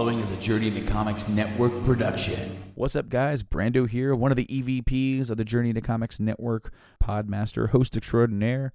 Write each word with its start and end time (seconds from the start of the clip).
following 0.00 0.20
is 0.20 0.30
a 0.30 0.36
Journey 0.36 0.68
into 0.68 0.80
Comics 0.80 1.28
Network 1.28 1.84
production. 1.84 2.56
What's 2.74 2.96
up, 2.96 3.10
guys? 3.10 3.42
Brando 3.42 3.86
here, 3.86 4.14
one 4.14 4.32
of 4.32 4.36
the 4.38 4.46
EVPs 4.46 5.28
of 5.28 5.36
the 5.36 5.44
Journey 5.44 5.68
into 5.68 5.82
Comics 5.82 6.18
Network, 6.18 6.72
Podmaster, 7.04 7.68
host 7.68 7.98
extraordinaire 7.98 8.72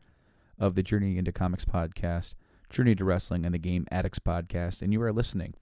of 0.60 0.76
the 0.76 0.84
Journey 0.84 1.18
into 1.18 1.32
Comics 1.32 1.66
podcast, 1.66 2.36
Journey 2.70 2.94
to 2.94 3.04
Wrestling, 3.04 3.44
and 3.44 3.56
the 3.56 3.58
Game 3.58 3.88
Addicts 3.90 4.20
podcast. 4.20 4.84
And 4.84 4.94
you 4.94 5.02
are 5.02 5.12
listening 5.12 5.56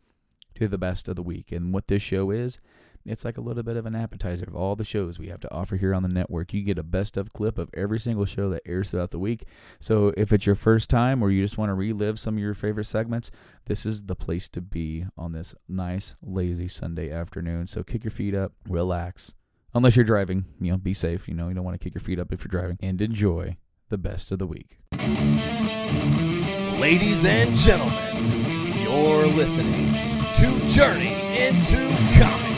to 0.56 0.68
the 0.68 0.78
best 0.78 1.08
of 1.08 1.16
the 1.16 1.24
week. 1.24 1.50
And 1.54 1.74
what 1.74 1.88
this 1.88 2.04
show 2.04 2.30
is, 2.30 2.60
it's 3.06 3.26
like 3.26 3.38
a 3.38 3.42
little 3.42 3.64
bit 3.64 3.78
of 3.78 3.86
an 3.86 3.96
appetizer 3.96 4.46
of 4.48 4.56
all 4.56 4.76
the 4.76 4.84
shows 4.84 5.20
we 5.20 5.28
have 5.28 5.40
to 5.42 5.54
offer 5.54 5.76
here 5.76 5.94
on 5.94 6.04
the 6.04 6.10
network. 6.10 6.54
You 6.54 6.62
get 6.64 6.78
a 6.78 6.84
best 6.84 7.18
of 7.18 7.34
clip 7.34 7.58
of 7.58 7.70
every 7.74 8.00
single 8.00 8.26
show 8.26 8.50
that 8.50 8.64
airs 8.66 8.90
throughout 8.90 9.12
the 9.12 9.20
week. 9.20 9.46
So 9.80 10.14
if 10.16 10.32
it's 10.32 10.46
your 10.46 10.56
first 10.56 10.90
time 10.90 11.22
or 11.22 11.30
you 11.30 11.44
just 11.44 11.58
want 11.58 11.70
to 11.70 11.74
relive 11.74 12.20
some 12.20 12.36
of 12.36 12.40
your 12.42 12.54
favorite 12.54 12.86
segments, 12.86 13.32
this 13.66 13.86
is 13.86 14.04
the 14.04 14.16
place 14.16 14.48
to 14.50 14.62
be 14.62 15.06
on 15.18 15.34
this 15.34 15.54
nice, 15.68 16.16
lazy 16.22 16.68
Sunday 16.68 17.12
afternoon. 17.12 17.68
So 17.68 17.84
kick 17.84 18.04
your 18.04 18.12
feet 18.12 18.36
up, 18.36 18.54
relax. 18.68 19.36
Unless 19.74 19.96
you're 19.96 20.06
driving, 20.06 20.46
you 20.62 20.72
know, 20.72 20.78
be 20.78 20.94
safe. 20.94 21.28
You 21.28 21.34
know, 21.34 21.48
you 21.48 21.56
don't 21.56 21.66
want 21.66 21.80
to 21.80 21.84
kick 21.84 21.96
your 21.96 22.02
feet 22.02 22.20
up 22.20 22.32
if 22.32 22.44
you're 22.44 22.50
driving, 22.50 22.78
and 22.82 23.02
enjoy 23.02 23.58
the 23.90 23.98
best 23.98 24.32
of 24.32 24.38
the 24.40 24.46
week. 24.46 24.78
Ladies 26.80 27.26
and 27.26 27.56
gentlemen, 27.58 28.78
you're 28.80 29.26
listening 29.26 29.94
to 30.36 30.68
Journey 30.68 31.16
into 31.38 31.78
Comics. 32.20 32.53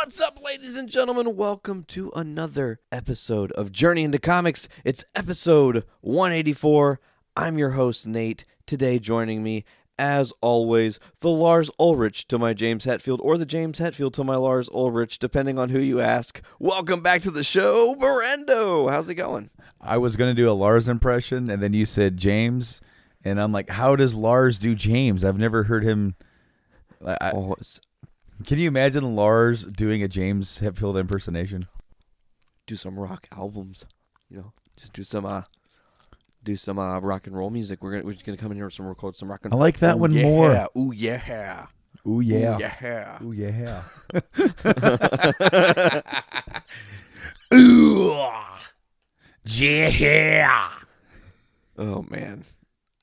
What's 0.00 0.20
up, 0.20 0.40
ladies 0.44 0.76
and 0.76 0.88
gentlemen? 0.88 1.34
Welcome 1.34 1.82
to 1.88 2.12
another 2.14 2.78
episode 2.92 3.50
of 3.52 3.72
Journey 3.72 4.04
into 4.04 4.20
Comics. 4.20 4.68
It's 4.84 5.04
episode 5.16 5.82
184. 6.02 7.00
I'm 7.36 7.58
your 7.58 7.70
host, 7.70 8.06
Nate. 8.06 8.44
Today, 8.64 9.00
joining 9.00 9.42
me, 9.42 9.64
as 9.98 10.32
always, 10.40 11.00
the 11.18 11.30
Lars 11.30 11.68
Ulrich 11.80 12.28
to 12.28 12.38
my 12.38 12.54
James 12.54 12.86
Hetfield, 12.86 13.18
or 13.20 13.36
the 13.36 13.44
James 13.44 13.80
Hetfield 13.80 14.12
to 14.12 14.24
my 14.24 14.36
Lars 14.36 14.68
Ulrich, 14.72 15.18
depending 15.18 15.58
on 15.58 15.70
who 15.70 15.80
you 15.80 16.00
ask. 16.00 16.40
Welcome 16.60 17.00
back 17.00 17.20
to 17.22 17.32
the 17.32 17.42
show, 17.42 17.96
Brando. 17.96 18.88
How's 18.88 19.08
it 19.08 19.16
going? 19.16 19.50
I 19.80 19.96
was 19.98 20.16
going 20.16 20.30
to 20.30 20.40
do 20.40 20.48
a 20.48 20.52
Lars 20.52 20.88
impression, 20.88 21.50
and 21.50 21.60
then 21.60 21.72
you 21.72 21.84
said 21.84 22.16
James, 22.16 22.80
and 23.24 23.40
I'm 23.40 23.50
like, 23.50 23.68
how 23.68 23.96
does 23.96 24.14
Lars 24.14 24.60
do 24.60 24.76
James? 24.76 25.24
I've 25.24 25.38
never 25.38 25.64
heard 25.64 25.82
him. 25.82 26.14
I, 27.04 27.32
Oh, 27.34 27.56
can 28.46 28.58
you 28.58 28.68
imagine 28.68 29.16
Lars 29.16 29.64
doing 29.64 30.02
a 30.02 30.08
James 30.08 30.60
Hetfield 30.60 30.98
impersonation? 30.98 31.66
do 32.68 32.76
some 32.76 32.96
rock 32.96 33.26
albums. 33.32 33.84
You 34.30 34.36
know, 34.36 34.52
just 34.76 34.92
do 34.92 35.02
some 35.02 35.26
uh 35.26 35.42
do 36.44 36.54
some 36.54 36.78
uh 36.78 37.00
rock 37.00 37.26
and 37.26 37.36
roll 37.36 37.50
music. 37.50 37.82
We're 37.82 37.90
gonna 37.92 38.04
we're 38.04 38.12
just 38.12 38.24
gonna 38.24 38.38
come 38.38 38.52
in 38.52 38.58
here 38.58 38.66
and 38.66 38.72
some 38.72 38.86
record 38.86 39.16
some 39.16 39.28
rock 39.28 39.40
and 39.42 39.52
I 39.52 39.56
like 39.56 39.78
that 39.78 39.96
Ooh, 39.96 39.98
one 39.98 40.12
yeah. 40.12 40.22
more. 40.22 40.68
Ooh 40.76 40.92
yeah. 40.92 41.66
Ooh 42.06 42.20
yeah. 42.20 42.56
Ooh, 42.56 42.60
yeah. 42.60 43.18
Ooh 43.24 43.32
yeah. 43.32 43.82
Ooh. 47.54 48.14
Yeah. 49.44 50.70
Oh 51.76 52.02
man. 52.08 52.44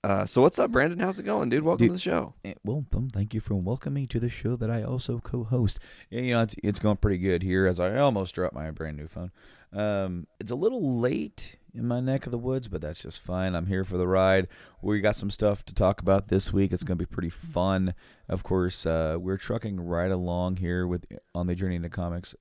Uh, 0.05 0.23
so 0.23 0.39
what's 0.39 0.59
up, 0.59 0.71
Brandon? 0.71 0.99
How's 0.99 1.17
it 1.17 1.23
going, 1.23 1.49
dude? 1.49 1.63
Welcome 1.63 1.87
Dude. 1.87 1.89
to 1.89 1.93
the 1.93 1.99
show. 1.99 2.35
Eh, 2.43 2.53
Well, 2.63 2.85
thank 3.11 3.33
you 3.33 3.39
for 3.39 3.55
welcoming 3.55 4.03
me 4.03 4.07
to 4.07 4.19
the 4.19 4.29
show 4.29 4.55
that 4.55 4.69
I 4.69 4.83
also 4.83 5.17
co-host. 5.17 5.79
Yeah, 6.11 6.21
you 6.21 6.33
know, 6.35 6.43
it's, 6.43 6.55
it's 6.63 6.77
going 6.77 6.97
pretty 6.97 7.17
good 7.17 7.41
here 7.41 7.65
as 7.65 7.79
I 7.79 7.97
almost 7.97 8.35
dropped 8.35 8.53
my 8.53 8.69
brand 8.69 8.97
new 8.97 9.07
phone. 9.07 9.31
Um, 9.73 10.27
it's 10.39 10.51
a 10.51 10.55
little 10.55 10.99
late 10.99 11.55
in 11.73 11.87
my 11.87 12.01
neck 12.01 12.27
of 12.27 12.31
the 12.31 12.37
woods, 12.37 12.67
but 12.67 12.81
that's 12.81 13.01
just 13.01 13.19
fine. 13.19 13.55
I'm 13.55 13.65
here 13.65 13.83
for 13.83 13.97
the 13.97 14.07
ride. 14.07 14.47
We 14.79 15.01
got 15.01 15.15
some 15.15 15.31
stuff 15.31 15.65
to 15.65 15.73
talk 15.73 16.01
about 16.01 16.27
this 16.27 16.53
week. 16.53 16.71
It's 16.71 16.83
going 16.83 16.99
to 16.99 17.03
be 17.03 17.11
pretty 17.11 17.31
fun. 17.31 17.95
Of 18.29 18.43
course, 18.43 18.85
uh, 18.85 19.17
we're 19.19 19.37
trucking 19.37 19.81
right 19.81 20.11
along 20.11 20.57
here 20.57 20.85
with 20.85 21.07
on 21.33 21.47
the 21.47 21.55
Journey 21.55 21.77
into 21.77 21.89
Comics 21.89 22.35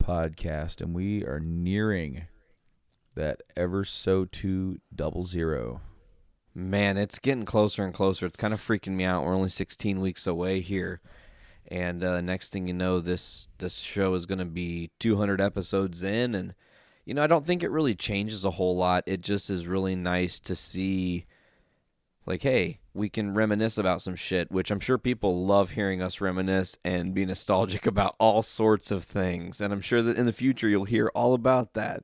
podcast, 0.00 0.80
and 0.80 0.94
we 0.94 1.24
are 1.24 1.40
nearing 1.40 2.26
that 3.16 3.40
ever 3.56 3.84
so 3.84 4.26
two 4.26 4.78
double 4.94 5.24
zero. 5.24 5.80
Man, 6.54 6.96
it's 6.96 7.20
getting 7.20 7.44
closer 7.44 7.84
and 7.84 7.94
closer. 7.94 8.26
It's 8.26 8.36
kind 8.36 8.52
of 8.52 8.60
freaking 8.60 8.94
me 8.94 9.04
out. 9.04 9.24
We're 9.24 9.36
only 9.36 9.48
16 9.48 10.00
weeks 10.00 10.26
away 10.26 10.60
here, 10.60 11.00
and 11.68 12.02
uh, 12.02 12.20
next 12.20 12.50
thing 12.50 12.66
you 12.66 12.74
know, 12.74 12.98
this 12.98 13.46
this 13.58 13.78
show 13.78 14.14
is 14.14 14.26
going 14.26 14.40
to 14.40 14.44
be 14.44 14.90
200 14.98 15.40
episodes 15.40 16.02
in, 16.02 16.34
and 16.34 16.54
you 17.04 17.14
know, 17.14 17.22
I 17.22 17.28
don't 17.28 17.46
think 17.46 17.62
it 17.62 17.70
really 17.70 17.94
changes 17.94 18.44
a 18.44 18.50
whole 18.50 18.76
lot. 18.76 19.04
It 19.06 19.20
just 19.20 19.48
is 19.48 19.68
really 19.68 19.94
nice 19.94 20.40
to 20.40 20.56
see, 20.56 21.24
like, 22.26 22.42
hey, 22.42 22.80
we 22.94 23.08
can 23.08 23.32
reminisce 23.32 23.78
about 23.78 24.02
some 24.02 24.16
shit, 24.16 24.50
which 24.50 24.72
I'm 24.72 24.80
sure 24.80 24.98
people 24.98 25.46
love 25.46 25.70
hearing 25.70 26.02
us 26.02 26.20
reminisce 26.20 26.76
and 26.84 27.14
be 27.14 27.24
nostalgic 27.24 27.86
about 27.86 28.16
all 28.18 28.42
sorts 28.42 28.90
of 28.90 29.04
things, 29.04 29.60
and 29.60 29.72
I'm 29.72 29.80
sure 29.80 30.02
that 30.02 30.18
in 30.18 30.26
the 30.26 30.32
future 30.32 30.68
you'll 30.68 30.84
hear 30.84 31.12
all 31.14 31.32
about 31.32 31.74
that. 31.74 32.02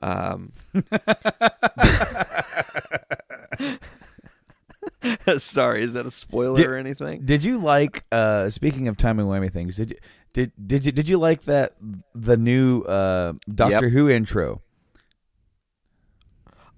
Um, 0.00 0.52
Sorry, 5.38 5.82
is 5.82 5.92
that 5.94 6.06
a 6.06 6.10
spoiler 6.10 6.56
Did- 6.56 6.66
or 6.66 6.76
anything? 6.76 7.24
Did 7.24 7.44
you 7.44 7.58
like? 7.58 8.04
uh 8.12 8.50
Speaking 8.50 8.88
of 8.88 8.96
timey 8.96 9.22
wimey 9.24 9.52
things, 9.52 9.76
did 9.76 9.90
you 9.92 9.96
did 10.32 10.52
did 10.66 10.86
you 10.86 10.92
did 10.92 11.08
you 11.08 11.18
like 11.18 11.42
that 11.42 11.74
the 12.14 12.36
new 12.36 12.82
uh 12.82 13.34
Doctor 13.52 13.86
Yep. 13.86 13.92
Who 13.92 14.08
intro? 14.08 14.62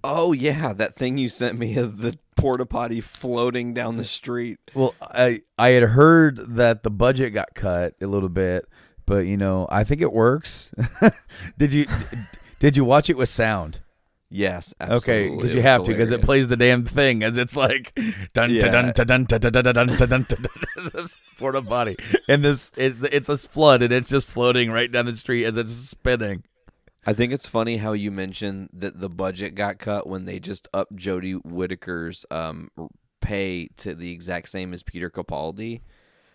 Oh 0.04 0.32
yeah, 0.32 0.72
that 0.72 0.94
thing 0.94 1.18
you 1.18 1.28
sent 1.28 1.58
me 1.58 1.76
of 1.76 1.98
the 1.98 2.18
porta 2.36 2.66
potty 2.66 3.00
floating 3.00 3.74
down 3.74 3.96
the 3.96 4.04
street. 4.04 4.58
Well, 4.74 4.94
I 5.00 5.40
I 5.58 5.70
had 5.70 5.82
heard 5.84 6.56
that 6.56 6.82
the 6.82 6.90
budget 6.90 7.34
got 7.34 7.54
cut 7.54 7.94
a 8.00 8.06
little 8.06 8.28
bit, 8.28 8.66
but 9.04 9.26
you 9.26 9.36
know 9.36 9.66
I 9.70 9.82
think 9.84 10.00
it 10.00 10.12
works. 10.12 10.72
did 11.58 11.72
you 11.72 11.86
did 12.60 12.76
you 12.76 12.84
watch 12.84 13.10
it 13.10 13.16
with 13.16 13.28
sound? 13.28 13.80
Yes, 14.28 14.74
Okay, 14.80 15.28
because 15.28 15.54
you 15.54 15.62
have 15.62 15.84
to 15.84 15.92
because 15.92 16.10
it 16.10 16.20
plays 16.22 16.48
the 16.48 16.56
damn 16.56 16.84
thing 16.84 17.22
as 17.22 17.38
it's 17.38 17.54
like 17.56 17.96
dun 18.34 18.50
Yeah. 18.50 18.60
dun 18.68 18.92
dun 18.92 19.24
dun 19.24 19.24
dun 19.24 19.52
dun 19.52 19.62
dun 19.62 19.74
dun 19.74 19.96
dun 19.96 20.08
dun 20.28 20.46
this 20.92 21.16
porta 21.38 21.62
potty 21.62 21.96
and 22.28 22.44
this 22.44 22.72
it, 22.76 22.96
it's 23.12 23.28
a 23.28 23.36
flood 23.36 23.82
and 23.82 23.92
it's 23.92 24.10
just 24.10 24.26
floating 24.26 24.72
right 24.72 24.90
down 24.90 25.06
the 25.06 25.14
street 25.14 25.44
as 25.44 25.56
it's 25.56 25.72
spinning. 25.72 26.42
I 27.06 27.12
think 27.12 27.32
it's 27.32 27.48
funny 27.48 27.76
how 27.76 27.92
you 27.92 28.10
mentioned 28.10 28.70
that 28.72 28.98
the 28.98 29.08
budget 29.08 29.54
got 29.54 29.78
cut 29.78 30.08
when 30.08 30.24
they 30.24 30.40
just 30.40 30.66
up 30.74 30.88
Jodie 30.96 31.40
Whittaker's 31.44 32.26
um, 32.32 32.68
pay 33.20 33.68
to 33.76 33.94
the 33.94 34.10
exact 34.10 34.48
same 34.48 34.74
as 34.74 34.82
Peter 34.82 35.08
Capaldi, 35.08 35.82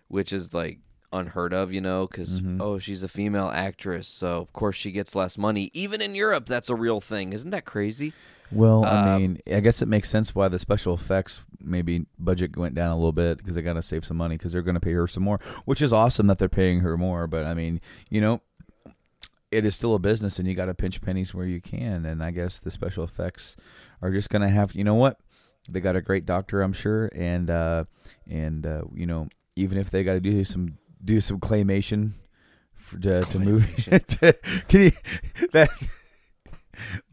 which 0.07 0.31
is 0.31 0.53
like 0.53 0.79
unheard 1.13 1.53
of, 1.53 1.71
you 1.71 1.81
know, 1.81 2.07
because 2.07 2.41
Mhm. 2.41 2.61
oh, 2.61 2.79
she's 2.79 3.03
a 3.03 3.07
female 3.07 3.49
actress, 3.53 4.07
so 4.07 4.39
of 4.39 4.53
course 4.53 4.75
she 4.75 4.91
gets 4.91 5.15
less 5.15 5.37
money. 5.37 5.69
Even 5.73 6.01
in 6.01 6.15
Europe, 6.15 6.45
that's 6.47 6.69
a 6.69 6.75
real 6.75 7.01
thing. 7.01 7.33
Isn't 7.33 7.51
that 7.51 7.65
crazy? 7.65 8.13
Well, 8.51 8.83
I 8.85 9.13
Um, 9.13 9.21
mean, 9.21 9.37
I 9.51 9.61
guess 9.61 9.81
it 9.81 9.87
makes 9.87 10.09
sense 10.09 10.35
why 10.35 10.49
the 10.49 10.59
special 10.59 10.93
effects 10.93 11.41
maybe 11.63 12.05
budget 12.19 12.57
went 12.57 12.75
down 12.75 12.91
a 12.91 12.95
little 12.95 13.13
bit 13.13 13.37
because 13.37 13.55
they 13.55 13.61
got 13.61 13.73
to 13.73 13.81
save 13.81 14.03
some 14.05 14.17
money 14.17 14.35
because 14.37 14.51
they're 14.51 14.61
going 14.61 14.75
to 14.75 14.81
pay 14.81 14.91
her 14.93 15.07
some 15.07 15.23
more, 15.23 15.39
which 15.65 15.81
is 15.81 15.93
awesome 15.93 16.27
that 16.27 16.37
they're 16.37 16.49
paying 16.49 16.81
her 16.81 16.97
more. 16.97 17.27
But 17.27 17.45
I 17.45 17.53
mean, 17.53 17.79
you 18.09 18.19
know, 18.19 18.41
it 19.51 19.65
is 19.65 19.75
still 19.75 19.95
a 19.95 19.99
business 19.99 20.39
and 20.39 20.47
you 20.47 20.53
got 20.53 20.65
to 20.65 20.73
pinch 20.73 21.01
pennies 21.01 21.33
where 21.33 21.45
you 21.45 21.61
can. 21.61 22.05
And 22.05 22.23
I 22.23 22.31
guess 22.31 22.59
the 22.59 22.71
special 22.71 23.03
effects 23.03 23.55
are 24.01 24.11
just 24.11 24.29
going 24.29 24.41
to 24.41 24.49
have, 24.49 24.73
you 24.73 24.83
know 24.83 24.95
what? 24.95 25.19
They 25.69 25.79
got 25.79 25.95
a 25.95 26.01
great 26.01 26.25
doctor, 26.25 26.61
I'm 26.61 26.73
sure, 26.73 27.09
and 27.13 27.49
uh, 27.49 27.85
and 28.27 28.65
uh, 28.65 28.81
you 28.95 29.05
know, 29.05 29.29
even 29.55 29.77
if 29.77 29.91
they 29.91 30.03
got 30.03 30.13
to 30.13 30.19
do 30.19 30.43
some 30.43 30.77
do 31.03 31.21
some 31.21 31.39
claymation 31.39 32.13
for, 32.73 32.99
to, 32.99 33.23
to 33.23 33.39
move, 33.39 33.75
to, 34.07 34.33
can 34.67 34.81
you 34.81 34.91
that 35.53 35.69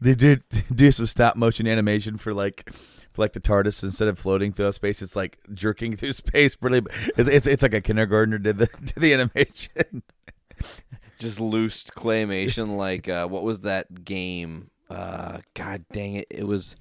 they 0.01 0.15
did 0.15 0.43
do 0.73 0.91
some 0.91 1.05
stop 1.05 1.35
motion 1.35 1.67
animation 1.67 2.17
for 2.17 2.33
like 2.33 2.69
for 3.11 3.21
like 3.21 3.33
the 3.33 3.39
TARDIS 3.39 3.83
instead 3.83 4.07
of 4.07 4.19
floating 4.19 4.51
through 4.51 4.71
space, 4.71 5.01
it's 5.01 5.15
like 5.15 5.39
jerking 5.53 5.95
through 5.95 6.13
space. 6.13 6.57
Really, 6.61 6.81
it's 7.17 7.29
it's, 7.29 7.47
it's 7.47 7.63
like 7.63 7.73
a 7.73 7.81
kindergartner 7.81 8.37
did 8.37 8.57
the 8.57 8.67
did 8.83 8.95
the 8.95 9.13
animation. 9.13 10.03
just 11.17 11.39
loosed 11.39 11.93
claymation 11.95 12.77
like 12.77 13.09
uh 13.09 13.27
what 13.27 13.43
was 13.43 13.61
that 13.61 14.05
game 14.05 14.69
uh 14.89 15.39
god 15.53 15.83
dang 15.91 16.15
it 16.15 16.27
it 16.29 16.45
was 16.45 16.77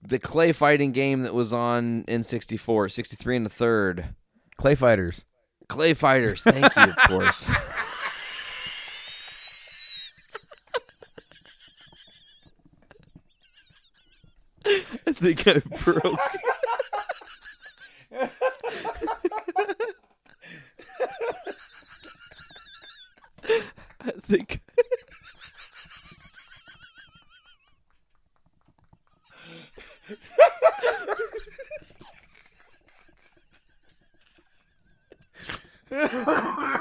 the 0.00 0.18
clay 0.18 0.52
fighting 0.52 0.90
game 0.90 1.22
that 1.22 1.34
was 1.34 1.52
on 1.52 2.02
N64 2.04 2.90
63 2.90 3.36
and 3.36 3.46
the 3.46 3.50
third 3.50 4.14
Clay 4.56 4.74
fighters. 4.74 5.24
Clay 5.68 5.94
fighters 5.94 6.42
thank 6.42 6.74
you 6.76 6.82
of 6.82 6.96
course. 6.96 7.48
I 15.06 15.12
think 15.12 15.46
I 15.46 15.60
broke. 15.84 16.18
I 24.00 24.10
think 24.22 24.60
I 35.90 36.80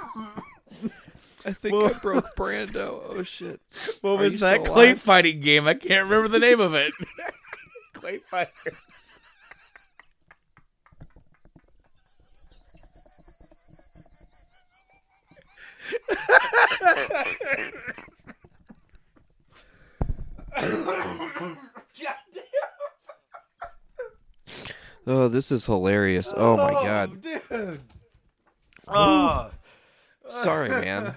think 1.53 1.75
I 1.75 1.93
broke 2.01 2.25
Brando. 2.35 3.01
Oh 3.07 3.23
shit. 3.23 3.61
What 4.01 4.11
Are 4.11 4.17
was 4.23 4.39
that 4.39 4.65
clay 4.65 4.87
alive? 4.87 5.01
fighting 5.01 5.39
game? 5.41 5.67
I 5.67 5.75
can't 5.75 6.05
remember 6.05 6.27
the 6.27 6.39
name 6.39 6.59
of 6.59 6.73
it. 6.73 6.91
clay 7.93 8.19
fighters. 8.29 9.19
Oh, 25.07 25.27
this 25.27 25.51
is 25.51 25.65
hilarious. 25.65 26.33
Oh 26.35 26.57
my 26.57 26.71
god. 26.71 27.25
Oh, 27.51 27.65
dude. 27.65 27.81
Oh. 28.87 29.49
Sorry, 30.29 30.69
man. 30.69 31.13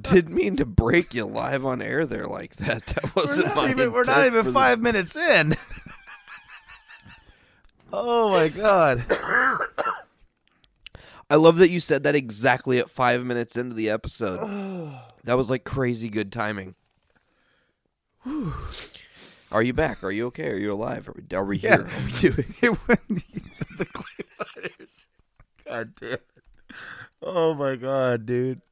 Didn't 0.00 0.34
mean 0.34 0.56
to 0.56 0.64
break 0.66 1.14
you 1.14 1.24
live 1.24 1.64
on 1.64 1.80
air 1.80 2.04
there 2.04 2.26
like 2.26 2.56
that. 2.56 2.84
That 2.86 3.14
wasn't 3.14 3.46
not, 3.48 3.56
my 3.56 3.70
even, 3.70 3.92
we're 3.92 4.02
not 4.04 4.26
even 4.26 4.40
for 4.42 4.50
the- 4.50 4.52
five 4.52 4.80
minutes 4.80 5.14
in. 5.14 5.54
oh 7.92 8.30
my 8.30 8.48
god. 8.48 9.04
I 11.30 11.36
love 11.36 11.58
that 11.58 11.70
you 11.70 11.78
said 11.78 12.02
that 12.02 12.16
exactly 12.16 12.80
at 12.80 12.90
five 12.90 13.24
minutes 13.24 13.56
into 13.56 13.74
the 13.76 13.88
episode. 13.90 14.40
that 15.24 15.36
was 15.36 15.48
like 15.48 15.62
crazy 15.64 16.08
good 16.08 16.32
timing. 16.32 16.74
Are 19.52 19.62
you 19.62 19.72
back? 19.72 20.02
Are 20.04 20.10
you 20.10 20.26
okay? 20.26 20.48
Are 20.50 20.56
you 20.56 20.72
alive? 20.72 21.08
Are 21.08 21.14
we, 21.16 21.36
are 21.36 21.44
we 21.44 21.58
Yeah. 21.58 21.76
here? 21.76 21.86
Are 21.86 22.04
we 22.04 22.12
doing? 22.12 22.54
It 22.62 22.78
the 23.78 23.84
clay 23.86 24.24
fighters. 24.38 25.08
God 25.66 25.92
damn. 26.00 26.18
Oh 27.22 27.54
my 27.54 27.76
god, 27.76 28.26
dude. 28.26 28.62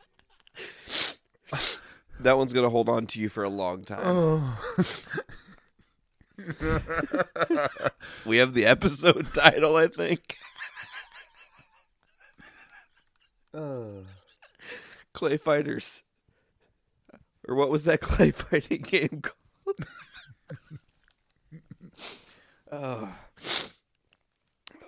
That 2.20 2.36
one's 2.36 2.52
gonna 2.52 2.70
hold 2.70 2.88
on 2.88 3.06
to 3.08 3.20
you 3.20 3.28
for 3.28 3.44
a 3.44 3.48
long 3.48 3.84
time. 3.84 4.00
Oh. 4.02 4.58
We 8.24 8.38
have 8.38 8.54
the 8.54 8.64
episode 8.66 9.28
title, 9.34 9.76
I 9.76 9.88
think. 9.88 10.36
Uh. 13.52 14.02
Clay 15.12 15.36
Fighters. 15.36 16.04
Or 17.46 17.54
what 17.54 17.70
was 17.70 17.84
that 17.84 18.00
clay 18.02 18.30
fighting 18.30 18.82
game 18.82 19.22
called? 19.22 19.88
oh. 22.72 23.14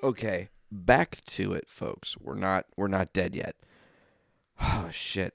Okay, 0.02 0.48
back 0.70 1.22
to 1.26 1.52
it, 1.52 1.68
folks. 1.68 2.16
We're 2.18 2.34
not 2.34 2.66
we're 2.76 2.88
not 2.88 3.12
dead 3.12 3.34
yet. 3.34 3.56
Oh 4.62 4.88
shit. 4.92 5.34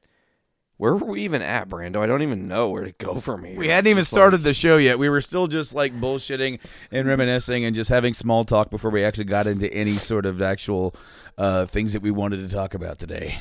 Where 0.78 0.94
were 0.94 1.08
we 1.12 1.22
even 1.24 1.42
at, 1.42 1.70
Brando? 1.70 2.02
I 2.02 2.06
don't 2.06 2.22
even 2.22 2.50
know 2.50 2.68
where 2.70 2.84
to 2.84 2.92
go 2.92 3.22
from 3.22 3.46
here. 3.46 3.58
We 3.58 3.70
hadn't 3.70 3.90
even 3.90 4.02
Just 4.02 4.12
like- 4.12 4.20
started 4.20 4.44
the 4.44 4.54
show 4.54 4.76
yet. 4.76 5.00
We 5.00 5.08
were 5.08 5.22
still 5.22 5.48
just 5.48 5.74
like 5.74 5.94
bullshitting 6.00 6.60
and 6.92 7.08
reminiscing 7.08 7.64
and 7.64 7.74
just 7.74 7.90
having 7.90 8.14
small 8.14 8.44
talk 8.44 8.70
before 8.70 8.92
we 8.92 9.02
actually 9.04 9.24
got 9.24 9.48
into 9.48 9.72
any 9.74 9.98
sort 9.98 10.26
of 10.26 10.42
actual 10.42 10.94
uh, 11.38 11.66
things 11.66 11.94
that 11.94 12.02
we 12.02 12.12
wanted 12.12 12.48
to 12.48 12.54
talk 12.54 12.74
about 12.74 13.00
today. 13.00 13.40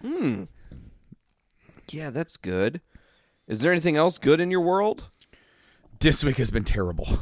Hmm. 0.00 0.44
Yeah, 1.90 2.08
that's 2.10 2.38
good. 2.38 2.80
Is 3.46 3.60
there 3.60 3.70
anything 3.70 3.96
else 3.98 4.18
good 4.18 4.40
in 4.40 4.50
your 4.50 4.62
world? 4.62 5.10
This 6.00 6.24
week 6.24 6.38
has 6.38 6.50
been 6.50 6.64
terrible. 6.64 7.08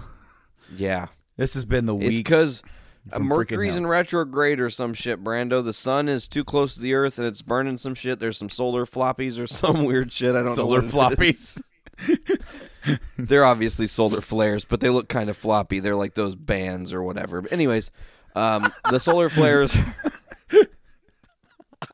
Yeah. 0.75 1.09
This 1.37 1.53
has 1.53 1.67
been 1.67 1.85
the 1.85 1.95
It's 1.97 2.09
week. 2.09 2.17
because 2.17 2.63
freaking 3.11 3.25
Mercury's 3.25 3.77
in 3.77 3.87
retrograde 3.87 4.61
or 4.61 4.71
some 4.71 4.95
shit, 4.95 5.23
Brando. 5.23 5.65
The 5.65 5.73
sun 5.73 6.09
is 6.09 6.29
too 6.29 6.45
close 6.45 6.75
to 6.75 6.81
the 6.81 6.95
earth 6.95 7.19
and 7.19 7.27
it's 7.27 7.43
burning 7.43 7.77
some 7.79 7.95
shit. 7.95 8.21
There's 8.21 8.37
some 8.39 8.49
solar 8.49 8.87
floppies 8.87 9.39
or 9.39 9.47
some 9.49 9.85
weird 9.85 10.13
shit. 10.13 10.35
I 10.35 10.43
don't 10.43 10.55
Solar 10.55 10.83
know. 10.83 10.87
is. 10.89 10.93
floppies. 10.93 11.63
They're 13.19 13.45
obviously 13.45 13.87
solar 13.87 14.21
flares, 14.21 14.65
but 14.65 14.81
they 14.81 14.89
look 14.91 15.09
kind 15.09 15.31
of 15.31 15.37
floppy. 15.37 15.79
They're 15.81 15.95
like 15.97 16.15
those 16.15 16.35
bands 16.35 16.93
or 16.93 17.03
whatever. 17.03 17.41
But 17.43 17.53
anyways, 17.53 17.91
um, 18.35 18.73
the 18.91 18.99
solar 18.99 19.29
flares. 19.29 19.77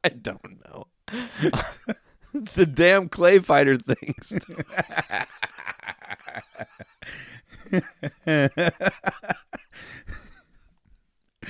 I 0.05 0.09
don't 0.11 0.65
know. 0.65 0.87
the 2.55 2.65
damn 2.67 3.09
clay 3.09 3.39
fighter 3.39 3.77
things. 3.77 4.39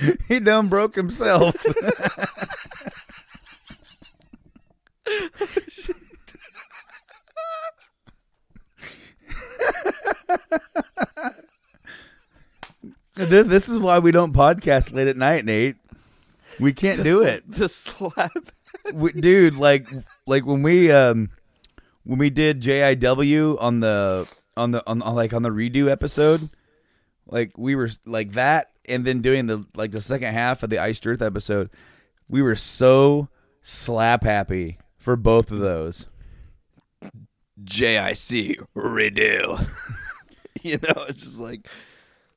he 0.27 0.39
done 0.39 0.67
broke 0.67 0.95
himself. 0.95 1.55
this, 13.15 13.47
this 13.47 13.69
is 13.69 13.79
why 13.79 13.99
we 13.99 14.11
don't 14.11 14.33
podcast 14.33 14.93
late 14.93 15.07
at 15.07 15.17
night, 15.17 15.45
Nate. 15.45 15.75
We 16.59 16.73
can't 16.73 17.03
do 17.03 17.23
it. 17.23 17.43
The 17.49 17.69
slap. 17.69 18.31
we, 18.93 19.11
dude 19.11 19.55
like 19.55 19.87
like 20.25 20.45
when 20.45 20.61
we 20.61 20.91
um 20.91 21.29
when 22.03 22.19
we 22.19 22.29
did 22.29 22.61
JIW 22.61 23.61
on 23.61 23.79
the 23.79 24.27
on 24.57 24.71
the 24.71 24.87
on, 24.87 25.01
on 25.01 25.15
like 25.15 25.33
on 25.33 25.43
the 25.43 25.49
redo 25.49 25.89
episode 25.89 26.49
like 27.27 27.57
we 27.57 27.75
were 27.75 27.89
like 28.05 28.33
that 28.33 28.71
and 28.89 29.05
then 29.05 29.21
doing 29.21 29.45
the 29.45 29.65
like 29.75 29.91
the 29.91 30.01
second 30.01 30.33
half 30.33 30.63
of 30.63 30.69
the 30.69 30.79
iced 30.79 31.05
earth 31.07 31.21
episode 31.21 31.69
we 32.27 32.41
were 32.41 32.55
so 32.55 33.29
slap 33.61 34.23
happy 34.23 34.77
for 34.97 35.15
both 35.15 35.51
of 35.51 35.59
those 35.59 36.07
JIC 37.63 38.57
redo. 38.75 39.67
you 40.63 40.77
know, 40.77 41.03
it's 41.07 41.21
just 41.21 41.39
like 41.39 41.67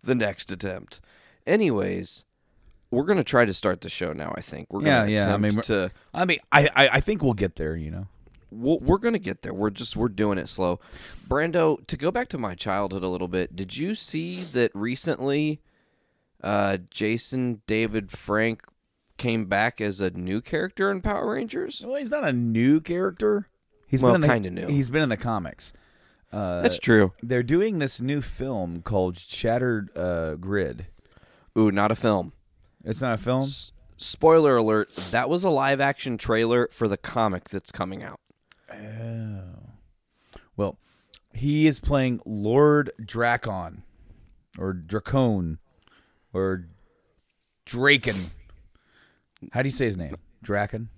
the 0.03 0.15
next 0.15 0.51
attempt. 0.51 1.01
Anyways, 1.47 2.25
we're 2.91 3.05
gonna 3.05 3.25
try 3.25 3.45
to 3.45 3.55
start 3.55 3.81
the 3.81 3.89
show 3.89 4.13
now. 4.13 4.33
I 4.37 4.41
think 4.41 4.69
we're 4.71 4.83
Yeah, 4.83 5.01
gonna 5.01 5.11
yeah, 5.11 5.21
I 5.21 5.37
attempt 5.37 5.43
mean, 5.43 5.63
to. 5.63 5.91
i 6.15 6.25
mean 6.25 6.39
I, 6.51 6.69
I 6.75 6.89
i 6.95 7.01
think 7.01 7.23
we'll 7.23 7.33
get 7.35 7.57
there 7.57 7.77
you 7.77 7.91
know 7.91 8.07
We'll, 8.55 8.81
we're 8.81 8.99
gonna 8.99 9.19
get 9.19 9.41
there. 9.41 9.55
We're 9.55 9.71
just 9.71 9.97
we're 9.97 10.11
doing 10.11 10.37
it 10.37 10.47
slow. 10.47 10.79
Brando, 11.27 11.87
to 11.87 11.97
go 11.97 12.11
back 12.11 12.29
to 12.29 12.39
my 12.39 12.55
childhood 12.55 13.03
a 13.03 13.09
little 13.09 13.27
bit, 13.29 13.57
did 13.57 13.79
you 13.79 13.95
see 13.95 14.43
that 14.43 14.71
recently? 14.75 15.63
Uh, 16.43 16.79
Jason 16.91 17.63
David 17.67 18.11
Frank 18.11 18.63
came 19.17 19.45
back 19.47 19.81
as 19.81 20.01
a 20.01 20.11
new 20.11 20.41
character 20.41 20.91
in 20.91 21.01
Power 21.01 21.33
Rangers. 21.35 21.83
well 21.87 21.97
he's 21.97 22.11
not 22.11 22.25
a 22.25 22.33
new 22.33 22.81
character 22.81 23.49
he's 23.87 24.03
Well, 24.03 24.13
been 24.15 24.23
in 24.25 24.29
the, 24.29 24.35
kinda 24.35 24.51
new. 24.51 24.67
he's 24.67 24.91
been 24.91 25.03
in 25.03 25.09
the 25.11 25.17
comics 25.17 25.73
uh 26.33 26.63
That's 26.63 26.79
true. 26.79 27.13
they're 27.23 27.43
doing 27.45 27.79
this 27.79 28.01
new 28.01 28.21
film 28.23 28.83
called 28.83 29.19
Shattered 29.19 29.91
uh, 29.97 30.35
Grid. 30.37 30.87
Ooh, 31.57 31.71
not 31.71 31.91
a 31.93 31.95
film. 31.95 32.33
It's 32.85 33.03
not 33.03 33.15
a 33.15 33.19
film. 33.19 33.43
S- 33.43 33.71
spoiler 33.99 34.57
alert: 34.57 34.91
that 35.11 35.29
was 35.29 35.45
a 35.45 35.51
live 35.51 35.79
action 35.81 36.17
trailer 36.17 36.69
for 36.73 36.89
the 36.89 36.97
comic 36.97 37.51
that's 37.51 37.71
coming 37.71 38.03
out. 38.03 38.17
Oh. 38.73 39.43
Well, 40.57 40.79
he 41.35 41.67
is 41.67 41.79
playing 41.81 42.21
Lord 42.25 42.91
Dracon, 43.01 43.83
or 44.59 44.73
Dracone, 44.73 45.59
or 46.33 46.67
Draken. 47.65 48.17
How 49.53 49.63
do 49.63 49.69
you 49.69 49.73
say 49.73 49.87
his 49.87 49.97
name? 49.97 50.17
Draken. 50.43 50.89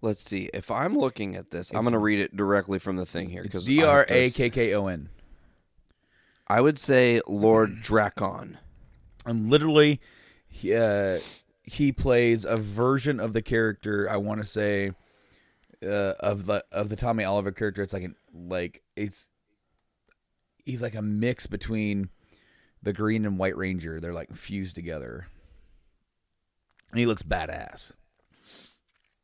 Let's 0.00 0.22
see. 0.22 0.50
If 0.52 0.70
I'm 0.70 0.98
looking 0.98 1.34
at 1.34 1.50
this, 1.50 1.70
I'm 1.74 1.82
going 1.82 1.92
to 1.92 1.98
read 1.98 2.20
it 2.20 2.36
directly 2.36 2.78
from 2.78 2.96
the 2.96 3.06
thing 3.06 3.30
here. 3.30 3.42
It's 3.42 3.64
D 3.64 3.82
R 3.82 4.04
A 4.08 4.30
K 4.30 4.50
K 4.50 4.74
O 4.74 4.86
N. 4.86 5.08
I 6.46 6.60
would 6.60 6.78
say 6.78 7.22
Lord 7.26 7.82
Dracon. 7.82 8.58
And 9.24 9.48
literally, 9.48 10.00
he, 10.46 10.74
uh, 10.74 11.20
he 11.62 11.90
plays 11.90 12.44
a 12.44 12.58
version 12.58 13.18
of 13.18 13.32
the 13.32 13.40
character. 13.40 14.08
I 14.10 14.16
want 14.16 14.42
to 14.42 14.46
say 14.46 14.92
uh, 15.82 16.14
of 16.20 16.46
the 16.46 16.64
of 16.70 16.90
the 16.90 16.96
Tommy 16.96 17.24
Oliver 17.24 17.52
character. 17.52 17.82
It's 17.82 17.94
like 17.94 18.02
an 18.02 18.16
like 18.34 18.82
it's 18.96 19.28
he's 20.64 20.82
like 20.82 20.94
a 20.94 21.02
mix 21.02 21.46
between 21.46 22.10
the 22.84 22.92
Green 22.92 23.24
and 23.24 23.38
White 23.38 23.56
Ranger. 23.56 23.98
They're 24.00 24.12
like 24.12 24.34
fused 24.34 24.76
together, 24.76 25.26
and 26.90 26.98
he 27.00 27.06
looks 27.06 27.22
badass. 27.22 27.92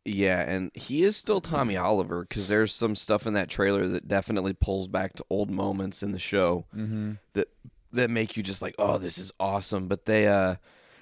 Yeah, 0.05 0.41
and 0.41 0.71
he 0.75 1.03
is 1.03 1.17
still 1.17 1.41
Tommy 1.43 1.77
Oliver 1.77 2.23
because 2.23 2.49
there's 2.49 2.75
some 2.75 2.97
stuff 2.97 3.27
in 3.27 3.35
that 3.35 3.51
trailer 3.51 3.87
that 3.87 4.09
definitely 4.09 4.55
pulls 4.55 4.89
back 4.89 5.13
to 5.17 5.25
old 5.29 5.51
moments 5.51 6.03
in 6.03 6.13
the 6.13 6.19
show 6.19 6.65
Mm-hmm. 6.75 7.13
that 7.35 7.49
that 7.93 8.09
make 8.09 8.37
you 8.37 8.43
just 8.43 8.63
like, 8.63 8.75
oh, 8.79 8.99
this 8.99 9.19
is 9.19 9.33
awesome. 9.41 9.89
But 9.89 10.07
they, 10.07 10.27
uh, 10.29 10.57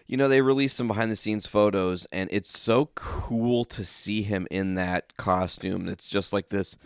you 0.07 0.17
know, 0.17 0.27
they 0.27 0.41
released 0.41 0.77
some 0.77 0.89
behind 0.89 1.11
the 1.11 1.17
scenes 1.17 1.47
photos, 1.47 2.07
and 2.11 2.29
it's 2.33 2.59
so 2.59 2.87
cool 2.95 3.65
to 3.67 3.85
see 3.85 4.23
him 4.23 4.49
in 4.51 4.75
that 4.75 5.17
costume. 5.17 5.87
It's 5.87 6.09
just 6.09 6.33
like 6.33 6.49
this 6.49 6.77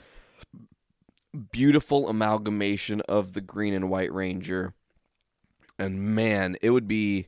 beautiful 1.51 2.09
amalgamation 2.09 3.01
of 3.03 3.33
the 3.33 3.41
Green 3.41 3.75
and 3.75 3.89
White 3.89 4.13
Ranger. 4.13 4.75
And 5.83 6.15
man, 6.15 6.57
it 6.63 6.71
would 6.71 6.89
be 6.89 7.27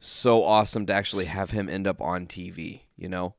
so 0.00 0.44
awesome 0.44 0.86
to 0.86 0.92
actually 0.92 1.26
have 1.26 1.50
him 1.50 1.68
end 1.68 1.86
up 1.86 2.00
on 2.00 2.26
TV. 2.26 2.82
You 2.96 3.08
know. 3.08 3.34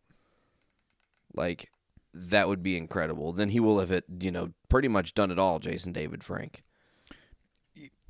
like 1.33 1.69
that 2.13 2.47
would 2.47 2.63
be 2.63 2.77
incredible. 2.77 3.33
Then 3.33 3.49
he 3.49 3.59
will 3.59 3.79
have 3.79 3.91
it, 3.91 4.05
you 4.21 4.31
know, 4.31 4.53
pretty 4.69 4.87
much 4.87 5.13
done 5.13 5.31
it 5.31 5.39
all, 5.39 5.59
Jason 5.59 5.91
David 5.91 6.23
Frank. 6.23 6.63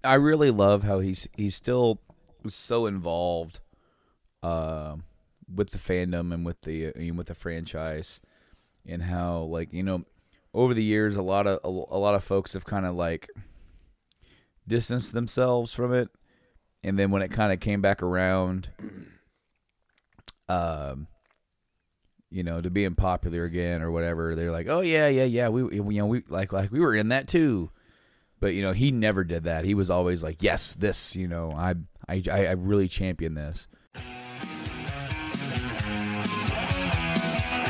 I 0.04 0.14
really 0.16 0.52
love 0.52 0.84
how 0.84 1.00
he's 1.00 1.28
he's 1.36 1.56
still 1.56 2.00
so 2.48 2.86
involved 2.86 3.60
uh, 4.44 4.98
with 5.54 5.72
the 5.72 5.80
fandom 5.80 6.32
and 6.34 6.46
with 6.46 6.62
the 6.62 6.88
uh, 6.90 7.14
with 7.16 7.28
the 7.28 7.36
franchise, 7.36 8.22
and 8.86 9.04
how 9.04 9.40
like 9.42 9.74
you 9.74 9.82
know 9.82 10.06
over 10.54 10.76
the 10.76 10.84
years 10.84 11.16
a 11.16 11.24
lot 11.24 11.48
of 11.48 11.60
a, 11.64 11.68
a 11.68 11.98
lot 11.98 12.14
of 12.14 12.24
folks 12.24 12.54
have 12.54 12.66
kind 12.66 12.86
of 12.86 12.94
like 12.96 13.30
distanced 14.68 15.14
themselves 15.14 15.74
from 15.74 15.92
it, 15.94 16.10
and 16.86 17.00
then 17.00 17.10
when 17.10 17.24
it 17.24 17.30
kind 17.30 17.52
of 17.52 17.60
came 17.60 17.82
back 17.82 18.04
around, 18.04 18.70
um, 20.48 21.08
you 22.30 22.44
know, 22.44 22.62
to 22.62 22.70
being 22.70 22.94
popular 22.94 23.44
again 23.44 23.82
or 23.82 23.90
whatever, 23.90 24.36
they're 24.36 24.52
like, 24.52 24.68
oh 24.68 24.82
yeah, 24.82 25.08
yeah, 25.08 25.24
yeah, 25.24 25.50
we 25.50 25.64
you 25.76 26.00
know 26.00 26.06
we 26.06 26.24
like 26.30 26.54
like 26.54 26.72
we 26.72 26.80
were 26.80 26.94
in 26.94 27.10
that 27.10 27.28
too. 27.28 27.72
But 28.40 28.54
you 28.54 28.62
know, 28.62 28.72
he 28.72 28.92
never 28.92 29.24
did 29.24 29.46
that. 29.46 29.66
He 29.66 29.74
was 29.74 29.90
always 29.90 30.22
like, 30.22 30.44
"Yes, 30.44 30.76
this." 30.76 31.16
You 31.16 31.28
know, 31.28 31.54
I 31.58 31.74
I 32.08 32.22
I 32.28 32.52
really 32.52 32.88
champion 32.88 33.34
this. 33.34 33.68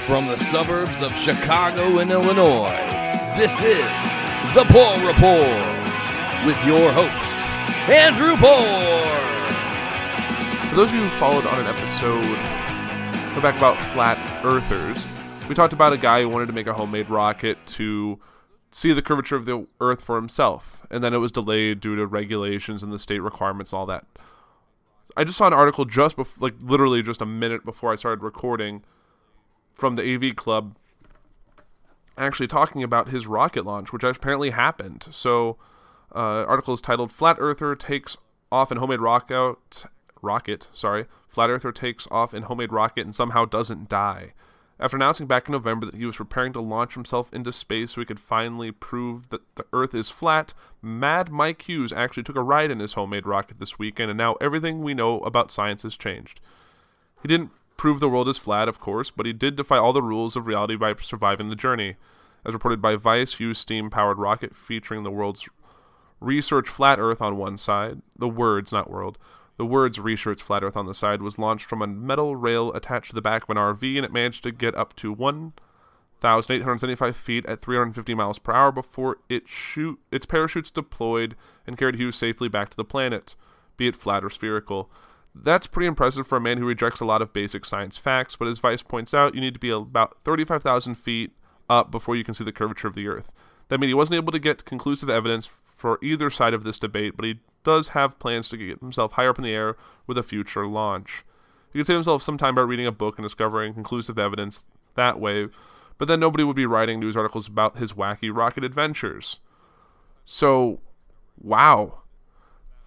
From 0.06 0.28
the 0.28 0.38
suburbs 0.38 1.02
of 1.02 1.16
Chicago 1.16 2.00
and 2.00 2.12
Illinois, 2.12 2.68
this 3.38 3.62
is 3.62 3.86
the 4.54 4.66
Poor 4.68 5.08
Report 5.08 6.46
with 6.46 6.66
your 6.66 6.92
host, 6.92 7.38
Andrew 7.88 8.36
Poor. 8.36 9.05
For 10.76 10.82
those 10.82 10.90
of 10.90 10.96
you 10.98 11.08
who 11.08 11.20
followed 11.20 11.46
on 11.46 11.58
an 11.58 11.68
episode 11.68 12.22
go 13.34 13.42
back 13.42 13.56
about 13.56 13.78
flat 13.94 14.18
earthers, 14.44 15.08
we 15.48 15.56
talked 15.56 15.72
about 15.72 15.94
a 15.94 15.98
guy 15.98 16.22
who 16.22 16.28
wanted 16.28 16.48
to 16.48 16.52
make 16.52 16.68
a 16.68 16.74
homemade 16.74 17.10
rocket 17.10 17.58
to 17.68 18.20
see 18.72 18.92
the 18.92 19.02
curvature 19.02 19.38
of 19.38 19.46
the 19.46 19.68
Earth 19.80 20.02
for 20.02 20.18
himself, 20.18 20.86
and 20.92 21.02
then 21.02 21.14
it 21.14 21.20
was 21.20 21.32
delayed 21.32 21.80
due 21.80 21.96
to 21.96 22.06
regulations 22.06 22.84
and 22.84 22.92
the 22.92 23.00
state 23.00 23.22
requirements, 23.22 23.72
and 23.72 23.80
all 23.80 23.86
that. 23.86 24.06
I 25.16 25.24
just 25.24 25.38
saw 25.38 25.48
an 25.48 25.54
article 25.54 25.86
just 25.86 26.18
bef- 26.18 26.42
like 26.42 26.56
literally 26.60 27.02
just 27.02 27.22
a 27.22 27.26
minute 27.26 27.64
before 27.64 27.94
I 27.94 27.96
started 27.96 28.22
recording 28.22 28.84
from 29.76 29.96
the 29.96 30.04
AV 30.04 30.36
Club, 30.36 30.76
actually 32.18 32.48
talking 32.48 32.84
about 32.84 33.08
his 33.08 33.28
rocket 33.28 33.66
launch, 33.66 33.94
which 33.94 34.04
apparently 34.04 34.50
happened. 34.50 35.08
So, 35.10 35.56
uh, 36.14 36.44
article 36.44 36.74
is 36.74 36.82
titled 36.82 37.14
"Flat 37.14 37.38
Earther 37.40 37.76
takes 37.76 38.18
off 38.52 38.74
in 38.74 38.78
homemade 38.80 39.00
rocket." 39.00 39.86
Rocket, 40.26 40.68
sorry, 40.74 41.06
Flat 41.28 41.50
Earther 41.50 41.72
takes 41.72 42.08
off 42.12 42.34
in 42.34 42.44
homemade 42.44 42.74
rocket 42.74 43.06
and 43.06 43.16
somehow 43.16 43.46
doesn't 43.46 43.88
die. 43.88 44.34
After 44.78 44.98
announcing 44.98 45.28
back 45.28 45.48
in 45.48 45.54
November 45.54 45.86
that 45.86 45.96
he 45.96 46.06
was 46.06 46.18
preparing 46.18 46.52
to 46.54 46.60
launch 46.60 46.96
himself 46.96 47.34
into 47.34 47.54
space 47.54 47.94
so 47.94 48.02
he 48.02 48.06
could 48.06 48.20
finally 48.20 48.72
prove 48.72 49.30
that 49.30 49.42
the 49.56 49.66
Earth 49.72 49.96
is 49.96 50.10
flat, 50.10 50.54
Mad 50.82 51.32
Mike 51.32 51.62
Hughes 51.62 51.94
actually 51.94 52.24
took 52.24 52.36
a 52.36 52.44
ride 52.44 52.72
in 52.72 52.80
his 52.80 52.94
homemade 52.94 53.26
rocket 53.26 53.60
this 53.60 53.80
weekend, 53.80 54.12
and 54.12 54.18
now 54.18 54.34
everything 54.42 54.82
we 54.82 54.94
know 54.94 55.22
about 55.22 55.52
science 55.52 55.84
has 55.84 55.96
changed. 55.96 56.42
He 57.22 57.30
didn't 57.30 57.52
prove 57.78 58.02
the 58.02 58.10
world 58.10 58.28
is 58.28 58.38
flat, 58.38 58.68
of 58.68 58.82
course, 58.82 59.12
but 59.12 59.26
he 59.26 59.32
did 59.32 59.56
defy 59.56 59.78
all 59.78 59.94
the 59.94 60.02
rules 60.02 60.36
of 60.36 60.46
reality 60.46 60.76
by 60.76 60.94
surviving 61.00 61.48
the 61.48 61.56
journey. 61.56 61.96
As 62.46 62.54
reported 62.54 62.82
by 62.82 62.98
Vice, 62.98 63.36
Hughes' 63.36 63.60
steam 63.60 63.90
powered 63.90 64.18
rocket 64.18 64.56
featuring 64.56 65.04
the 65.04 65.12
world's 65.12 65.48
research 66.20 66.68
flat 66.68 67.00
Earth 67.00 67.22
on 67.22 67.38
one 67.38 67.58
side, 67.58 68.02
the 68.18 68.28
words, 68.28 68.72
not 68.74 68.90
world, 68.90 69.18
the 69.58 69.66
words 69.66 70.00
Research 70.00 70.42
Flat 70.42 70.64
Earth 70.64 70.76
on 70.76 70.86
the 70.86 70.94
side 70.94 71.22
was 71.22 71.40
launched 71.40 71.66
from 71.66 71.82
a 71.82 71.88
metal 71.88 72.36
rail 72.36 72.74
attached 72.74 73.10
to 73.10 73.16
the 73.16 73.22
back 73.22 73.44
of 73.44 73.50
an 73.50 73.58
RV, 73.58 73.96
and 73.96 74.06
it 74.06 74.12
managed 74.12 74.44
to 74.44 74.52
get 74.52 74.76
up 74.76 74.96
to 74.98 75.14
1,875 75.14 77.16
feet 77.16 77.46
at 77.46 77.62
350 77.62 78.14
miles 78.14 78.40
per 78.40 78.52
hour 78.52 78.72
before 78.72 79.18
it 79.30 79.48
shoot 79.48 80.00
its 80.12 80.26
parachutes 80.26 80.70
deployed 80.70 81.36
and 81.66 81.78
carried 81.78 81.96
Hughes 81.96 82.18
safely 82.18 82.50
back 82.50 82.70
to 82.70 82.78
the 82.78 82.84
planet, 82.84 83.36
be 83.78 83.88
it 83.88 83.96
flat 83.96 84.24
or 84.24 84.30
spherical. 84.30 84.92
That's 85.34 85.68
pretty 85.68 85.88
impressive 85.88 86.28
for 86.28 86.38
a 86.38 86.42
man 86.42 86.58
who 86.58 86.66
rejects 86.66 87.02
a 87.02 87.06
lot 87.06 87.22
of 87.22 87.34
basic 87.34 87.66
science 87.66 87.98
facts, 87.98 88.36
but 88.36 88.48
as 88.48 88.60
Vice 88.60 88.82
points 88.82 89.14
out, 89.14 89.36
you 89.36 89.42
need 89.42 89.54
to 89.54 89.60
be 89.60 89.70
about 89.70 90.18
35,000 90.24 90.96
feet 90.96 91.34
up 91.70 91.92
before 91.92 92.16
you 92.16 92.24
can 92.24 92.34
see 92.34 92.44
the 92.44 92.52
curvature 92.52 92.88
of 92.88 92.96
the 92.96 93.08
Earth. 93.08 93.32
That 93.68 93.80
means 93.80 93.90
he 93.90 93.96
wasn't 93.96 94.18
able 94.18 94.32
to 94.32 94.40
get 94.40 94.66
conclusive 94.66 95.10
evidence 95.10 95.50
for 95.76 96.00
either 96.02 96.30
side 96.30 96.54
of 96.54 96.64
this 96.64 96.80
debate, 96.80 97.16
but 97.16 97.26
he 97.26 97.40
does 97.64 97.90
have 97.90 98.20
plans 98.20 98.48
to 98.50 98.58
get 98.58 98.80
himself 98.80 99.14
higher 99.14 99.30
up 99.30 99.38
in 99.38 99.44
the 99.44 99.54
air 99.54 99.76
with 100.08 100.18
a 100.18 100.24
future 100.24 100.66
launch. 100.68 101.24
He 101.74 101.80
could 101.80 101.88
save 101.88 101.96
himself 101.96 102.22
some 102.22 102.38
time 102.38 102.56
by 102.56 102.62
reading 102.62 102.88
a 102.88 102.92
book 102.92 103.18
and 103.18 103.26
discovering 103.26 103.74
conclusive 103.74 104.18
evidence 104.18 104.64
that 104.96 105.20
way, 105.20 105.48
but 105.98 106.08
then 106.08 106.20
nobody 106.20 106.44
would 106.44 106.56
be 106.56 106.66
writing 106.66 107.00
news 107.00 107.18
articles 107.18 107.48
about 107.48 107.78
his 107.78 107.94
wacky 107.94 108.34
rocket 108.34 108.64
adventures. 108.64 109.40
So, 110.24 110.80
wow. 111.42 112.02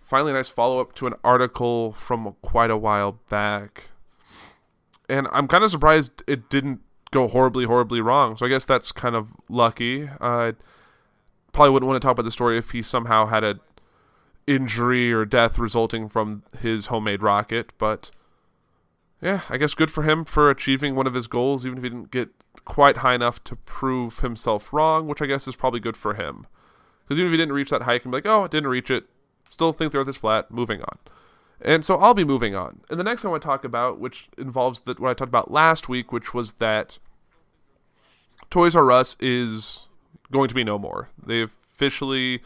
Finally, 0.03 0.33
a 0.33 0.35
nice 0.37 0.49
follow 0.49 0.81
up 0.81 0.95
to 0.95 1.07
an 1.07 1.15
article 1.23 1.93
from 1.93 2.35
quite 2.41 2.71
a 2.71 2.77
while 2.79 3.21
back. 3.29 3.89
And 5.09 5.29
I'm 5.33 5.49
kind 5.49 5.65
of 5.65 5.71
surprised 5.71 6.23
it 6.27 6.49
didn't 6.49 6.81
go 7.11 7.29
horribly, 7.29 7.65
horribly 7.65 8.01
wrong. 8.01 8.37
So 8.37 8.47
I 8.47 8.49
guess 8.49 8.65
that's 8.65 8.93
kind 8.93 9.15
of 9.15 9.29
lucky. 9.49 10.09
Uh, 10.21 10.53
probably 11.53 11.71
wouldn't 11.71 11.89
want 11.89 12.01
to 12.01 12.07
talk 12.07 12.13
about 12.13 12.25
the 12.25 12.31
story 12.31 12.59
if 12.59 12.71
he 12.71 12.83
somehow 12.83 13.27
had 13.27 13.45
a 13.45 13.61
injury 14.47 15.13
or 15.13 15.25
death 15.25 15.59
resulting 15.59 16.09
from 16.09 16.43
his 16.61 16.87
homemade 16.87 17.23
rocket, 17.23 17.73
but 17.79 18.11
yeah, 19.21 19.43
I 19.51 19.59
guess 19.59 19.75
good 19.75 19.91
for 19.91 20.05
him 20.05 20.25
for 20.25 20.49
achieving 20.49 20.95
one 20.95 21.07
of 21.07 21.15
his 21.15 21.27
goals, 21.27 21.67
even 21.67 21.79
if 21.79 21.85
he 21.85 21.91
didn't 21.91 22.11
get 22.11 22.31
quite 22.65 22.99
high 22.99 23.15
enough 23.15 23.43
to 23.45 23.57
prove 23.57 24.21
himself 24.21 24.73
wrong, 24.73 25.07
which 25.07 25.21
I 25.21 25.27
guess 25.27 25.47
is 25.47 25.57
probably 25.57 25.81
good 25.81 25.97
for 25.97 26.15
him. 26.15 26.47
Because 27.05 27.19
even 27.19 27.31
if 27.31 27.33
he 27.33 27.37
didn't 27.37 27.55
reach 27.55 27.71
that 27.71 27.83
height, 27.83 27.95
he 27.95 28.01
can 28.01 28.11
be 28.11 28.19
like, 28.19 28.27
oh, 28.27 28.45
I 28.45 28.49
didn't 28.49 28.71
reach 28.71 28.91
it, 28.91 29.05
still 29.49 29.73
think 29.73 29.93
the 29.93 29.99
earth 29.99 30.09
is 30.09 30.17
flat, 30.17 30.51
moving 30.51 30.81
on. 30.81 30.99
And 31.61 31.85
so 31.85 31.97
I'll 31.97 32.15
be 32.15 32.25
moving 32.25 32.55
on. 32.55 32.81
And 32.89 32.99
the 32.99 33.05
next 33.05 33.25
I 33.25 33.29
want 33.29 33.43
to 33.43 33.47
talk 33.47 33.65
about, 33.65 33.99
which 33.99 34.29
involves 34.39 34.81
the, 34.81 34.95
what 34.95 35.11
I 35.11 35.15
talked 35.15 35.29
about 35.29 35.51
last 35.51 35.89
week, 35.89 36.13
which 36.13 36.33
was 36.33 36.53
that 36.53 36.99
Toys 38.49 38.77
R 38.77 38.91
Us 38.93 39.17
is 39.21 39.88
going 40.31 40.49
to 40.49 40.55
be 40.55 40.65
no 40.65 40.79
more. 40.79 41.11
They've 41.25 41.57
officially 41.75 42.43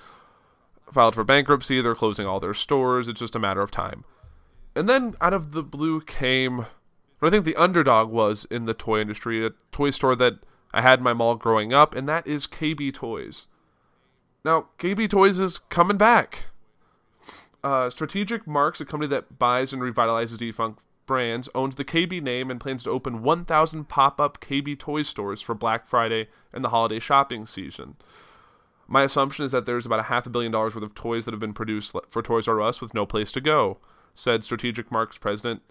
filed 0.91 1.15
for 1.15 1.25
bankruptcy. 1.25 1.81
They're 1.81 1.95
closing 1.95 2.27
all 2.27 2.41
their 2.41 2.55
stores. 2.55 3.09
It's 3.09 3.21
just 3.21 3.37
a 3.37 3.41
matter 3.41 3.62
of 3.62 3.71
time. 3.71 4.05
And 4.75 4.89
then 4.89 5.15
out 5.21 5.35
of 5.35 5.53
the 5.53 5.62
blue 5.62 6.01
came 6.01 6.67
what 7.23 7.29
I 7.29 7.31
think 7.31 7.45
the 7.45 7.55
underdog 7.55 8.11
was 8.11 8.47
in 8.47 8.65
the 8.65 8.75
toy 8.75 9.01
industry, 9.01 9.47
a 9.47 9.51
toy 9.71 9.91
store 9.91 10.17
that 10.17 10.41
I 10.75 10.83
had 10.83 10.99
in 10.99 11.05
my 11.05 11.12
mall 11.12 11.37
growing 11.37 11.73
up, 11.73 11.95
and 11.95 12.09
that 12.09 12.27
is 12.27 12.49
KB 12.49 12.93
Toys. 12.93 13.47
Now, 14.45 14.67
KB 14.81 15.09
Toys 15.09 15.39
is 15.39 15.61
coming 15.61 15.97
back. 15.97 16.47
Uh, 17.62 17.91
Strategic 17.91 18.45
Marks, 18.45 18.81
a 18.81 18.85
company 18.85 19.09
that 19.11 19.39
buys 19.39 19.73
and 19.73 19.81
revitalizes 19.81 20.37
defunct 20.37 20.81
brands, 21.06 21.49
owns 21.54 21.75
the 21.75 21.85
KB 21.85 22.23
name 22.23 22.50
and 22.50 22.61
plans 22.61 22.85
to 22.85 22.90
open 22.90 23.23
1,000 23.23 23.88
pop 23.88 24.21
up 24.21 24.40
KB 24.40 24.78
Toy 24.78 25.02
stores 25.02 25.42
for 25.42 25.54
Black 25.54 25.87
Friday 25.87 26.28
and 26.52 26.64
the 26.64 26.71
holiday 26.71 26.99
shopping 26.99 27.47
season. 27.47 27.97
My 28.87 29.04
assumption 29.04 29.44
is 29.44 29.52
that 29.52 29.64
there's 29.64 29.87
about 29.87 30.00
a 30.00 30.04
half 30.04 30.26
a 30.26 30.30
billion 30.30 30.52
dollars 30.52 30.75
worth 30.75 30.85
of 30.85 30.94
toys 30.94 31.25
that 31.25 31.32
have 31.32 31.40
been 31.40 31.54
produced 31.54 31.97
for 32.11 32.23
Toys 32.23 32.47
R 32.49 32.61
Us 32.61 32.80
with 32.80 32.94
no 32.94 33.06
place 33.06 33.32
to 33.32 33.40
go, 33.40 33.78
said 34.14 34.44
Strategic 34.44 34.90
Marks 34.90 35.18
president 35.18 35.62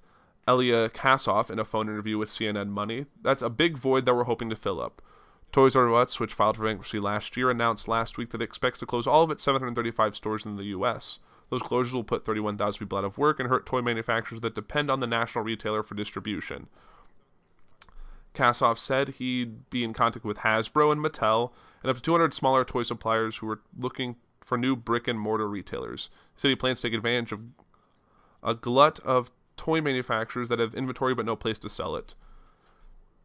Elia 0.47 0.89
Kassoff 0.89 1.51
in 1.51 1.59
a 1.59 1.65
phone 1.65 1.87
interview 1.87 2.17
with 2.17 2.29
CNN 2.29 2.69
Money. 2.69 3.05
That's 3.21 3.41
a 3.41 3.49
big 3.49 3.77
void 3.77 4.05
that 4.05 4.15
we're 4.15 4.23
hoping 4.23 4.49
to 4.49 4.55
fill 4.55 4.81
up. 4.81 5.01
Toys 5.51 5.75
R 5.75 5.93
Us, 5.93 6.19
which 6.19 6.33
filed 6.33 6.57
for 6.57 6.63
bankruptcy 6.63 6.99
last 6.99 7.35
year, 7.35 7.49
announced 7.49 7.87
last 7.87 8.17
week 8.17 8.29
that 8.31 8.41
it 8.41 8.45
expects 8.45 8.79
to 8.79 8.85
close 8.85 9.05
all 9.05 9.23
of 9.23 9.31
its 9.31 9.43
735 9.43 10.15
stores 10.15 10.45
in 10.45 10.55
the 10.55 10.63
U.S. 10.65 11.19
Those 11.51 11.61
closures 11.61 11.91
will 11.91 12.05
put 12.05 12.25
31,000 12.25 12.79
people 12.79 12.97
out 12.97 13.03
of 13.03 13.17
work 13.17 13.39
and 13.39 13.49
hurt 13.49 13.65
toy 13.65 13.81
manufacturers 13.81 14.39
that 14.41 14.55
depend 14.55 14.89
on 14.89 15.01
the 15.01 15.05
national 15.05 15.43
retailer 15.43 15.83
for 15.83 15.95
distribution. 15.95 16.67
Kassoff 18.33 18.77
said 18.77 19.09
he'd 19.09 19.69
be 19.69 19.83
in 19.83 19.91
contact 19.91 20.23
with 20.23 20.37
Hasbro 20.37 20.93
and 20.93 21.03
Mattel 21.03 21.51
and 21.83 21.89
up 21.89 21.97
to 21.97 22.01
200 22.01 22.33
smaller 22.33 22.63
toy 22.63 22.83
suppliers 22.83 23.37
who 23.37 23.49
are 23.49 23.59
looking 23.77 24.15
for 24.39 24.57
new 24.57 24.77
brick 24.77 25.09
and 25.09 25.19
mortar 25.19 25.47
retailers. 25.47 26.09
He 26.35 26.39
said 26.39 26.49
he 26.49 26.55
plans 26.55 26.79
to 26.79 26.87
take 26.87 26.95
advantage 26.95 27.33
of 27.33 27.41
a 28.41 28.55
glut 28.55 28.99
of 29.01 29.29
toy 29.57 29.81
manufacturers 29.81 30.47
that 30.47 30.59
have 30.59 30.73
inventory 30.73 31.13
but 31.13 31.25
no 31.25 31.35
place 31.35 31.59
to 31.59 31.69
sell 31.69 31.97
it. 31.97 32.15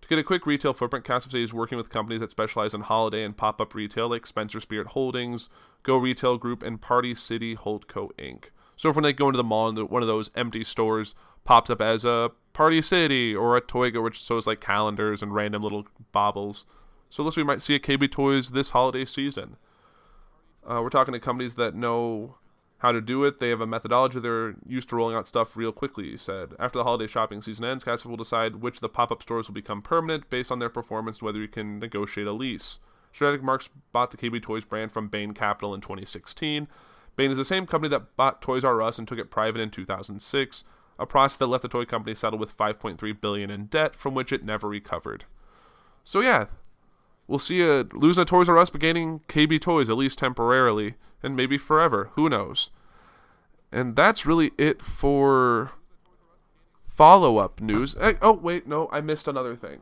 To 0.07 0.11
get 0.11 0.21
a 0.21 0.23
quick 0.23 0.47
retail 0.47 0.73
footprint, 0.73 1.05
Kassoff 1.05 1.25
says 1.25 1.33
he's 1.33 1.53
working 1.53 1.77
with 1.77 1.91
companies 1.91 2.21
that 2.21 2.31
specialize 2.31 2.73
in 2.73 2.83
holiday 2.83 3.25
and 3.25 3.37
pop 3.37 3.61
up 3.61 3.75
retail 3.75 4.09
like 4.09 4.25
Spencer 4.25 4.61
Spirit 4.61 4.87
Holdings, 4.89 5.49
Go 5.83 5.97
Retail 5.97 6.39
Group, 6.39 6.63
and 6.63 6.81
Party 6.81 7.13
City 7.17 7.57
Holdco 7.57 8.13
Inc. 8.17 8.45
So 8.77 8.89
if 8.89 8.95
when 8.95 9.03
they 9.03 9.13
go 9.13 9.27
into 9.27 9.37
the 9.37 9.43
mall 9.43 9.69
and 9.69 9.91
one 9.91 10.03
of 10.03 10.07
those 10.07 10.31
empty 10.37 10.63
stores 10.63 11.17
pops 11.43 11.71
up 11.71 11.81
as 11.81 12.05
a 12.05 12.31
Party 12.53 12.81
City 12.83 13.35
or 13.35 13.57
a 13.57 13.61
Toyga, 13.61 14.01
which 14.01 14.23
shows 14.23 14.47
like 14.47 14.61
calendars 14.61 15.25
and 15.25 15.35
random 15.35 15.65
little 15.65 15.89
baubles, 16.13 16.67
so 17.11 17.25
looks 17.25 17.37
we 17.37 17.43
might 17.43 17.61
see 17.61 17.75
a 17.75 17.81
KB 17.81 18.09
Toys 18.09 18.51
this 18.51 18.71
holiday 18.71 19.05
season. 19.05 19.57
Uh, 20.65 20.79
we're 20.83 20.89
talking 20.89 21.15
to 21.15 21.19
companies 21.19 21.57
that 21.57 21.75
know 21.75 22.37
how 22.79 22.93
to 22.93 23.01
do 23.01 23.25
it. 23.25 23.41
They 23.41 23.49
have 23.49 23.61
a 23.61 23.67
methodology. 23.67 24.21
They're 24.21 24.55
used 24.67 24.89
to 24.91 24.97
rolling 24.97 25.17
out 25.17 25.27
stuff 25.27 25.57
real 25.57 25.73
quickly, 25.73 26.11
he 26.11 26.17
said. 26.17 26.51
After 26.59 26.79
the 26.79 26.85
holiday 26.85 27.07
shopping 27.07 27.41
season 27.41 27.65
ends, 27.65 27.85
Kassoff 27.85 28.07
will 28.07 28.17
decide 28.17 28.57
which 28.57 28.77
of 28.77 28.81
the 28.83 28.89
pop 28.89 29.11
up 29.11 29.23
stores 29.23 29.49
will 29.49 29.55
become 29.55 29.83
permanent 29.83 30.29
based 30.29 30.53
on 30.53 30.59
their 30.59 30.69
performance 30.69 31.19
and 31.19 31.27
whether 31.27 31.39
you 31.39 31.49
can 31.49 31.79
negotiate 31.79 32.27
a 32.27 32.33
lease. 32.33 32.79
Strategic 33.13 33.43
Marks 33.43 33.71
bought 33.93 34.11
the 34.11 34.19
KB 34.19 34.43
Toys 34.43 34.65
brand 34.65 34.93
from 34.93 35.09
Bain 35.09 35.33
Capital 35.33 35.75
in 35.75 35.81
2016. 35.81 36.69
Bain 37.17 37.31
is 37.31 37.39
the 37.39 37.47
same 37.47 37.67
company 37.67 37.89
that 37.89 38.15
bought 38.17 38.43
Toys 38.43 38.63
R 38.63 38.83
Us 38.83 38.99
and 38.99 39.09
took 39.09 39.19
it 39.19 39.31
private 39.31 39.61
in 39.61 39.71
2006, 39.71 40.65
a 40.99 41.07
process 41.07 41.39
that 41.39 41.47
left 41.47 41.63
the 41.63 41.69
toy 41.69 41.87
company 41.87 42.15
settled 42.15 42.41
with 42.41 42.57
5.3 42.57 43.21
billion 43.21 43.51
in 43.51 43.67
debt 43.67 43.97
from 43.97 44.15
which 44.15 44.33
it 44.33 44.45
never 44.45 44.69
recovered. 44.69 45.25
So 46.05 46.21
yeah, 46.21 46.47
we'll 47.29 47.39
see 47.39 47.63
a 47.63 47.85
losing 47.93 48.23
a 48.23 48.25
Toys 48.25 48.49
R 48.49 48.59
Us 48.59 48.71
but 48.71 48.81
gaining 48.81 49.21
KB 49.29 49.61
Toys 49.61 49.91
at 49.91 49.97
least 49.97 50.19
temporarily 50.19 50.95
and 51.23 51.37
maybe 51.37 51.59
forever. 51.59 52.11
Who 52.15 52.29
knows? 52.29 52.71
And 53.73 53.97
that's 53.97 54.27
really 54.27 54.53
it 54.59 54.83
for 54.83 55.73
follow 56.87 57.39
up 57.39 57.61
news. 57.61 57.97
Eh, 58.01 58.15
oh 58.23 58.33
wait, 58.33 58.67
no, 58.67 58.89
I 58.93 59.01
missed 59.01 59.29
another 59.29 59.57
thing. 59.57 59.81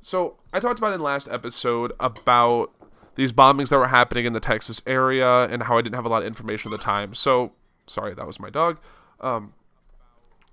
So 0.00 0.36
I 0.52 0.60
talked 0.60 0.78
about 0.78 0.92
in 0.92 1.00
last 1.00 1.28
episode 1.30 1.92
about 1.98 2.70
these 3.16 3.32
bombings 3.32 3.70
that 3.70 3.78
were 3.78 3.88
happening 3.88 4.24
in 4.24 4.32
the 4.32 4.40
Texas 4.40 4.80
area 4.86 5.44
and 5.44 5.64
how 5.64 5.78
I 5.78 5.82
didn't 5.82 5.96
have 5.96 6.04
a 6.04 6.08
lot 6.08 6.22
of 6.22 6.26
information 6.28 6.72
at 6.72 6.78
the 6.78 6.84
time. 6.84 7.14
So 7.14 7.52
sorry, 7.86 8.14
that 8.14 8.26
was 8.26 8.38
my 8.38 8.50
dog. 8.50 8.78
Um, 9.20 9.54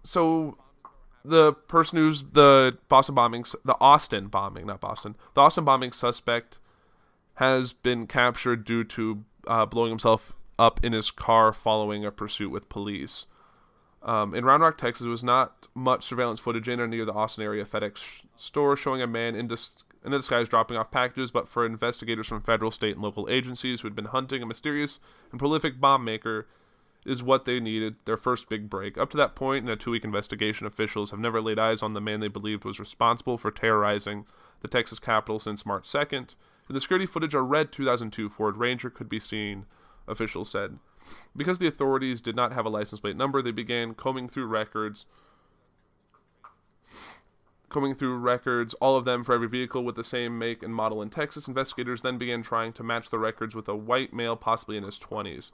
so 0.04 0.58
the 1.26 1.54
person 1.54 1.98
who's 1.98 2.24
the 2.24 2.78
Boston 2.90 3.16
bombing, 3.16 3.46
the 3.64 3.78
Austin 3.80 4.28
bombing, 4.28 4.68
not 4.68 4.82
Boston, 4.82 5.16
the 5.34 5.42
Austin 5.42 5.64
bombing 5.64 5.92
suspect 5.92 6.60
has 7.36 7.74
been 7.74 8.08
captured 8.08 8.66
due 8.66 8.84
to 8.84 9.24
uh, 9.48 9.66
blowing 9.66 9.90
himself 9.90 10.36
up 10.60 10.84
in 10.84 10.94
his 10.94 11.12
car 11.12 11.52
following 11.54 12.06
a 12.06 12.12
pursuit 12.12 12.50
with 12.50 12.70
police. 12.70 13.26
Um, 14.04 14.36
in 14.36 14.44
Round 14.44 14.62
Rock, 14.62 14.78
Texas, 14.78 15.04
there 15.04 15.12
was 15.12 15.24
not 15.24 15.68
much 15.74 16.04
surveillance 16.04 16.40
footage 16.40 16.68
in 16.68 16.80
or 16.80 16.88
near 16.88 17.06
the 17.06 17.14
Austin 17.14 17.44
area 17.44 17.66
FedEx 17.66 18.04
store 18.36 18.76
showing 18.76 19.02
a 19.02 19.08
man 19.08 19.34
in, 19.34 19.48
dis- 19.48 19.76
in 20.06 20.12
disguise 20.12 20.50
dropping 20.50 20.78
off 20.78 20.92
packages, 20.92 21.32
but 21.32 21.48
for 21.48 21.66
investigators 21.66 22.28
from 22.28 22.42
federal, 22.42 22.70
state, 22.70 22.96
and 22.96 23.02
local 23.02 23.30
agencies 23.30 23.82
who 23.82 23.88
had 23.88 23.96
been 23.96 24.06
hunting 24.06 24.44
a 24.44 24.46
mysterious 24.46 25.00
and 25.32 25.40
prolific 25.40 25.80
bomb 25.80 26.04
maker, 26.04 26.48
is 27.06 27.24
what 27.24 27.46
they 27.46 27.60
needed, 27.60 27.96
their 28.06 28.18
first 28.18 28.50
big 28.50 28.70
break. 28.70 28.98
Up 28.98 29.10
to 29.12 29.18
that 29.18 29.36
point, 29.36 29.66
in 29.66 29.72
a 29.72 29.76
two 29.76 29.92
week 29.92 30.04
investigation, 30.04 30.66
officials 30.66 31.12
have 31.12 31.20
never 31.20 31.42
laid 31.42 31.60
eyes 31.60 31.84
on 31.84 31.94
the 31.94 32.02
man 32.02 32.20
they 32.20 32.28
believed 32.28 32.66
was 32.66 32.80
responsible 32.80 33.38
for 33.38 33.52
terrorizing 33.52 34.26
the 34.62 34.68
Texas 34.68 35.00
Capitol 35.00 35.40
since 35.40 35.66
March 35.66 35.88
2nd. 35.88 36.36
In 36.70 36.76
the 36.76 36.80
security 36.80 37.06
footage, 37.06 37.34
a 37.34 37.42
red 37.42 37.72
2002 37.72 38.30
Ford 38.30 38.58
Ranger 38.58 38.90
could 38.90 39.10
be 39.10 39.20
seen, 39.20 39.66
officials 40.08 40.50
said. 40.50 40.80
Because 41.36 41.60
the 41.60 41.68
authorities 41.68 42.22
did 42.22 42.36
not 42.36 42.54
have 42.54 42.66
a 42.66 42.70
license 42.70 43.02
plate 43.02 43.18
number, 43.18 43.42
they 43.42 43.52
began 43.52 43.94
combing 43.94 44.30
through 44.30 44.48
records. 44.48 45.06
Combing 47.68 47.96
through 47.96 48.18
records, 48.18 48.74
all 48.76 48.96
of 48.96 49.04
them 49.04 49.24
for 49.24 49.34
every 49.34 49.48
vehicle 49.48 49.84
with 49.84 49.96
the 49.96 50.04
same 50.04 50.38
make 50.40 50.64
and 50.64 50.74
model 50.74 51.02
in 51.02 51.10
Texas, 51.10 51.48
investigators 51.48 52.02
then 52.02 52.18
began 52.18 52.44
trying 52.44 52.72
to 52.74 52.84
match 52.84 53.10
the 53.10 53.20
records 53.20 53.54
with 53.56 53.68
a 53.68 53.76
white 53.76 54.14
male, 54.14 54.38
possibly 54.38 54.78
in 54.78 54.84
his 54.84 55.00
20s. 55.00 55.52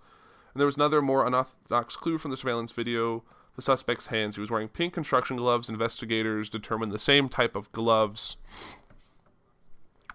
And 0.53 0.59
there 0.59 0.65
was 0.65 0.75
another 0.75 1.01
more 1.01 1.25
unorthodox 1.25 1.95
clue 1.95 2.17
from 2.17 2.31
the 2.31 2.37
surveillance 2.37 2.71
video 2.71 3.23
the 3.55 3.63
suspect's 3.63 4.07
hands. 4.07 4.35
He 4.35 4.41
was 4.41 4.49
wearing 4.49 4.69
pink 4.69 4.93
construction 4.93 5.35
gloves. 5.35 5.67
Investigators 5.67 6.47
determined 6.47 6.93
the 6.93 6.99
same 6.99 7.27
type 7.27 7.57
of 7.57 7.69
gloves 7.73 8.37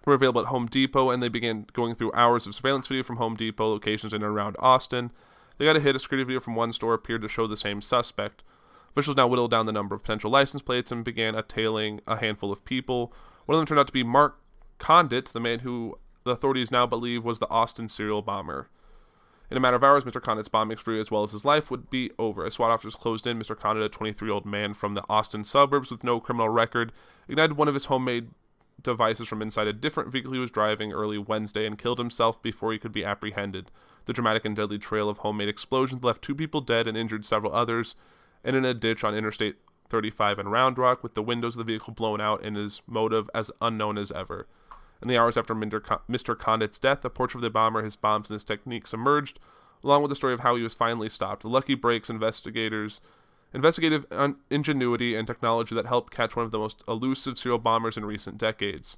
were 0.03 0.13
available 0.13 0.41
at 0.41 0.47
Home 0.47 0.67
Depot, 0.67 1.09
and 1.09 1.21
they 1.21 1.29
began 1.29 1.67
going 1.73 1.95
through 1.95 2.11
hours 2.13 2.47
of 2.47 2.55
surveillance 2.55 2.87
video 2.87 3.03
from 3.03 3.17
Home 3.17 3.35
Depot 3.35 3.69
locations 3.69 4.13
in 4.13 4.23
and 4.23 4.31
around 4.31 4.55
Austin. 4.59 5.11
They 5.57 5.65
got 5.65 5.75
a 5.75 5.79
hit. 5.79 5.95
A 5.95 5.99
security 5.99 6.25
video 6.25 6.39
from 6.39 6.55
one 6.55 6.73
store 6.73 6.93
appeared 6.93 7.21
to 7.21 7.29
show 7.29 7.47
the 7.47 7.57
same 7.57 7.81
suspect. 7.81 8.43
Officials 8.91 9.17
now 9.17 9.27
whittled 9.27 9.51
down 9.51 9.65
the 9.65 9.71
number 9.71 9.95
of 9.95 10.03
potential 10.03 10.31
license 10.31 10.61
plates 10.61 10.91
and 10.91 11.03
began 11.03 11.39
tailing 11.47 12.01
a 12.07 12.17
handful 12.17 12.51
of 12.51 12.65
people. 12.65 13.13
One 13.45 13.55
of 13.55 13.59
them 13.59 13.67
turned 13.67 13.79
out 13.79 13.87
to 13.87 13.93
be 13.93 14.03
Mark 14.03 14.39
Conditt, 14.79 15.27
the 15.27 15.39
man 15.39 15.59
who 15.59 15.99
the 16.23 16.31
authorities 16.31 16.71
now 16.71 16.87
believe 16.87 17.23
was 17.23 17.39
the 17.39 17.49
Austin 17.49 17.89
serial 17.89 18.21
bomber. 18.21 18.69
In 19.51 19.57
a 19.57 19.59
matter 19.59 19.75
of 19.75 19.83
hours, 19.83 20.03
Mr. 20.03 20.21
Conditt's 20.21 20.49
bombing 20.49 20.77
spree, 20.77 20.99
as 20.99 21.11
well 21.11 21.23
as 21.23 21.31
his 21.31 21.45
life, 21.45 21.69
would 21.69 21.89
be 21.89 22.11
over. 22.17 22.45
As 22.45 22.55
SWAT 22.55 22.71
officers 22.71 22.95
closed 22.95 23.27
in, 23.27 23.39
Mr. 23.39 23.57
Conditt, 23.57 23.83
a 23.83 23.89
23 23.89 24.27
year 24.27 24.33
old 24.33 24.45
man 24.45 24.73
from 24.73 24.95
the 24.95 25.03
Austin 25.07 25.43
suburbs 25.43 25.91
with 25.91 26.03
no 26.03 26.19
criminal 26.19 26.49
record, 26.49 26.91
ignited 27.27 27.57
one 27.57 27.67
of 27.67 27.73
his 27.73 27.85
homemade 27.85 28.29
devices 28.81 29.27
from 29.27 29.41
inside 29.41 29.67
a 29.67 29.73
different 29.73 30.11
vehicle 30.11 30.33
he 30.33 30.39
was 30.39 30.51
driving 30.51 30.91
early 30.91 31.17
Wednesday 31.17 31.65
and 31.65 31.77
killed 31.77 31.97
himself 31.97 32.41
before 32.41 32.71
he 32.71 32.79
could 32.79 32.91
be 32.91 33.05
apprehended. 33.05 33.71
The 34.05 34.13
dramatic 34.13 34.45
and 34.45 34.55
deadly 34.55 34.77
trail 34.77 35.09
of 35.09 35.19
homemade 35.19 35.49
explosions 35.49 36.03
left 36.03 36.21
two 36.21 36.35
people 36.35 36.61
dead 36.61 36.87
and 36.87 36.97
injured 36.97 37.25
several 37.25 37.53
others, 37.53 37.95
and 38.43 38.55
in 38.55 38.65
a 38.65 38.73
ditch 38.73 39.03
on 39.03 39.15
Interstate 39.15 39.55
35 39.89 40.39
in 40.39 40.47
Round 40.49 40.77
Rock, 40.77 41.03
with 41.03 41.13
the 41.13 41.23
windows 41.23 41.55
of 41.55 41.59
the 41.59 41.71
vehicle 41.71 41.93
blown 41.93 42.19
out 42.19 42.43
and 42.43 42.55
his 42.55 42.81
motive 42.87 43.29
as 43.33 43.51
unknown 43.61 43.97
as 43.97 44.11
ever. 44.11 44.47
In 45.05 45.09
the 45.09 45.19
hours 45.19 45.37
after 45.37 45.53
Mr. 45.53 46.39
Conditt's 46.39 46.79
death, 46.79 47.05
a 47.05 47.11
portrait 47.11 47.37
of 47.37 47.43
the 47.43 47.51
bomber, 47.51 47.83
his 47.83 47.95
bombs, 47.95 48.27
and 48.27 48.33
his 48.33 48.43
techniques 48.43 48.91
emerged, 48.91 49.39
along 49.83 50.01
with 50.01 50.09
the 50.09 50.15
story 50.15 50.33
of 50.33 50.39
how 50.39 50.55
he 50.55 50.63
was 50.63 50.73
finally 50.73 51.09
stopped. 51.09 51.43
The 51.43 51.47
lucky 51.47 51.75
breaks 51.75 52.09
investigators 52.09 53.01
investigative 53.53 54.07
ingenuity 54.49 55.13
and 55.13 55.27
technology 55.27 55.75
that 55.75 55.85
helped 55.85 56.11
catch 56.11 56.35
one 56.35 56.43
of 56.43 56.51
the 56.51 56.57
most 56.57 56.83
elusive 56.87 57.37
serial 57.37 57.59
bombers 57.59 57.97
in 57.97 58.05
recent 58.05 58.39
decades. 58.39 58.97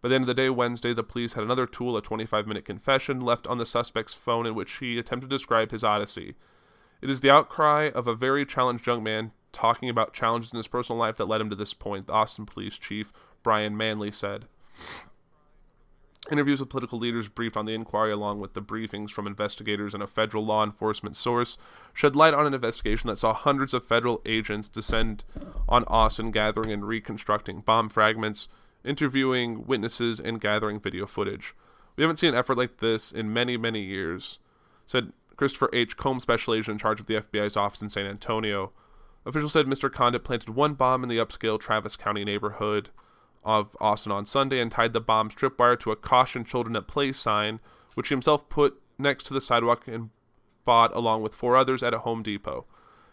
By 0.00 0.10
the 0.10 0.14
end 0.14 0.22
of 0.22 0.28
the 0.28 0.34
day, 0.34 0.48
Wednesday, 0.48 0.94
the 0.94 1.02
police 1.02 1.32
had 1.32 1.42
another 1.42 1.66
tool, 1.66 1.96
a 1.96 2.02
25 2.02 2.46
minute 2.46 2.64
confession, 2.64 3.20
left 3.20 3.48
on 3.48 3.58
the 3.58 3.66
suspect's 3.66 4.14
phone 4.14 4.46
in 4.46 4.54
which 4.54 4.76
he 4.76 4.96
attempted 4.96 5.28
to 5.28 5.36
describe 5.36 5.72
his 5.72 5.82
odyssey. 5.82 6.36
It 7.02 7.10
is 7.10 7.18
the 7.18 7.32
outcry 7.32 7.90
of 7.92 8.06
a 8.06 8.14
very 8.14 8.46
challenged 8.46 8.86
young 8.86 9.02
man 9.02 9.32
talking 9.50 9.90
about 9.90 10.14
challenges 10.14 10.52
in 10.52 10.58
his 10.58 10.68
personal 10.68 11.00
life 11.00 11.16
that 11.16 11.26
led 11.26 11.40
him 11.40 11.50
to 11.50 11.56
this 11.56 11.74
point, 11.74 12.06
the 12.06 12.12
Austin 12.12 12.46
Police 12.46 12.78
Chief 12.78 13.12
Brian 13.42 13.76
Manley 13.76 14.12
said. 14.12 14.44
Interviews 16.30 16.60
with 16.60 16.68
political 16.68 16.98
leaders 16.98 17.28
briefed 17.28 17.56
on 17.56 17.64
the 17.64 17.72
inquiry, 17.72 18.12
along 18.12 18.38
with 18.38 18.52
the 18.52 18.60
briefings 18.60 19.10
from 19.10 19.26
investigators 19.26 19.94
and 19.94 20.02
a 20.02 20.06
federal 20.06 20.44
law 20.44 20.62
enforcement 20.62 21.16
source, 21.16 21.56
shed 21.94 22.14
light 22.14 22.34
on 22.34 22.46
an 22.46 22.52
investigation 22.52 23.08
that 23.08 23.18
saw 23.18 23.32
hundreds 23.32 23.72
of 23.72 23.82
federal 23.82 24.20
agents 24.26 24.68
descend 24.68 25.24
on 25.66 25.84
Austin, 25.84 26.30
gathering 26.30 26.70
and 26.70 26.86
reconstructing 26.86 27.60
bomb 27.60 27.88
fragments, 27.88 28.46
interviewing 28.84 29.66
witnesses, 29.66 30.20
and 30.20 30.38
gathering 30.38 30.78
video 30.78 31.06
footage. 31.06 31.54
We 31.96 32.02
haven't 32.02 32.18
seen 32.18 32.34
an 32.34 32.38
effort 32.38 32.58
like 32.58 32.76
this 32.76 33.10
in 33.10 33.32
many, 33.32 33.56
many 33.56 33.80
years, 33.80 34.38
said 34.86 35.14
Christopher 35.36 35.70
H. 35.72 35.96
Combs, 35.96 36.24
special 36.24 36.52
agent 36.52 36.74
in 36.74 36.78
charge 36.78 37.00
of 37.00 37.06
the 37.06 37.14
FBI's 37.14 37.56
office 37.56 37.80
in 37.80 37.88
San 37.88 38.04
Antonio. 38.06 38.72
Officials 39.24 39.54
said 39.54 39.66
Mr. 39.66 39.90
Conditt 39.90 40.24
planted 40.24 40.50
one 40.50 40.74
bomb 40.74 41.02
in 41.02 41.08
the 41.08 41.16
upscale 41.16 41.58
Travis 41.58 41.96
County 41.96 42.24
neighborhood 42.24 42.90
of 43.44 43.76
Austin 43.80 44.12
on 44.12 44.26
Sunday 44.26 44.60
and 44.60 44.70
tied 44.70 44.92
the 44.92 45.00
bomb's 45.00 45.34
tripwire 45.34 45.78
to 45.80 45.90
a 45.90 45.96
caution 45.96 46.44
children 46.44 46.76
at 46.76 46.86
play 46.86 47.12
sign, 47.12 47.60
which 47.94 48.08
he 48.08 48.14
himself 48.14 48.48
put 48.48 48.80
next 48.98 49.24
to 49.24 49.34
the 49.34 49.40
sidewalk 49.40 49.86
and 49.88 50.10
bought 50.64 50.94
along 50.94 51.22
with 51.22 51.34
four 51.34 51.56
others 51.56 51.82
at 51.82 51.94
a 51.94 52.00
Home 52.00 52.22
Depot. 52.22 52.66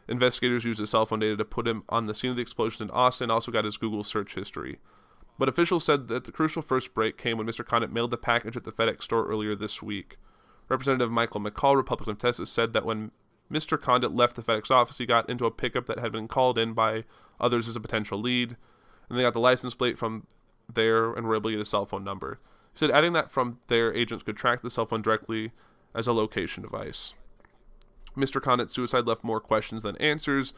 Investigators 0.07 0.65
used 0.65 0.79
his 0.79 0.89
cell 0.89 1.05
phone 1.05 1.19
data 1.19 1.37
to 1.37 1.45
put 1.45 1.67
him 1.67 1.83
on 1.89 2.05
the 2.05 2.13
scene 2.13 2.29
of 2.29 2.35
the 2.35 2.41
explosion 2.41 2.83
in 2.83 2.91
Austin 2.91 3.31
also 3.31 3.51
got 3.51 3.65
his 3.65 3.77
Google 3.77 4.03
search 4.03 4.35
history. 4.35 4.77
But 5.37 5.49
officials 5.49 5.83
said 5.83 6.07
that 6.07 6.25
the 6.25 6.31
crucial 6.31 6.61
first 6.61 6.93
break 6.93 7.17
came 7.17 7.37
when 7.37 7.47
Mr. 7.47 7.65
Conditt 7.65 7.91
mailed 7.91 8.11
the 8.11 8.17
package 8.17 8.55
at 8.55 8.63
the 8.63 8.71
FedEx 8.71 9.03
store 9.03 9.25
earlier 9.25 9.55
this 9.55 9.81
week. 9.81 10.17
Representative 10.69 11.11
Michael 11.11 11.41
McCaul, 11.41 11.75
Republican 11.75 12.11
of 12.11 12.17
Texas, 12.17 12.49
said 12.49 12.73
that 12.73 12.85
when 12.85 13.11
Mr. 13.51 13.79
Conditt 13.79 14.15
left 14.15 14.35
the 14.35 14.41
FedEx 14.41 14.71
office, 14.71 14.97
he 14.97 15.05
got 15.05 15.29
into 15.29 15.45
a 15.45 15.51
pickup 15.51 15.85
that 15.87 15.99
had 15.99 16.11
been 16.11 16.27
called 16.27 16.57
in 16.57 16.73
by 16.73 17.03
others 17.39 17.67
as 17.67 17.75
a 17.75 17.81
potential 17.81 18.19
lead 18.19 18.55
and 19.09 19.17
they 19.17 19.23
got 19.23 19.33
the 19.33 19.39
license 19.39 19.73
plate 19.73 19.97
from 19.97 20.27
there 20.71 21.13
and 21.13 21.27
were 21.27 21.35
able 21.35 21.49
to 21.49 21.55
get 21.55 21.61
a 21.61 21.65
cell 21.65 21.85
phone 21.85 22.03
number. 22.03 22.39
He 22.73 22.79
said 22.79 22.91
adding 22.91 23.13
that 23.13 23.31
from 23.31 23.59
there, 23.67 23.93
agents 23.93 24.23
could 24.23 24.37
track 24.37 24.61
the 24.61 24.69
cell 24.69 24.85
phone 24.85 25.01
directly 25.01 25.51
as 25.93 26.07
a 26.07 26.13
location 26.13 26.63
device. 26.63 27.13
Mr. 28.17 28.41
Conditt's 28.41 28.73
suicide 28.73 29.05
left 29.05 29.23
more 29.23 29.39
questions 29.39 29.83
than 29.83 29.97
answers 29.97 30.53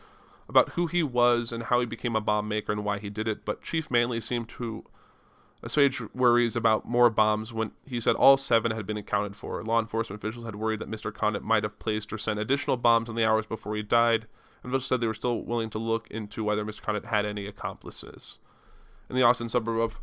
about 0.50 0.70
who 0.70 0.88
he 0.88 1.04
was 1.04 1.52
and 1.52 1.64
how 1.64 1.80
he 1.80 1.86
became 1.86 2.16
a 2.16 2.22
bomb 2.22 2.48
maker 2.48 2.72
and 2.72 2.86
why 2.86 3.00
he 3.00 3.10
did 3.10 3.28
it, 3.28 3.44
but 3.44 3.62
Chief 3.62 3.92
Manley 3.92 4.22
seemed 4.22 4.48
to 4.50 4.86
assuage 5.64 6.02
worries 6.14 6.56
about 6.56 6.88
more 6.88 7.10
bombs 7.10 7.52
when 7.52 7.72
he 7.86 8.00
said 8.00 8.16
all 8.16 8.38
seven 8.38 8.72
had 8.72 8.86
been 8.86 8.98
accounted 8.98 9.36
for. 9.36 9.64
Law 9.64 9.80
enforcement 9.80 10.22
officials 10.22 10.46
had 10.46 10.56
worried 10.56 10.80
that 10.80 10.92
Mr. 10.92 11.14
Conditt 11.14 11.44
might 11.44 11.64
have 11.64 11.80
placed 11.80 12.14
or 12.14 12.18
sent 12.18 12.40
additional 12.40 12.78
bombs 12.78 13.10
in 13.10 13.16
the 13.16 13.26
hours 13.26 13.48
before 13.48 13.76
he 13.76 13.82
died, 13.82 14.28
and 14.64 14.72
officials 14.72 14.88
said 14.88 15.02
they 15.02 15.08
were 15.08 15.14
still 15.14 15.42
willing 15.42 15.70
to 15.72 15.80
look 15.80 16.10
into 16.10 16.44
whether 16.44 16.66
Mr. 16.66 16.82
Conditt 16.82 17.06
had 17.06 17.26
any 17.26 17.46
accomplices. 17.46 18.40
In 19.10 19.16
the 19.16 19.24
Austin 19.24 19.50
suburb 19.50 19.80
of 19.80 20.00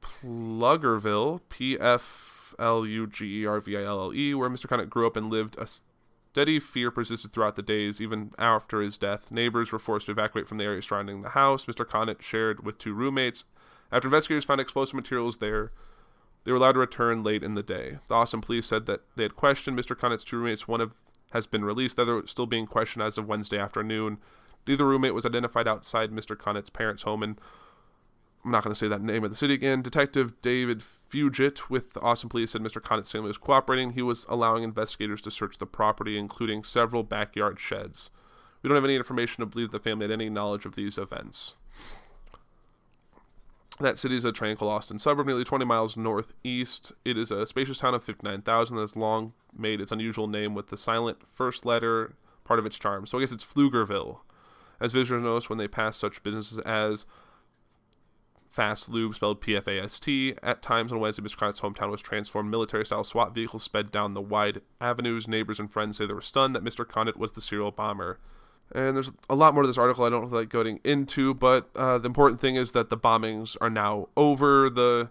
Pflugerville, 0.00 1.40
P 1.48 1.78
F 1.78 2.54
L 2.58 2.86
U 2.86 3.06
G 3.06 3.42
E 3.42 3.46
R 3.46 3.60
V 3.60 3.76
I 3.76 3.82
L 3.82 4.00
L 4.04 4.14
E, 4.14 4.34
where 4.34 4.48
Mr. 4.48 4.66
Conditt 4.66 4.90
grew 4.90 5.06
up 5.06 5.16
and 5.16 5.30
lived, 5.30 5.56
a 5.58 5.66
steady 5.66 6.60
fear 6.60 6.90
persisted 6.90 7.32
throughout 7.32 7.56
the 7.56 7.62
days, 7.62 8.00
even 8.00 8.32
after 8.38 8.80
his 8.80 8.96
death. 8.96 9.30
Neighbors 9.30 9.72
were 9.72 9.78
forced 9.78 10.06
to 10.06 10.12
evacuate 10.12 10.48
from 10.48 10.58
the 10.58 10.64
area 10.64 10.82
surrounding 10.82 11.22
the 11.22 11.30
house. 11.30 11.66
Mr. 11.66 11.86
Conditt 11.86 12.22
shared 12.22 12.64
with 12.64 12.78
two 12.78 12.94
roommates. 12.94 13.44
After 13.90 14.08
investigators 14.08 14.44
found 14.44 14.60
explosive 14.60 14.94
materials 14.94 15.38
there, 15.38 15.72
they 16.44 16.52
were 16.52 16.58
allowed 16.58 16.72
to 16.72 16.78
return 16.78 17.22
late 17.22 17.42
in 17.42 17.54
the 17.54 17.62
day. 17.62 17.98
The 18.08 18.14
Austin 18.14 18.40
police 18.40 18.66
said 18.66 18.86
that 18.86 19.00
they 19.16 19.22
had 19.22 19.36
questioned 19.36 19.78
Mr. 19.78 19.98
Conditt's 19.98 20.24
two 20.24 20.36
roommates, 20.36 20.68
one 20.68 20.80
of 20.80 20.94
has 21.30 21.46
been 21.46 21.64
released. 21.64 21.96
The 21.96 22.02
other 22.02 22.26
still 22.26 22.46
being 22.46 22.66
questioned 22.66 23.02
as 23.02 23.18
of 23.18 23.28
Wednesday 23.28 23.58
afternoon. 23.58 24.18
Neither 24.66 24.84
roommate 24.84 25.14
was 25.14 25.26
identified 25.26 25.68
outside 25.68 26.10
Mr. 26.10 26.36
Conditt's 26.36 26.70
parents' 26.70 27.02
home, 27.02 27.22
and 27.22 27.40
I'm 28.44 28.50
not 28.50 28.64
going 28.64 28.72
to 28.72 28.78
say 28.78 28.88
that 28.88 29.02
name 29.02 29.24
of 29.24 29.30
the 29.30 29.36
city 29.36 29.54
again. 29.54 29.82
Detective 29.82 30.40
David 30.42 30.80
Fugitt 30.80 31.70
with 31.70 31.94
the 31.94 32.00
Austin 32.00 32.28
Police 32.28 32.52
said 32.52 32.62
Mr. 32.62 32.82
Conditt's 32.82 33.12
family 33.12 33.28
was 33.28 33.38
cooperating. 33.38 33.92
He 33.92 34.02
was 34.02 34.26
allowing 34.28 34.62
investigators 34.62 35.20
to 35.22 35.30
search 35.30 35.58
the 35.58 35.66
property, 35.66 36.18
including 36.18 36.64
several 36.64 37.02
backyard 37.02 37.58
sheds. 37.58 38.10
We 38.62 38.68
don't 38.68 38.76
have 38.76 38.84
any 38.84 38.96
information 38.96 39.40
to 39.40 39.46
believe 39.46 39.70
the 39.70 39.78
family 39.78 40.04
had 40.04 40.12
any 40.12 40.28
knowledge 40.28 40.64
of 40.64 40.74
these 40.74 40.98
events. 40.98 41.54
That 43.80 43.98
city 43.98 44.16
is 44.16 44.24
a 44.24 44.32
tranquil 44.32 44.68
Austin 44.68 44.98
suburb, 44.98 45.26
nearly 45.26 45.44
20 45.44 45.64
miles 45.64 45.96
northeast. 45.96 46.92
It 47.04 47.16
is 47.16 47.30
a 47.30 47.46
spacious 47.46 47.78
town 47.78 47.94
of 47.94 48.02
59,000 48.02 48.76
that 48.76 48.80
has 48.80 48.96
long 48.96 49.34
made 49.56 49.80
its 49.80 49.92
unusual 49.92 50.26
name 50.26 50.54
with 50.54 50.68
the 50.68 50.76
silent 50.76 51.18
first 51.32 51.64
letter 51.64 52.14
part 52.44 52.58
of 52.58 52.66
its 52.66 52.78
charm. 52.78 53.06
So 53.06 53.18
I 53.18 53.20
guess 53.20 53.32
it's 53.32 53.44
Pflugerville. 53.44 54.18
As 54.80 54.92
visitors 54.92 55.22
notice 55.22 55.48
when 55.48 55.58
they 55.58 55.68
pass 55.68 55.96
such 55.96 56.22
businesses 56.24 56.58
as 56.60 57.06
Pfast 58.56 58.88
Lube, 58.88 59.14
spelled 59.14 59.40
P 59.40 59.56
F 59.56 59.68
A 59.68 59.80
S 59.80 60.00
T. 60.00 60.34
At 60.42 60.62
times 60.62 60.90
on 60.90 60.98
Wednesday, 60.98 61.22
Mr. 61.22 61.36
Conditt's 61.36 61.60
hometown 61.60 61.90
was 61.90 62.00
transformed. 62.00 62.50
Military 62.50 62.84
style 62.84 63.04
SWAT 63.04 63.34
vehicles 63.34 63.62
sped 63.62 63.92
down 63.92 64.14
the 64.14 64.20
wide 64.20 64.62
avenues. 64.80 65.28
Neighbors 65.28 65.60
and 65.60 65.70
friends 65.70 65.98
say 65.98 66.06
they 66.06 66.14
were 66.14 66.20
stunned 66.20 66.56
that 66.56 66.64
Mr. 66.64 66.84
Conditt 66.84 67.16
was 67.16 67.32
the 67.32 67.40
serial 67.40 67.70
bomber. 67.70 68.18
And 68.72 68.96
there's 68.96 69.10
a 69.30 69.34
lot 69.34 69.54
more 69.54 69.62
to 69.62 69.66
this 69.66 69.78
article 69.78 70.04
I 70.04 70.10
don't 70.10 70.30
like 70.30 70.50
going 70.50 70.80
into, 70.84 71.34
but 71.34 71.70
uh, 71.74 71.98
the 71.98 72.06
important 72.06 72.40
thing 72.40 72.56
is 72.56 72.72
that 72.72 72.90
the 72.90 72.98
bombings 72.98 73.56
are 73.60 73.70
now 73.70 74.08
over. 74.16 74.68
The 74.68 75.10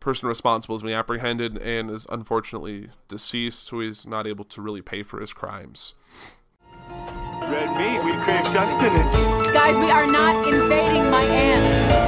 person 0.00 0.28
responsible 0.28 0.74
has 0.74 0.82
been 0.82 0.92
apprehended 0.92 1.58
and 1.58 1.88
is 1.90 2.06
unfortunately 2.10 2.88
deceased, 3.06 3.66
so 3.66 3.80
he's 3.80 4.06
not 4.06 4.26
able 4.26 4.44
to 4.46 4.60
really 4.60 4.82
pay 4.82 5.04
for 5.04 5.20
his 5.20 5.32
crimes. 5.32 5.94
Red 7.42 7.76
meat, 7.76 8.04
we 8.04 8.12
crave 8.22 8.46
sustenance. 8.48 9.26
Guys, 9.52 9.78
we 9.78 9.90
are 9.90 10.06
not 10.06 10.48
invading 10.48 11.10
my 11.10 11.22
aunt. 11.22 12.02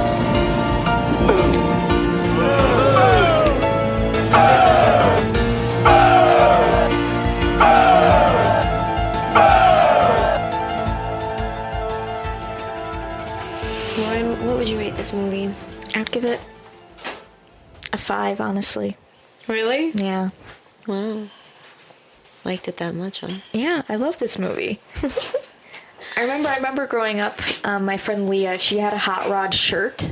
This 15.05 15.13
movie? 15.13 15.53
I'd 15.93 16.11
give 16.11 16.25
it 16.25 16.39
a 17.93 17.97
five, 17.97 18.41
honestly. 18.41 18.97
Really? 19.47 19.91
Yeah. 19.91 20.29
Wow. 20.87 21.27
Liked 22.43 22.67
it 22.67 22.77
that 22.77 22.95
much, 22.95 23.19
huh? 23.19 23.35
Yeah, 23.51 23.83
I 23.87 23.97
love 23.97 24.17
this 24.17 24.39
movie. 24.39 24.79
I 26.17 26.21
remember 26.21 26.49
I 26.49 26.55
remember 26.55 26.87
growing 26.87 27.19
up, 27.19 27.39
um, 27.63 27.85
my 27.85 27.97
friend 27.97 28.29
Leah, 28.29 28.57
she 28.57 28.79
had 28.79 28.93
a 28.93 28.97
hot 28.97 29.29
rod 29.29 29.53
shirt 29.53 30.11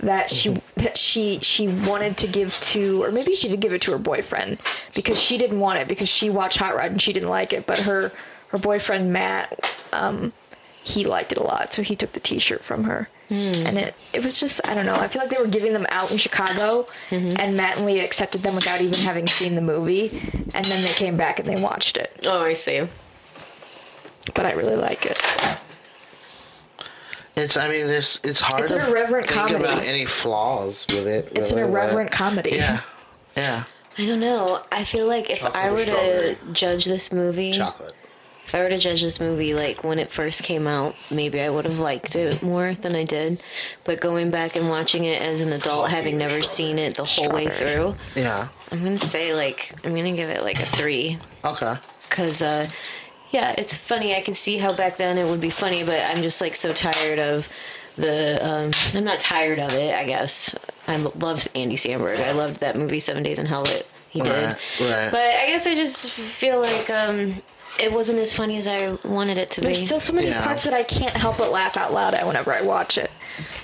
that 0.00 0.30
she 0.30 0.60
that 0.76 0.96
she 0.96 1.38
she 1.40 1.68
wanted 1.68 2.16
to 2.16 2.26
give 2.26 2.58
to 2.60 3.04
or 3.04 3.10
maybe 3.10 3.34
she 3.34 3.48
did 3.48 3.60
give 3.60 3.72
it 3.72 3.82
to 3.82 3.92
her 3.92 3.98
boyfriend 3.98 4.58
because 4.94 5.20
she 5.20 5.38
didn't 5.38 5.60
want 5.60 5.78
it 5.78 5.86
because 5.86 6.08
she 6.08 6.30
watched 6.30 6.58
Hot 6.58 6.74
Rod 6.74 6.92
and 6.92 7.02
she 7.02 7.12
didn't 7.12 7.28
like 7.28 7.52
it, 7.52 7.66
but 7.66 7.78
her 7.80 8.10
her 8.48 8.58
boyfriend 8.58 9.12
Matt 9.12 9.72
um 9.92 10.32
he 10.82 11.04
liked 11.04 11.32
it 11.32 11.38
a 11.38 11.42
lot, 11.42 11.72
so 11.74 11.82
he 11.82 11.96
took 11.96 12.12
the 12.12 12.20
t-shirt 12.20 12.62
from 12.62 12.84
her. 12.84 13.08
Hmm. 13.28 13.52
And 13.66 13.78
it 13.78 13.94
it 14.14 14.24
was 14.24 14.40
just 14.40 14.66
I 14.66 14.74
don't 14.74 14.86
know. 14.86 14.94
I 14.94 15.06
feel 15.08 15.20
like 15.20 15.30
they 15.30 15.42
were 15.42 15.50
giving 15.50 15.74
them 15.74 15.86
out 15.90 16.10
in 16.10 16.16
Chicago 16.16 16.86
mm-hmm. 17.10 17.36
and 17.38 17.56
Matt 17.58 17.76
and 17.76 17.84
Leah 17.84 18.02
accepted 18.04 18.42
them 18.42 18.54
without 18.54 18.80
even 18.80 18.98
having 19.00 19.26
seen 19.26 19.54
the 19.54 19.60
movie 19.60 20.08
and 20.54 20.64
then 20.64 20.82
they 20.82 20.92
came 20.94 21.18
back 21.18 21.38
and 21.38 21.46
they 21.46 21.60
watched 21.60 21.98
it. 21.98 22.20
Oh, 22.24 22.40
I 22.40 22.54
see. 22.54 22.88
But 24.34 24.46
I 24.46 24.52
really 24.52 24.76
like 24.76 25.04
it. 25.04 25.20
It's. 27.36 27.56
I 27.56 27.68
mean, 27.68 27.86
there's. 27.86 28.20
It's 28.24 28.40
hard 28.40 28.62
It's 28.62 28.70
to 28.70 28.80
an 28.82 28.90
irreverent 28.90 29.26
think 29.28 29.48
comedy. 29.48 29.64
about 29.64 29.82
any 29.84 30.06
flaws 30.06 30.86
with 30.88 31.06
it. 31.06 31.30
It's 31.34 31.50
an 31.52 31.58
really, 31.58 31.70
but- 31.70 31.78
irreverent 31.78 32.10
comedy. 32.10 32.50
Yeah. 32.54 32.80
Yeah. 33.36 33.64
I 33.96 34.06
don't 34.06 34.20
know. 34.20 34.62
I 34.70 34.84
feel 34.84 35.06
like 35.06 35.28
if 35.28 35.40
Chocolate 35.40 35.56
I 35.56 35.70
were 35.72 35.84
to 35.84 36.36
judge 36.52 36.84
this 36.84 37.12
movie, 37.12 37.52
Chocolate. 37.52 37.94
If 38.48 38.54
I 38.54 38.60
were 38.60 38.70
to 38.70 38.78
judge 38.78 39.02
this 39.02 39.20
movie 39.20 39.52
like 39.52 39.84
when 39.84 39.98
it 39.98 40.08
first 40.08 40.42
came 40.42 40.66
out, 40.66 40.96
maybe 41.10 41.38
I 41.38 41.50
would 41.50 41.66
have 41.66 41.78
liked 41.80 42.16
it 42.16 42.42
more 42.42 42.72
than 42.72 42.94
I 42.96 43.04
did. 43.04 43.42
But 43.84 44.00
going 44.00 44.30
back 44.30 44.56
and 44.56 44.70
watching 44.70 45.04
it 45.04 45.20
as 45.20 45.42
an 45.42 45.52
adult, 45.52 45.90
having 45.90 46.16
never 46.16 46.42
seen 46.42 46.78
it 46.78 46.96
the 46.96 47.04
whole 47.04 47.30
way 47.30 47.48
through, 47.48 47.94
Yeah. 48.14 48.48
I'm 48.72 48.82
gonna 48.82 48.98
say 48.98 49.34
like 49.34 49.74
I'm 49.84 49.94
gonna 49.94 50.16
give 50.16 50.30
it 50.30 50.42
like 50.42 50.58
a 50.60 50.64
three. 50.64 51.18
Okay. 51.44 51.74
Cause 52.08 52.40
uh, 52.40 52.70
yeah, 53.32 53.54
it's 53.58 53.76
funny. 53.76 54.16
I 54.16 54.22
can 54.22 54.32
see 54.32 54.56
how 54.56 54.72
back 54.74 54.96
then 54.96 55.18
it 55.18 55.28
would 55.28 55.42
be 55.42 55.50
funny, 55.50 55.84
but 55.84 56.00
I'm 56.06 56.22
just 56.22 56.40
like 56.40 56.56
so 56.56 56.72
tired 56.72 57.18
of 57.18 57.50
the. 57.96 58.38
Um, 58.42 58.70
I'm 58.94 59.04
not 59.04 59.20
tired 59.20 59.58
of 59.58 59.74
it. 59.74 59.94
I 59.94 60.04
guess 60.06 60.54
I 60.86 60.96
love 60.96 61.46
Andy 61.54 61.76
Samberg. 61.76 62.18
I 62.26 62.32
loved 62.32 62.60
that 62.60 62.76
movie 62.78 63.00
Seven 63.00 63.22
Days 63.22 63.38
in 63.38 63.44
Hell 63.44 63.64
that 63.64 63.86
he 64.08 64.20
did. 64.20 64.30
Right, 64.32 64.56
right. 64.80 65.10
But 65.10 65.20
I 65.20 65.46
guess 65.48 65.66
I 65.66 65.74
just 65.74 66.10
feel 66.10 66.60
like 66.60 66.88
um, 66.88 67.42
it 67.78 67.92
wasn't 67.92 68.18
as 68.18 68.32
funny 68.32 68.56
as 68.56 68.66
I 68.68 68.92
wanted 69.04 69.38
it 69.38 69.50
to 69.52 69.60
be. 69.60 69.66
There's 69.68 69.84
still 69.84 70.00
so 70.00 70.12
many 70.12 70.28
Yeah. 70.28 70.44
parts 70.44 70.64
that 70.64 70.74
I 70.74 70.82
can't 70.82 71.14
help 71.16 71.38
but 71.38 71.50
laugh 71.52 71.76
out 71.76 71.92
loud 71.92 72.14
at 72.14 72.26
whenever 72.26 72.52
I 72.52 72.62
watch 72.62 72.98
it. 72.98 73.10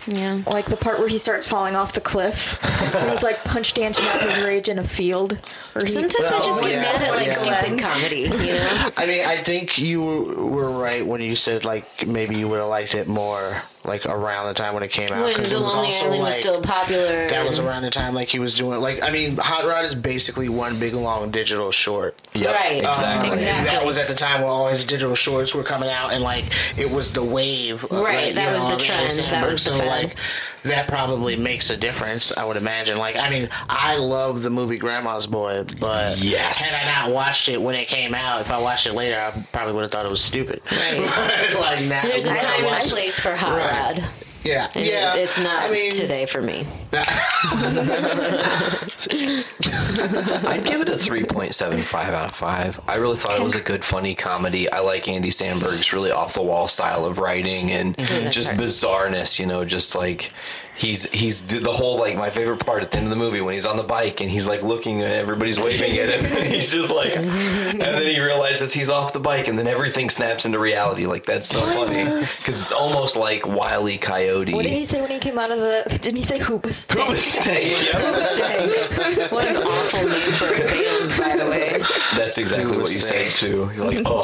yeah. 0.07 0.41
Like 0.47 0.67
the 0.67 0.77
part 0.77 0.99
where 0.99 1.09
he 1.09 1.19
starts 1.19 1.47
falling 1.49 1.75
off 1.75 1.93
the 1.95 2.01
cliff 2.01 2.59
and 2.95 3.11
he's 3.11 3.23
like 3.23 3.43
punch 3.45 3.75
dancing 3.75 4.05
out 4.09 4.23
his 4.23 4.43
rage 4.43 4.69
in 4.69 4.79
a 4.79 4.85
field. 4.85 5.33
Or 5.75 5.83
he, 5.83 5.89
Sometimes 5.89 6.31
I 6.33 6.39
just 6.45 6.63
Oh, 6.63 6.67
get 6.67 6.73
yeah, 6.75 6.83
mad 6.83 7.03
at 7.03 7.15
like 7.17 7.27
yeah. 7.27 7.33
stupid 7.33 7.79
comedy, 7.81 8.21
you 8.21 8.53
know. 8.55 8.89
I 8.97 9.07
mean, 9.07 9.25
I 9.27 9.37
think 9.37 9.79
you 9.79 10.03
were 10.03 10.71
right 10.71 11.05
when 11.07 11.21
you 11.21 11.35
said 11.37 11.65
like 11.65 12.07
maybe 12.07 12.37
you 12.37 12.47
would 12.49 12.59
have 12.61 12.69
liked 12.69 12.95
it 12.95 13.09
more 13.09 13.63
like 13.85 14.07
around 14.07 14.47
the 14.47 14.55
time 14.55 14.73
when 14.75 14.83
it 14.83 14.91
came 14.91 15.11
out 15.13 15.29
because 15.29 15.53
it 15.53 15.61
was 15.61 15.75
Lonely 15.75 15.89
also 15.89 16.07
Island 16.07 16.23
like 16.23 16.29
was 16.29 16.37
still 16.37 16.61
popular. 16.63 17.27
that 17.29 17.47
was 17.47 17.59
around 17.59 17.83
the 17.83 17.91
time 17.91 18.15
like 18.15 18.29
he 18.29 18.39
was 18.39 18.57
doing 18.57 18.81
like 18.81 19.03
I 19.03 19.11
mean 19.11 19.37
Hot 19.37 19.65
Rod 19.67 19.85
is 19.85 19.95
basically 19.95 20.49
one 20.49 20.79
big 20.81 20.95
long 20.95 21.31
digital 21.31 21.71
short. 21.71 22.21
Yep, 22.35 22.55
Right. 22.55 22.79
exactly. 22.79 23.31
Uh, 23.31 23.35
Exactly. 23.35 23.67
That 23.67 23.85
was 23.85 23.99
at 23.99 24.09
the 24.09 24.15
time 24.15 24.41
where 24.41 24.51
all 24.51 24.69
his 24.69 24.85
digital 24.85 25.15
shorts 25.15 25.55
were 25.55 25.63
coming 25.65 25.91
out, 25.91 26.13
and 26.13 26.23
like 26.23 26.45
it 26.79 26.91
was 26.91 27.13
the 27.13 27.23
wave. 27.25 27.85
of, 27.85 27.91
Right, 27.91 28.27
like, 28.27 28.35
that 28.35 28.49
you 28.49 28.55
was 28.55 28.63
know, 28.65 28.71
the 28.71 28.77
of 28.77 28.81
trend, 28.83 29.11
that 29.11 29.49
was 29.51 29.65
the 29.65 29.71
so 29.73 29.77
fad. 29.79 29.87
like 30.05 30.17
that 30.65 30.89
probably 30.89 31.37
makes 31.37 31.71
a 31.71 31.77
difference. 31.77 32.33
I 32.37 32.45
would 32.45 32.57
imagine. 32.57 32.99
Like 32.99 33.17
I 33.17 33.31
mean, 33.31 33.49
I 33.69 33.97
love 33.97 34.43
the 34.43 34.51
movie 34.51 34.77
Grandma's 34.79 35.27
Boy, 35.27 35.65
but 35.81 36.19
Yes. 36.23 36.59
had 36.59 36.91
I 36.91 37.07
not 37.07 37.15
watched 37.15 37.49
it 37.49 37.61
when 37.61 37.75
it 37.75 37.87
came 37.89 38.15
out, 38.15 38.41
if 38.41 38.51
I 38.51 38.61
watched 38.61 38.87
it 38.87 38.95
later, 38.95 39.17
I 39.19 39.45
probably 39.53 39.75
would 39.75 39.83
have 39.83 39.91
thought 39.91 40.05
it 40.07 40.11
was 40.11 40.23
stupid. 40.23 40.61
Right. 40.71 41.55
like 41.61 41.85
now, 41.87 42.03
There's 42.03 42.27
a 42.27 42.35
time 42.35 42.65
and 42.65 42.67
a 42.67 42.79
place 42.89 43.19
for 43.19 43.35
Hot 43.35 43.57
Right. 43.59 43.97
Rod. 43.99 44.05
Yeah, 44.45 44.71
And 44.75 44.85
yeah. 44.87 45.15
It's 45.15 45.39
not 45.39 45.63
I 45.63 45.71
mean, 45.71 45.91
today 45.93 46.27
for 46.27 46.43
me. 46.43 46.67
I'd 50.47 50.65
give 50.65 50.81
it 50.81 50.89
a 50.89 50.93
3.75 50.93 51.95
out 51.95 52.31
of 52.31 52.37
5. 52.37 52.81
I 52.87 52.97
really 52.97 53.17
thought 53.17 53.37
it 53.37 53.43
was 53.43 53.55
a 53.55 53.61
good, 53.61 53.85
funny 53.85 54.15
comedy. 54.15 54.71
I 54.71 54.81
like 54.81 55.09
Andy 55.09 55.31
Samberg's 55.31 55.93
really 55.93 56.11
off 56.11 56.35
the 56.35 56.43
wall 56.43 56.69
style 56.69 57.05
of 57.05 57.19
writing 57.19 57.71
and 57.71 57.97
mm-hmm, 57.97 58.31
just 58.31 58.51
bizarreness, 58.51 59.39
you 59.39 59.47
know, 59.47 59.65
just 59.65 59.95
like 59.95 60.33
he's 60.77 61.09
he's 61.11 61.43
the 61.43 61.73
whole 61.73 61.99
like 61.99 62.17
my 62.17 62.31
favorite 62.31 62.65
part 62.65 62.83
at 62.83 62.91
the 62.91 62.97
end 62.97 63.07
of 63.07 63.11
the 63.11 63.17
movie 63.17 63.41
when 63.41 63.55
he's 63.55 63.67
on 63.67 63.77
the 63.77 63.83
bike 63.83 64.21
and 64.21 64.29
he's 64.29 64.49
like 64.49 64.63
looking 64.63 65.03
and 65.03 65.13
everybody's 65.13 65.61
waving 65.61 65.97
at 65.99 66.09
him 66.09 66.25
and 66.37 66.53
he's 66.53 66.73
just 66.73 66.93
like 66.93 67.13
mm-hmm. 67.13 67.71
and 67.71 67.81
then 67.81 68.07
he 68.07 68.21
realizes 68.21 68.73
he's 68.73 68.91
off 68.91 69.13
the 69.13 69.21
bike 69.21 69.47
and 69.47 69.57
then 69.57 69.69
everything 69.69 70.11
snaps 70.11 70.45
into 70.45 70.59
reality 70.59 71.07
like 71.07 71.25
that's 71.25 71.47
so 71.47 71.61
funny 71.61 72.05
cuz 72.05 72.61
it's 72.61 72.73
almost 72.73 73.17
like 73.17 73.47
Wile 73.47 73.89
E. 73.89 73.99
Coyote. 73.99 74.53
what 74.53 74.65
did 74.65 74.73
he 74.73 74.85
say 74.85 75.01
when 75.01 75.11
he 75.11 75.19
came 75.19 75.39
out 75.39 75.51
of 75.51 75.59
the? 75.59 75.99
Didn't 76.01 76.17
he 76.17 76.23
say 76.23 76.39
hoobastank? 76.87 77.65
Hoobastank. 77.93 79.31
What 79.33 79.49
an 79.49 79.57
awful 79.57 80.09
name 80.09 80.33
for 80.33 80.55
a 80.55 80.59
band, 80.59 81.19
by 81.19 81.37
the 81.45 81.51
way. 81.51 81.79
That's 82.17 82.39
exactly 82.39 82.77
what 82.77 82.91
you 82.91 82.99
said 82.99 83.35
too. 83.35 83.71
You're 83.75 83.85
like, 83.85 84.03
oh, 84.07 84.23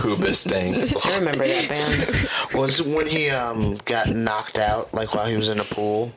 Hoobastank. 0.00 1.06
I 1.06 1.18
remember 1.18 1.46
that 1.46 1.68
band. 1.68 2.28
was 2.54 2.82
when 2.82 3.06
he 3.06 3.30
um 3.30 3.78
got 3.84 4.08
knocked 4.10 4.58
out, 4.58 4.92
like 4.94 5.14
while 5.14 5.26
he 5.26 5.36
was 5.36 5.48
in 5.48 5.58
the 5.58 5.64
pool. 5.64 6.12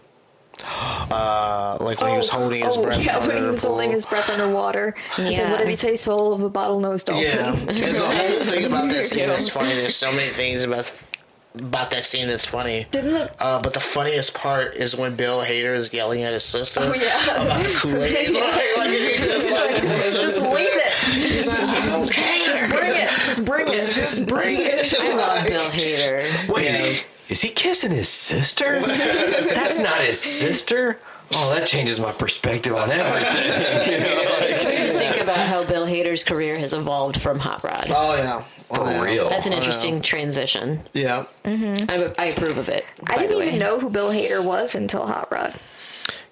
Uh, 0.62 1.78
like 1.80 2.02
when 2.02 2.12
he 2.12 2.18
was 2.18 2.30
holding 2.30 2.64
his 2.64 2.78
oh, 2.78 2.84
breath. 2.84 3.04
Yeah, 3.04 3.26
when 3.26 3.38
he 3.38 3.44
was 3.44 3.64
holding 3.64 3.92
his 3.92 4.06
breath 4.06 4.30
underwater. 4.30 4.94
He 5.16 5.24
said, 5.24 5.32
Yeah. 5.32 5.52
what 5.52 5.60
did 5.60 5.70
he 5.70 5.76
say? 5.76 5.96
Soul 5.96 6.34
of 6.34 6.42
a 6.42 6.50
bottlenose 6.50 7.06
dolphin. 7.06 7.76
Yeah, 7.76 7.86
and 7.86 7.96
the 7.96 8.06
whole 8.06 8.44
thing 8.44 8.66
about 8.66 8.90
that 8.90 9.06
scene 9.06 9.30
is 9.30 9.50
funny. 9.50 9.74
There's 9.76 9.96
so 9.96 10.12
many 10.12 10.30
things 10.32 10.66
about 10.66 10.92
about 11.56 11.92
that 11.92 12.04
scene 12.04 12.28
that's 12.28 12.46
funny. 12.46 12.86
Didn't 12.92 13.16
it? 13.16 13.36
Uh, 13.40 13.62
but 13.62 13.74
the 13.74 13.80
funniest 13.80 14.34
part 14.36 14.76
is 14.76 14.96
when 14.96 15.16
Bill 15.16 15.42
Hader 15.42 15.74
is 15.74 15.92
yelling 15.94 16.24
at 16.24 16.32
his 16.34 16.44
sister 16.44 16.80
Oh, 16.84 16.94
yeah. 16.94 17.44
about 17.44 17.66
Kool 17.66 18.02
Aid. 18.04 18.30
like, 18.34 18.78
like, 18.78 18.90
he's 18.92 19.28
just 19.30 19.52
like, 19.52 19.82
Just 19.82 20.40
leave 20.42 20.70
it. 20.72 20.94
he's 21.32 21.48
like, 21.48 21.60
I 21.60 21.86
don't 21.88 22.12
care. 22.12 22.46
Just 22.46 22.70
bring 22.70 22.96
it. 22.96 23.10
Just 23.10 23.46
bring 23.46 23.68
it. 23.68 23.92
Just 23.92 24.28
bring 24.28 24.56
it. 24.58 24.94
I 25.00 25.16
love 25.16 25.46
Bill 25.46 25.70
Hader. 25.72 26.54
Wait, 26.54 27.06
is 27.30 27.42
he 27.42 27.50
kissing 27.50 27.92
his 27.92 28.10
sister? 28.10 28.80
That's 28.82 29.80
not 29.80 30.02
his 30.02 30.20
sister. 30.20 31.00
Oh, 31.32 31.54
that 31.54 31.68
changes 31.68 32.00
my 32.00 32.12
perspective 32.12 32.74
on 32.74 32.90
everything. 32.90 33.94
You 33.94 34.00
know, 34.00 34.16
like- 34.40 34.50
It's 34.50 34.66
weird 34.66 34.92
to 34.94 34.98
think 34.98 35.22
about 35.22 35.38
how 35.38 35.64
Bill 35.64 35.86
Hader 35.86 35.99
Hader's 36.10 36.24
career 36.24 36.58
has 36.60 36.74
evolved 36.74 37.22
from 37.22 37.40
Hot 37.40 37.64
Rod. 37.64 37.88
Oh 37.90 38.16
yeah. 38.16 38.44
For 38.74 38.82
Oh, 38.82 39.02
real. 39.02 39.28
That's 39.30 39.46
an 39.48 39.54
Oh, 39.54 39.56
yeah. 39.56 39.60
interesting 39.62 40.02
transition. 40.02 40.82
Yeah. 40.94 41.26
I, 41.46 42.14
I 42.20 42.26
approve 42.26 42.58
of 42.60 42.70
it. 42.70 42.86
I 43.08 43.18
didn't 43.18 43.38
even 43.42 43.54
way. 43.54 43.58
know 43.58 43.80
who 43.80 43.90
Bill 43.90 44.12
Hader 44.12 44.44
was 44.44 44.76
until 44.76 45.08
Hot 45.08 45.32
Rod. 45.32 45.54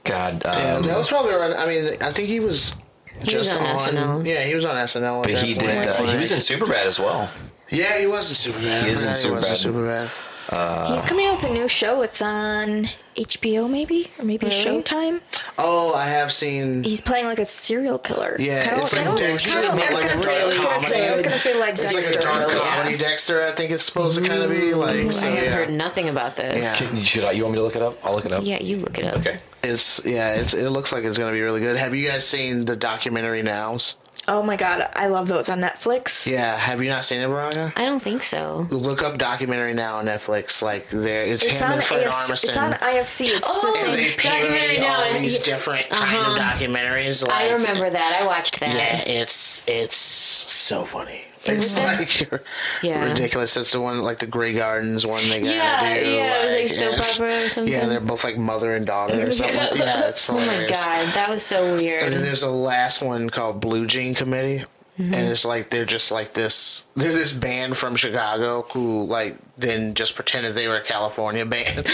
God, 0.04 0.42
Yeah, 0.46 0.76
um, 0.76 0.86
that 0.86 0.98
was 0.98 1.10
probably 1.10 1.34
around. 1.34 1.54
I 1.56 1.66
mean, 1.68 1.94
I 2.02 2.12
think 2.14 2.30
he 2.30 2.40
was 2.40 2.78
He 3.22 3.26
just 3.28 3.60
was 3.60 3.88
on 3.88 3.96
SNL. 3.96 4.26
Yeah, 4.26 4.44
he 4.44 4.54
was 4.56 4.66
on 4.66 4.76
SNL. 4.76 5.18
At 5.18 5.24
but 5.24 5.32
that 5.34 5.42
he 5.44 5.56
point. 5.56 5.68
did. 5.68 5.88
Uh, 5.90 6.04
he 6.06 6.18
was 6.20 6.32
in 6.32 6.40
Superbad 6.40 6.86
as 6.86 7.00
well. 7.00 7.30
Yeah, 7.70 7.98
he 8.00 8.06
was 8.08 8.30
in 8.30 8.54
Superbad. 8.54 8.84
He 8.84 8.90
is 8.92 9.04
in 9.04 9.10
I 9.10 9.14
forgot 9.16 9.26
He 9.44 9.50
was 9.50 9.66
in 9.66 9.74
Superbad. 9.74 10.10
Superbad. 10.50 10.88
He's 10.92 11.06
coming 11.06 11.26
out 11.28 11.38
with 11.38 11.46
a 11.52 11.54
new 11.54 11.68
show. 11.68 12.02
It's 12.02 12.22
on 12.22 12.88
HBO, 13.16 13.70
maybe 13.70 14.08
or 14.20 14.26
maybe 14.26 14.48
Really? 14.48 14.58
Showtime. 14.84 15.22
Oh, 15.58 15.94
I 15.94 16.06
have 16.06 16.32
seen. 16.32 16.84
He's 16.84 17.02
playing 17.02 17.26
like 17.26 17.40
a 17.40 17.46
serial 17.46 17.98
killer. 17.98 18.36
Yeah, 18.40 18.64
Kinda 18.64 18.82
it's 18.84 18.96
like, 18.96 19.06
like 19.08 19.18
Dexter, 19.18 19.52
kinda- 19.54 19.72
but 19.76 19.82
I 19.84 19.90
was 19.92 20.00
like 20.00 20.04
gonna 20.08 20.14
a 20.14 20.18
say, 20.24 20.42
I 20.42 20.46
was 20.46 20.56
dark 20.56 20.68
gonna 20.70 20.80
say, 20.82 21.10
I 21.10 21.12
was 21.14 21.22
gonna 21.22 21.36
say 21.38 21.60
like 21.60 21.70
It's 21.74 21.94
like 21.94 22.16
a 22.16 22.22
dark 22.22 22.52
yeah. 22.52 22.60
comedy 22.60 22.98
Dexter. 22.98 23.44
I 23.44 23.52
think 23.52 23.72
it's 23.72 23.84
supposed 23.84 24.22
to 24.22 24.30
kind 24.30 24.44
of 24.44 24.52
be 24.52 24.74
like. 24.74 25.12
So 25.12 25.28
I 25.28 25.32
have 25.32 25.44
yeah, 25.44 25.50
heard 25.52 25.72
nothing 25.72 26.10
about 26.10 26.36
this. 26.36 26.82
Yeah. 26.82 26.88
Can- 26.88 27.02
Should 27.04 27.24
I? 27.24 27.32
You 27.32 27.44
want 27.44 27.54
me 27.54 27.58
to 27.60 27.64
look 27.64 27.76
it 27.76 27.82
up? 27.82 27.98
I'll 28.06 28.14
look 28.14 28.26
it 28.26 28.32
up. 28.32 28.44
Yeah, 28.46 28.62
you 28.62 28.78
look 28.78 28.98
it 29.00 29.06
up. 29.06 29.16
Okay. 29.18 29.38
it's 29.64 30.06
yeah, 30.06 30.36
it's 30.36 30.54
it 30.54 30.70
looks 30.70 30.92
like 30.94 31.04
it's 31.04 31.18
gonna 31.18 31.32
be 31.32 31.42
really 31.42 31.60
good. 31.60 31.76
Have 31.78 31.96
you 31.96 32.08
guys 32.08 32.26
seen 32.28 32.66
the 32.66 32.76
documentary 32.76 33.42
Nows? 33.42 33.96
Oh 34.30 34.44
my 34.44 34.58
god, 34.58 34.90
I 34.94 35.08
love 35.08 35.30
those 35.30 35.48
on 35.48 35.60
Netflix. 35.62 36.30
Yeah, 36.30 36.58
have 36.58 36.84
you 36.84 36.90
not 36.90 37.06
seen 37.06 37.22
it, 37.22 37.28
Veronica? 37.28 37.72
I 37.78 37.86
don't 37.86 38.02
think 38.02 38.24
so. 38.24 38.68
Look 38.72 39.02
up 39.02 39.18
documentary 39.18 39.74
now 39.74 39.98
on 40.00 40.06
Netflix. 40.06 40.62
Like 40.62 40.90
there, 40.90 41.24
it's, 41.24 41.46
It's 41.46 41.60
him 41.62 41.68
on 41.68 41.74
and 41.76 41.84
Fred 41.84 42.08
AFC. 42.08 42.12
Armisen. 42.32 42.48
It's 42.50 42.58
on 42.58 42.72
IFC. 42.74 43.26
It's 43.28 43.50
Oh, 43.50 43.72
the 43.72 43.90
and 43.90 43.98
they. 43.98 44.16
Documentary 44.16 44.78
now, 44.80 44.96
all 44.98 45.02
and 45.04 45.24
these 45.24 45.38
he- 45.38 45.44
different 45.44 45.90
kind 45.90 46.18
of 46.28 46.38
Uh-huh. 46.38 46.54
documentaries. 46.58 47.24
Like, 47.26 47.34
I 47.36 47.52
remember 47.54 47.90
that. 47.90 48.20
I 48.22 48.26
watched 48.28 48.60
that. 48.60 48.76
Yeah, 48.76 49.14
it's 49.22 49.64
it's 49.66 49.96
so 49.96 50.84
funny. 50.84 51.24
It's 51.50 51.78
like 51.78 52.42
Yeah. 52.84 53.06
ridiculous. 53.06 53.56
It's 53.58 53.72
the 53.72 53.82
one 53.82 54.02
like 54.02 54.20
the 54.20 54.28
Grey 54.28 54.54
Gardens 54.54 55.06
one 55.06 55.28
they 55.30 55.42
got 55.42 55.56
Yeah, 55.56 55.94
to 55.98 56.04
do. 56.06 56.12
yeah, 56.12 56.42
it 56.42 56.46
was 56.46 56.54
like 56.54 56.72
soap 56.72 56.98
yeah. 56.98 57.14
opera 57.26 57.46
or 57.46 57.50
something. 57.50 57.74
Yeah, 57.74 57.86
they're 57.86 58.00
both 58.00 58.24
like 58.24 58.38
mother 58.38 58.74
and 58.74 58.86
daughter 58.86 59.20
or 59.28 59.32
something. 59.32 59.56
yeah, 59.78 60.10
it's 60.10 60.30
Oh 60.30 60.34
my 60.36 60.68
god, 60.70 61.08
that 61.14 61.28
was 61.30 61.44
so 61.44 61.76
weird. 61.76 62.04
And 62.04 62.14
then 62.14 62.22
there's 62.22 62.44
a 62.44 62.52
last 62.52 63.02
one 63.02 63.30
called 63.30 63.62
Blue 63.62 63.86
Jean 63.86 64.14
Committee. 64.16 64.64
Mm-hmm. 65.00 65.14
And 65.14 65.28
it's 65.28 65.46
like 65.46 65.70
they're 65.70 65.86
just 65.86 66.12
like 66.12 66.34
this. 66.34 66.88
They're 66.96 67.14
this 67.14 67.32
band 67.32 67.78
from 67.78 67.96
Chicago 67.96 68.66
who 68.74 69.04
like 69.04 69.38
then 69.56 69.94
just 69.94 70.16
pretended 70.16 70.56
they 70.56 70.68
were 70.68 70.78
a 70.78 70.82
California 70.84 71.46
band, 71.46 71.68
and 71.78 71.86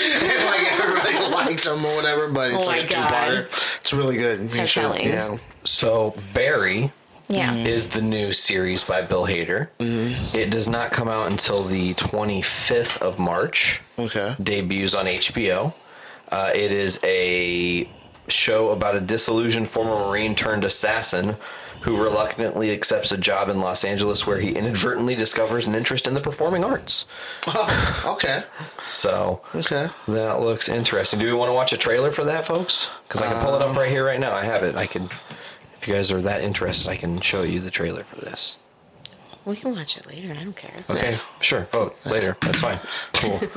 like 0.45 0.71
everybody 0.71 1.33
liked 1.33 1.65
them 1.65 1.83
or 1.85 1.97
whatever. 1.97 2.29
But 2.29 2.51
it's 2.53 2.65
Oh 2.65 2.71
like 2.71 2.77
my 2.77 2.83
a 2.83 2.87
two-parter 2.87 3.79
It's 3.81 3.91
really 3.93 4.15
good. 4.15 4.39
You 4.43 4.47
How 4.47 4.65
should- 4.65 4.81
telling. 4.83 5.03
Yeah. 5.09 5.35
So 5.65 6.15
Barry 6.33 6.93
Yeah. 7.29 7.53
Mm-hmm. 7.53 7.65
is 7.67 7.89
the 7.89 8.01
new 8.01 8.31
series 8.33 8.83
by 8.83 9.01
Bill 9.01 9.25
Hader. 9.25 9.69
Mm-hmm. 9.79 10.37
It 10.37 10.51
does 10.51 10.67
not 10.67 10.91
come 10.91 11.07
out 11.07 11.31
until 11.31 11.63
the 11.63 11.93
25th 11.95 13.01
of 13.01 13.17
March. 13.17 13.81
Okay. 13.97 14.35
Debuts 14.41 14.93
on 14.93 15.05
HBO. 15.05 15.73
Uh, 16.29 16.51
it 16.53 16.71
is 16.71 16.99
a 17.03 17.89
show 18.27 18.69
about 18.71 18.95
a 18.95 18.99
disillusioned 18.99 19.67
former 19.69 20.07
Marine 20.07 20.35
turned 20.35 20.63
assassin 20.63 21.35
who 21.81 22.01
reluctantly 22.01 22.71
accepts 22.71 23.11
a 23.11 23.17
job 23.17 23.49
in 23.49 23.59
Los 23.59 23.83
Angeles 23.83 24.25
where 24.25 24.37
he 24.39 24.51
inadvertently 24.55 25.15
discovers 25.15 25.67
an 25.67 25.75
interest 25.75 26.07
in 26.07 26.13
the 26.13 26.21
performing 26.21 26.63
arts. 26.63 27.05
Okay. 28.05 28.43
So 28.87 29.41
Okay. 29.55 29.87
that 30.07 30.39
looks 30.39 30.69
interesting. 30.69 31.19
Do 31.19 31.25
we 31.25 31.33
want 31.33 31.49
to 31.49 31.53
watch 31.53 31.73
a 31.73 31.77
trailer 31.77 32.11
for 32.11 32.23
that, 32.25 32.45
folks? 32.45 32.89
Because 33.07 33.21
I 33.21 33.27
can 33.31 33.43
pull 33.43 33.55
it 33.55 33.61
up 33.61 33.75
uh, 33.75 33.79
right 33.79 33.89
here, 33.89 34.05
right 34.05 34.19
now. 34.19 34.33
I 34.33 34.43
have 34.43 34.63
it. 34.63 34.75
I 34.75 34.85
can, 34.87 35.09
if 35.83 35.89
you 35.89 35.95
guys 35.95 36.13
are 36.13 36.21
that 36.21 36.39
interested, 36.41 36.89
I 36.89 36.95
can 36.95 37.19
show 37.19 37.41
you 37.41 37.59
the 37.59 37.69
trailer 37.69 38.05
for 38.05 38.15
this. 38.15 38.57
we 39.43 39.57
can 39.57 39.75
watch 39.75 39.97
it 39.97 40.07
later. 40.07 40.31
I 40.31 40.41
don't 40.41 40.55
care. 40.55 40.71
Okay, 40.89 41.17
sure. 41.41 41.63
Vote 41.73 41.97
later. 42.05 42.37
That's 42.41 42.61
fine. 42.61 42.79
Cool. 43.13 43.41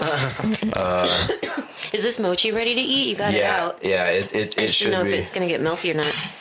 Uh, 0.72 1.28
Is 1.92 2.02
this 2.02 2.18
mochi 2.18 2.50
ready 2.50 2.74
to 2.74 2.80
eat? 2.80 3.08
You 3.08 3.14
got 3.14 3.32
it 3.32 3.38
yeah, 3.38 3.64
out. 3.64 3.78
yeah. 3.82 4.06
It 4.08 4.34
it, 4.34 4.58
I 4.58 4.62
it 4.62 4.66
just 4.66 4.74
should 4.76 4.90
don't 4.90 5.04
know 5.04 5.10
be. 5.10 5.16
if 5.16 5.22
it's 5.26 5.30
gonna 5.30 5.46
get 5.46 5.60
melty 5.60 5.92
or 5.92 5.94
not. 5.94 6.32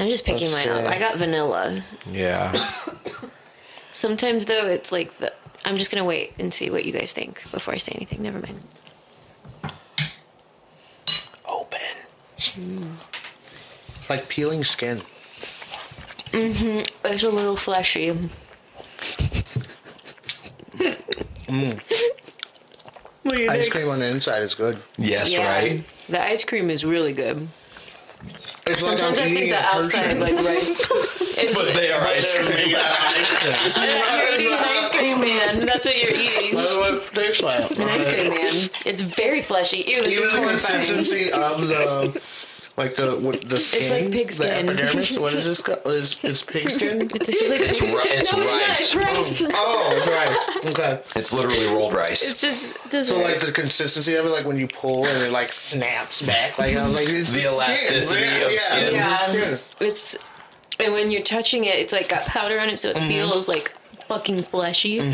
I'm 0.00 0.08
just 0.08 0.24
picking 0.24 0.50
Let's 0.50 0.66
mine 0.66 0.76
up. 0.86 0.90
see. 0.90 0.96
I 0.96 0.98
got 0.98 1.16
vanilla. 1.18 1.84
Yeah. 2.10 2.54
Sometimes 3.90 4.46
though, 4.46 4.66
it's 4.66 4.90
like 4.92 5.18
the. 5.18 5.32
I'm 5.66 5.76
just 5.76 5.90
gonna 5.90 6.06
wait 6.06 6.32
and 6.38 6.54
see 6.54 6.70
what 6.70 6.86
you 6.86 6.92
guys 6.92 7.12
think 7.12 7.42
before 7.52 7.74
I 7.74 7.76
say 7.76 7.92
anything. 7.96 8.22
Never 8.22 8.38
mind. 8.40 8.60
Open. 11.46 11.80
Hmm. 12.38 12.92
Like 14.10 14.28
peeling 14.28 14.64
skin. 14.64 14.98
Mm-hmm. 16.32 16.80
It's 17.06 17.22
a 17.22 17.28
little 17.28 17.56
fleshy. 17.56 18.10
What 23.22 23.36
do 23.36 23.42
you 23.42 23.50
Ice 23.50 23.62
think? 23.62 23.72
cream 23.72 23.88
on 23.90 23.98
the 23.98 24.06
inside 24.08 24.42
is 24.42 24.54
good. 24.54 24.78
Yes, 24.96 25.30
Yeah, 25.30 25.46
right. 25.52 25.84
The 26.08 26.22
ice 26.22 26.42
cream 26.44 26.70
is 26.70 26.84
really 26.86 27.12
good. 27.12 27.48
It's 28.66 28.80
Sometimes 28.82 29.18
I'm 29.18 29.24
I 29.24 29.28
think 29.28 29.36
eating 29.36 29.50
the 29.50 29.58
outside 29.62 30.16
Persian. 30.16 30.20
like 30.20 30.34
rice. 30.46 30.80
Is 31.38 31.54
But 31.54 31.74
they 31.74 31.92
are 31.92 32.00
ice 32.00 32.32
cream. 32.32 32.48
you're 32.70 34.34
eating 34.34 34.52
an 34.52 34.58
ice 34.64 34.90
cream 34.90 35.20
man. 35.20 35.66
That's 35.66 35.86
what 35.86 36.00
you're 36.02 36.14
eating. 36.14 36.54
What 36.56 36.94
it 36.94 37.14
tastes. 37.14 37.42
An 37.42 37.88
ice 37.88 38.06
cream 38.06 38.28
man. 38.30 38.70
It's 38.86 39.02
very 39.02 39.42
fleshy. 39.42 39.84
Ew, 39.86 40.02
this 40.04 40.14
Even 40.14 40.24
is 40.24 40.32
the 40.32 40.38
horrifying. 40.38 40.48
consistency 40.78 41.32
of 41.32 41.68
the, 41.68 42.22
like 42.76 42.94
the 42.96 43.18
what, 43.20 43.40
the 43.42 43.58
skin. 43.58 44.04
like 44.04 44.12
pig 44.12 44.30
The 44.32 44.58
epidermis. 44.58 45.18
What 45.18 45.34
is 45.34 45.44
this? 45.46 45.60
co- 45.66 45.80
Is 45.90 46.22
it's 46.24 46.42
pig 46.42 46.68
skin? 46.70 47.08
This 47.08 47.28
is 47.42 47.50
like 47.50 47.60
It's, 47.60 47.80
ri- 47.82 47.88
it's 48.04 48.32
no, 48.32 48.38
rice. 48.38 48.80
it's 48.80 48.94
not. 48.94 49.04
It's 49.18 49.42
rice. 49.42 49.52
Oh, 49.54 49.90
that's 49.94 50.08
right. 50.08 50.66
Okay. 50.72 51.02
It's 51.16 51.32
literally 51.32 51.66
rolled 51.66 51.92
rice. 51.94 52.28
It's 52.30 52.40
just 52.40 52.90
this. 52.90 53.08
So 53.08 53.20
like 53.20 53.40
the 53.40 53.52
consistency 53.52 54.14
of 54.14 54.24
it, 54.26 54.30
like 54.30 54.46
when 54.46 54.56
you 54.58 54.68
pull 54.68 55.04
and 55.06 55.22
it 55.24 55.32
like 55.32 55.52
snaps 55.52 56.22
back. 56.22 56.58
Like 56.58 56.76
I 56.76 56.82
was 56.84 56.94
like, 56.94 57.08
it's 57.08 57.32
The 57.32 57.48
elasticity 57.54 58.20
Yeah, 58.20 58.46
of 58.46 58.52
yeah, 58.52 58.58
skin. 58.58 58.94
it's 58.94 59.34
Yeah. 59.80 59.86
It's 59.86 60.16
and 60.78 60.92
when 60.94 61.10
you're 61.10 61.22
touching 61.22 61.64
it, 61.64 61.74
it's 61.78 61.92
like 61.92 62.08
got 62.08 62.24
powder 62.24 62.58
on 62.58 62.68
it, 62.70 62.78
so 62.78 62.88
it 62.88 62.96
Mm-hmm. 62.96 63.08
feels 63.08 63.48
like 63.48 63.74
fucking 64.06 64.42
fleshy. 64.44 65.00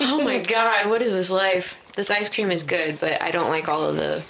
oh 0.00 0.22
my 0.24 0.38
god, 0.38 0.88
what 0.88 1.02
is 1.02 1.12
this 1.14 1.30
life? 1.30 1.76
This 1.96 2.10
ice 2.10 2.30
cream 2.30 2.50
is 2.50 2.62
good, 2.62 3.00
but 3.00 3.20
I 3.20 3.30
don't 3.32 3.50
like 3.50 3.68
all 3.68 3.84
of 3.84 3.96
the 3.96 4.22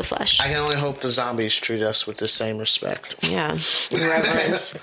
the 0.00 0.06
flesh. 0.06 0.40
I 0.40 0.48
can 0.48 0.56
only 0.56 0.76
hope 0.76 1.00
the 1.00 1.10
zombies 1.10 1.54
treat 1.56 1.82
us 1.82 2.06
with 2.06 2.16
the 2.16 2.28
same 2.28 2.58
respect. 2.58 3.16
yeah, 3.22 3.56
reverence. 3.92 4.74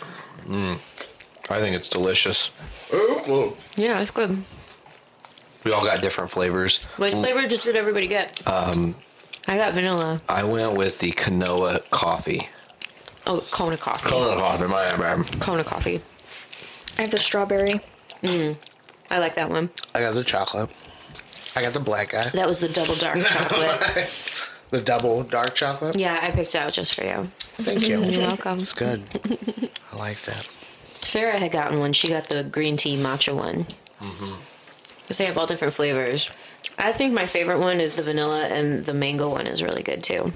I 1.49 1.59
think 1.59 1.75
it's 1.75 1.89
delicious. 1.89 2.51
Yeah, 3.75 4.01
it's 4.01 4.11
good. 4.11 4.43
We 5.63 5.71
all 5.73 5.83
got 5.83 6.01
different 6.01 6.29
flavors. 6.31 6.83
What 6.97 7.11
flavor 7.11 7.47
just 7.47 7.63
did 7.65 7.75
everybody 7.75 8.07
get? 8.07 8.41
Um, 8.47 8.95
I 9.47 9.57
got 9.57 9.73
vanilla. 9.73 10.21
I 10.29 10.43
went 10.43 10.77
with 10.77 10.99
the 10.99 11.11
Kanoa 11.11 11.89
coffee. 11.89 12.41
Oh, 13.25 13.41
Kona 13.51 13.75
coffee. 13.77 14.09
Kona 14.09 14.39
coffee, 14.39 14.67
my 14.67 14.83
bad. 14.97 15.41
Kona 15.41 15.63
coffee. 15.63 16.01
I 16.97 17.01
have 17.01 17.11
the 17.11 17.17
strawberry. 17.19 17.81
I 19.09 19.19
like 19.19 19.35
that 19.35 19.49
one. 19.49 19.69
I 19.93 19.99
got 20.01 20.13
the 20.15 20.23
chocolate. 20.23 20.69
I 21.55 21.61
got 21.61 21.73
the 21.73 21.79
black 21.79 22.11
guy. 22.11 22.29
That 22.29 22.47
was 22.47 22.59
the 22.59 22.69
double 22.69 22.95
dark 22.95 23.17
chocolate. 23.21 24.33
The 24.69 24.81
double 24.81 25.23
dark 25.23 25.55
chocolate. 25.55 25.97
Yeah, 25.97 26.19
I 26.21 26.31
picked 26.31 26.53
it 26.53 26.57
out 26.57 26.73
just 26.73 26.93
for 26.95 27.05
you. 27.05 27.31
Thank 27.39 27.87
you. 27.87 28.03
You're 28.03 28.27
welcome. 28.27 28.59
It's 28.59 28.73
good. 28.73 29.01
I 29.93 29.95
like 29.95 30.19
that. 30.23 30.47
Sarah 31.01 31.37
had 31.39 31.51
gotten 31.51 31.79
one. 31.79 31.93
She 31.93 32.09
got 32.09 32.27
the 32.27 32.43
green 32.43 32.75
tea 32.75 32.97
matcha 32.97 33.33
one. 33.33 33.65
Because 35.01 35.17
they 35.19 35.25
have 35.25 35.37
all 35.37 35.47
different 35.47 35.73
flavors. 35.73 36.29
I 36.77 36.91
think 36.91 37.13
my 37.13 37.25
favorite 37.25 37.59
one 37.59 37.79
is 37.79 37.95
the 37.95 38.03
vanilla, 38.03 38.45
and 38.47 38.83
the 38.85 38.93
mango 38.93 39.29
one 39.29 39.47
is 39.47 39.63
really 39.63 39.83
good 39.83 40.03
too. 40.03 40.33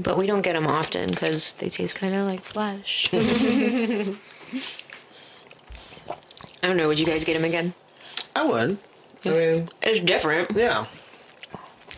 But 0.00 0.16
we 0.16 0.26
don't 0.26 0.42
get 0.42 0.54
them 0.54 0.66
often 0.66 1.10
because 1.10 1.52
they 1.52 1.68
taste 1.68 1.94
kind 1.96 2.14
of 2.14 2.26
like 2.26 2.42
flesh. 2.42 3.08
I 3.12 4.16
don't 6.62 6.76
know. 6.76 6.88
Would 6.88 6.98
you 6.98 7.06
guys 7.06 7.24
get 7.24 7.34
them 7.34 7.44
again? 7.44 7.74
I 8.34 8.44
would. 8.46 8.78
I 9.24 9.28
mean, 9.28 9.68
It's 9.82 10.00
different. 10.00 10.50
yeah. 10.54 10.86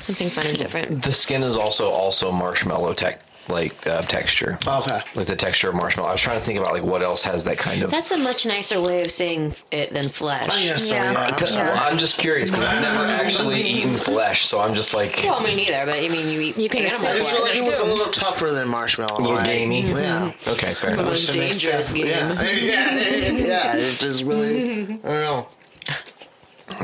Something 0.01 0.29
fun 0.31 0.47
and 0.47 0.59
different. 0.59 1.03
The 1.03 1.13
skin 1.13 1.43
is 1.43 1.57
also 1.57 1.89
also 1.89 2.33
marshmallow 2.33 2.95
tech 2.95 3.21
like 3.49 3.85
uh, 3.87 4.03
texture. 4.03 4.59
Okay. 4.65 5.01
Like 5.17 5.27
the 5.27 5.35
texture 5.35 5.71
of 5.71 5.75
marshmallow. 5.75 6.09
I 6.11 6.13
was 6.13 6.21
trying 6.21 6.39
to 6.39 6.45
think 6.45 6.61
about 6.61 6.73
like 6.73 6.85
what 6.85 7.03
else 7.03 7.25
has 7.25 7.43
that 7.45 7.59
kind 7.59 7.83
of. 7.83 7.91
That's 7.91 8.13
a 8.13 8.19
much 8.19 8.47
nicer 8.47 8.81
way 8.81 9.03
of 9.03 9.11
saying 9.11 9.55
it 9.73 9.93
than 9.93 10.09
flesh. 10.09 10.43
I 10.49 10.63
guess 10.63 10.89
so, 10.89 10.95
Yeah. 10.95 11.13
yeah. 11.13 11.21
I'm 11.21 11.35
Cause, 11.35 11.57
well, 11.57 11.77
I'm 11.79 11.99
just 11.99 12.17
curious 12.19 12.51
because 12.51 12.65
I've 12.65 12.83
never 12.83 13.05
actually 13.25 13.61
eaten 13.63 13.97
flesh, 13.97 14.45
so 14.45 14.61
I'm 14.61 14.73
just 14.75 14.95
like 14.95 15.17
Well, 15.25 15.41
me 15.41 15.57
neither, 15.57 15.85
but 15.85 15.97
I 15.97 16.09
mean, 16.09 16.29
you 16.29 16.41
eat 16.41 16.59
You 16.59 16.69
can 16.69 16.83
animal 16.83 16.97
assume- 16.97 17.17
flesh. 17.17 17.33
feel 17.33 17.43
like 17.43 17.57
it 17.57 17.67
was 17.67 17.81
a 17.81 17.87
little 17.87 18.13
tougher 18.13 18.51
than 18.53 18.69
marshmallow. 18.69 19.19
a 19.19 19.21
little 19.21 19.37
right? 19.39 19.47
gamey. 19.47 19.83
Yeah. 19.83 20.33
Okay, 20.47 20.71
fair 20.73 20.91
The 20.91 20.95
enough. 21.01 21.07
most 21.07 21.33
dangerous 21.33 21.91
game. 21.91 22.07
Yeah. 22.07 22.41
yeah, 22.43 23.31
yeah, 23.33 23.77
it's 23.77 23.99
just 23.99 24.23
really, 24.23 24.83
I 24.83 24.87
don't 24.87 25.03
know. 25.03 25.49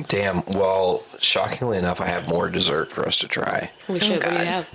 Damn. 0.09 0.43
Well, 0.49 1.03
shockingly 1.19 1.79
enough, 1.79 2.01
I 2.01 2.07
have 2.07 2.29
more 2.29 2.49
dessert 2.51 2.93
for 2.93 3.07
us 3.07 3.19
to 3.19 3.29
try. 3.29 3.71
We 3.89 3.99
should. 3.99 4.23
what 4.23 4.31
do 4.33 4.39
you 4.39 4.45
have? 4.45 4.69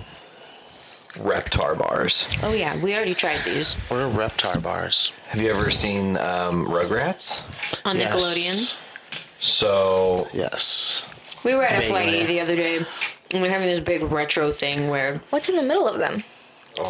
Reptar 1.14 1.78
bars. 1.78 2.26
Oh 2.42 2.54
yeah, 2.54 2.74
we 2.82 2.94
already 2.94 3.14
tried 3.14 3.40
these 3.44 3.74
What 3.88 3.98
are 4.00 4.10
Reptar 4.10 4.62
bars? 4.62 5.12
Have 5.28 5.42
you 5.42 5.50
ever 5.50 5.70
seen 5.70 6.16
um, 6.16 6.66
Rugrats? 6.66 7.42
on 7.84 7.98
Yes. 7.98 8.14
Nickelodeon. 8.14 8.78
So 9.38 10.26
Yes. 10.32 11.06
We 11.44 11.54
were 11.54 11.64
at 11.64 11.82
a 11.82 11.86
FYE 11.86 12.24
the 12.26 12.40
other 12.40 12.56
day, 12.56 12.76
and 12.78 12.86
we 13.34 13.40
we're 13.42 13.50
having 13.50 13.66
this 13.68 13.80
big 13.80 14.02
retro 14.04 14.50
thing 14.52 14.88
where 14.88 15.20
What's 15.30 15.48
in 15.50 15.56
the 15.56 15.62
middle 15.62 15.86
of 15.88 15.98
them? 15.98 16.22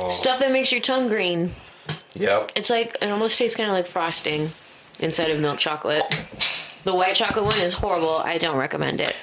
stuff 0.08 0.38
that 0.38 0.52
makes 0.52 0.70
your 0.70 0.80
tongue 0.80 1.08
green. 1.08 1.52
Yep. 2.14 2.52
It's 2.54 2.70
like 2.70 2.96
it 3.02 3.10
almost 3.10 3.38
tastes 3.38 3.56
kind 3.56 3.68
of 3.68 3.74
like 3.74 3.86
frosting 3.86 4.50
instead 5.00 5.30
of 5.32 5.40
milk 5.40 5.58
chocolate. 5.58 6.04
The 6.84 6.94
white 6.94 7.14
chocolate 7.14 7.44
one 7.44 7.60
is 7.60 7.74
horrible. 7.74 8.16
I 8.16 8.38
don't 8.38 8.56
recommend 8.56 9.00
it. 9.00 9.14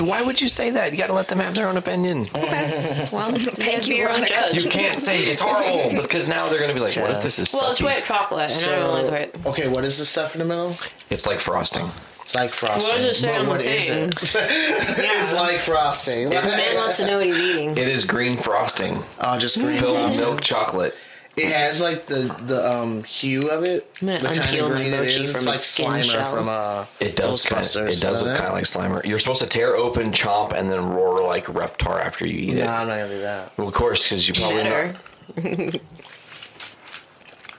Why 0.00 0.22
would 0.22 0.40
you 0.40 0.48
say 0.48 0.70
that? 0.70 0.90
You 0.90 0.98
got 0.98 1.06
to 1.06 1.12
let 1.12 1.28
them 1.28 1.38
have 1.38 1.54
their 1.54 1.68
own 1.68 1.76
opinion. 1.76 2.26
Well, 2.34 3.30
thank 3.32 3.86
you, 3.86 3.94
you, 3.94 4.00
your 4.02 4.08
own 4.10 4.16
Veronica. 4.26 4.32
judge. 4.52 4.64
You 4.64 4.68
can't 4.70 4.98
say 5.00 5.20
it's 5.22 5.40
horrible 5.40 6.02
because 6.02 6.26
now 6.26 6.48
they're 6.48 6.58
going 6.58 6.70
to 6.70 6.74
be 6.74 6.80
like, 6.80 6.96
what 6.96 7.10
if 7.12 7.22
this 7.22 7.38
is 7.38 7.52
Well, 7.54 7.70
it's 7.70 7.80
white 7.80 8.04
chocolate, 8.04 8.50
and 8.66 8.74
I 8.74 8.78
don't 8.80 9.10
like 9.12 9.12
it. 9.12 9.46
Okay, 9.46 9.68
what 9.68 9.84
is 9.84 9.98
the 9.98 10.04
stuff 10.04 10.34
in 10.34 10.40
the 10.40 10.44
middle? 10.46 10.76
It's 11.10 11.26
like 11.28 11.38
frosting. 11.38 11.88
It's 12.22 12.34
like 12.34 12.50
frosting. 12.52 12.92
What 12.92 13.02
does 13.02 13.04
it 13.04 13.20
say 13.20 13.28
But 13.32 13.38
on 13.40 13.44
the 13.44 13.50
what 13.52 13.60
is 13.60 13.88
thing? 13.88 14.08
it? 14.08 14.14
it's 14.22 15.34
like 15.34 15.58
frosting. 15.58 16.30
The 16.30 16.34
man 16.42 16.74
wants 16.76 16.96
to 16.96 17.06
know 17.06 17.18
what 17.18 17.26
he's 17.26 17.38
eating. 17.38 17.70
It 17.76 17.86
is 17.86 18.04
green 18.04 18.36
frosting 18.38 19.00
Oh, 19.20 19.38
just 19.38 19.58
green 19.58 19.76
filled 19.76 20.08
with 20.08 20.18
milk 20.18 20.40
chocolate. 20.40 20.96
It 21.36 21.50
has 21.52 21.80
like 21.80 22.06
the 22.06 22.32
the 22.46 22.64
um 22.70 23.02
hue 23.04 23.48
of 23.50 23.64
it. 23.64 23.90
I'm 24.00 24.06
gonna 24.06 24.20
the 24.20 24.26
kind 24.28 24.38
unpeel 24.40 24.64
of 24.66 24.70
my 24.70 24.76
green 24.78 24.92
it 24.94 24.96
mochi 24.98 25.20
is. 25.22 25.30
from 25.32 25.38
it's 25.38 25.46
like 25.48 25.58
skin 25.58 25.86
Slimer 25.86 26.02
shell. 26.04 26.32
from 26.36 26.48
uh. 26.48 26.86
It 27.00 27.16
does 27.16 27.44
kind 27.44 27.64
of, 27.76 27.88
it 27.88 28.00
does 28.00 28.22
look 28.22 28.36
kind 28.36 28.46
of 28.48 28.52
like 28.54 28.64
Slimer. 28.64 29.04
You're 29.04 29.18
supposed 29.18 29.42
to 29.42 29.48
tear 29.48 29.74
open, 29.74 30.12
chomp, 30.12 30.52
and 30.52 30.70
then 30.70 30.88
roar 30.90 31.24
like 31.24 31.46
Reptar 31.46 32.00
after 32.00 32.24
you 32.26 32.38
eat 32.38 32.54
No, 32.54 32.62
it. 32.62 32.66
I'm 32.68 32.86
not 32.86 32.96
gonna 32.98 33.08
do 33.08 33.20
that. 33.22 33.52
Well, 33.58 33.66
of 33.66 33.74
course, 33.74 34.04
because 34.04 34.28
you 34.28 34.34
probably 34.34 34.62
Better. 34.62 34.94
not. 35.36 35.80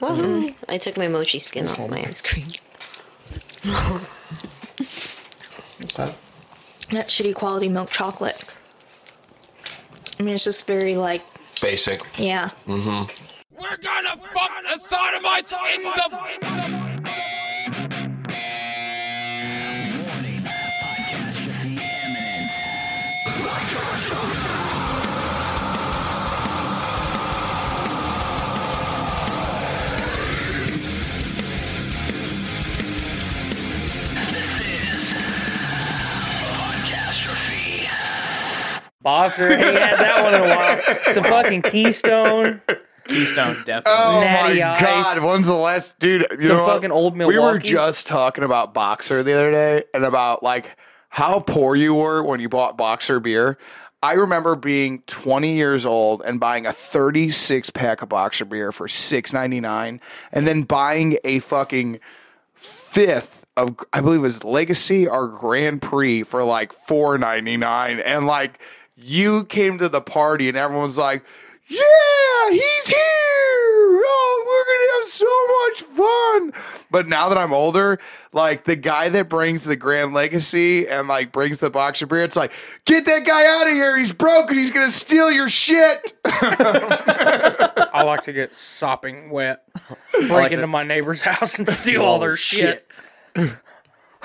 Woohoo! 0.00 0.54
I 0.68 0.78
took 0.78 0.96
my 0.96 1.08
mochi 1.08 1.38
skin 1.38 1.68
off 1.68 1.78
my 1.90 2.00
ice 2.00 2.20
cream. 2.22 2.46
Okay. 5.84 6.14
That 6.92 7.08
shitty 7.08 7.34
quality 7.34 7.68
milk 7.68 7.90
chocolate. 7.90 8.42
I 10.18 10.22
mean, 10.22 10.34
it's 10.34 10.44
just 10.44 10.66
very 10.66 10.96
like, 10.96 11.22
Basic. 11.60 12.00
yeah. 12.18 12.50
We're 12.66 12.82
gonna 12.84 13.06
fuck 13.06 13.25
sodomites 14.78 15.52
in 15.52 15.82
the. 15.82 17.06
Boxer, 39.02 39.56
he 39.56 39.62
had 39.62 39.98
that 40.00 40.24
one 40.24 40.34
in 40.34 40.42
a 40.42 40.48
while. 40.48 41.12
Some 41.12 41.22
fucking 41.22 41.62
Keystone. 41.62 42.60
Keystone, 43.08 43.56
oh 43.60 43.64
definitely. 43.64 43.92
Oh 43.92 44.20
Natty 44.20 44.60
my 44.60 44.70
Ice. 44.74 44.80
god! 44.80 45.26
When's 45.26 45.46
the 45.46 45.54
last 45.54 45.98
dude? 45.98 46.26
You 46.32 46.40
Some 46.40 46.56
know 46.56 46.62
what? 46.64 46.72
fucking 46.74 46.90
old 46.92 47.16
We 47.16 47.24
were 47.24 47.32
Milwaukee. 47.32 47.68
just 47.68 48.06
talking 48.06 48.44
about 48.44 48.74
Boxer 48.74 49.22
the 49.22 49.32
other 49.34 49.50
day 49.50 49.84
and 49.94 50.04
about 50.04 50.42
like 50.42 50.76
how 51.10 51.40
poor 51.40 51.74
you 51.76 51.94
were 51.94 52.22
when 52.22 52.40
you 52.40 52.48
bought 52.48 52.76
Boxer 52.76 53.20
beer. 53.20 53.58
I 54.02 54.12
remember 54.12 54.54
being 54.54 55.02
20 55.06 55.54
years 55.56 55.86
old 55.86 56.22
and 56.24 56.38
buying 56.38 56.66
a 56.66 56.72
36 56.72 57.70
pack 57.70 58.02
of 58.02 58.08
Boxer 58.10 58.44
beer 58.44 58.70
for 58.70 58.86
6.99 58.86 59.98
and 60.32 60.46
then 60.46 60.62
buying 60.62 61.16
a 61.24 61.38
fucking 61.40 61.98
fifth 62.54 63.44
of 63.56 63.76
I 63.92 64.00
believe 64.02 64.18
it 64.18 64.22
was 64.22 64.44
Legacy 64.44 65.08
or 65.08 65.28
Grand 65.28 65.80
Prix 65.80 66.22
for 66.24 66.44
like 66.44 66.72
4.99 66.86 68.02
and 68.04 68.26
like 68.26 68.60
you 68.96 69.44
came 69.46 69.78
to 69.78 69.88
the 69.88 70.00
party 70.02 70.48
and 70.48 70.56
everyone's 70.58 70.98
like 70.98 71.24
yeah, 71.68 72.50
he's 72.50 72.88
here. 72.88 72.96
Oh, 74.08 74.44
we're 74.46 74.64
gonna 74.72 74.92
have 75.00 75.08
so 75.10 75.46
much 75.64 75.96
fun. 75.96 76.62
But 76.90 77.08
now 77.08 77.28
that 77.28 77.38
I'm 77.38 77.52
older, 77.52 77.98
like 78.32 78.64
the 78.64 78.76
guy 78.76 79.08
that 79.08 79.28
brings 79.28 79.64
the 79.64 79.76
Grand 79.76 80.12
Legacy 80.12 80.86
and 80.88 81.08
like 81.08 81.32
brings 81.32 81.60
the 81.60 81.70
box 81.70 82.02
of 82.02 82.08
beer, 82.08 82.22
it's 82.22 82.36
like, 82.36 82.52
get 82.84 83.04
that 83.06 83.26
guy 83.26 83.46
out 83.46 83.66
of 83.66 83.72
here. 83.72 83.96
He's 83.98 84.12
broken. 84.12 84.56
He's 84.56 84.70
gonna 84.70 84.90
steal 84.90 85.30
your 85.30 85.48
shit. 85.48 86.12
I 86.24 88.02
like 88.04 88.22
to 88.24 88.32
get 88.32 88.54
sopping 88.54 89.30
wet, 89.30 89.64
break 90.28 90.52
into 90.52 90.66
my 90.66 90.84
neighbor's 90.84 91.20
house 91.22 91.58
and 91.58 91.68
steal 91.68 92.02
all 92.02 92.18
their 92.18 92.36
shit. 92.36 92.86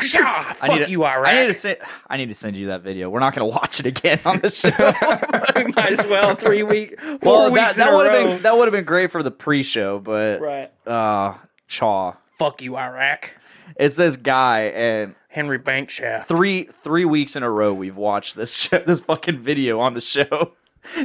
Shah, 0.01 0.53
I 0.61 0.67
need 0.67 0.77
fuck 0.77 0.85
to, 0.85 0.91
you, 0.91 1.05
Iraq. 1.05 1.27
I 1.33 1.41
need 1.41 1.47
to 1.47 1.53
send. 1.53 1.77
I 2.07 2.17
need 2.17 2.29
to 2.29 2.35
send 2.35 2.55
you 2.55 2.67
that 2.67 2.81
video. 2.81 3.09
We're 3.09 3.19
not 3.19 3.35
going 3.35 3.49
to 3.49 3.55
watch 3.57 3.79
it 3.79 3.85
again 3.85 4.19
on 4.25 4.39
the 4.39 4.49
show. 4.49 4.69
Might 5.81 5.91
as 5.99 6.05
well 6.07 6.35
three 6.35 6.63
week, 6.63 6.99
four 6.99 7.17
well, 7.23 7.51
weeks 7.51 7.75
that, 7.75 7.89
that 7.89 7.95
would 7.95 8.11
have 8.11 8.27
been 8.27 8.41
that 8.43 8.57
would 8.57 8.65
have 8.65 8.73
been 8.73 8.83
great 8.85 9.11
for 9.11 9.23
the 9.23 9.31
pre-show, 9.31 9.99
but 9.99 10.41
Right. 10.41 10.71
uh, 10.87 11.35
chaw. 11.67 12.15
Fuck 12.37 12.61
you, 12.61 12.77
Iraq. 12.77 13.35
It's 13.77 13.95
this 13.95 14.17
guy, 14.17 14.63
and 14.63 15.15
Henry 15.29 15.59
Bankshaft. 15.59 16.25
three 16.27 16.69
three 16.83 17.05
weeks 17.05 17.35
in 17.35 17.43
a 17.43 17.49
row 17.49 17.73
we've 17.73 17.95
watched 17.95 18.35
this 18.35 18.53
show, 18.53 18.79
this 18.85 19.01
fucking 19.01 19.39
video 19.39 19.79
on 19.79 19.93
the 19.93 20.01
show, 20.01 20.53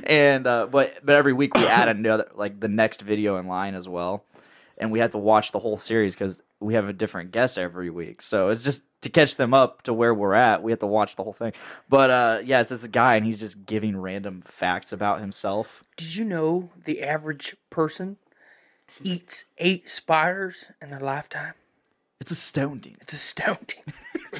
and 0.04 0.46
uh, 0.46 0.66
but 0.66 0.94
but 1.04 1.14
every 1.14 1.32
week 1.32 1.54
we 1.54 1.66
add 1.66 1.88
another 1.88 2.28
like 2.34 2.58
the 2.60 2.68
next 2.68 3.02
video 3.02 3.36
in 3.36 3.46
line 3.46 3.74
as 3.74 3.88
well, 3.88 4.24
and 4.78 4.90
we 4.90 4.98
have 4.98 5.12
to 5.12 5.18
watch 5.18 5.52
the 5.52 5.58
whole 5.60 5.78
series 5.78 6.14
because 6.14 6.42
we 6.60 6.74
have 6.74 6.88
a 6.88 6.92
different 6.92 7.32
guest 7.32 7.58
every 7.58 7.90
week. 7.90 8.22
So 8.22 8.48
it's 8.48 8.62
just 8.62 8.82
to 9.02 9.08
catch 9.08 9.36
them 9.36 9.52
up 9.54 9.82
to 9.82 9.92
where 9.92 10.14
we're 10.14 10.34
at. 10.34 10.62
We 10.62 10.72
have 10.72 10.78
to 10.80 10.86
watch 10.86 11.16
the 11.16 11.22
whole 11.22 11.32
thing. 11.32 11.52
But 11.88 12.10
uh, 12.10 12.40
yeah, 12.44 12.60
it's 12.60 12.70
this 12.70 12.86
guy, 12.86 13.16
and 13.16 13.26
he's 13.26 13.40
just 13.40 13.66
giving 13.66 13.96
random 13.96 14.42
facts 14.46 14.92
about 14.92 15.20
himself. 15.20 15.84
Did 15.96 16.16
you 16.16 16.24
know 16.24 16.70
the 16.84 17.02
average 17.02 17.56
person 17.70 18.16
eats 19.02 19.44
eight 19.58 19.90
spiders 19.90 20.66
in 20.80 20.90
their 20.90 21.00
lifetime? 21.00 21.54
It's 22.20 22.30
astounding. 22.30 22.96
It's 23.02 23.12
astounding. 23.12 23.82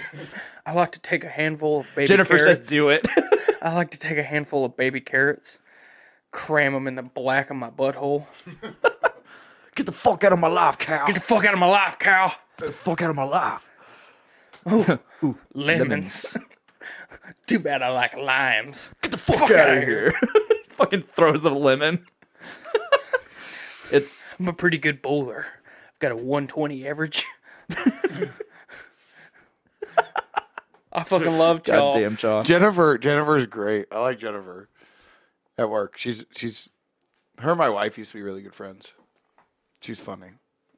I 0.66 0.72
like 0.72 0.92
to 0.92 1.00
take 1.00 1.24
a 1.24 1.28
handful 1.28 1.80
of 1.80 1.86
baby 1.94 2.08
Jennifer 2.08 2.38
carrots. 2.38 2.58
says, 2.58 2.68
"Do 2.68 2.88
it." 2.88 3.06
I 3.62 3.74
like 3.74 3.90
to 3.90 3.98
take 3.98 4.18
a 4.18 4.22
handful 4.22 4.64
of 4.64 4.76
baby 4.76 5.00
carrots, 5.00 5.58
cram 6.30 6.72
them 6.72 6.86
in 6.86 6.94
the 6.94 7.02
black 7.02 7.50
of 7.50 7.56
my 7.56 7.70
butthole. 7.70 8.26
Get 9.76 9.84
the 9.84 9.92
fuck 9.92 10.24
out 10.24 10.32
of 10.32 10.38
my 10.38 10.48
life, 10.48 10.78
cow. 10.78 11.06
Get 11.06 11.14
the 11.14 11.20
fuck 11.20 11.44
out 11.44 11.52
of 11.52 11.60
my 11.60 11.66
life, 11.66 11.98
cow. 11.98 12.32
Get 12.58 12.68
the 12.68 12.72
fuck 12.72 13.02
out 13.02 13.10
of 13.10 13.16
my 13.16 13.24
life. 13.24 13.68
Ooh, 15.22 15.38
lemons. 15.54 16.36
Too 17.46 17.58
bad 17.60 17.82
I 17.82 17.90
like 17.90 18.16
limes. 18.16 18.90
Get 19.02 19.12
the 19.12 19.18
fuck, 19.18 19.50
out 19.50 19.76
of 19.76 19.82
here. 19.84 20.14
Fucking 20.70 21.04
throws 21.14 21.44
a 21.44 21.50
lemon. 21.50 22.06
it's 23.92 24.16
I'm 24.40 24.48
a 24.48 24.52
pretty 24.52 24.78
good 24.78 25.02
bowler. 25.02 25.46
I've 25.92 25.98
got 25.98 26.12
a 26.12 26.16
120 26.16 26.88
average. 26.88 27.24
I 30.92 31.02
fucking 31.02 31.38
love 31.38 31.62
Chaw. 31.62 31.92
goddamn 31.92 32.16
chaw. 32.16 32.42
Jennifer, 32.42 32.96
Jennifer's 32.96 33.44
great. 33.46 33.86
I 33.92 34.00
like 34.00 34.18
Jennifer 34.18 34.68
at 35.58 35.68
work. 35.68 35.98
She's 35.98 36.24
she's 36.34 36.70
her 37.38 37.50
and 37.50 37.58
my 37.58 37.68
wife 37.68 37.98
used 37.98 38.12
to 38.12 38.16
be 38.16 38.22
really 38.22 38.42
good 38.42 38.54
friends. 38.54 38.94
She's 39.80 40.00
funny. 40.00 40.28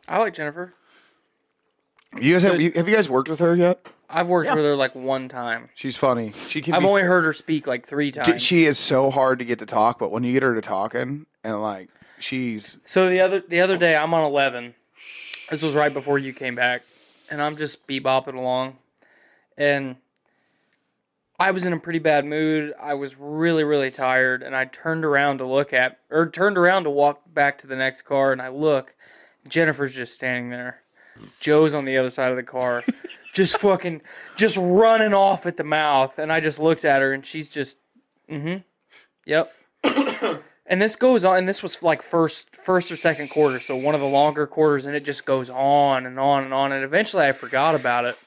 I 0.08 0.18
like 0.18 0.34
Jennifer. 0.34 0.74
You 2.20 2.32
guys 2.32 2.42
have 2.44 2.60
you, 2.60 2.72
have 2.74 2.88
you 2.88 2.94
guys 2.96 3.08
worked 3.08 3.28
with 3.28 3.38
her 3.40 3.54
yet? 3.54 3.84
I've 4.08 4.28
worked 4.28 4.50
with 4.54 4.64
her 4.64 4.74
like 4.74 4.94
one 4.94 5.28
time. 5.28 5.68
She's 5.74 5.96
funny. 5.96 6.32
She 6.32 6.62
can. 6.62 6.72
I've 6.74 6.80
be 6.80 6.86
only 6.88 7.02
heard 7.02 7.24
her 7.26 7.32
speak 7.34 7.66
like 7.66 7.86
three 7.86 8.06
She- 8.08 8.12
times. 8.12 8.42
She 8.42 8.64
is 8.64 8.78
so 8.78 9.10
hard 9.10 9.38
to 9.40 9.44
get 9.44 9.58
to 9.58 9.66
talk, 9.66 9.98
but 9.98 10.10
when 10.10 10.24
you 10.24 10.32
get 10.32 10.42
her 10.42 10.54
to 10.54 10.62
talking 10.62 11.26
and 11.44 11.60
like 11.62 11.90
she's 12.18 12.78
So 12.84 13.10
the 13.10 13.20
other 13.20 13.40
the 13.46 13.60
other 13.60 13.76
day 13.76 13.94
I'm 13.96 14.14
on 14.14 14.24
eleven. 14.24 14.74
This 15.50 15.62
was 15.62 15.74
right 15.74 15.92
before 15.92 16.18
you 16.18 16.32
came 16.32 16.54
back, 16.54 16.82
and 17.30 17.40
I'm 17.42 17.56
just 17.56 17.86
bebopping 17.86 18.34
along, 18.34 18.76
and 19.56 19.96
I 21.38 21.52
was 21.52 21.64
in 21.66 21.72
a 21.72 21.78
pretty 21.78 22.00
bad 22.00 22.24
mood. 22.24 22.74
I 22.80 22.94
was 22.94 23.16
really 23.16 23.64
really 23.64 23.90
tired, 23.90 24.42
and 24.42 24.56
I 24.56 24.64
turned 24.64 25.04
around 25.04 25.38
to 25.38 25.46
look 25.46 25.72
at 25.72 25.98
or 26.10 26.28
turned 26.28 26.58
around 26.58 26.84
to 26.84 26.90
walk 26.90 27.22
back 27.32 27.58
to 27.58 27.66
the 27.66 27.76
next 27.76 28.02
car, 28.02 28.32
and 28.32 28.42
I 28.42 28.48
look, 28.48 28.94
Jennifer's 29.48 29.94
just 29.94 30.14
standing 30.14 30.50
there. 30.50 30.82
Joe's 31.40 31.74
on 31.74 31.84
the 31.84 31.96
other 31.96 32.10
side 32.10 32.30
of 32.30 32.36
the 32.36 32.42
car, 32.42 32.84
just 33.32 33.58
fucking 33.58 34.02
just 34.36 34.56
running 34.56 35.14
off 35.14 35.46
at 35.46 35.56
the 35.56 35.64
mouth, 35.64 36.18
and 36.18 36.32
I 36.32 36.40
just 36.40 36.58
looked 36.58 36.84
at 36.84 37.02
her, 37.02 37.12
and 37.12 37.24
she's 37.24 37.50
just, 37.50 37.78
mm-hmm, 38.30 38.58
yep. 39.24 39.52
And 40.70 40.82
this 40.82 40.96
goes 40.96 41.24
on, 41.24 41.38
and 41.38 41.48
this 41.48 41.62
was 41.62 41.82
like 41.82 42.02
first, 42.02 42.54
first 42.54 42.92
or 42.92 42.96
second 42.96 43.30
quarter, 43.30 43.58
so 43.58 43.74
one 43.74 43.94
of 43.94 44.02
the 44.02 44.06
longer 44.06 44.46
quarters, 44.46 44.84
and 44.84 44.94
it 44.94 45.02
just 45.02 45.24
goes 45.24 45.48
on 45.48 46.04
and 46.04 46.20
on 46.20 46.44
and 46.44 46.52
on, 46.52 46.72
and 46.72 46.84
eventually 46.84 47.24
I 47.24 47.32
forgot 47.32 47.74
about 47.74 48.04
it. 48.04 48.18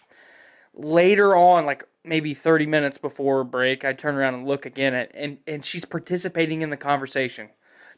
Later 0.74 1.36
on, 1.36 1.68
like 1.68 1.88
maybe 2.04 2.34
thirty 2.34 2.66
minutes 2.66 2.98
before 2.98 3.44
break, 3.44 3.86
I 3.86 3.94
turn 3.94 4.16
around 4.16 4.36
and 4.36 4.48
look 4.48 4.66
again 4.66 4.94
at, 4.94 5.12
and 5.14 5.38
and 5.48 5.64
she's 5.64 5.86
participating 5.86 6.62
in 6.62 6.70
the 6.70 6.78
conversation, 6.78 7.50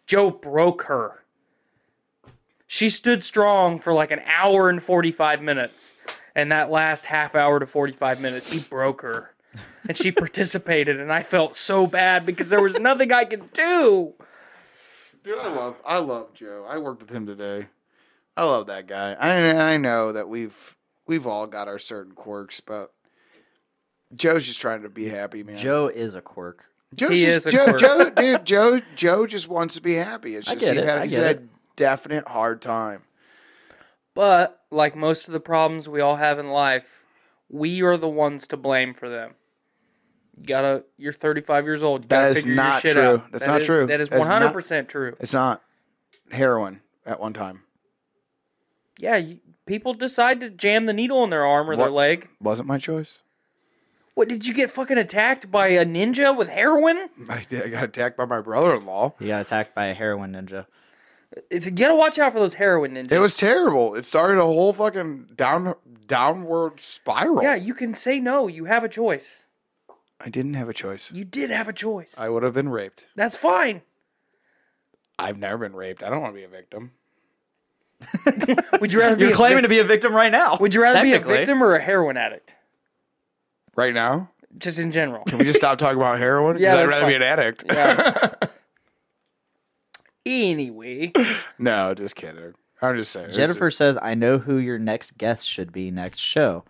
Joe 0.06 0.32
broke 0.32 0.84
her. 0.84 1.24
She 2.68 2.90
stood 2.90 3.24
strong 3.24 3.78
for 3.80 3.94
like 3.94 4.12
an 4.12 4.22
hour 4.26 4.70
and 4.70 4.82
45 4.82 5.42
minutes. 5.42 5.94
And 6.36 6.52
that 6.52 6.72
last 6.72 7.06
half 7.06 7.36
hour 7.36 7.60
to 7.60 7.68
45 7.68 8.20
minutes, 8.20 8.52
he 8.52 8.60
broke 8.60 9.02
her. 9.02 9.36
And 9.88 9.96
she 9.96 10.12
participated, 10.24 11.00
and 11.00 11.14
I 11.14 11.22
felt 11.22 11.54
so 11.54 11.86
bad 11.86 12.26
because 12.26 12.50
there 12.50 12.62
was 12.62 12.80
nothing 12.80 13.12
I 13.12 13.26
could 13.26 13.54
do. 13.54 14.14
Dude, 15.24 15.38
I 15.38 15.48
love 15.50 15.76
I 15.86 16.00
love 16.00 16.34
Joe. 16.34 16.66
I 16.68 16.80
worked 16.80 17.02
with 17.02 17.12
him 17.12 17.28
today. 17.28 17.68
I 18.36 18.44
love 18.46 18.66
that 18.66 18.88
guy. 18.88 19.14
I 19.14 19.74
I 19.74 19.78
know 19.78 20.12
that 20.12 20.28
we've 20.28 20.76
we've 21.06 21.28
all 21.28 21.46
got 21.46 21.68
our 21.68 21.78
certain 21.78 22.14
quirks, 22.14 22.60
but 22.60 22.92
Joe's 24.16 24.46
just 24.46 24.60
trying 24.60 24.84
to 24.84 24.90
be 24.90 25.10
happy, 25.10 25.44
man. 25.44 25.56
Joe 25.56 25.88
is 25.88 26.16
a 26.16 26.22
quirk. 26.22 26.66
Joe's 26.96 27.10
He 27.12 27.22
just, 27.26 27.48
is 27.48 27.48
a 27.48 27.52
Joe, 27.52 27.64
quirk. 27.66 27.80
Joe, 27.80 28.10
dude, 28.12 28.46
Joe, 28.46 28.82
Joe 28.96 29.26
just 29.28 29.48
wants 29.48 29.76
to 29.76 29.82
be 29.82 29.96
happy. 29.96 30.36
It's 30.36 30.48
I 30.48 30.54
just 30.54 30.66
get 30.66 30.74
he 30.76 30.80
it, 30.82 30.88
had, 30.88 30.98
I 31.00 31.04
he's 31.06 31.16
get 31.16 31.26
had 31.26 31.36
it. 31.38 31.42
a 31.44 31.48
definite 31.76 32.28
hard 32.28 32.62
time. 32.62 33.04
But 34.14 34.62
like 34.70 34.96
most 34.96 35.28
of 35.28 35.34
the 35.34 35.40
problems 35.40 35.90
we 35.90 36.02
all 36.02 36.18
have 36.18 36.38
in 36.38 36.50
life, 36.50 37.04
we 37.50 37.82
are 37.82 37.98
the 37.98 38.10
ones 38.10 38.46
to 38.48 38.58
blame 38.58 38.94
for 38.94 39.10
them. 39.10 39.34
You 40.38 40.46
gotta. 40.46 40.84
You're 40.98 41.14
35 41.14 41.66
years 41.66 41.82
old. 41.84 42.04
You 42.04 42.08
That 42.10 42.22
gotta 42.30 42.36
figure 42.36 42.56
not 42.56 42.84
your 42.84 42.94
shit 42.94 42.94
true. 43.02 43.04
out. 43.16 43.32
That's 43.32 43.46
That 43.46 43.52
not 43.52 43.62
is- 43.62 43.66
true. 43.68 43.88
That 43.88 44.02
is 44.02 44.10
100 44.12 44.52
percent 44.54 44.90
true. 44.90 45.16
It's 45.20 45.34
not 45.34 45.64
heroin 46.32 46.82
at 47.06 47.20
one 47.20 47.34
time. 47.34 47.64
Yeah, 49.00 49.18
you, 49.18 49.40
people 49.66 49.94
decide 49.96 50.40
to 50.42 50.50
jam 50.52 50.86
the 50.86 50.94
needle 50.94 51.24
in 51.24 51.32
their 51.32 51.46
arm 51.46 51.70
or 51.70 51.76
their 51.76 51.90
leg. 51.90 52.30
Wasn't 52.40 52.68
my 52.68 52.78
choice. 52.78 53.20
What 54.16 54.30
did 54.30 54.46
you 54.46 54.54
get 54.54 54.70
fucking 54.70 54.98
attacked 54.98 55.50
by 55.50 55.70
a 55.70 55.86
ninja 55.86 56.36
with 56.38 56.48
heroin? 56.50 57.10
I, 57.30 57.44
did, 57.48 57.64
I 57.64 57.68
got 57.70 57.84
attacked 57.86 58.16
by 58.18 58.26
my 58.26 58.42
brother-in-law. 58.42 59.16
He 59.20 59.28
got 59.28 59.42
attacked 59.42 59.74
by 59.74 59.88
a 59.88 59.94
heroin 59.94 60.34
ninja. 60.34 60.68
It's- 61.50 61.66
You 61.66 61.72
gotta 61.72 61.96
watch 61.96 62.20
out 62.20 62.32
for 62.34 62.40
those 62.40 62.54
heroin 62.56 62.94
ninjas. 62.94 63.12
It 63.12 63.18
was 63.20 63.36
terrible. 63.36 63.96
It 63.96 64.06
started 64.06 64.38
a 64.40 64.44
whole 64.44 64.72
fucking 64.74 65.30
down 65.36 65.74
downward 66.06 66.80
spiral. 66.80 67.42
Yeah, 67.42 67.56
you 67.56 67.74
can 67.74 67.96
say 67.96 68.20
no. 68.20 68.48
You 68.48 68.66
have 68.66 68.84
a 68.84 68.90
choice. 68.90 69.46
I 70.24 70.30
didn't 70.30 70.54
have 70.54 70.70
a 70.70 70.74
choice. 70.74 71.10
You 71.12 71.26
did 71.26 71.50
have 71.50 71.68
a 71.68 71.74
choice. 71.74 72.16
I 72.20 72.30
would 72.30 72.44
have 72.44 72.54
been 72.54 72.70
raped. 72.70 73.06
That's 73.16 73.36
fine. 73.36 73.82
I've 75.18 75.38
never 75.40 75.58
been 75.58 75.76
raped. 75.76 76.04
I 76.04 76.10
don't 76.10 76.22
want 76.22 76.34
to 76.36 76.38
be 76.40 76.44
a 76.44 76.48
victim. 76.48 76.92
Would 78.80 78.94
you 78.94 79.00
rather 79.00 79.16
be 79.16 79.24
You're 79.24 79.34
a 79.34 79.36
claiming 79.36 79.58
vic- 79.58 79.64
to 79.64 79.70
be 79.70 79.80
a 79.80 79.84
victim 79.84 80.14
right 80.16 80.32
now. 80.32 80.58
Would 80.60 80.76
you 80.76 80.82
rather 80.82 81.02
be 81.02 81.14
a 81.14 81.20
victim 81.20 81.64
or 81.64 81.76
a 81.76 81.82
heroin 81.82 82.18
addict? 82.18 82.56
Right 83.76 83.94
now? 83.94 84.30
Just 84.58 84.78
in 84.80 84.92
general. 84.92 85.24
Can 85.26 85.40
we 85.40 85.46
just 85.46 85.58
stop 85.58 85.78
talking 85.80 85.98
about 85.98 86.20
heroin? 86.20 86.58
Yeah, 86.60 86.74
I'd 86.74 86.78
that's 86.78 86.90
rather 86.90 87.08
be 87.08 87.16
an 87.16 87.22
addict. 87.24 87.64
Yeah. 87.68 88.34
anyway, 90.26 91.12
no, 91.58 91.94
just 91.94 92.16
kidding. 92.16 92.54
I'm 92.82 92.96
just 92.98 93.12
saying. 93.12 93.32
Jennifer 93.32 93.72
says, 93.72 93.98
"I 94.02 94.14
know 94.14 94.38
who 94.38 94.58
your 94.58 94.78
next 94.78 95.18
guest 95.18 95.48
should 95.50 95.72
be 95.72 95.90
next 95.92 96.20
show." 96.20 96.64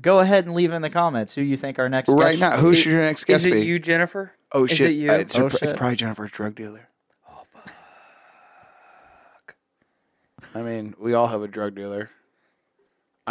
Go 0.00 0.18
ahead 0.20 0.46
and 0.46 0.54
leave 0.54 0.72
in 0.72 0.82
the 0.82 0.90
comments 0.90 1.34
who 1.34 1.42
you 1.42 1.56
think 1.56 1.78
our 1.78 1.88
next 1.88 2.08
Right 2.08 2.38
guest 2.38 2.40
now, 2.40 2.50
should 2.52 2.60
who 2.60 2.74
should 2.74 2.92
your 2.92 3.00
next 3.02 3.24
guest 3.24 3.44
is 3.44 3.52
it 3.52 3.54
be? 3.54 3.66
you, 3.66 3.78
Jennifer? 3.78 4.32
Oh 4.52 4.64
Is 4.64 4.72
shit! 4.72 4.88
it 4.90 4.92
you? 4.94 5.10
Uh, 5.10 5.14
it's, 5.14 5.38
Oh, 5.38 5.46
it's 5.46 5.58
shit. 5.58 5.76
probably 5.76 5.96
Jennifer's 5.96 6.30
drug 6.30 6.54
dealer. 6.54 6.88
Oh, 7.30 7.42
fuck! 7.52 7.72
I 10.54 10.62
mean, 10.62 10.94
we 10.98 11.14
all 11.14 11.26
have 11.28 11.42
a 11.42 11.48
drug 11.48 11.74
dealer. 11.74 12.10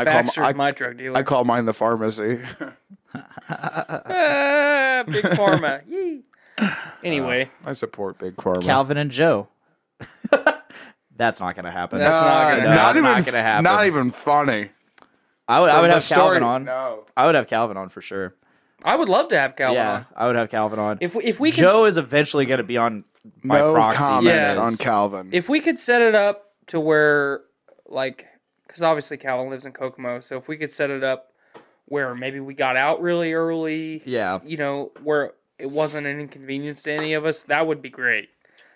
I 0.01 0.03
Baxter's 0.05 0.35
call, 0.35 0.45
I, 0.45 0.53
my 0.53 0.71
drug 0.71 0.97
dealer. 0.97 1.17
I 1.17 1.23
call 1.23 1.43
mine 1.45 1.65
the 1.65 1.73
pharmacy. 1.73 2.41
Ah, 3.51 5.03
big 5.07 5.23
pharma. 5.25 5.81
Yee. 5.87 6.23
Anyway, 7.03 7.49
I 7.65 7.73
support 7.73 8.17
Big 8.19 8.35
Pharma. 8.35 8.61
Calvin 8.63 8.97
and 8.97 9.11
Joe. 9.11 9.47
That's 11.15 11.39
not 11.39 11.55
gonna 11.55 11.71
happen. 11.71 11.99
That's 11.99 12.11
not 12.11 12.47
Uh, 12.47 12.49
gonna 12.59 12.69
No, 12.69 12.75
not 12.75 12.89
it's 12.89 12.97
even 12.99 13.11
not 13.11 13.25
gonna 13.25 13.41
happen. 13.41 13.63
Not 13.63 13.85
even 13.87 14.11
funny. 14.11 14.69
I 15.47 15.59
would. 15.59 15.69
I 15.69 15.81
would 15.81 15.89
have 15.89 16.03
story- 16.03 16.21
Calvin 16.39 16.43
on. 16.43 16.63
No. 16.65 17.05
I 17.17 17.25
would 17.25 17.35
have 17.35 17.47
Calvin 17.47 17.77
on 17.77 17.89
for 17.89 18.01
sure. 18.01 18.35
I 18.83 18.95
would 18.95 19.09
love 19.09 19.27
to 19.29 19.39
have 19.39 19.55
Calvin 19.55 19.75
yeah, 19.75 19.91
on. 19.91 20.05
I 20.15 20.27
would 20.27 20.35
have 20.37 20.49
Calvin 20.49 20.79
on. 20.79 20.97
If 21.01 21.15
we, 21.15 21.23
if 21.25 21.39
we 21.39 21.51
Joe 21.51 21.83
s- 21.85 21.91
is 21.93 21.97
eventually 21.97 22.45
going 22.45 22.59
to 22.59 22.63
be 22.63 22.77
on 22.77 23.03
my 23.43 23.57
No 23.59 23.73
proxy. 23.73 23.97
comments 23.97 24.25
Yes. 24.53 24.55
on 24.55 24.77
Calvin. 24.77 25.29
if 25.33 25.49
we 25.49 25.59
could 25.59 25.77
set 25.77 26.01
it 26.01 26.15
up 26.15 26.53
to 26.67 26.79
where 26.79 27.41
like 27.87 28.25
because 28.69 28.83
obviously 28.83 29.17
Calvin 29.17 29.49
lives 29.49 29.65
in 29.65 29.71
Kokomo, 29.73 30.19
so 30.19 30.37
if 30.37 30.47
we 30.47 30.55
could 30.55 30.71
set 30.71 30.89
it 30.91 31.03
up 31.03 31.33
where 31.85 32.13
maybe 32.13 32.39
we 32.39 32.53
got 32.53 32.77
out 32.77 33.01
really 33.01 33.33
early, 33.33 34.03
Yeah. 34.05 34.39
you 34.45 34.57
know, 34.57 34.91
where 35.01 35.33
it 35.57 35.71
wasn't 35.71 36.05
an 36.05 36.19
inconvenience 36.19 36.83
to 36.83 36.91
any 36.91 37.13
of 37.13 37.25
us, 37.25 37.41
that 37.45 37.65
would 37.65 37.81
be 37.81 37.89
great. 37.89 38.29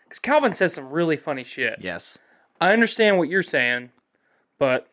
Because 0.06 0.18
Calvin 0.18 0.54
says 0.54 0.74
some 0.74 0.90
really 0.90 1.16
funny 1.16 1.44
shit. 1.44 1.78
Yes. 1.80 2.18
I 2.60 2.74
understand 2.74 3.20
what 3.20 3.30
you're 3.30 3.44
saying, 3.44 3.92
but 4.58 4.88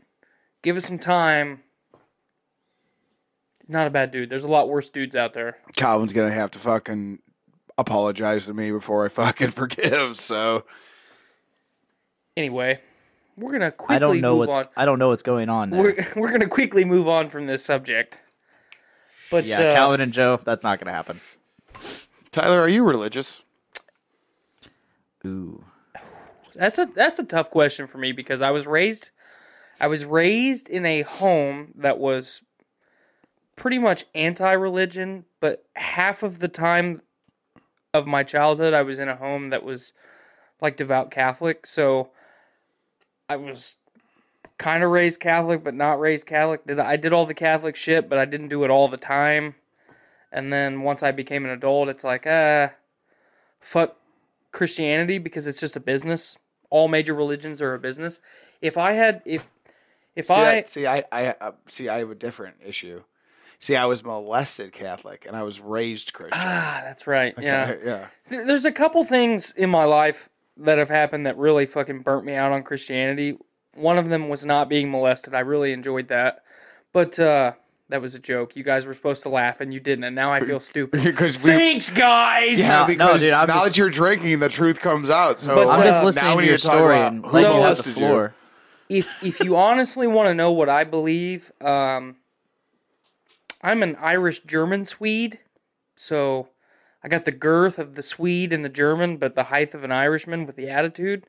give 0.63 0.77
us 0.77 0.85
some 0.85 0.99
time. 0.99 1.63
Not 3.67 3.87
a 3.87 3.91
bad 3.91 4.11
dude. 4.11 4.29
There's 4.29 4.45
a 4.45 4.49
lot 4.49 4.69
worse 4.69 4.91
dudes 4.91 5.17
out 5.17 5.33
there. 5.33 5.57
Calvin's 5.77 6.13
gonna 6.13 6.31
have 6.31 6.51
to 6.51 6.59
fucking 6.59 7.21
apologize 7.79 8.45
to 8.47 8.53
me 8.55 8.71
before 8.71 9.05
I 9.07 9.09
fucking 9.09 9.51
forgive. 9.53 10.21
So 10.21 10.65
Anyway, 12.37 12.81
we're 13.41 13.53
gonna 13.53 13.73
quickly 13.73 13.97
I 13.97 13.99
don't 13.99 14.21
know 14.21 14.33
move 14.33 14.49
what's. 14.49 14.55
on. 14.55 14.69
I 14.77 14.85
don't 14.85 14.99
know 14.99 15.09
what's 15.09 15.23
going 15.23 15.49
on 15.49 15.71
there. 15.71 15.83
We're 15.83 16.07
we're 16.17 16.31
gonna 16.31 16.49
quickly 16.49 16.85
move 16.85 17.09
on 17.09 17.29
from 17.31 17.47
this 17.47 17.65
subject. 17.65 18.21
But 19.31 19.45
yeah, 19.45 19.61
uh, 19.61 19.75
Calvin 19.75 20.01
and 20.01 20.13
Joe. 20.13 20.41
That's 20.45 20.65
not 20.65 20.79
going 20.79 20.87
to 20.87 20.93
happen. 20.93 21.21
Tyler, 22.33 22.61
are 22.61 22.69
you 22.69 22.85
religious? 22.85 23.43
Ooh. 25.25 25.65
That's 26.55 26.79
a 26.79 26.87
that's 26.87 27.19
a 27.19 27.25
tough 27.25 27.51
question 27.51 27.87
for 27.87 27.99
me 27.99 28.13
because 28.13 28.43
I 28.43 28.51
was 28.51 28.67
raised 28.67 29.11
I 29.81 29.87
was 29.87 30.05
raised 30.05 30.69
in 30.69 30.85
a 30.85 31.03
home 31.03 31.73
that 31.77 31.99
was 31.99 32.43
pretty 33.57 33.79
much 33.79 34.05
anti-religion, 34.15 35.25
but 35.39 35.65
half 35.77 36.23
of 36.23 36.41
the 36.41 36.49
time 36.49 37.03
of 37.95 38.07
my 38.07 38.23
childhood 38.23 38.75
I 38.75 38.83
was 38.83 38.99
in 38.99 39.09
a 39.09 39.17
home 39.17 39.51
that 39.51 39.63
was 39.63 39.93
like 40.61 40.77
devout 40.77 41.11
Catholic, 41.11 41.67
so 41.67 42.11
I 43.31 43.37
was 43.37 43.77
kind 44.59 44.83
of 44.83 44.91
raised 44.91 45.21
Catholic 45.21 45.63
but 45.63 45.75
not 45.75 46.01
raised 46.01 46.27
Catholic. 46.27 46.67
Did 46.67 46.81
I 46.81 46.97
did 46.97 47.13
all 47.13 47.27
the 47.27 47.35
Catholic 47.35 47.77
shit, 47.77 48.09
but 48.09 48.19
I 48.19 48.25
didn't 48.25 48.49
do 48.49 48.65
it 48.65 48.71
all 48.71 48.89
the 48.89 48.97
time. 48.97 49.55
And 50.33 50.53
then 50.53 50.83
once 50.83 51.03
I 51.03 51.13
became 51.13 51.45
an 51.45 51.51
adult, 51.51 51.89
it's 51.89 52.03
like, 52.03 52.27
uh 52.27 52.71
fuck 53.61 53.97
Christianity 54.51 55.19
because 55.19 55.47
it's 55.47 55.61
just 55.61 55.77
a 55.77 55.81
business. 55.81 56.39
All 56.71 56.89
major 56.89 57.15
religions 57.15 57.63
are 57.63 57.75
a 57.75 57.79
business. 57.79 58.19
If 58.61 58.77
I 58.77 58.93
had 58.93 59.23
if 59.25 59.49
if 60.17 60.27
see, 60.27 60.33
I 60.33 60.63
see, 60.65 60.87
I, 60.89 61.05
I 61.13 61.27
uh, 61.41 61.53
see. 61.69 61.89
I 61.89 61.99
have 61.99 62.11
a 62.11 62.17
different 62.17 62.57
issue. 62.65 63.05
See, 63.61 63.77
I 63.77 63.85
was 63.85 64.03
molested 64.03 64.73
Catholic 64.73 65.25
and 65.27 65.37
I 65.37 65.43
was 65.43 65.61
raised 65.61 66.15
Christian. 66.15 66.41
Ah, 66.43 66.81
that's 66.83 67.07
right. 67.07 67.35
Yeah. 67.41 67.75
yeah. 67.85 68.07
See, 68.23 68.39
There's 68.39 68.65
a 68.65 68.73
couple 68.73 69.05
things 69.05 69.53
in 69.53 69.69
my 69.69 69.85
life 69.85 70.30
that 70.61 70.79
have 70.79 70.89
happened 70.89 71.27
that 71.27 71.37
really 71.39 71.67
fucking 71.67 72.01
burnt 72.01 72.25
me 72.25 72.35
out 72.35 72.53
on 72.53 72.63
Christianity. 72.63 73.37
One 73.75 73.99
of 73.99 74.09
them 74.09 74.29
was 74.29 74.45
not 74.45 74.69
being 74.69 74.91
molested. 74.91 75.35
I 75.35 75.41
really 75.41 75.73
enjoyed 75.73 76.09
that. 76.09 76.43
But 76.93 77.19
uh 77.19 77.53
that 77.89 78.01
was 78.01 78.15
a 78.15 78.21
joke. 78.21 78.55
You 78.55 78.63
guys 78.63 78.87
were 78.87 78.95
supposed 78.95 79.25
to 79.25 79.29
laugh 79.29 79.61
and 79.61 79.75
you 79.75 79.81
didn't, 79.81 80.05
and 80.05 80.15
now 80.15 80.31
I 80.33 80.39
feel 80.41 80.61
stupid. 80.61 81.03
Because 81.05 81.35
we, 81.43 81.51
Thanks, 81.51 81.91
guys. 81.91 82.61
yeah, 82.61 82.73
No, 82.75 82.81
no, 82.83 82.87
because 82.87 83.21
dude, 83.21 83.33
I'm 83.33 83.49
now 83.49 83.55
just- 83.55 83.65
that 83.67 83.79
you're 83.79 83.91
drinking, 83.91 84.39
the 84.39 84.49
truth 84.49 84.79
comes 84.81 85.11
out. 85.11 85.41
So 85.41 85.57
But, 85.57 85.69
I'm 85.75 85.81
uh, 85.81 85.85
just 85.85 85.99
now 85.99 86.05
listening 86.05 86.37
we 86.37 86.43
to 86.43 86.47
your 86.47 86.53
need 86.55 86.59
to 86.61 86.67
talk 86.69 86.75
story 86.77 86.95
about 86.95 87.13
and 87.13 87.25
who 87.25 87.31
letting 87.33 87.53
you 87.57 87.63
have 87.63 87.77
the 87.79 87.89
you. 87.89 87.95
floor. 87.97 88.35
if 88.89 89.25
if 89.25 89.41
you 89.41 89.57
honestly 89.57 90.07
want 90.07 90.29
to 90.29 90.35
know 90.35 90.53
what 90.53 90.69
I 90.69 90.85
believe, 90.85 91.51
um, 91.61 92.17
I'm 93.63 93.83
an 93.83 93.97
Irish 94.01 94.41
German 94.45 94.85
Swede, 94.85 95.39
so 95.97 96.49
I 97.03 97.09
got 97.09 97.25
the 97.25 97.33
girth 97.33 97.79
of 97.79 97.95
the 97.95 98.03
Swede 98.03 98.53
and 98.53 98.65
the 98.65 98.69
German, 98.69 99.17
but 99.17 99.35
the 99.35 99.45
height 99.45 99.75
of 99.75 99.85
an 99.85 99.93
Irishman 99.93 100.47
with 100.47 100.57
the 100.57 100.69
attitude. 100.69 101.25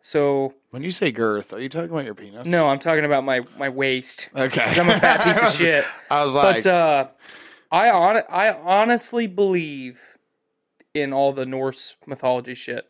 So 0.00 0.54
When 0.70 0.82
you 0.82 0.90
say 0.90 1.12
girth, 1.12 1.52
are 1.52 1.60
you 1.60 1.68
talking 1.68 1.90
about 1.90 2.04
your 2.04 2.14
penis? 2.14 2.46
no, 2.46 2.68
I'm 2.68 2.78
talking 2.78 3.04
about 3.04 3.24
my 3.24 3.40
my 3.56 3.68
waist. 3.68 4.28
Okay. 4.36 4.62
I'm 4.62 4.90
a 4.90 5.00
fat 5.00 5.24
piece 5.24 5.42
of 5.42 5.50
shit. 5.60 5.84
I 6.10 6.22
was 6.22 6.34
like, 6.34 6.64
But 6.64 6.66
uh, 6.70 7.08
I 7.70 7.90
on 7.90 8.22
I 8.28 8.52
honestly 8.52 9.26
believe 9.26 10.18
in 10.92 11.12
all 11.12 11.32
the 11.32 11.46
Norse 11.46 11.96
mythology 12.06 12.54
shit. 12.54 12.88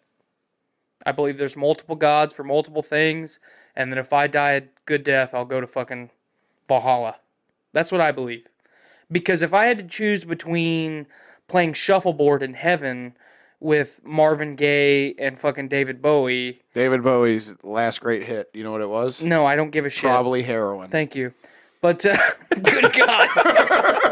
I 1.06 1.12
believe 1.12 1.36
there's 1.38 1.56
multiple 1.56 1.96
gods 1.96 2.32
for 2.32 2.44
multiple 2.44 2.82
things, 2.82 3.38
and 3.76 3.92
that 3.92 3.98
if 3.98 4.12
I 4.12 4.26
die 4.26 4.52
a 4.52 4.62
good 4.86 5.04
death, 5.04 5.34
I'll 5.34 5.44
go 5.44 5.60
to 5.60 5.66
fucking 5.66 6.10
Valhalla. 6.66 7.16
That's 7.72 7.92
what 7.92 8.00
I 8.00 8.10
believe. 8.10 8.46
Because 9.12 9.42
if 9.42 9.52
I 9.52 9.66
had 9.66 9.78
to 9.78 9.84
choose 9.84 10.24
between 10.24 11.06
playing 11.48 11.74
shuffleboard 11.74 12.42
in 12.42 12.54
heaven 12.54 13.16
with 13.60 14.00
Marvin 14.04 14.56
Gaye 14.56 15.14
and 15.14 15.38
fucking 15.38 15.68
David 15.68 16.02
Bowie, 16.02 16.60
David 16.74 17.02
Bowie's 17.02 17.54
last 17.62 18.00
great 18.00 18.22
hit. 18.24 18.50
You 18.52 18.62
know 18.64 18.72
what 18.72 18.80
it 18.80 18.88
was? 18.88 19.22
no, 19.22 19.46
I 19.46 19.56
don't 19.56 19.70
give 19.70 19.86
a 19.86 19.90
shit. 19.90 20.02
Probably 20.10 20.42
heroin. 20.42 20.90
Thank 20.90 21.14
you. 21.14 21.32
But 21.80 22.04
uh, 22.06 22.16
good 22.50 22.92
God. 22.94 23.28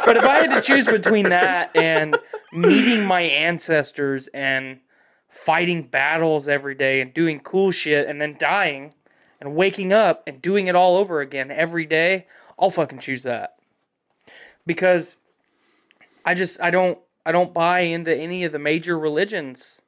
but 0.05 0.17
if 0.17 0.25
I 0.25 0.37
had 0.43 0.51
to 0.51 0.61
choose 0.61 0.87
between 0.87 1.31
that 1.31 1.75
and 1.75 2.19
meeting 2.53 3.07
my 3.07 3.23
ancestors 3.23 4.29
and 4.29 4.81
fighting 5.29 5.83
battles 5.85 6.49
every 6.49 6.75
day 6.75 7.01
and 7.01 7.15
doing 7.15 7.41
cool 7.41 7.71
shit 7.71 8.07
and 8.09 8.21
then 8.21 8.37
dying 8.39 8.93
and 9.41 9.55
waking 9.55 9.93
up 9.93 10.23
and 10.27 10.43
doing 10.43 10.67
it 10.67 10.75
all 10.75 10.97
over 10.97 11.21
again 11.21 11.51
every 11.51 11.87
day, 11.87 12.27
I'll 12.59 12.69
fucking 12.71 12.99
choose 12.99 13.23
that. 13.23 13.57
Because 14.67 15.17
I 16.25 16.35
just 16.35 16.61
I 16.61 16.71
don't 16.71 16.99
I 17.25 17.33
don't 17.33 17.55
buy 17.55 17.81
into 17.81 18.15
any 18.17 18.45
of 18.45 18.53
the 18.53 18.59
major 18.59 18.99
religions. 18.99 19.81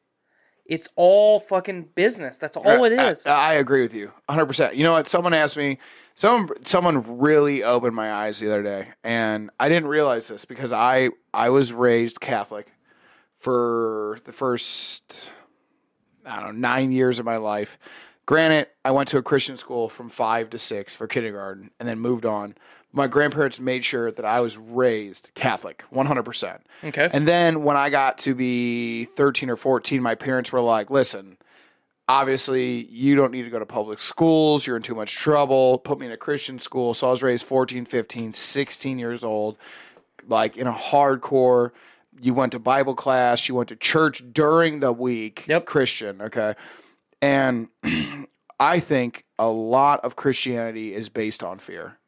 It's 0.67 0.89
all 0.97 1.41
fucking 1.41 1.91
business. 1.95 2.39
That's 2.39 2.57
all 2.57 2.85
it 2.85 2.93
is. 2.93 3.27
I, 3.27 3.51
I 3.51 3.55
agree 3.55 3.83
with 3.83 3.93
you 3.93 4.13
100%. 4.31 4.77
You 4.77 4.85
know 4.85 4.93
what? 4.93 5.09
Someone 5.09 5.35
asked 5.35 5.57
me, 5.57 5.79
someone 6.15 6.65
someone 6.65 7.19
really 7.19 7.63
opened 7.63 7.95
my 7.95 8.13
eyes 8.13 8.39
the 8.41 8.47
other 8.47 8.63
day 8.63 8.89
and 9.03 9.51
I 9.59 9.69
didn't 9.69 9.89
realize 9.89 10.29
this 10.29 10.45
because 10.45 10.73
I 10.73 11.11
I 11.35 11.51
was 11.51 11.73
raised 11.73 12.21
Catholic 12.21 12.73
for 13.39 14.19
the 14.25 14.33
first 14.33 15.31
I 16.25 16.41
don't 16.41 16.61
know, 16.61 16.69
9 16.69 16.93
years 16.93 17.19
of 17.19 17.27
my 17.27 17.37
life. 17.37 17.77
Granted, 18.25 18.69
I 18.83 18.93
went 18.93 19.11
to 19.11 19.19
a 19.19 19.23
Christian 19.23 19.59
school 19.59 19.91
from 19.91 20.09
5 20.09 20.49
to 20.51 20.59
6 20.59 20.97
for 20.97 21.07
kindergarten 21.07 21.71
and 21.79 21.87
then 21.87 21.99
moved 21.99 22.25
on. 22.25 22.55
My 22.97 23.09
grandparents 23.09 23.59
made 23.59 23.85
sure 23.85 24.13
that 24.13 24.25
I 24.25 24.41
was 24.41 24.57
raised 24.57 25.33
Catholic 25.35 25.85
100%. 25.93 26.61
Okay. 26.85 27.09
And 27.13 27.27
then 27.27 27.65
when 27.65 27.77
I 27.77 27.91
got 27.91 28.19
to 28.19 28.37
be 28.37 29.05
13 29.05 29.51
or 29.51 29.57
14, 29.57 30.01
my 30.01 30.15
parents 30.15 30.53
were 30.53 30.61
like, 30.61 30.91
listen, 30.91 31.37
obviously 32.09 32.85
you 32.87 33.17
don't 33.17 33.33
need 33.33 33.43
to 33.43 33.51
go 33.51 33.59
to 33.59 33.67
public 33.67 34.01
schools. 34.01 34.65
You're 34.65 34.77
in 34.77 34.83
too 34.83 34.95
much 34.95 35.15
trouble. 35.17 35.79
Put 35.79 35.99
me 35.99 36.07
in 36.07 36.13
a 36.13 36.17
Christian 36.17 36.61
school. 36.61 36.95
So 36.95 37.09
I 37.09 37.11
was 37.11 37.23
raised 37.23 37.45
14, 37.45 37.85
15, 37.85 38.33
16 38.33 38.99
years 38.99 39.25
old, 39.25 39.59
like 40.29 40.57
in 40.57 40.69
a 40.69 40.73
hardcore. 40.73 41.73
You 42.21 42.33
went 42.33 42.53
to 42.53 42.61
Bible 42.61 42.95
class. 42.95 43.49
You 43.49 43.57
went 43.57 43.71
to 43.71 43.77
church 43.77 44.23
during 44.33 44.79
the 44.79 44.93
week. 44.93 45.47
Yep. 45.49 45.67
Christian. 45.67 46.23
Okay. 46.23 46.55
And 47.21 47.69
I 48.61 48.79
think 48.79 49.25
a 49.37 49.49
lot 49.49 50.05
of 50.05 50.15
Christianity 50.15 50.95
is 50.95 51.09
based 51.09 51.43
on 51.43 51.59
fear. 51.59 51.99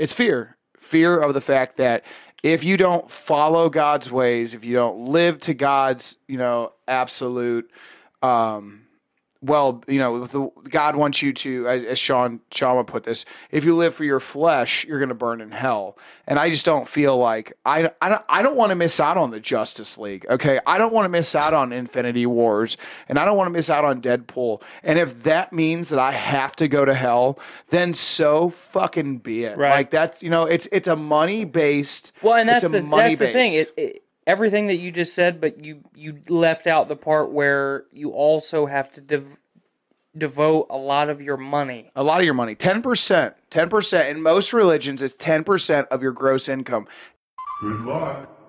It's 0.00 0.14
fear. 0.14 0.56
Fear 0.78 1.20
of 1.20 1.34
the 1.34 1.42
fact 1.42 1.76
that 1.76 2.04
if 2.42 2.64
you 2.64 2.78
don't 2.78 3.10
follow 3.10 3.68
God's 3.68 4.10
ways, 4.10 4.54
if 4.54 4.64
you 4.64 4.72
don't 4.72 5.04
live 5.04 5.38
to 5.40 5.52
God's, 5.52 6.16
you 6.26 6.38
know, 6.38 6.72
absolute 6.88 7.70
um 8.22 8.86
well, 9.42 9.82
you 9.88 9.98
know, 9.98 10.26
the, 10.26 10.50
God 10.68 10.96
wants 10.96 11.22
you 11.22 11.32
to, 11.32 11.66
as 11.66 11.84
as 11.84 11.98
Sean 11.98 12.40
Shama 12.50 12.84
put 12.84 13.04
this, 13.04 13.24
if 13.50 13.64
you 13.64 13.74
live 13.74 13.94
for 13.94 14.04
your 14.04 14.20
flesh, 14.20 14.84
you're 14.84 14.98
going 14.98 15.08
to 15.08 15.14
burn 15.14 15.40
in 15.40 15.50
hell. 15.50 15.96
And 16.26 16.38
I 16.38 16.50
just 16.50 16.66
don't 16.66 16.86
feel 16.86 17.16
like 17.16 17.54
I, 17.64 17.90
I 18.02 18.10
don't, 18.10 18.24
I 18.28 18.42
don't 18.42 18.56
want 18.56 18.70
to 18.70 18.76
miss 18.76 19.00
out 19.00 19.16
on 19.16 19.30
the 19.30 19.40
Justice 19.40 19.96
League. 19.96 20.26
Okay, 20.28 20.60
I 20.66 20.76
don't 20.76 20.92
want 20.92 21.06
to 21.06 21.08
miss 21.08 21.34
out 21.34 21.54
on 21.54 21.72
Infinity 21.72 22.26
Wars, 22.26 22.76
and 23.08 23.18
I 23.18 23.24
don't 23.24 23.36
want 23.36 23.46
to 23.46 23.52
miss 23.52 23.70
out 23.70 23.84
on 23.84 24.02
Deadpool. 24.02 24.62
And 24.82 24.98
if 24.98 25.22
that 25.22 25.52
means 25.52 25.88
that 25.88 25.98
I 25.98 26.12
have 26.12 26.54
to 26.56 26.68
go 26.68 26.84
to 26.84 26.94
hell, 26.94 27.38
then 27.68 27.94
so 27.94 28.50
fucking 28.50 29.18
be 29.18 29.44
it. 29.44 29.56
Right. 29.56 29.70
Like 29.70 29.90
that's, 29.90 30.22
you 30.22 30.30
know, 30.30 30.44
it's 30.44 30.68
it's 30.70 30.88
a 30.88 30.96
money 30.96 31.44
based. 31.44 32.12
Well, 32.22 32.34
and 32.34 32.48
that's 32.48 32.64
it's 32.64 32.74
a 32.74 32.80
the 32.80 32.88
that's 32.88 33.18
the 33.18 33.32
thing. 33.32 33.54
It, 33.54 33.72
it, 33.76 34.02
everything 34.26 34.66
that 34.66 34.76
you 34.76 34.90
just 34.90 35.14
said, 35.14 35.40
but 35.40 35.64
you 35.64 35.82
you 35.94 36.20
left 36.28 36.66
out 36.66 36.88
the 36.88 36.96
part 36.96 37.30
where 37.30 37.84
you 37.92 38.10
also 38.10 38.66
have 38.66 38.92
to 38.92 39.00
dev- 39.00 39.38
devote 40.16 40.66
a 40.70 40.76
lot 40.76 41.08
of 41.08 41.20
your 41.20 41.36
money. 41.36 41.90
A 41.94 42.02
lot 42.02 42.20
of 42.20 42.24
your 42.24 42.34
money, 42.34 42.54
ten 42.54 42.82
percent, 42.82 43.34
ten 43.50 43.68
percent. 43.68 44.08
In 44.08 44.22
most 44.22 44.52
religions, 44.52 45.02
it's 45.02 45.16
ten 45.16 45.44
percent 45.44 45.88
of 45.90 46.02
your 46.02 46.12
gross 46.12 46.48
income. 46.48 46.86
Good 47.62 47.80
luck. 47.80 48.39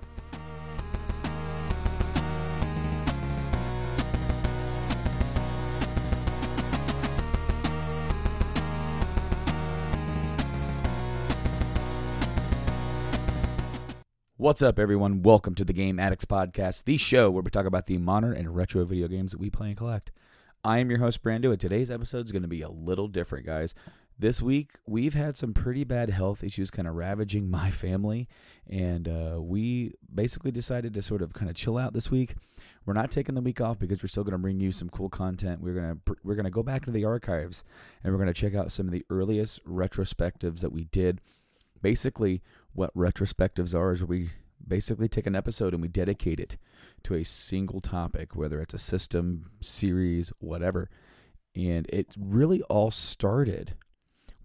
What's 14.42 14.64
up, 14.64 14.80
everyone? 14.80 15.22
Welcome 15.22 15.54
to 15.54 15.64
the 15.64 15.72
Game 15.72 16.00
Addicts 16.00 16.26
Podcast, 16.26 16.86
the 16.86 16.98
show 16.98 17.30
where 17.30 17.44
we 17.44 17.52
talk 17.52 17.68
about 17.68 17.86
the 17.86 18.00
modern 18.00 18.36
and 18.36 18.56
retro 18.56 18.84
video 18.86 19.08
games 19.08 19.34
that 19.34 19.40
we 19.40 19.52
play 19.52 19.68
and 19.68 19.78
collect. 19.78 20.12
I 20.64 20.80
am 20.80 20.90
your 20.90 20.98
host, 20.98 21.22
Brando, 21.22 21.52
and 21.52 21.60
today's 21.60 21.92
episode 21.92 22.26
is 22.26 22.32
going 22.32 22.42
to 22.42 22.48
be 22.48 22.64
a 22.64 22.70
little 22.72 23.08
different, 23.08 23.46
guys. 23.46 23.76
This 24.18 24.42
week, 24.42 24.72
we've 24.88 25.14
had 25.14 25.38
some 25.38 25.54
pretty 25.54 25.84
bad 25.84 26.10
health 26.10 26.44
issues 26.44 26.72
kind 26.72 26.88
of 26.88 26.96
ravaging 26.96 27.52
my 27.52 27.70
family, 27.70 28.28
and 28.68 29.08
uh, 29.08 29.40
we 29.40 29.94
basically 30.12 30.50
decided 30.50 30.96
to 30.96 31.04
sort 31.04 31.22
of 31.22 31.34
kind 31.34 31.52
of 31.52 31.56
chill 31.56 31.78
out 31.78 31.94
this 31.94 32.10
week. 32.10 32.34
We're 32.88 32.96
not 32.96 33.12
taking 33.12 33.36
the 33.36 33.42
week 33.42 33.62
off 33.62 33.78
because 33.78 34.02
we're 34.02 34.08
still 34.08 34.24
going 34.24 34.32
to 34.32 34.40
bring 34.40 34.60
you 34.60 34.72
some 34.72 34.90
cool 34.90 35.10
content. 35.10 35.62
We're 35.62 35.76
gonna 35.76 35.98
we're 36.24 36.36
gonna 36.36 36.50
go 36.50 36.64
back 36.64 36.86
to 36.86 36.92
the 36.92 37.06
archives 37.06 37.64
and 38.04 38.12
we're 38.12 38.18
gonna 38.18 38.34
check 38.34 38.56
out 38.56 38.72
some 38.72 38.88
of 38.88 38.92
the 38.92 39.06
earliest 39.12 39.64
retrospectives 39.66 40.62
that 40.62 40.72
we 40.72 40.86
did 40.86 41.22
basically 41.82 42.42
what 42.74 42.96
retrospectives 42.96 43.76
are 43.76 43.92
is 43.92 44.04
we 44.04 44.32
basically 44.66 45.08
take 45.08 45.28
an 45.28 45.36
episode 45.36 45.74
and 45.74 45.82
we 45.82 45.88
dedicate 45.88 46.40
it 46.40 46.58
to 47.04 47.16
a 47.16 47.24
single 47.24 47.82
topic 47.82 48.36
whether 48.36 48.62
it's 48.62 48.74
a 48.74 48.80
system 48.80 49.50
series 49.60 50.32
whatever 50.40 50.90
and 51.56 51.88
it 51.90 52.14
really 52.18 52.62
all 52.64 52.92
started 52.92 53.76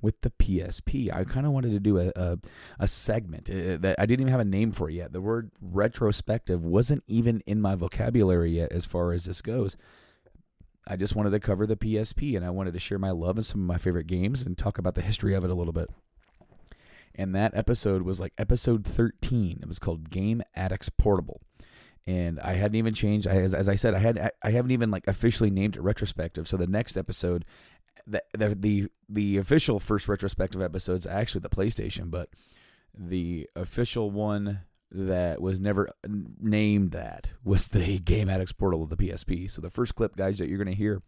with 0.02 0.20
the 0.20 0.30
PSP. 0.30 1.12
I 1.12 1.24
kind 1.24 1.46
of 1.46 1.52
wanted 1.52 1.72
to 1.72 1.80
do 1.80 1.98
a, 1.98 2.12
a, 2.14 2.38
a 2.78 2.88
segment 2.88 3.48
uh, 3.50 3.78
that 3.78 3.96
I 3.98 4.06
didn't 4.06 4.22
even 4.22 4.30
have 4.30 4.40
a 4.40 4.44
name 4.44 4.72
for 4.72 4.90
yet. 4.90 5.12
The 5.12 5.20
word 5.20 5.50
retrospective 5.60 6.64
wasn't 6.64 7.02
even 7.06 7.42
in 7.46 7.60
my 7.60 7.74
vocabulary 7.74 8.52
yet 8.52 8.72
as 8.72 8.86
far 8.86 9.12
as 9.12 9.24
this 9.24 9.42
goes. 9.42 9.76
I 10.86 10.96
just 10.96 11.16
wanted 11.16 11.30
to 11.30 11.40
cover 11.40 11.66
the 11.66 11.76
PSP 11.76 12.36
and 12.36 12.44
I 12.44 12.50
wanted 12.50 12.74
to 12.74 12.78
share 12.78 12.98
my 12.98 13.10
love 13.10 13.36
and 13.36 13.44
some 13.44 13.60
of 13.60 13.66
my 13.66 13.78
favorite 13.78 14.06
games 14.06 14.42
and 14.42 14.56
talk 14.56 14.78
about 14.78 14.94
the 14.94 15.02
history 15.02 15.34
of 15.34 15.44
it 15.44 15.50
a 15.50 15.54
little 15.54 15.72
bit 15.72 15.90
and 17.16 17.34
that 17.34 17.56
episode 17.56 18.02
was 18.02 18.20
like 18.20 18.32
episode 18.38 18.84
13 18.84 19.58
it 19.62 19.68
was 19.68 19.78
called 19.78 20.10
game 20.10 20.42
addicts 20.54 20.88
portable. 20.88 21.40
And 22.06 22.38
i 22.40 22.52
hadn't 22.52 22.76
even 22.76 22.94
changed 22.94 23.26
I, 23.26 23.36
as, 23.36 23.54
as 23.54 23.68
i 23.68 23.74
said 23.74 23.94
i 23.94 23.98
had 23.98 24.30
i 24.42 24.50
haven't 24.50 24.70
even 24.70 24.90
like 24.90 25.06
officially 25.06 25.50
named 25.50 25.76
it 25.76 25.82
retrospective. 25.82 26.46
So 26.46 26.56
the 26.56 26.66
next 26.66 26.96
episode 26.96 27.44
the 28.06 28.22
the 28.32 28.54
the, 28.54 28.88
the 29.08 29.38
official 29.38 29.80
first 29.80 30.08
retrospective 30.08 30.62
episode 30.62 30.98
is 30.98 31.06
actually 31.06 31.40
the 31.40 31.48
playstation 31.48 32.10
but 32.10 32.30
the 32.96 33.48
official 33.56 34.10
one 34.10 34.60
that 34.92 35.42
was 35.42 35.58
never 35.58 35.90
named 36.40 36.92
that 36.92 37.30
was 37.42 37.68
the 37.68 37.98
game 38.04 38.28
addicts 38.30 38.52
portal 38.52 38.84
of 38.84 38.88
the 38.88 38.96
psp 38.96 39.50
so 39.50 39.60
the 39.60 39.70
first 39.70 39.96
clip 39.96 40.16
guys 40.16 40.38
that 40.38 40.48
you're 40.48 40.58
going 40.58 40.68
to 40.68 40.74
hear 40.74 41.02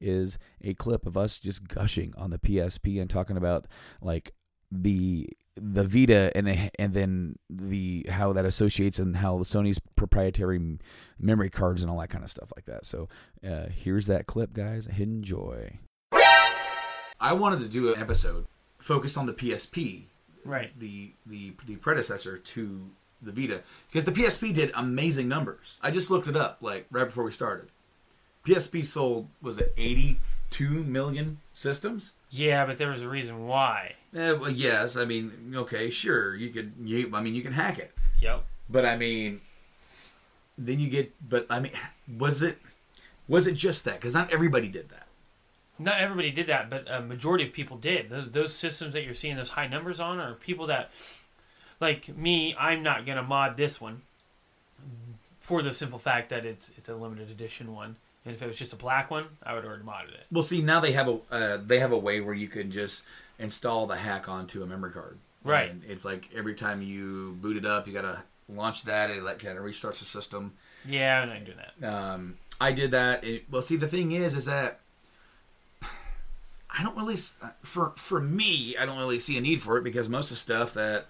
is 0.00 0.38
a 0.62 0.74
clip 0.74 1.06
of 1.06 1.16
us 1.16 1.38
just 1.38 1.68
gushing 1.68 2.14
on 2.16 2.30
the 2.30 2.38
PSP 2.38 3.00
and 3.00 3.10
talking 3.10 3.36
about 3.36 3.66
like 4.00 4.32
the 4.70 5.28
the 5.56 5.84
Vita 5.84 6.30
and 6.36 6.70
and 6.78 6.94
then 6.94 7.36
the 7.50 8.06
how 8.08 8.32
that 8.32 8.44
associates 8.44 8.98
and 8.98 9.16
how 9.16 9.38
Sony's 9.38 9.78
proprietary 9.96 10.78
memory 11.18 11.50
cards 11.50 11.82
and 11.82 11.90
all 11.90 11.98
that 12.00 12.08
kind 12.08 12.24
of 12.24 12.30
stuff 12.30 12.50
like 12.56 12.64
that. 12.66 12.86
So 12.86 13.08
uh, 13.46 13.66
here's 13.68 14.06
that 14.06 14.26
clip, 14.26 14.52
guys. 14.52 14.86
Enjoy. 14.86 15.78
I 17.20 17.32
wanted 17.34 17.60
to 17.60 17.68
do 17.68 17.92
an 17.92 18.00
episode 18.00 18.46
focused 18.78 19.18
on 19.18 19.26
the 19.26 19.32
PSP, 19.34 20.04
Right. 20.44 20.78
the 20.78 21.12
the 21.26 21.52
the 21.66 21.76
predecessor 21.76 22.38
to 22.38 22.90
the 23.20 23.32
Vita, 23.32 23.62
because 23.90 24.04
the 24.06 24.12
PSP 24.12 24.54
did 24.54 24.70
amazing 24.74 25.28
numbers. 25.28 25.78
I 25.82 25.90
just 25.90 26.10
looked 26.10 26.28
it 26.28 26.36
up 26.36 26.58
like 26.62 26.86
right 26.90 27.04
before 27.04 27.24
we 27.24 27.32
started. 27.32 27.68
PSP 28.46 28.86
sold 28.86 29.28
was 29.42 29.58
it 29.58 29.74
82 29.76 30.68
million 30.84 31.38
systems? 31.52 32.12
Yeah, 32.30 32.64
but 32.64 32.78
there 32.78 32.88
was 32.88 33.02
a 33.02 33.08
reason 33.08 33.46
why. 33.46 33.94
Eh, 34.14 34.32
well, 34.32 34.50
yes, 34.50 34.96
I 34.96 35.04
mean, 35.04 35.52
okay, 35.54 35.90
sure, 35.90 36.34
you 36.34 36.50
could. 36.50 36.72
You, 36.82 37.10
I 37.12 37.20
mean, 37.20 37.34
you 37.34 37.42
can 37.42 37.52
hack 37.52 37.78
it. 37.78 37.92
Yep. 38.20 38.44
But 38.68 38.84
I 38.84 38.96
mean, 38.96 39.40
then 40.56 40.78
you 40.78 40.88
get. 40.88 41.12
But 41.28 41.46
I 41.50 41.60
mean, 41.60 41.72
was 42.18 42.42
it 42.42 42.58
was 43.28 43.46
it 43.46 43.54
just 43.54 43.84
that? 43.84 43.94
Because 43.94 44.14
not 44.14 44.32
everybody 44.32 44.68
did 44.68 44.90
that. 44.90 45.06
Not 45.78 46.00
everybody 46.00 46.30
did 46.30 46.48
that, 46.48 46.68
but 46.68 46.90
a 46.90 47.00
majority 47.00 47.44
of 47.44 47.52
people 47.52 47.76
did. 47.76 48.10
Those 48.10 48.30
those 48.30 48.54
systems 48.54 48.94
that 48.94 49.02
you're 49.02 49.14
seeing 49.14 49.36
those 49.36 49.50
high 49.50 49.66
numbers 49.66 49.98
on 49.98 50.18
are 50.18 50.34
people 50.34 50.66
that, 50.66 50.90
like 51.80 52.14
me, 52.16 52.54
I'm 52.58 52.82
not 52.82 53.06
gonna 53.06 53.22
mod 53.22 53.56
this 53.56 53.80
one. 53.80 54.02
For 55.40 55.62
the 55.62 55.72
simple 55.72 55.98
fact 55.98 56.28
that 56.28 56.44
it's 56.44 56.70
it's 56.76 56.88
a 56.88 56.94
limited 56.94 57.30
edition 57.30 57.72
one, 57.72 57.96
and 58.24 58.34
if 58.34 58.42
it 58.42 58.46
was 58.46 58.58
just 58.58 58.72
a 58.72 58.76
black 58.76 59.10
one, 59.10 59.26
I 59.42 59.54
would 59.54 59.64
have 59.64 59.70
already 59.70 59.84
modded 59.84 60.14
it. 60.14 60.26
Well, 60.30 60.42
see, 60.42 60.60
now 60.62 60.80
they 60.80 60.92
have 60.92 61.08
a 61.08 61.18
uh, 61.30 61.58
they 61.64 61.78
have 61.80 61.92
a 61.92 61.98
way 61.98 62.20
where 62.20 62.34
you 62.34 62.48
can 62.48 62.70
just 62.70 63.02
install 63.38 63.86
the 63.86 63.96
hack 63.96 64.28
onto 64.28 64.62
a 64.62 64.66
memory 64.66 64.92
card. 64.92 65.18
Right. 65.42 65.70
And 65.70 65.82
it's 65.88 66.04
like 66.04 66.28
every 66.36 66.54
time 66.54 66.82
you 66.82 67.36
boot 67.40 67.56
it 67.56 67.64
up, 67.64 67.86
you 67.86 67.92
gotta 67.92 68.22
launch 68.48 68.82
that. 68.84 69.10
It 69.10 69.22
like 69.22 69.38
kind 69.38 69.56
of 69.56 69.64
restarts 69.64 70.00
the 70.00 70.04
system. 70.04 70.52
Yeah, 70.86 71.20
I'm 71.20 71.28
not 71.28 71.44
doing 71.44 71.58
that. 71.78 71.86
Um, 71.94 72.36
I 72.60 72.72
did 72.72 72.90
that. 72.90 73.24
It, 73.24 73.44
well, 73.50 73.62
see, 73.62 73.76
the 73.76 73.88
thing 73.88 74.12
is, 74.12 74.34
is 74.34 74.44
that 74.46 74.80
I 75.82 76.82
don't 76.82 76.96
really 76.96 77.14
s- 77.14 77.38
for 77.62 77.92
for 77.96 78.20
me, 78.20 78.76
I 78.78 78.86
don't 78.86 78.98
really 78.98 79.18
see 79.18 79.36
a 79.36 79.40
need 79.40 79.60
for 79.62 79.76
it 79.78 79.84
because 79.84 80.08
most 80.08 80.26
of 80.26 80.30
the 80.30 80.36
stuff 80.36 80.74
that 80.74 81.06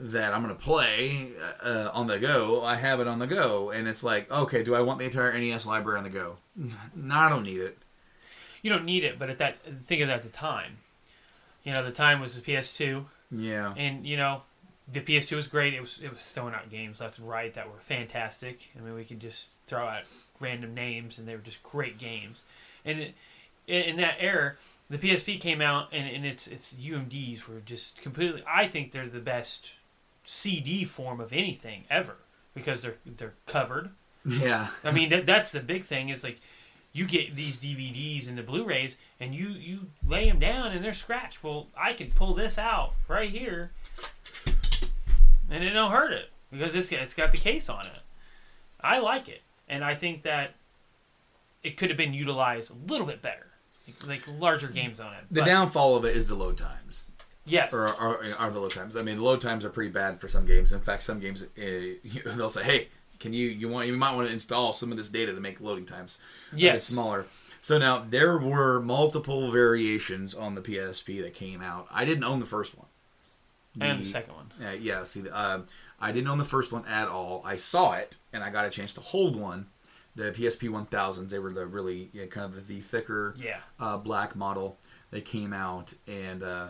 that 0.00 0.32
I'm 0.32 0.42
going 0.42 0.54
to 0.54 0.60
play 0.60 1.32
uh, 1.62 1.90
on 1.92 2.06
the 2.06 2.18
go, 2.18 2.64
I 2.64 2.76
have 2.76 3.00
it 3.00 3.06
on 3.06 3.18
the 3.18 3.26
go, 3.26 3.70
and 3.70 3.86
it's 3.86 4.02
like, 4.02 4.30
okay, 4.30 4.62
do 4.62 4.74
I 4.74 4.80
want 4.80 4.98
the 4.98 5.04
entire 5.04 5.32
NES 5.32 5.66
library 5.66 5.98
on 5.98 6.04
the 6.04 6.10
go? 6.10 6.36
No, 6.94 7.14
I 7.14 7.28
don't 7.28 7.44
need 7.44 7.60
it. 7.60 7.78
You 8.62 8.70
don't 8.70 8.84
need 8.84 9.04
it, 9.04 9.18
but 9.18 9.30
at 9.30 9.38
that 9.38 9.62
think 9.64 10.02
of 10.02 10.08
that 10.08 10.18
at 10.18 10.22
the 10.22 10.28
time. 10.28 10.78
You 11.64 11.72
know, 11.72 11.84
the 11.84 11.92
time 11.92 12.20
was 12.20 12.40
the 12.40 12.52
PS2. 12.52 13.04
Yeah. 13.30 13.74
And 13.76 14.06
you 14.06 14.16
know, 14.16 14.42
the 14.90 15.00
PS2 15.00 15.36
was 15.36 15.46
great. 15.46 15.74
It 15.74 15.80
was 15.80 16.00
it 16.02 16.10
was 16.10 16.22
throwing 16.30 16.54
out 16.54 16.68
games 16.68 17.00
left 17.00 17.18
and 17.18 17.28
right 17.28 17.52
that 17.54 17.70
were 17.70 17.78
fantastic. 17.78 18.70
I 18.76 18.82
mean, 18.82 18.94
we 18.94 19.04
could 19.04 19.20
just 19.20 19.50
throw 19.64 19.86
out 19.86 20.02
random 20.40 20.74
names, 20.74 21.18
and 21.18 21.26
they 21.28 21.34
were 21.34 21.42
just 21.42 21.62
great 21.62 21.98
games. 21.98 22.44
And 22.84 23.00
it, 23.00 23.14
in, 23.66 23.82
in 23.82 23.96
that 23.96 24.16
era, 24.18 24.54
the 24.88 24.98
PSP 24.98 25.40
came 25.40 25.60
out, 25.60 25.88
and, 25.92 26.08
and 26.08 26.26
its 26.26 26.46
its 26.46 26.74
UMDs 26.74 27.46
were 27.46 27.60
just 27.60 28.00
completely. 28.00 28.42
I 28.46 28.66
think 28.66 28.92
they're 28.92 29.08
the 29.08 29.20
best 29.20 29.72
CD 30.30 30.84
form 30.84 31.20
of 31.20 31.32
anything 31.32 31.84
ever 31.90 32.16
because 32.54 32.82
they're 32.82 32.96
they're 33.04 33.34
covered. 33.46 33.90
Yeah. 34.24 34.68
I 34.84 34.92
mean, 34.92 35.08
that, 35.10 35.26
that's 35.26 35.50
the 35.50 35.60
big 35.60 35.82
thing 35.82 36.08
is 36.08 36.22
like 36.22 36.38
you 36.92 37.06
get 37.06 37.34
these 37.34 37.56
DVDs 37.56 38.28
and 38.28 38.38
the 38.38 38.42
Blu-rays 38.42 38.96
and 39.18 39.34
you 39.34 39.48
you 39.48 39.86
lay 40.06 40.28
them 40.28 40.38
down 40.38 40.70
and 40.72 40.84
they're 40.84 40.92
scratched. 40.92 41.42
Well, 41.42 41.66
I 41.76 41.94
could 41.94 42.14
pull 42.14 42.34
this 42.34 42.58
out 42.58 42.94
right 43.08 43.28
here 43.30 43.72
and 45.50 45.64
it 45.64 45.70
don't 45.70 45.90
hurt 45.90 46.12
it 46.12 46.30
because 46.52 46.76
it's 46.76 46.92
it's 46.92 47.14
got 47.14 47.32
the 47.32 47.38
case 47.38 47.68
on 47.68 47.86
it. 47.86 48.02
I 48.80 49.00
like 49.00 49.28
it, 49.28 49.42
and 49.68 49.84
I 49.84 49.94
think 49.94 50.22
that 50.22 50.54
it 51.62 51.76
could 51.76 51.90
have 51.90 51.96
been 51.98 52.14
utilized 52.14 52.70
a 52.70 52.92
little 52.92 53.06
bit 53.06 53.20
better, 53.20 53.46
like 54.06 54.22
larger 54.38 54.68
games 54.68 55.00
on 55.00 55.12
it. 55.14 55.24
The 55.30 55.40
But- 55.40 55.46
downfall 55.46 55.96
of 55.96 56.04
it 56.04 56.16
is 56.16 56.28
the 56.28 56.34
load 56.36 56.56
times. 56.56 57.04
Yes. 57.46 57.72
Or 57.74 57.86
are, 57.88 58.34
are 58.38 58.50
the 58.50 58.60
load 58.60 58.70
times? 58.72 58.96
I 58.96 59.02
mean, 59.02 59.16
the 59.16 59.22
load 59.24 59.40
times 59.40 59.64
are 59.64 59.70
pretty 59.70 59.90
bad 59.90 60.20
for 60.20 60.28
some 60.28 60.44
games. 60.46 60.72
In 60.72 60.80
fact, 60.80 61.02
some 61.02 61.20
games 61.20 61.42
uh, 61.42 61.46
they'll 62.36 62.48
say, 62.50 62.62
"Hey, 62.62 62.88
can 63.18 63.32
you 63.32 63.48
you 63.48 63.68
want 63.68 63.86
you 63.88 63.96
might 63.96 64.14
want 64.14 64.28
to 64.28 64.32
install 64.32 64.72
some 64.72 64.90
of 64.92 64.98
this 64.98 65.08
data 65.08 65.32
to 65.34 65.40
make 65.40 65.60
loading 65.60 65.86
times 65.86 66.18
Yes. 66.54 66.84
smaller." 66.84 67.26
So 67.62 67.76
now 67.78 68.04
there 68.08 68.38
were 68.38 68.80
multiple 68.80 69.50
variations 69.50 70.34
on 70.34 70.54
the 70.54 70.60
PSP 70.62 71.22
that 71.22 71.34
came 71.34 71.60
out. 71.60 71.86
I 71.90 72.04
didn't 72.04 72.24
own 72.24 72.40
the 72.40 72.46
first 72.46 72.76
one. 72.76 72.86
And 73.80 74.00
the 74.00 74.04
second 74.06 74.34
one. 74.34 74.50
Uh, 74.60 74.72
yeah, 74.72 75.02
see, 75.04 75.28
uh, 75.30 75.60
I 76.00 76.10
didn't 76.12 76.28
own 76.28 76.38
the 76.38 76.44
first 76.44 76.72
one 76.72 76.84
at 76.86 77.06
all. 77.08 77.42
I 77.44 77.56
saw 77.56 77.92
it, 77.92 78.16
and 78.32 78.42
I 78.42 78.50
got 78.50 78.64
a 78.64 78.70
chance 78.70 78.92
to 78.94 79.00
hold 79.00 79.36
one. 79.36 79.66
The 80.16 80.32
PSP 80.32 80.68
1000s, 80.70 81.28
they 81.28 81.38
were 81.38 81.52
the 81.52 81.66
really 81.66 82.08
yeah, 82.12 82.26
kind 82.26 82.52
of 82.52 82.66
the 82.66 82.80
thicker 82.80 83.34
Yeah. 83.38 83.58
uh, 83.78 83.96
black 83.98 84.34
model. 84.34 84.76
They 85.12 85.20
came 85.20 85.52
out, 85.52 85.94
and 86.08 86.42
uh, 86.42 86.68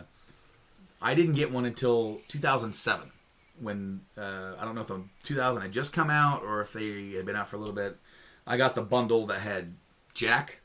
I 1.01 1.13
didn't 1.15 1.33
get 1.33 1.51
one 1.51 1.65
until 1.65 2.21
2007 2.27 3.11
when 3.59 4.01
uh, 4.17 4.53
I 4.59 4.65
don't 4.65 4.75
know 4.75 4.81
if 4.81 4.87
the 4.87 5.01
2000 5.23 5.61
had 5.61 5.71
just 5.71 5.93
come 5.93 6.09
out 6.09 6.43
or 6.43 6.61
if 6.61 6.73
they 6.73 7.11
had 7.11 7.25
been 7.25 7.35
out 7.35 7.47
for 7.47 7.55
a 7.55 7.59
little 7.59 7.73
bit. 7.75 7.97
I 8.45 8.57
got 8.57 8.75
the 8.75 8.81
bundle 8.81 9.25
that 9.27 9.39
had 9.39 9.73
Jack, 10.13 10.61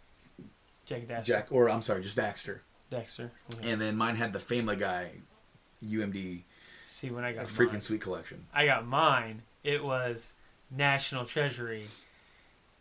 Jack 0.87 1.03
Daxter. 1.09 1.25
Jack, 1.25 1.47
or 1.51 1.69
I'm 1.71 1.83
sorry, 1.83 2.03
just 2.03 2.17
Daxter, 2.17 2.61
Dexter. 2.91 3.33
and 3.63 3.81
then 3.81 3.97
mine 3.97 4.17
had 4.17 4.33
the 4.33 4.41
Family 4.41 4.77
Guy 4.77 5.13
UMD. 5.85 6.43
See 6.83 7.11
when 7.11 7.25
I 7.25 7.33
got 7.33 7.45
a 7.45 7.49
freaking 7.49 7.73
mine. 7.73 7.81
sweet 7.81 8.01
collection. 8.01 8.47
I 8.55 8.65
got 8.67 8.87
mine. 8.87 9.43
It 9.65 9.85
was 9.85 10.35
National 10.71 11.25
Treasury 11.27 11.87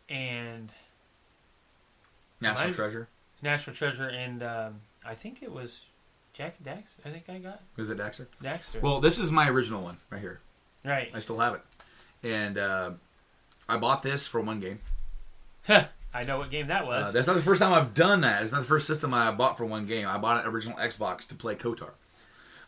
and 0.09 0.71
National 2.41 2.65
Mine- 2.67 2.73
Treasure. 2.73 3.07
National 3.41 3.75
Treasure, 3.75 4.07
and 4.09 4.41
um, 4.43 4.81
I 5.05 5.13
think 5.13 5.43
it 5.43 5.51
was 5.51 5.81
Jack 6.36 6.61
Dax. 6.63 6.95
I 7.05 7.09
think 7.09 7.29
I 7.29 7.38
got 7.39 7.61
Was 7.77 7.89
it 7.89 7.97
Daxter? 7.97 8.27
Daxter. 8.43 8.81
Well, 8.81 8.99
this 8.99 9.17
is 9.17 9.31
my 9.31 9.47
original 9.49 9.81
one 9.81 9.97
right 10.09 10.19
here. 10.21 10.41
Right. 10.83 11.09
I 11.13 11.19
still 11.19 11.39
have 11.39 11.55
it, 11.55 11.61
and 12.23 12.57
uh, 12.57 12.91
I 13.69 13.77
bought 13.77 14.03
this 14.03 14.27
for 14.27 14.41
one 14.41 14.59
game. 14.59 14.79
I 16.13 16.23
know 16.23 16.38
what 16.38 16.49
game 16.49 16.67
that 16.67 16.86
was. 16.86 17.09
Uh, 17.09 17.11
that's 17.11 17.27
not 17.27 17.36
the 17.36 17.41
first 17.41 17.61
time 17.61 17.73
I've 17.73 17.93
done 17.93 18.21
that. 18.21 18.43
It's 18.43 18.51
not 18.51 18.61
the 18.61 18.67
first 18.67 18.86
system 18.86 19.13
I 19.13 19.31
bought 19.31 19.57
for 19.57 19.65
one 19.65 19.86
game. 19.86 20.07
I 20.07 20.17
bought 20.17 20.45
an 20.45 20.51
original 20.51 20.77
Xbox 20.77 21.27
to 21.27 21.36
play 21.36 21.55
KOTOR. 21.55 21.91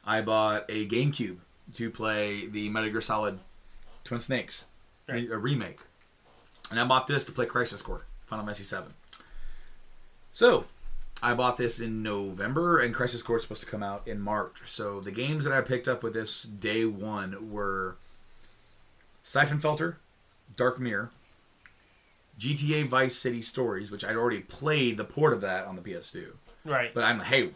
I 0.06 0.22
bought 0.22 0.66
a 0.70 0.88
GameCube 0.88 1.38
to 1.76 1.90
play 1.92 2.48
the 2.48 2.70
Metal 2.70 2.90
Gear 2.90 3.02
Solid 3.02 3.40
Twin 4.04 4.22
Snakes 4.22 4.66
Right. 5.08 5.30
a 5.30 5.38
remake, 5.38 5.80
and 6.72 6.80
I 6.80 6.88
bought 6.88 7.08
this 7.08 7.24
to 7.26 7.32
play 7.32 7.46
Crisis 7.46 7.82
Core 7.82 8.06
Final 8.26 8.46
Fantasy 8.46 8.64
Seven. 8.64 8.94
So, 10.34 10.66
I 11.24 11.34
bought 11.34 11.58
this 11.58 11.80
in 11.80 12.04
November, 12.04 12.80
and 12.80 12.94
Crisis 12.94 13.24
Core 13.24 13.38
is 13.38 13.44
supposed 13.44 13.62
to 13.62 13.68
come 13.68 13.82
out 13.82 14.08
in 14.08 14.20
March. 14.22 14.60
So 14.66 15.00
the 15.00 15.12
games 15.12 15.44
that 15.46 15.54
I 15.54 15.62
picked 15.62 15.88
up 15.88 16.04
with 16.04 16.14
this 16.14 16.44
day 16.44 16.86
one 16.86 17.52
were 17.52 17.98
Siphon 19.24 19.60
Filter, 19.60 19.98
Dark 20.56 20.80
Mirror, 20.80 21.10
GTA 22.40 22.88
Vice 22.88 23.16
City 23.16 23.42
Stories, 23.42 23.90
which 23.90 24.06
I'd 24.06 24.16
already 24.16 24.42
played 24.42 24.98
the 24.98 25.04
port 25.04 25.34
of 25.34 25.42
that 25.42 25.66
on 25.66 25.76
the 25.76 25.82
PS2. 25.82 26.28
Right. 26.66 26.94
But 26.94 27.04
I'm 27.04 27.20
hey, 27.22 27.50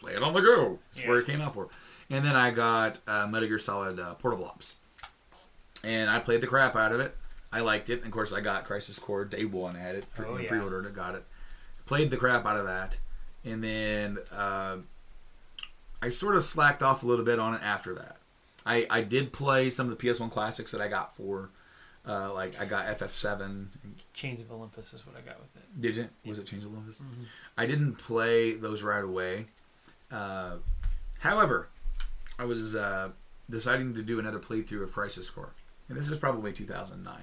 play 0.00 0.12
it 0.12 0.22
on 0.22 0.32
the 0.32 0.40
go. 0.40 0.78
That's 0.94 1.06
where 1.06 1.18
it 1.18 1.26
came 1.26 1.40
out 1.40 1.54
for. 1.54 1.68
And 2.10 2.24
then 2.24 2.36
I 2.36 2.50
got 2.50 3.00
uh, 3.08 3.26
Metal 3.26 3.48
Gear 3.48 3.58
Solid 3.58 3.98
uh, 3.98 4.14
Portable 4.14 4.44
Ops, 4.44 4.76
and 5.82 6.08
I 6.10 6.20
played 6.20 6.40
the 6.42 6.46
crap 6.46 6.76
out 6.76 6.92
of 6.92 7.00
it. 7.00 7.16
I 7.50 7.60
liked 7.60 7.90
it. 7.90 7.98
And 7.98 8.06
of 8.06 8.12
course, 8.12 8.32
I 8.32 8.40
got 8.40 8.64
Crisis 8.64 8.98
Core 9.00 9.24
day 9.24 9.44
one. 9.46 9.74
I 9.76 9.80
had 9.80 9.96
it 9.96 10.06
pre- 10.14 10.26
Oh, 10.26 10.36
yeah. 10.38 10.48
pre-ordered 10.48 10.86
it, 10.86 10.94
got 10.94 11.14
it. 11.16 11.24
Played 11.86 12.10
the 12.10 12.16
crap 12.16 12.46
out 12.46 12.56
of 12.56 12.66
that, 12.66 12.98
and 13.44 13.62
then 13.62 14.18
uh, 14.32 14.76
I 16.00 16.08
sort 16.08 16.36
of 16.36 16.42
slacked 16.42 16.82
off 16.82 17.02
a 17.02 17.06
little 17.06 17.24
bit 17.24 17.38
on 17.38 17.54
it 17.54 17.62
after 17.62 17.94
that. 17.94 18.16
I, 18.64 18.86
I 18.88 19.02
did 19.02 19.32
play 19.32 19.68
some 19.70 19.90
of 19.90 19.98
the 19.98 20.04
PS1 20.08 20.30
classics 20.30 20.70
that 20.70 20.80
I 20.80 20.86
got 20.88 21.16
for, 21.16 21.50
uh, 22.06 22.32
like 22.32 22.58
I 22.60 22.64
got 22.64 22.86
FF7. 22.98 23.66
Chains 24.14 24.40
of 24.40 24.52
Olympus 24.52 24.92
is 24.94 25.04
what 25.06 25.16
I 25.16 25.20
got 25.20 25.40
with 25.40 25.56
it. 25.56 25.80
Did 25.80 25.96
you? 25.96 26.08
Was 26.24 26.38
it 26.38 26.46
Chains 26.46 26.64
of 26.64 26.72
Olympus? 26.72 26.98
Mhm. 27.00 27.26
I 27.58 27.66
didn't 27.66 27.94
play 27.96 28.54
those 28.54 28.82
right 28.82 29.02
away. 29.04 29.46
Uh, 30.10 30.56
however, 31.18 31.68
I 32.38 32.44
was 32.44 32.74
uh, 32.76 33.10
deciding 33.50 33.94
to 33.94 34.02
do 34.02 34.18
another 34.20 34.38
playthrough 34.38 34.84
of 34.84 34.92
Crisis 34.92 35.28
Core, 35.28 35.52
and 35.88 35.98
this 35.98 36.08
is 36.08 36.16
probably 36.18 36.52
2009, 36.52 37.14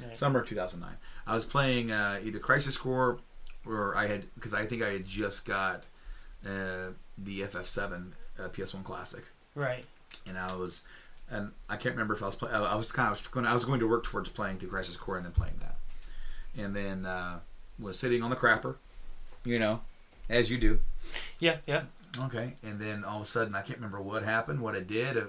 Right. 0.00 0.16
summer 0.18 0.40
of 0.40 0.46
2009. 0.46 0.96
I 1.26 1.34
was 1.34 1.44
playing 1.46 1.90
uh, 1.90 2.20
either 2.22 2.38
Crisis 2.38 2.76
Core 2.76 3.18
or 3.66 3.96
I 3.96 4.06
had 4.06 4.26
because 4.34 4.54
I 4.54 4.66
think 4.66 4.82
I 4.82 4.92
had 4.92 5.06
just 5.06 5.44
got 5.44 5.84
uh, 6.46 6.90
the 7.18 7.40
FF7 7.42 8.12
uh, 8.38 8.48
PS1 8.48 8.84
Classic, 8.84 9.24
Right. 9.54 9.84
and 10.26 10.36
I 10.38 10.54
was. 10.56 10.82
And 11.30 11.52
I 11.70 11.76
can't 11.76 11.94
remember 11.94 12.12
if 12.14 12.22
I 12.22 12.26
was 12.26 12.36
play- 12.36 12.50
I 12.50 12.74
was 12.74 12.92
kind 12.92 13.10
of 13.10 13.30
going. 13.30 13.46
I 13.46 13.54
was 13.54 13.64
going 13.64 13.80
to 13.80 13.88
work 13.88 14.04
towards 14.04 14.28
playing 14.28 14.58
through 14.58 14.68
Crisis 14.68 14.94
Core 14.96 15.16
and 15.16 15.24
then 15.24 15.32
playing 15.32 15.54
that, 15.60 15.76
and 16.62 16.76
then 16.76 17.06
uh, 17.06 17.38
was 17.78 17.98
sitting 17.98 18.22
on 18.22 18.28
the 18.28 18.36
crapper, 18.36 18.76
you 19.42 19.58
know, 19.58 19.80
as 20.28 20.50
you 20.50 20.58
do. 20.58 20.80
Yeah, 21.40 21.56
yeah. 21.66 21.84
Okay, 22.24 22.54
and 22.62 22.78
then 22.78 23.04
all 23.04 23.16
of 23.16 23.22
a 23.22 23.26
sudden, 23.26 23.54
I 23.54 23.62
can't 23.62 23.78
remember 23.78 24.02
what 24.02 24.22
happened, 24.22 24.60
what 24.60 24.74
it 24.76 24.86
did, 24.86 25.16
if, 25.16 25.24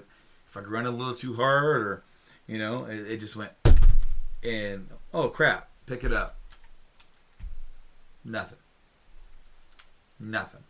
if 0.46 0.54
I 0.56 0.60
grunted 0.60 0.92
a 0.92 0.96
little 0.96 1.14
too 1.16 1.34
hard, 1.36 1.80
or 1.82 2.02
you 2.46 2.58
know, 2.58 2.84
it, 2.84 3.12
it 3.12 3.16
just 3.20 3.34
went, 3.34 3.52
and 4.44 4.88
oh 5.14 5.28
crap, 5.30 5.70
pick 5.86 6.04
it 6.04 6.12
up. 6.12 6.36
Nothing. 8.26 8.58
Nothing. 10.18 10.64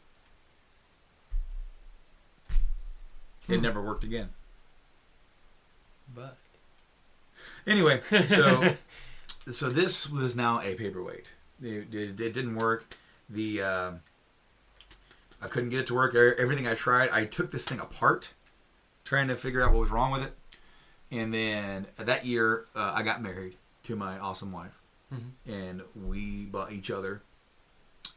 It 3.48 3.56
Hmm. 3.56 3.62
never 3.62 3.80
worked 3.80 4.04
again. 4.04 4.30
But 6.14 6.36
Anyway, 7.66 8.00
so 8.28 8.76
so 9.50 9.70
this 9.70 10.08
was 10.08 10.36
now 10.36 10.60
a 10.60 10.74
paperweight. 10.74 11.30
It, 11.62 11.92
it, 11.94 12.20
it 12.20 12.32
didn't 12.32 12.56
work. 12.56 12.94
The 13.28 13.62
uh, 13.62 13.92
I 15.42 15.48
couldn't 15.48 15.70
get 15.70 15.80
it 15.80 15.86
to 15.88 15.94
work. 15.94 16.14
Everything 16.14 16.66
I 16.68 16.74
tried, 16.74 17.10
I 17.10 17.24
took 17.24 17.50
this 17.50 17.64
thing 17.64 17.80
apart, 17.80 18.34
trying 19.04 19.28
to 19.28 19.36
figure 19.36 19.62
out 19.62 19.72
what 19.72 19.80
was 19.80 19.90
wrong 19.90 20.12
with 20.12 20.22
it. 20.22 20.32
And 21.10 21.32
then 21.32 21.86
that 21.98 22.24
year, 22.26 22.66
uh, 22.74 22.92
I 22.94 23.02
got 23.02 23.22
married 23.22 23.56
to 23.84 23.94
my 23.96 24.18
awesome 24.18 24.50
wife, 24.52 24.80
Mhm. 25.14 25.30
and 25.46 25.82
we 25.94 26.46
bought 26.46 26.72
each 26.72 26.90
other 26.90 27.22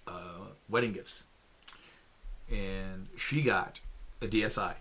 uh, 0.10 0.45
wedding 0.68 0.93
gifts. 0.93 1.26
And 2.51 3.07
she 3.18 3.41
got 3.41 3.80
a 4.22 4.28
DSi, 4.28 4.74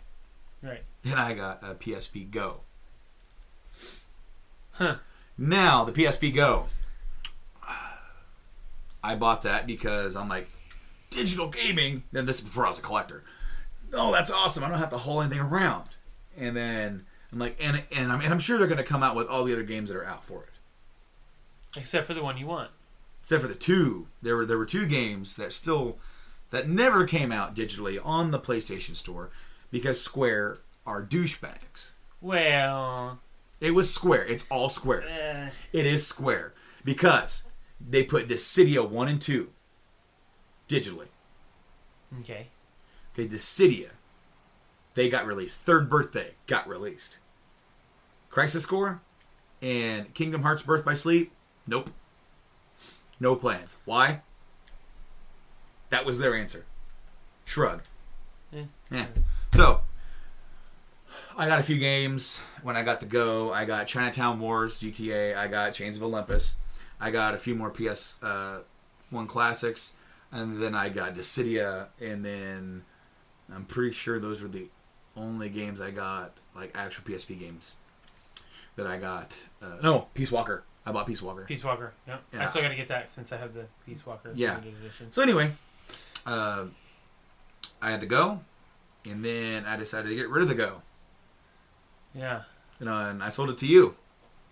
Right. 0.62 0.82
and 1.04 1.14
I 1.14 1.34
got 1.34 1.62
a 1.62 1.74
PSP 1.74 2.30
Go. 2.30 2.60
Huh. 4.72 4.96
Now 5.36 5.84
the 5.84 5.92
PSP 5.92 6.34
Go. 6.34 6.66
I 9.04 9.14
bought 9.14 9.42
that 9.42 9.66
because 9.66 10.16
I'm 10.16 10.28
like 10.28 10.48
digital 11.10 11.48
gaming. 11.48 12.02
Then 12.12 12.26
this 12.26 12.36
is 12.38 12.42
before 12.44 12.66
I 12.66 12.70
was 12.70 12.78
a 12.78 12.82
collector. 12.82 13.22
Oh, 13.92 14.12
that's 14.12 14.30
awesome! 14.30 14.64
I 14.64 14.68
don't 14.68 14.78
have 14.78 14.90
to 14.90 14.98
haul 14.98 15.20
anything 15.20 15.40
around. 15.40 15.84
And 16.36 16.56
then 16.56 17.06
I'm 17.32 17.38
like, 17.38 17.56
and 17.60 17.82
and 17.94 18.10
I'm 18.12 18.20
and 18.20 18.32
I'm 18.32 18.40
sure 18.40 18.58
they're 18.58 18.66
going 18.66 18.78
to 18.78 18.84
come 18.84 19.02
out 19.02 19.14
with 19.14 19.28
all 19.28 19.44
the 19.44 19.52
other 19.52 19.62
games 19.62 19.88
that 19.88 19.96
are 19.96 20.04
out 20.04 20.24
for 20.24 20.42
it. 20.44 21.78
Except 21.78 22.06
for 22.06 22.14
the 22.14 22.22
one 22.22 22.36
you 22.38 22.46
want. 22.46 22.70
Except 23.28 23.42
for 23.42 23.48
the 23.48 23.54
two, 23.54 24.06
there 24.22 24.34
were 24.36 24.46
there 24.46 24.56
were 24.56 24.64
two 24.64 24.86
games 24.86 25.36
that 25.36 25.52
still 25.52 25.98
that 26.48 26.66
never 26.66 27.06
came 27.06 27.30
out 27.30 27.54
digitally 27.54 28.00
on 28.02 28.30
the 28.30 28.38
PlayStation 28.38 28.96
Store 28.96 29.28
because 29.70 30.00
Square 30.02 30.60
are 30.86 31.04
douchebags. 31.04 31.90
Well, 32.22 33.18
It 33.60 33.72
was 33.72 33.92
square. 33.92 34.24
It's 34.24 34.46
all 34.50 34.70
square. 34.70 35.06
eh, 35.06 35.50
It 35.74 35.84
is 35.84 36.06
square 36.06 36.54
because 36.86 37.42
they 37.78 38.02
put 38.02 38.28
Dissidia 38.28 38.88
one 38.88 39.08
and 39.08 39.20
two 39.20 39.50
digitally. 40.66 41.08
okay. 42.20 42.46
Okay, 43.12 43.28
Dissidia, 43.28 43.90
they 44.94 45.10
got 45.10 45.26
released. 45.26 45.58
Third 45.58 45.90
birthday 45.90 46.30
got 46.46 46.66
released. 46.66 47.18
Crisis 48.30 48.64
Core 48.64 49.02
and 49.60 50.14
Kingdom 50.14 50.40
Hearts 50.40 50.62
Birth 50.62 50.82
by 50.82 50.94
Sleep, 50.94 51.30
nope. 51.66 51.90
No 53.20 53.34
plans. 53.34 53.76
Why? 53.84 54.22
That 55.90 56.04
was 56.04 56.18
their 56.18 56.34
answer. 56.34 56.64
Shrug. 57.44 57.82
Eh. 58.52 58.64
Yeah. 58.90 59.06
So, 59.54 59.82
I 61.36 61.46
got 61.46 61.58
a 61.58 61.62
few 61.62 61.78
games 61.78 62.38
when 62.62 62.76
I 62.76 62.82
got 62.82 63.00
the 63.00 63.06
Go. 63.06 63.52
I 63.52 63.64
got 63.64 63.86
Chinatown 63.86 64.38
Wars 64.40 64.80
GTA. 64.80 65.36
I 65.36 65.48
got 65.48 65.74
Chains 65.74 65.96
of 65.96 66.02
Olympus. 66.02 66.56
I 67.00 67.10
got 67.10 67.34
a 67.34 67.36
few 67.36 67.54
more 67.54 67.70
PS 67.70 68.16
uh, 68.22 68.58
One 69.10 69.26
classics, 69.26 69.94
and 70.32 70.60
then 70.60 70.74
I 70.74 70.88
got 70.88 71.14
Dissidia, 71.14 71.86
and 72.00 72.24
then 72.24 72.82
I'm 73.54 73.64
pretty 73.64 73.92
sure 73.92 74.18
those 74.18 74.42
were 74.42 74.48
the 74.48 74.66
only 75.16 75.48
games 75.48 75.80
I 75.80 75.90
got, 75.90 76.32
like 76.54 76.72
actual 76.74 77.04
PSP 77.04 77.38
games 77.38 77.76
that 78.76 78.86
I 78.86 78.98
got. 78.98 79.36
Uh, 79.62 79.76
no, 79.82 80.08
Peace 80.14 80.30
Walker. 80.32 80.64
I 80.88 80.92
bought 80.92 81.06
Peace 81.06 81.20
Walker. 81.22 81.44
Peace 81.44 81.62
Walker. 81.64 81.92
Yep. 82.06 82.22
I 82.38 82.46
still 82.46 82.62
got 82.62 82.68
to 82.68 82.74
get 82.76 82.88
that 82.88 83.10
since 83.10 83.30
I 83.32 83.36
have 83.36 83.52
the 83.54 83.66
Peace 83.84 84.04
Walker 84.06 84.32
Yeah. 84.34 84.54
limited 84.54 84.74
edition. 84.80 85.12
So 85.12 85.22
anyway, 85.22 85.50
uh, 86.26 86.64
I 87.82 87.90
had 87.90 88.00
the 88.00 88.06
Go, 88.06 88.40
and 89.04 89.24
then 89.24 89.64
I 89.66 89.76
decided 89.76 90.08
to 90.08 90.14
get 90.14 90.28
rid 90.30 90.42
of 90.42 90.48
the 90.48 90.54
Go. 90.54 90.82
Yeah. 92.14 92.42
You 92.80 92.86
know, 92.86 92.96
and 93.08 93.22
I 93.22 93.28
sold 93.28 93.50
it 93.50 93.58
to 93.58 93.66
you. 93.66 93.96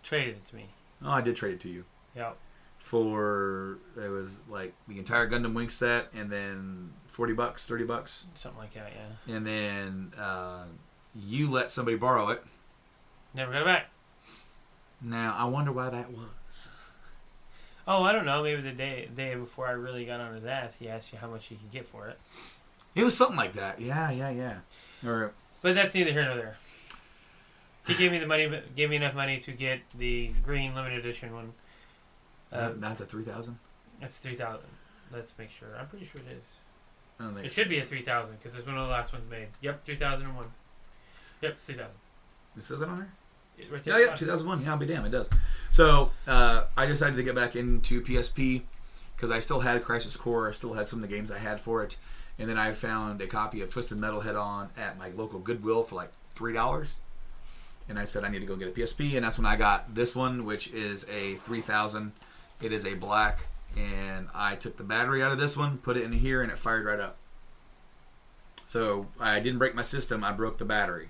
Traded 0.03 0.37
it 0.37 0.47
to 0.51 0.57
me. 0.57 0.66
Oh, 1.03 1.11
I 1.11 1.20
did 1.20 1.37
trade 1.37 1.55
it 1.55 1.61
to 1.61 1.68
you. 1.68 1.84
Yep. 2.14 2.37
For 2.78 3.78
it 3.97 4.09
was 4.11 4.41
like 4.49 4.74
the 4.89 4.99
entire 4.99 5.28
Gundam 5.28 5.55
Wing 5.55 5.68
set, 5.68 6.09
and 6.14 6.30
then 6.30 6.93
forty 7.07 7.32
bucks, 7.32 7.66
thirty 7.66 7.84
bucks, 7.84 8.26
Something 8.37 8.61
like 8.61 8.72
that. 8.74 8.93
Yeah. 9.26 9.34
and 9.37 9.47
then 9.47 10.12
uh, 10.18 10.64
you 11.14 11.51
let 11.51 11.70
somebody 11.70 11.97
borrow 11.97 12.28
it. 12.28 12.45
Never 13.34 13.53
got 13.53 13.62
it 13.62 13.64
back. 13.64 13.87
Now 15.01 15.34
I 15.38 15.44
wonder 15.44 15.72
why 15.72 15.90
that 15.90 16.11
was. 16.11 16.68
Oh, 17.88 18.03
I 18.03 18.12
don't 18.12 18.24
know. 18.26 18.42
Maybe 18.42 18.62
the 18.62 18.72
day 18.72 19.09
day 19.14 19.34
before 19.34 19.66
I 19.68 19.72
really 19.72 20.05
got 20.05 20.20
on 20.20 20.34
his 20.34 20.44
ass, 20.44 20.76
he 20.76 20.88
asked 20.88 21.12
you 21.12 21.18
how 21.18 21.28
much 21.28 21.51
you 21.51 21.57
could 21.57 21.70
get 21.70 21.86
for 21.86 22.09
it. 22.09 22.18
It 22.94 23.05
was 23.05 23.16
something 23.16 23.36
like 23.36 23.53
that. 23.53 23.80
Yeah, 23.80 24.11
yeah, 24.11 24.30
yeah. 24.30 25.09
Or 25.09 25.32
But 25.62 25.74
that's 25.74 25.94
neither 25.94 26.12
here 26.12 26.24
nor 26.24 26.36
there. 26.36 26.57
He 27.86 27.94
gave 27.94 28.11
me 28.11 28.18
the 28.18 28.26
money, 28.26 28.51
gave 28.74 28.90
me 28.90 28.97
enough 28.97 29.14
money 29.14 29.38
to 29.40 29.53
get 29.53 29.80
the 29.97 30.32
green 30.42 30.74
limited 30.74 30.99
edition 30.99 31.32
one. 31.32 31.53
Uh, 32.51 32.68
that, 32.68 32.80
that's 32.80 33.01
a 33.03 33.07
three 33.07 33.22
thousand. 33.22 33.59
That's 34.01 34.18
three 34.18 34.34
thousand. 34.34 34.68
Let's 35.12 35.32
make 35.38 35.51
sure. 35.51 35.68
I'm 35.78 35.86
pretty 35.86 36.07
sure 36.07 36.20
it 36.22 36.32
is. 36.32 36.42
I 37.20 37.24
don't 37.24 37.34
think 37.34 37.47
It 37.47 37.53
so. 37.53 37.61
should 37.62 37.68
be 37.68 37.78
a 37.78 37.84
three 37.84 38.03
thousand 38.03 38.38
because 38.38 38.55
it's 38.57 38.66
one 38.66 38.76
of 38.76 38.86
the 38.86 38.92
last 38.92 39.12
ones 39.12 39.30
made. 39.30 39.49
Yep, 39.61 39.84
three 39.84 39.94
thousand 39.97 40.26
and 40.26 40.36
one. 40.36 40.47
Yep, 41.42 41.59
three 41.61 41.74
thousand. 41.76 41.94
Says 42.59 42.80
it 42.80 42.88
on 42.88 42.99
there. 42.99 43.12
Right 43.70 43.84
Yeah, 43.86 43.94
there. 43.94 44.07
yeah, 44.07 44.14
2001. 44.14 44.62
Yeah, 44.62 44.70
I'll 44.72 44.76
be 44.76 44.86
damned, 44.86 45.07
it 45.07 45.11
does. 45.11 45.28
So 45.70 46.11
uh, 46.26 46.64
I 46.76 46.86
decided 46.86 47.16
to 47.16 47.22
get 47.22 47.34
back 47.34 47.57
into 47.57 48.00
PSP 48.02 48.62
because 49.16 49.30
I 49.30 49.40
still 49.40 49.61
had 49.61 49.82
Crisis 49.82 50.16
Core. 50.16 50.48
I 50.48 50.52
still 50.52 50.74
had 50.74 50.86
some 50.88 51.02
of 51.02 51.09
the 51.09 51.14
games 51.14 51.30
I 51.30 51.38
had 51.38 51.59
for 51.61 51.82
it, 51.82 51.96
and 52.38 52.48
then 52.48 52.59
I 52.59 52.72
found 52.72 53.20
a 53.20 53.26
copy 53.26 53.61
of 53.62 53.70
Twisted 53.72 53.98
Metal 53.98 54.20
Head 54.20 54.36
On 54.36 54.68
at 54.76 54.98
my 54.98 55.09
local 55.09 55.38
Goodwill 55.38 55.82
for 55.82 55.94
like 55.96 56.11
three 56.34 56.52
dollars. 56.52 56.96
And 57.88 57.98
I 57.98 58.04
said 58.04 58.24
I 58.24 58.28
need 58.28 58.40
to 58.40 58.46
go 58.46 58.57
get 58.57 58.68
a 58.68 58.72
PSP, 58.72 59.14
and 59.14 59.24
that's 59.24 59.38
when 59.38 59.46
I 59.46 59.54
got 59.57 59.94
this 59.94 60.16
one, 60.16 60.44
which 60.44 60.68
is 60.72 61.07
a 61.09 61.34
3000. 61.36 62.12
It 62.61 62.72
is 62.72 62.84
a 62.84 62.94
black, 62.94 63.46
and 63.76 64.28
I 64.34 64.57
took 64.57 64.76
the 64.76 64.82
battery 64.84 65.22
out 65.22 65.30
of 65.32 65.38
this 65.38 65.57
one, 65.57 65.78
put 65.78 65.96
it 65.96 66.02
in 66.02 66.12
here, 66.12 66.42
and 66.42 66.50
it 66.50 66.59
fired 66.59 66.84
right 66.84 66.98
up. 67.00 67.16
So 68.66 69.07
I 69.20 69.38
didn't 69.40 69.59
break 69.59 69.74
my 69.74 69.82
system. 69.82 70.24
I 70.24 70.32
broke 70.32 70.59
the 70.59 70.64
battery. 70.64 71.09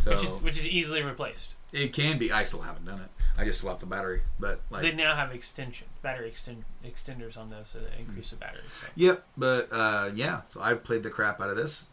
So 0.00 0.10
which 0.10 0.22
is 0.22 0.30
which 0.30 0.58
is 0.58 0.64
easily 0.66 1.02
replaced. 1.02 1.54
it 1.72 1.92
can 1.92 2.18
be. 2.18 2.30
I 2.32 2.44
still 2.44 2.62
haven't 2.62 2.84
done 2.84 3.00
it. 3.00 3.08
I 3.36 3.44
just 3.44 3.60
swapped 3.60 3.80
the 3.80 3.86
battery, 3.86 4.22
but 4.38 4.60
like 4.70 4.82
they 4.82 4.92
now 4.92 5.16
have 5.16 5.32
extension 5.32 5.88
battery 6.02 6.28
extend, 6.28 6.64
extenders 6.84 7.36
on 7.36 7.50
those 7.50 7.68
so 7.68 7.80
they 7.80 7.98
increase 7.98 8.30
the 8.30 8.36
battery. 8.36 8.62
So. 8.80 8.86
Yep, 8.94 9.24
but 9.36 9.68
uh, 9.72 10.10
yeah. 10.14 10.42
So 10.48 10.60
I've 10.60 10.84
played 10.84 11.02
the 11.02 11.10
crap 11.10 11.40
out 11.40 11.50
of 11.50 11.56
this. 11.56 11.88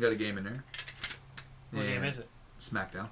Got 0.00 0.12
a 0.12 0.16
game 0.16 0.38
in 0.38 0.44
there. 0.44 0.64
What 1.72 1.86
game 1.86 2.04
is 2.04 2.18
it? 2.18 2.28
SmackDown. 2.60 3.08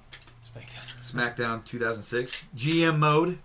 SmackDown. 0.55 1.01
SmackDown 1.01 1.65
2006 1.65 2.45
GM 2.55 2.97
mode. 2.97 3.39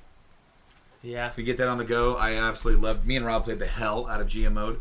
Yeah. 1.02 1.28
If 1.28 1.38
you 1.38 1.44
get 1.44 1.56
that 1.58 1.68
on 1.68 1.78
the 1.78 1.84
go, 1.84 2.16
I 2.16 2.34
absolutely 2.34 2.82
loved. 2.82 3.06
Me 3.06 3.16
and 3.16 3.26
Rob 3.26 3.44
played 3.44 3.58
the 3.58 3.66
hell 3.66 4.06
out 4.08 4.20
of 4.20 4.28
GM 4.28 4.54
mode, 4.54 4.80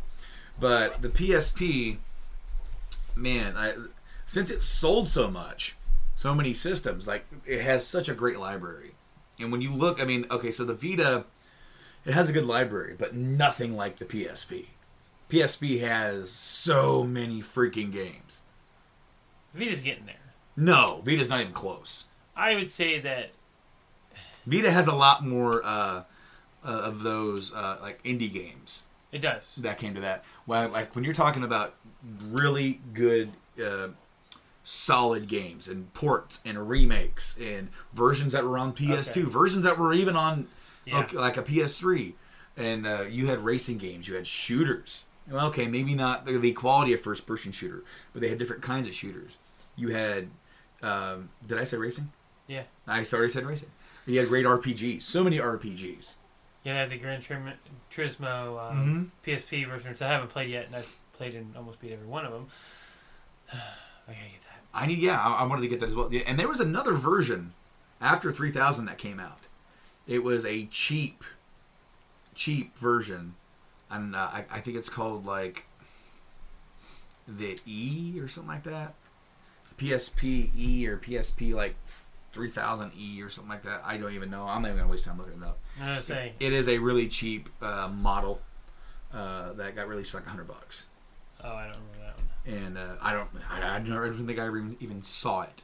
but 0.59 1.01
the 1.01 1.09
PSP, 1.09 1.97
man, 3.15 3.53
I 3.55 3.73
since 4.27 4.51
it 4.51 4.61
sold 4.61 5.07
so 5.07 5.31
much, 5.31 5.75
so 6.13 6.35
many 6.35 6.53
systems, 6.53 7.07
like 7.07 7.25
it 7.45 7.61
has 7.61 7.87
such 7.87 8.07
a 8.09 8.13
great 8.13 8.39
library. 8.39 8.91
And 9.39 9.51
when 9.51 9.61
you 9.61 9.73
look, 9.73 9.99
I 10.01 10.05
mean, 10.05 10.25
okay, 10.29 10.51
so 10.51 10.63
the 10.65 10.75
Vita, 10.75 11.23
it 12.05 12.13
has 12.13 12.29
a 12.29 12.33
good 12.33 12.45
library, 12.45 12.93
but 12.97 13.15
nothing 13.15 13.75
like 13.75 13.97
the 13.97 14.05
PSP. 14.05 14.67
PSP 15.29 15.79
has 15.79 16.29
so 16.29 17.03
many 17.03 17.41
freaking 17.41 17.91
games. 17.91 18.41
Vita's 19.53 19.81
getting 19.81 20.05
there. 20.05 20.15
No, 20.55 21.01
Vita's 21.03 21.29
not 21.29 21.39
even 21.41 21.53
close. 21.53 22.05
I 22.35 22.55
would 22.55 22.69
say 22.69 22.99
that 22.99 23.31
Vita 24.45 24.71
has 24.71 24.87
a 24.87 24.93
lot 24.93 25.25
more 25.25 25.63
uh, 25.65 26.03
uh, 26.63 26.67
of 26.67 27.01
those 27.03 27.53
uh, 27.53 27.77
like 27.81 28.03
indie 28.03 28.31
games. 28.31 28.83
it 29.11 29.19
does. 29.21 29.55
That 29.55 29.77
came 29.77 29.95
to 29.95 30.01
that. 30.01 30.23
Well, 30.45 30.69
like 30.69 30.95
when 30.95 31.03
you're 31.03 31.13
talking 31.13 31.43
about 31.43 31.75
really 32.29 32.81
good, 32.93 33.31
uh, 33.63 33.89
solid 34.69 35.29
games 35.29 35.69
and 35.69 35.93
ports 35.93 36.41
and 36.43 36.67
remakes 36.69 37.37
and 37.41 37.69
versions 37.93 38.33
that 38.33 38.43
were 38.43 38.57
on 38.57 38.73
PS2, 38.73 39.11
Okay. 39.11 39.21
versions 39.21 39.63
that 39.63 39.77
were 39.79 39.93
even 39.93 40.17
on 40.17 40.45
Yeah. 40.85 40.99
okay, 40.99 41.15
like 41.17 41.37
a 41.37 41.41
PS3, 41.41 42.15
and 42.57 42.85
uh, 42.85 43.03
you 43.03 43.27
had 43.27 43.45
racing 43.45 43.77
games, 43.77 44.09
you 44.09 44.15
had 44.15 44.27
shooters. 44.27 45.05
Well, 45.29 45.47
okay, 45.47 45.67
maybe 45.67 45.95
not 45.95 46.25
the, 46.25 46.37
the 46.37 46.51
quality 46.51 46.91
of 46.93 46.99
first-person 46.99 47.53
shooter, 47.53 47.83
but 48.11 48.21
they 48.21 48.27
had 48.27 48.37
different 48.37 48.61
kinds 48.61 48.89
of 48.89 48.93
shooters. 48.93 49.37
You 49.77 49.89
had, 49.89 50.29
um, 50.81 51.29
did 51.45 51.57
I 51.57 51.63
say 51.63 51.77
racing? 51.77 52.11
Yeah. 52.47 52.63
I 52.85 53.05
already 53.13 53.29
said 53.31 53.45
racing. 53.45 53.69
You 54.05 54.19
had 54.19 54.27
great 54.27 54.45
RPGs, 54.45 55.01
so 55.03 55.23
many 55.23 55.37
RPGs. 55.37 56.15
Yeah, 56.65 56.73
they 56.73 56.79
have 56.79 56.89
the 56.89 56.97
Gran 56.97 57.21
Turismo 57.89 58.57
uh, 58.57 58.73
Mhm. 58.73 59.09
PSP 59.25 59.65
version, 59.65 59.91
which 59.91 60.01
I 60.01 60.09
haven't 60.09 60.27
played 60.29 60.49
yet, 60.49 60.65
and 60.67 60.75
I've 60.75 60.97
played 61.13 61.35
and 61.35 61.55
almost 61.55 61.79
beat 61.79 61.93
every 61.93 62.07
one 62.07 62.25
of 62.25 62.33
them. 62.33 62.47
I 63.53 64.13
gotta 64.13 64.29
get 64.31 64.41
that. 64.41 64.56
I 64.73 64.85
need, 64.85 64.99
yeah, 64.99 65.19
I, 65.19 65.41
I 65.41 65.43
wanted 65.45 65.61
to 65.61 65.67
get 65.67 65.79
that 65.79 65.89
as 65.89 65.95
well. 65.95 66.11
Yeah, 66.11 66.21
And 66.27 66.37
there 66.37 66.47
was 66.47 66.59
another 66.59 66.93
version 66.93 67.53
after 68.01 68.31
3000 68.31 68.85
that 68.85 68.97
came 68.97 69.19
out. 69.19 69.47
It 70.05 70.23
was 70.23 70.45
a 70.45 70.65
cheap, 70.67 71.23
cheap 72.35 72.77
version, 72.77 73.35
and 73.89 74.15
uh, 74.15 74.29
I, 74.31 74.45
I 74.51 74.59
think 74.59 74.77
it's 74.77 74.89
called 74.89 75.25
like 75.25 75.65
the 77.27 77.57
E 77.65 78.19
or 78.19 78.27
something 78.27 78.51
like 78.51 78.63
that. 78.63 78.93
PSP 79.77 80.49
E 80.55 80.87
or 80.87 80.97
PSP 80.97 81.53
like 81.53 81.75
3000 82.31 82.91
E 82.97 83.21
or 83.21 83.29
something 83.29 83.49
like 83.49 83.63
that. 83.63 83.81
I 83.85 83.97
don't 83.97 84.13
even 84.13 84.29
know. 84.29 84.43
I'm 84.43 84.61
not 84.61 84.69
even 84.69 84.79
gonna 84.79 84.91
waste 84.91 85.05
time 85.05 85.17
looking 85.17 85.41
it 85.41 85.43
up. 85.43 85.59
I 85.81 85.95
was 85.95 86.05
saying. 86.05 86.33
It 86.39 86.53
is 86.53 86.69
a 86.69 86.77
really 86.77 87.07
cheap 87.07 87.49
uh, 87.61 87.87
model 87.89 88.41
uh, 89.13 89.53
that 89.53 89.75
got 89.75 89.87
released 89.87 90.11
for 90.11 90.17
like 90.17 90.25
100 90.25 90.47
bucks. 90.47 90.85
Oh, 91.43 91.49
I 91.49 91.63
don't 91.65 91.75
remember. 91.75 91.96
And 92.47 92.77
uh, 92.77 92.95
I 93.01 93.11
don't, 93.13 93.29
I, 93.49 93.75
I 93.75 93.79
don't 93.79 94.07
even 94.13 94.25
think 94.25 94.39
I 94.39 94.45
ever 94.47 94.57
even, 94.57 94.77
even 94.79 95.01
saw 95.01 95.41
it. 95.41 95.63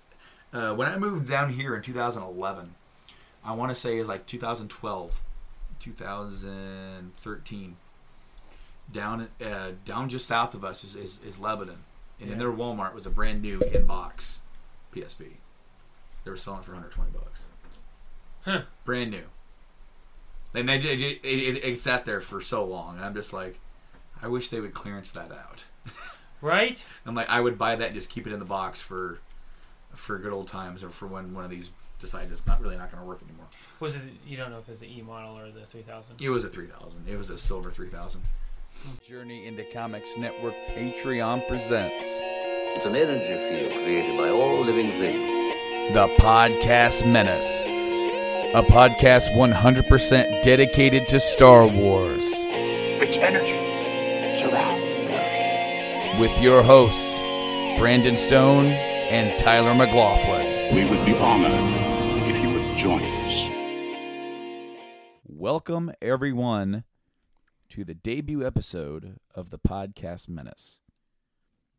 Uh, 0.52 0.74
when 0.76 0.88
I 0.88 0.98
moved 0.98 1.28
down 1.28 1.54
here 1.54 1.76
in 1.76 1.82
2011, 1.82 2.76
I 3.44 3.54
want 3.54 3.72
to 3.72 3.76
say 3.76 3.98
is 3.98 4.08
like 4.08 4.26
2012, 4.28 5.22
2013. 5.80 7.78
Down, 8.92 9.30
uh, 9.44 9.72
down 9.86 10.10
just 10.10 10.28
south 10.28 10.54
of 10.54 10.64
us 10.66 10.84
is, 10.84 10.96
is, 10.96 11.22
is 11.26 11.40
Lebanon, 11.40 11.78
and 12.20 12.30
in 12.30 12.36
Yeah. 12.38 12.40
their 12.44 12.52
Walmart 12.52 12.94
was 12.94 13.06
a 13.06 13.10
brand 13.10 13.42
new 13.42 13.60
in-box 13.60 14.42
PSP. 14.94 15.38
They 16.24 16.32
were 16.32 16.38
selling 16.38 16.60
it 16.60 16.66
for 16.66 16.74
120 16.74 17.12
bucks. 17.12 17.46
Huh. 18.46 18.64
Brand 18.86 19.12
new. 19.12 19.24
And 20.54 20.68
they, 20.70 20.76
it, 20.76 20.86
it, 20.86 21.20
it, 21.24 21.64
it 21.64 21.82
sat 21.82 22.06
there 22.06 22.22
for 22.22 22.40
so 22.42 22.64
long, 22.66 22.98
and 22.98 23.06
I'm 23.06 23.16
just 23.16 23.34
like, 23.34 23.60
I 24.22 24.28
wish 24.28 24.50
they 24.50 24.60
would 24.60 24.74
clearance 24.74 25.12
that 25.12 25.32
out. 25.32 25.64
Right? 26.44 26.86
I'm 27.06 27.16
like, 27.16 27.30
I 27.30 27.40
would 27.40 27.58
buy 27.58 27.78
that 27.78 27.88
and 27.88 27.96
just 27.96 28.10
keep 28.10 28.28
it 28.28 28.34
in 28.34 28.40
the 28.40 28.46
box 28.46 28.82
for 28.82 29.20
for 29.94 30.18
good 30.20 30.34
old 30.34 30.48
times, 30.48 30.84
or 30.84 30.90
for 30.90 31.08
when 31.08 31.34
one 31.34 31.44
of 31.46 31.50
these 31.50 31.70
decides 32.00 32.32
it's 32.32 32.46
not 32.46 32.62
really 32.62 32.76
not 32.76 32.92
going 32.92 33.02
to 33.02 33.08
work 33.08 33.22
anymore. 33.24 33.46
Was 33.80 33.96
it? 33.96 34.02
You 34.28 34.36
don't 34.36 34.52
know 34.52 34.60
if 34.60 34.68
it's 34.68 34.82
the 34.82 34.88
E 34.88 35.02
model 35.02 35.38
or 35.40 35.50
the 35.52 35.66
3000. 35.66 36.22
It 36.22 36.30
was 36.30 36.44
a 36.44 36.50
3000. 36.50 37.08
It 37.08 37.18
was 37.18 37.30
a 37.30 37.38
silver 37.38 37.72
3000. 37.72 38.22
Journey 39.02 39.48
into 39.48 39.64
Comics 39.72 40.18
Network 40.18 40.56
Patreon 40.76 41.48
presents 41.48 42.20
It's 42.76 42.86
an 42.86 42.96
energy 42.96 43.38
field 43.38 43.72
created 43.84 44.18
by 44.18 44.30
all 44.30 44.60
living 44.60 44.92
things. 44.92 45.94
The 45.94 46.08
Podcast 46.18 47.10
Menace, 47.10 47.62
a 47.62 48.64
podcast 48.64 49.30
100% 49.36 50.42
dedicated 50.44 51.08
to 51.10 51.20
Star 51.20 51.68
Wars. 51.68 52.26
Its 52.26 53.18
energy 53.18 54.40
surrounds 54.40 54.72
us. 54.72 54.73
With 56.20 56.40
your 56.40 56.62
hosts, 56.62 57.20
Brandon 57.80 58.16
Stone 58.16 58.68
and 58.68 59.38
Tyler 59.40 59.74
McLaughlin. 59.74 60.76
We 60.76 60.86
would 60.86 61.04
be 61.08 61.18
honored 61.18 62.30
if 62.30 62.40
you 62.40 62.52
would 62.52 62.78
join 62.78 63.02
us. 63.02 63.50
Welcome, 65.26 65.92
everyone, 66.04 66.84
to 67.70 67.84
the 67.84 67.96
debut 67.96 68.46
episode 68.46 69.18
of 69.34 69.50
the 69.50 69.58
Podcast 69.58 70.30
Menace. 70.30 70.82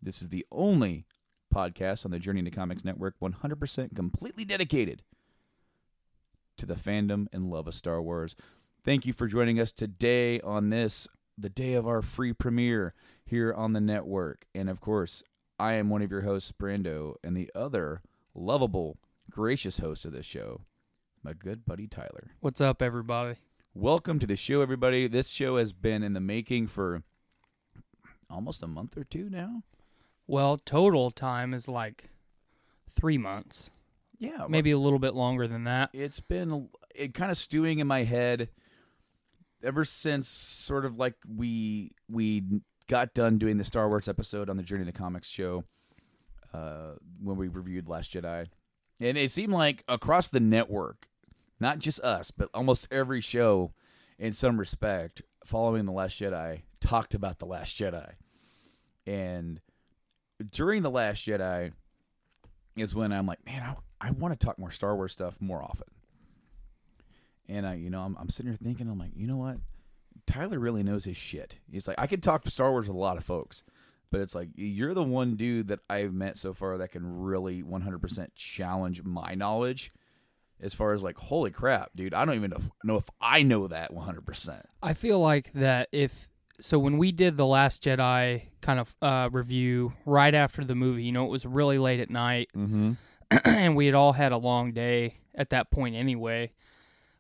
This 0.03 0.21
is 0.21 0.31
the 0.31 0.45
only 0.51 1.07
podcast 1.55 2.05
on 2.05 2.11
the 2.11 2.19
Journey 2.19 2.41
into 2.41 2.51
Comics 2.51 2.85
Network 2.85 3.15
100% 3.23 3.95
completely 3.95 4.45
dedicated 4.45 5.03
to 6.57 6.67
the 6.67 6.75
fandom 6.75 7.29
and 7.33 7.51
love 7.51 7.69
of 7.69 7.75
Star 7.77 8.03
Wars. 8.03 8.35
Thank 8.85 9.07
you 9.07 9.13
for 9.13 9.29
joining 9.29 9.61
us 9.61 9.71
today 9.71 10.41
on 10.41 10.71
this, 10.71 11.07
the 11.39 11.49
day 11.49 11.75
of 11.75 11.87
our 11.87 12.03
free 12.03 12.33
premiere 12.33 12.95
here 13.27 13.53
on 13.53 13.73
the 13.73 13.81
network. 13.81 14.47
And 14.55 14.69
of 14.69 14.81
course, 14.81 15.23
I 15.59 15.75
am 15.75 15.89
one 15.89 16.03
of 16.03 16.11
your 16.11 16.23
hosts, 16.23 16.53
Brando, 16.53 17.15
and 17.23 17.37
the 17.37 17.51
other 17.55 18.03
lovable, 18.35 18.99
gracious 19.31 19.79
host 19.79 20.05
of 20.05 20.13
this 20.13 20.27
show, 20.27 20.63
my 21.23 21.33
good 21.33 21.65
buddy 21.65 21.87
Tyler. 21.87 22.33
What's 22.41 22.61
up, 22.61 22.83
everybody? 22.83 23.37
Welcome 23.75 24.19
to 24.21 24.27
the 24.27 24.37
show, 24.37 24.61
everybody. 24.61 25.09
This 25.09 25.29
show 25.31 25.57
has 25.57 25.73
been 25.73 26.03
in 26.03 26.13
the 26.13 26.21
making 26.21 26.69
for 26.69 27.03
almost 28.31 28.63
a 28.63 28.69
month 28.69 28.97
or 28.97 29.05
two 29.05 29.29
now. 29.29 29.63
Well, 30.27 30.59
total 30.59 31.11
time 31.11 31.53
is 31.53 31.69
like 31.69 32.11
three 32.91 33.19
months. 33.19 33.71
Yeah, 34.19 34.47
maybe 34.49 34.71
a 34.71 34.79
little 34.79 35.01
bit 35.01 35.15
longer 35.15 35.49
than 35.49 35.65
that. 35.65 35.91
It's 35.93 36.21
been 36.21 36.69
it 36.95 37.15
kind 37.15 37.31
of 37.31 37.37
stewing 37.37 37.79
in 37.81 37.87
my 37.87 38.05
head 38.05 38.49
ever 39.63 39.85
since 39.85 40.29
sort 40.29 40.85
of 40.85 40.99
like 40.99 41.15
we 41.29 41.93
we 42.09 42.43
got 42.89 43.15
done 43.15 43.39
doing 43.39 43.57
the 43.57 43.65
Star 43.65 43.89
Wars 43.89 44.09
episode 44.09 44.51
on 44.51 44.57
the 44.57 44.63
Journey 44.63 44.85
to 44.85 44.93
Comics 44.93 45.29
show 45.29 45.65
uh, 46.53 46.93
when 47.23 47.37
we 47.37 47.49
reviewed 47.49 47.89
Last 47.89 48.13
Jedi, 48.13 48.47
and 49.01 49.19
it 49.19 49.31
seemed 49.31 49.53
like 49.53 49.85
across 49.89 50.29
the 50.29 50.41
network, 50.41 51.09
not 51.61 51.79
just 51.79 52.01
us, 52.01 52.31
but 52.31 52.49
almost 52.55 52.89
every 52.91 53.21
show, 53.21 53.73
in 54.19 54.33
some 54.33 54.59
respect, 54.59 55.23
following 55.45 55.87
the 55.87 55.93
Last 55.93 56.21
Jedi, 56.21 56.63
talked 56.81 57.15
about 57.15 57.39
the 57.39 57.47
Last 57.47 57.77
Jedi, 57.79 58.13
and 59.07 59.61
during 60.53 60.83
the 60.83 60.91
Last 60.91 61.27
Jedi 61.27 61.73
is 62.77 62.95
when 62.95 63.13
I'm 63.13 63.27
like, 63.27 63.45
man, 63.47 63.63
I, 63.63 64.09
I 64.09 64.11
want 64.11 64.39
to 64.39 64.47
talk 64.47 64.59
more 64.59 64.71
Star 64.71 64.97
Wars 64.97 65.13
stuff 65.13 65.37
more 65.41 65.63
often. 65.63 65.89
And 67.49 67.67
I, 67.67 67.75
you 67.75 67.91
know, 67.91 68.01
I'm, 68.01 68.17
I'm 68.19 68.29
sitting 68.29 68.51
here 68.51 68.59
thinking, 68.63 68.89
I'm 68.89 68.99
like, 68.99 69.13
you 69.15 69.27
know 69.27 69.37
what? 69.37 69.59
Tyler 70.27 70.59
really 70.59 70.83
knows 70.83 71.05
his 71.05 71.17
shit. 71.17 71.57
He's 71.71 71.89
like, 71.89 71.99
I 71.99 72.07
could 72.07 72.23
talk 72.23 72.45
to 72.45 72.51
Star 72.51 72.71
Wars 72.71 72.89
with 72.89 72.97
a 72.97 73.01
lot 73.01 73.17
of 73.17 73.25
folks, 73.25 73.63
but 74.11 74.21
it's 74.21 74.35
like 74.35 74.49
you're 74.55 74.95
the 74.95 75.03
one 75.03 75.37
dude 75.37 75.69
that 75.69 75.81
I've 75.89 76.13
met 76.15 76.39
so 76.39 76.55
far 76.55 76.79
that 76.79 76.93
can 76.93 77.23
really 77.23 77.63
100% 77.63 78.29
challenge 78.35 79.03
my 79.03 79.35
knowledge. 79.35 79.93
As 80.61 80.73
far 80.73 80.93
as 80.93 81.03
like, 81.03 81.19
holy 81.19 81.51
crap, 81.51 81.91
dude, 81.95 82.15
I 82.15 82.25
don't 82.25 82.37
even 82.37 82.51
know 82.51 82.57
if, 82.59 82.69
know 82.85 82.97
if 82.97 83.11
I 83.21 83.43
know 83.43 83.67
that 83.67 83.93
100%. 83.93 84.63
I 84.83 84.95
feel 84.95 85.19
like 85.19 85.53
that 85.55 85.89
if 85.93 86.29
so 86.61 86.79
when 86.79 86.99
we 86.99 87.13
did 87.13 87.37
the 87.37 87.47
Last 87.47 87.83
Jedi 87.83 88.43
kind 88.61 88.79
of 88.79 88.95
uh, 89.03 89.29
review 89.33 89.93
right 90.07 90.35
after 90.35 90.65
the 90.65 90.75
movie, 90.75 91.03
you 91.03 91.13
know, 91.13 91.25
it 91.25 91.31
was 91.31 91.45
really 91.45 91.79
late 91.79 92.01
at 92.01 92.11
night, 92.11 92.51
mm-hmm. 92.57 92.93
and 93.45 93.75
we 93.77 93.87
had 93.87 93.95
all 93.95 94.13
had 94.13 94.33
a 94.33 94.37
long 94.37 94.73
day 94.73 95.19
at 95.35 95.51
that 95.51 95.71
point 95.71 95.97
anyway. 95.97 96.53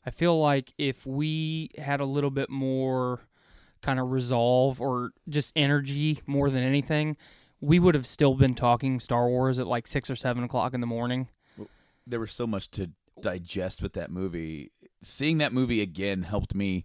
I 0.06 0.10
feel 0.10 0.38
like 0.38 0.72
if 0.78 1.06
we 1.06 1.70
had 1.78 2.00
a 2.00 2.04
little 2.04 2.30
bit 2.30 2.50
more 2.50 3.20
kind 3.82 4.00
of 4.00 4.10
resolve 4.10 4.80
or 4.80 5.10
just 5.28 5.52
energy 5.56 6.20
more 6.26 6.50
than 6.50 6.62
anything, 6.62 7.16
we 7.60 7.78
would 7.78 7.94
have 7.94 8.06
still 8.06 8.34
been 8.34 8.54
talking 8.54 9.00
Star 9.00 9.28
Wars 9.28 9.58
at 9.58 9.66
like 9.66 9.86
six 9.86 10.10
or 10.10 10.16
seven 10.16 10.44
o'clock 10.44 10.74
in 10.74 10.80
the 10.80 10.86
morning. 10.86 11.28
There 12.06 12.20
was 12.20 12.32
so 12.32 12.46
much 12.46 12.70
to 12.72 12.90
digest 13.20 13.82
with 13.82 13.94
that 13.94 14.10
movie. 14.10 14.72
Seeing 15.02 15.38
that 15.38 15.52
movie 15.52 15.80
again 15.80 16.24
helped 16.24 16.54
me 16.54 16.84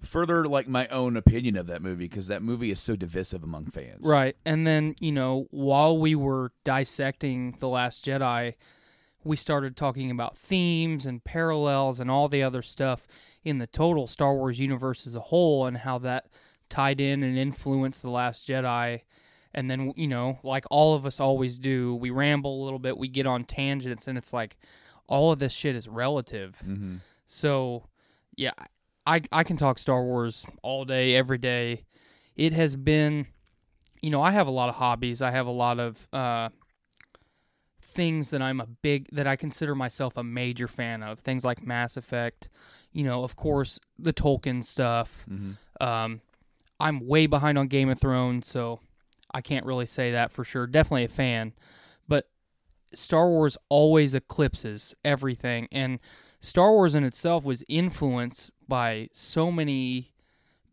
further 0.00 0.46
like 0.46 0.68
my 0.68 0.86
own 0.88 1.16
opinion 1.16 1.56
of 1.56 1.66
that 1.66 1.82
movie 1.82 2.08
because 2.08 2.26
that 2.26 2.42
movie 2.42 2.70
is 2.70 2.80
so 2.80 2.96
divisive 2.96 3.42
among 3.42 3.66
fans. 3.66 4.06
Right. 4.06 4.36
And 4.44 4.66
then, 4.66 4.94
you 5.00 5.12
know, 5.12 5.46
while 5.50 5.98
we 5.98 6.14
were 6.14 6.52
dissecting 6.64 7.56
The 7.60 7.68
Last 7.68 8.04
Jedi, 8.04 8.54
we 9.24 9.36
started 9.36 9.76
talking 9.76 10.10
about 10.10 10.36
themes 10.36 11.06
and 11.06 11.22
parallels 11.22 12.00
and 12.00 12.10
all 12.10 12.28
the 12.28 12.42
other 12.42 12.62
stuff 12.62 13.06
in 13.44 13.58
the 13.58 13.66
total 13.66 14.06
Star 14.06 14.34
Wars 14.34 14.58
universe 14.58 15.06
as 15.06 15.14
a 15.14 15.20
whole 15.20 15.66
and 15.66 15.76
how 15.76 15.98
that 15.98 16.26
tied 16.68 17.00
in 17.00 17.22
and 17.22 17.36
influenced 17.36 18.02
The 18.02 18.10
Last 18.10 18.48
Jedi. 18.48 19.02
And 19.54 19.70
then, 19.70 19.92
you 19.96 20.08
know, 20.08 20.38
like 20.42 20.64
all 20.70 20.94
of 20.94 21.04
us 21.04 21.20
always 21.20 21.58
do, 21.58 21.94
we 21.96 22.10
ramble 22.10 22.62
a 22.62 22.64
little 22.64 22.78
bit, 22.78 22.96
we 22.96 23.08
get 23.08 23.26
on 23.26 23.44
tangents, 23.44 24.08
and 24.08 24.16
it's 24.16 24.32
like 24.32 24.56
all 25.06 25.30
of 25.30 25.38
this 25.38 25.52
shit 25.52 25.76
is 25.76 25.86
relative. 25.86 26.56
Mm-hmm. 26.64 26.96
So, 27.26 27.88
yeah, 28.34 28.52
I, 29.06 29.22
I 29.30 29.44
can 29.44 29.56
talk 29.56 29.78
Star 29.78 30.02
Wars 30.02 30.46
all 30.62 30.84
day, 30.84 31.14
every 31.14 31.38
day. 31.38 31.84
It 32.34 32.54
has 32.54 32.76
been, 32.76 33.26
you 34.00 34.10
know, 34.10 34.22
I 34.22 34.30
have 34.30 34.46
a 34.46 34.50
lot 34.50 34.70
of 34.70 34.76
hobbies. 34.76 35.20
I 35.20 35.32
have 35.32 35.46
a 35.46 35.50
lot 35.50 35.78
of 35.78 36.08
uh, 36.14 36.48
things 37.92 38.30
that 38.30 38.42
I'm 38.42 38.60
a 38.60 38.66
big, 38.66 39.08
that 39.12 39.26
I 39.26 39.36
consider 39.36 39.74
myself 39.74 40.16
a 40.16 40.24
major 40.24 40.68
fan 40.68 41.02
of. 41.02 41.20
Things 41.20 41.44
like 41.44 41.64
Mass 41.64 41.96
Effect, 41.96 42.48
you 42.92 43.04
know, 43.04 43.24
of 43.24 43.36
course, 43.36 43.78
the 43.98 44.12
Tolkien 44.12 44.64
stuff. 44.64 45.24
Mm-hmm. 45.30 45.82
Um, 45.86 46.20
I'm 46.80 47.06
way 47.06 47.26
behind 47.26 47.58
on 47.58 47.68
Game 47.68 47.88
of 47.88 48.00
Thrones, 48.00 48.46
so 48.46 48.80
I 49.32 49.40
can't 49.40 49.66
really 49.66 49.86
say 49.86 50.12
that 50.12 50.32
for 50.32 50.44
sure. 50.44 50.66
Definitely 50.66 51.04
a 51.04 51.08
fan. 51.08 51.52
But 52.08 52.28
Star 52.94 53.28
Wars 53.28 53.56
always 53.68 54.14
eclipses 54.14 54.94
everything. 55.04 55.68
And 55.70 56.00
Star 56.40 56.72
Wars 56.72 56.94
in 56.94 57.04
itself 57.04 57.44
was 57.44 57.62
influenced 57.68 58.50
by 58.66 59.08
so 59.12 59.52
many 59.52 60.12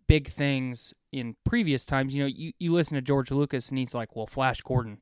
big 0.07 0.29
things 0.29 0.93
in 1.11 1.35
previous 1.43 1.85
times. 1.85 2.15
You 2.15 2.23
know, 2.23 2.27
you, 2.27 2.53
you 2.59 2.73
listen 2.73 2.95
to 2.95 3.01
George 3.01 3.31
Lucas 3.31 3.69
and 3.69 3.77
he's 3.77 3.93
like, 3.93 4.15
well, 4.15 4.27
Flash 4.27 4.61
Gordon. 4.61 4.99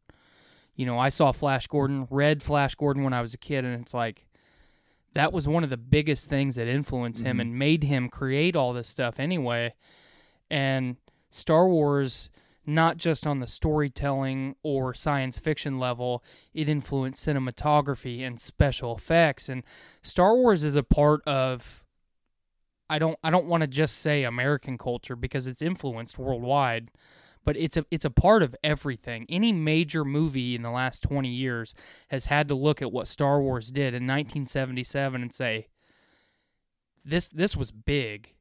You 0.78 0.86
know, 0.86 0.97
I 0.97 1.09
saw 1.09 1.32
Flash 1.34 1.67
Gordon, 1.67 2.07
read 2.09 2.41
Flash 2.41 2.75
Gordon 2.75 3.03
when 3.03 3.11
I 3.13 3.19
was 3.21 3.34
a 3.34 3.38
kid, 3.38 3.65
and 3.65 3.82
it's 3.82 3.93
like, 3.93 4.25
that 5.13 5.34
was 5.34 5.47
one 5.47 5.63
of 5.63 5.69
the 5.71 5.78
biggest 5.78 6.30
things 6.30 6.55
that 6.55 6.67
influenced 6.67 7.23
him 7.23 7.38
Mhm. 7.38 7.41
and 7.41 7.59
made 7.59 7.84
him 7.84 8.07
create 8.07 8.55
all 8.55 8.71
this 8.71 8.88
stuff 8.88 9.19
anyway. 9.19 9.73
And 10.49 10.97
Star 11.32 11.67
Wars, 11.67 12.30
not 12.65 12.97
just 12.97 13.25
on 13.25 13.38
the 13.38 13.47
storytelling 13.47 14.55
or 14.61 14.93
science 14.93 15.39
fiction 15.39 15.80
level, 15.80 16.23
it 16.53 16.69
influenced 16.69 17.25
cinematography 17.28 18.21
and 18.21 18.39
special 18.39 18.95
effects. 18.95 19.49
And 19.49 19.63
Star 20.03 20.36
Wars 20.36 20.63
is 20.63 20.75
a 20.75 20.84
part 20.84 21.21
of 21.28 21.84
I 22.89 22.99
don't 22.99 23.17
I 23.23 23.32
don't 23.32 23.47
want 23.47 23.61
to 23.61 23.67
just 23.67 23.97
say 23.97 24.23
American 24.23 24.78
culture 24.78 25.15
because 25.15 25.47
it's 25.47 25.61
influenced 25.61 26.17
worldwide, 26.19 26.89
but 27.48 27.56
it's 27.56 27.78
a 27.78 27.86
it's 27.89 28.04
a 28.04 28.10
part 28.10 28.43
of 28.43 28.54
everything. 28.62 29.26
Any 29.30 29.54
major 29.54 30.04
movie 30.04 30.54
in 30.54 30.64
the 30.64 30.70
last 30.70 31.02
20 31.04 31.30
years 31.30 31.74
has 32.10 32.26
had 32.26 32.50
to 32.50 32.56
look 32.56 32.82
at 32.82 32.91
what 32.91 33.08
Star 33.08 33.41
Wars 33.41 33.72
did 33.72 33.93
in 33.93 34.04
1977 34.06 35.22
and 35.22 35.34
say 35.34 35.70
this 37.06 37.30
this 37.30 37.56
was 37.56 37.72
big. 37.72 38.34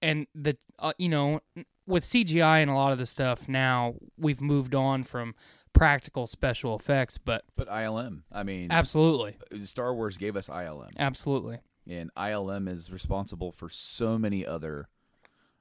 And 0.00 0.26
the 0.34 0.56
uh, 0.78 0.94
you 0.96 1.10
know 1.10 1.40
with 1.86 2.02
CGI 2.02 2.62
and 2.62 2.70
a 2.70 2.74
lot 2.74 2.92
of 2.92 2.98
the 2.98 3.04
stuff 3.04 3.46
now 3.46 3.96
we've 4.16 4.40
moved 4.40 4.74
on 4.74 5.04
from 5.04 5.34
practical 5.74 6.26
special 6.26 6.74
effects, 6.74 7.18
but 7.18 7.44
But 7.56 7.68
ILM, 7.68 8.22
I 8.32 8.42
mean, 8.42 8.68
Absolutely. 8.72 9.36
Star 9.64 9.94
Wars 9.94 10.16
gave 10.16 10.34
us 10.34 10.48
ILM. 10.48 10.92
Absolutely. 10.98 11.58
And 11.86 12.10
ILM 12.16 12.70
is 12.70 12.90
responsible 12.90 13.52
for 13.52 13.68
so 13.68 14.18
many 14.18 14.46
other 14.46 14.88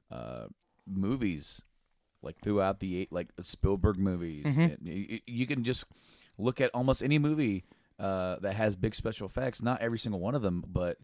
uh, 0.10 0.46
movies, 0.88 1.62
like 2.22 2.40
throughout 2.42 2.80
the 2.80 2.98
eight, 2.98 3.12
like 3.12 3.30
Spielberg 3.42 3.98
movies. 3.98 4.46
Mhm. 4.46 4.78
And 4.78 5.22
you, 5.26 5.46
can 5.48 5.64
just 5.64 5.86
look 6.38 6.60
at 6.62 6.72
almost 6.74 7.04
any 7.04 7.20
movie 7.20 7.66
uh, 8.00 8.38
that 8.40 8.56
has 8.56 8.76
big 8.76 8.96
special 8.96 9.28
effects. 9.28 9.62
Not 9.62 9.82
every 9.82 10.00
single 10.00 10.20
one 10.20 10.36
of 10.36 10.42
them, 10.42 10.64
but 10.68 10.98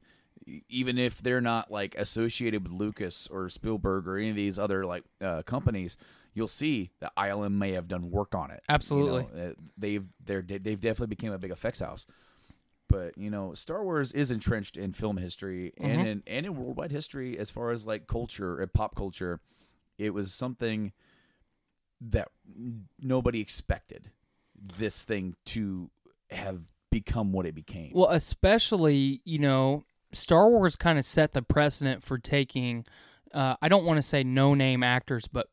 even 0.70 0.98
if 0.98 1.22
they're 1.22 1.42
not 1.42 1.72
like 1.72 1.96
associated 1.96 2.64
with 2.64 2.72
Lucas 2.74 3.28
or 3.32 3.48
Spielberg 3.50 4.08
or 4.08 4.18
any 4.18 4.30
of 4.30 4.36
these 4.36 4.58
other 4.58 4.86
like 4.86 5.04
uh, 5.22 5.44
companies, 5.44 5.98
you'll 6.34 6.48
see 6.48 6.92
that 7.00 7.16
ILM 7.16 7.54
may 7.54 7.72
have 7.74 7.88
done 7.88 8.10
work 8.10 8.34
on 8.34 8.50
it. 8.52 8.62
You 8.68 8.74
know, 8.74 8.76
Absolutely. 8.76 9.42
uh, 9.42 9.54
they've 9.78 10.08
they're 10.26 10.42
they've 10.42 10.80
definitely 10.80 11.08
became 11.08 11.32
a 11.32 11.38
big 11.38 11.52
effects 11.52 11.80
house. 11.80 12.08
But 12.90 13.18
you 13.18 13.30
know, 13.30 13.54
Star 13.54 13.84
Wars 13.84 14.12
is 14.12 14.32
entrenched 14.32 14.76
in 14.76 14.92
film 14.92 15.18
history 15.18 15.74
and 15.78 16.02
Mhm. 16.02 16.06
in 16.08 16.24
and 16.28 16.46
in 16.48 16.56
worldwide 16.56 16.92
history 16.92 17.38
as 17.38 17.50
far 17.52 17.72
as 17.72 17.86
like 17.86 18.08
culture 18.08 18.60
and 18.60 18.74
pop 18.74 18.96
culture. 18.96 19.40
It 20.02 20.14
was 20.14 20.34
something 20.34 20.91
that 22.02 22.30
nobody 22.99 23.39
expected 23.39 24.10
this 24.56 25.04
thing 25.04 25.36
to 25.45 25.91
have 26.30 26.62
become 26.89 27.32
what 27.32 27.45
it 27.45 27.54
became. 27.54 27.91
Well, 27.93 28.10
especially, 28.10 29.22
you 29.24 29.39
know, 29.39 29.84
Star 30.12 30.49
Wars 30.49 30.76
kind 30.76 30.97
of 30.99 31.06
set 31.06 31.34
the 31.34 31.41
precedent 31.41 32.04
for 32.04 32.18
taking 32.18 32.86
uh, 33.34 33.56
I 33.62 33.70
don't 33.70 33.86
want 33.86 33.97
to 33.97 34.02
say 34.02 34.24
no 34.24 34.54
name 34.54 34.84
actors, 34.84 35.28
but 35.28 35.47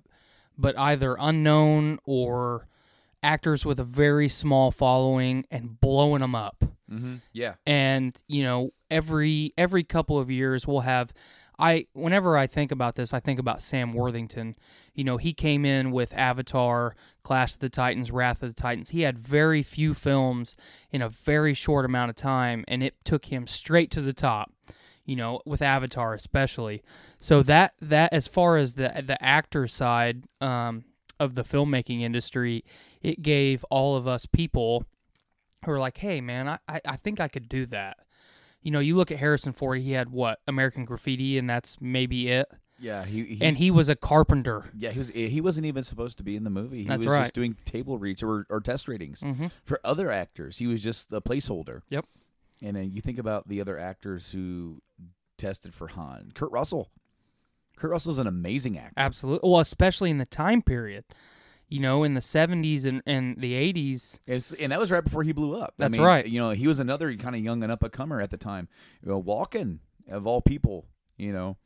but 0.57 0.77
either 0.77 1.17
unknown 1.19 2.01
or 2.05 2.67
actors 3.23 3.65
with 3.65 3.79
a 3.79 3.85
very 3.85 4.29
small 4.29 4.71
following 4.73 5.45
and 5.51 5.81
blowing 5.81 6.21
them 6.21 6.35
up. 6.35 6.65
Mhm. 6.91 7.21
Yeah. 7.33 7.55
And, 7.67 8.21
you 8.27 8.43
know, 8.43 8.71
every 8.91 9.53
every 9.57 9.85
couple 9.85 10.19
of 10.19 10.31
years 10.31 10.67
we'll 10.67 10.81
have 10.81 11.13
I 11.59 11.87
whenever 11.93 12.37
I 12.37 12.47
think 12.47 12.71
about 12.71 12.95
this, 12.95 13.13
I 13.13 13.21
think 13.21 13.41
about 13.41 13.63
Sam 13.63 13.93
Worthington. 13.93 14.57
You 14.95 15.05
know, 15.05 15.17
he 15.17 15.33
came 15.33 15.65
in 15.65 15.91
with 15.91 16.13
Avatar, 16.17 16.95
Clash 17.23 17.55
of 17.55 17.61
the 17.61 17.69
Titans, 17.69 18.11
Wrath 18.11 18.43
of 18.43 18.55
the 18.55 18.61
Titans. 18.61 18.91
He 18.91 19.03
had 19.03 19.19
very 19.19 19.63
few 19.63 19.95
films 19.95 20.55
in 20.91 21.03
a 21.03 21.09
very 21.09 21.55
short 21.55 21.85
amount 21.85 22.11
of 22.11 22.17
time 22.17 22.65
and 22.69 22.83
it 22.83 22.95
took 23.05 23.27
him 23.27 23.47
straight 23.47 23.91
to 23.93 24.01
the 24.01 24.13
top. 24.13 24.53
You 25.05 25.17
know, 25.17 25.41
with 25.47 25.63
Avatar 25.63 26.13
especially. 26.13 26.83
So 27.19 27.43
that 27.45 27.73
that 27.81 28.13
as 28.13 28.27
far 28.29 28.59
as 28.59 28.75
the 28.75 29.03
the 29.05 29.17
actor 29.25 29.67
side 29.67 30.25
um, 30.43 30.85
of 31.19 31.35
the 31.35 31.45
filmmaking 31.45 32.03
industry, 32.03 32.63
it 33.01 33.23
gave 33.23 33.65
all 33.71 33.97
of 33.97 34.07
us 34.07 34.27
people 34.27 34.85
who 35.65 35.73
are 35.73 35.79
like, 35.79 35.99
hey 35.99 36.21
man, 36.21 36.47
I, 36.49 36.59
I, 36.69 36.81
I 36.85 36.97
think 36.97 37.21
I 37.21 37.29
could 37.29 37.49
do 37.49 37.67
that. 37.67 37.99
You 38.63 38.71
know, 38.73 38.81
you 38.81 38.97
look 38.97 39.11
at 39.13 39.19
Harrison 39.19 39.53
Ford, 39.53 39.81
he 39.81 39.93
had 39.93 40.11
what, 40.11 40.41
American 40.47 40.85
Graffiti, 40.85 41.39
and 41.39 41.49
that's 41.49 41.81
maybe 41.81 42.29
it. 42.29 42.49
Yeah, 42.81 43.05
he, 43.05 43.25
he 43.25 43.43
and 43.45 43.59
he 43.59 43.71
was 43.73 43.89
a 43.89 43.97
carpenter. 43.97 44.71
Yeah, 44.77 44.91
he 44.91 44.99
was. 44.99 45.09
He 45.09 45.41
wasn't 45.41 45.67
even 45.67 45.83
supposed 45.83 46.17
to 46.19 46.23
be 46.23 46.37
in 46.37 46.45
the 46.45 46.51
movie. 46.51 46.83
He 46.83 46.89
That's 46.89 47.05
was 47.05 47.13
right. 47.13 47.23
just 47.23 47.35
doing 47.35 47.57
table 47.65 47.99
reads 47.99 48.23
or, 48.23 48.47
or 48.49 48.61
test 48.61 48.87
ratings 48.87 49.21
Mhm. 49.21 49.51
for 49.65 49.81
other 49.85 50.13
actors. 50.13 50.59
He 50.59 50.69
was 50.69 50.81
just 50.83 51.11
the 51.11 51.21
placeholder. 51.21 51.83
Yep. 51.89 52.05
And 52.63 52.77
then 52.77 52.93
you 52.93 53.01
think 53.01 53.19
about 53.19 53.49
the 53.49 53.61
other 53.61 53.79
actors 53.79 54.31
who 54.31 54.81
tested 55.39 55.75
for 55.75 55.89
Han. 55.89 56.31
Kurt 56.35 56.53
Russell. 56.53 56.91
Kurt 57.77 57.91
Russell's 57.91 58.19
an 58.21 58.27
amazing 58.29 58.79
actor. 58.79 58.95
Absolutely. 58.97 59.49
Well, 59.49 59.61
especially 59.61 60.11
in 60.11 60.19
the 60.19 60.27
time 60.27 60.63
period. 60.63 61.05
You 61.69 61.81
know, 61.81 62.03
in 62.03 62.15
the 62.15 62.21
70s 62.21 62.87
and, 62.87 63.03
and 63.07 63.37
the 63.37 63.53
80s. 63.53 64.19
It's, 64.27 64.53
and 64.55 64.73
that 64.73 64.79
was 64.79 64.91
right 64.91 65.05
before 65.05 65.23
he 65.23 65.33
blew 65.33 65.55
up. 65.55 65.75
I 65.79 65.85
That's 65.85 65.93
mean, 65.93 66.07
right. 66.07 66.27
You 66.27 66.41
know, 66.41 66.51
he 66.51 66.67
was 66.67 66.81
another 66.81 67.15
kind 67.17 67.37
of 67.37 67.43
young 67.43 67.63
and 67.63 67.71
up 67.71 67.83
and 67.83 67.93
comer 67.93 68.21
at 68.21 68.31
the 68.31 68.39
time. 68.39 68.69
You 69.03 69.11
know, 69.11 69.23
Walken 69.23 69.81
of 70.11 70.27
all 70.27 70.41
people. 70.41 70.87
You 71.19 71.33
know, 71.33 71.57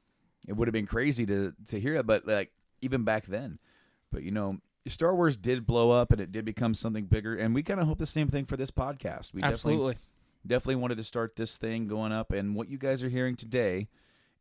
it 0.49 0.55
would 0.55 0.67
have 0.67 0.73
been 0.73 0.87
crazy 0.87 1.25
to 1.27 1.55
to 1.69 1.79
hear 1.79 1.97
it, 1.97 2.07
but 2.07 2.27
like 2.27 2.51
even 2.81 3.05
back 3.05 3.27
then. 3.27 3.59
But 4.11 4.23
you 4.25 4.33
know, 4.33 4.59
Star 4.87 5.15
Wars 5.15 5.37
did 5.37 5.67
blow 5.67 5.91
up, 5.91 6.11
and 6.11 6.21
it 6.21 6.33
did 6.33 6.45
become 6.45 6.75
something 6.75 7.05
bigger. 7.05 7.37
And 7.37 7.55
we 7.55 7.63
kind 7.63 7.79
of 7.79 7.87
hope 7.87 7.99
the 7.99 8.07
same 8.07 8.29
thing 8.29 8.45
for 8.45 8.57
this 8.57 8.71
podcast. 8.71 9.33
We 9.33 9.43
Absolutely. 9.43 9.95
definitely 9.95 9.97
definitely 10.47 10.77
wanted 10.77 10.97
to 10.97 11.05
start 11.05 11.37
this 11.37 11.57
thing 11.57 11.87
going 11.87 12.13
up. 12.13 12.33
And 12.33 12.55
what 12.55 12.69
you 12.69 12.79
guys 12.79 13.03
are 13.03 13.09
hearing 13.09 13.37
today 13.37 13.89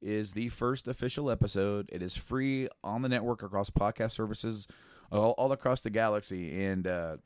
is 0.02 0.34
the 0.34 0.50
first 0.50 0.88
official 0.88 1.30
episode. 1.30 1.90
It 1.92 2.02
is 2.02 2.18
free 2.18 2.68
on 2.84 3.02
the 3.02 3.10
network 3.10 3.44
across 3.44 3.70
podcast 3.70 4.12
services 4.12 4.68
all, 5.12 5.32
all 5.32 5.52
across 5.52 5.82
the 5.82 5.90
galaxy. 5.90 6.64
And 6.66 6.88
uh, 6.88 7.18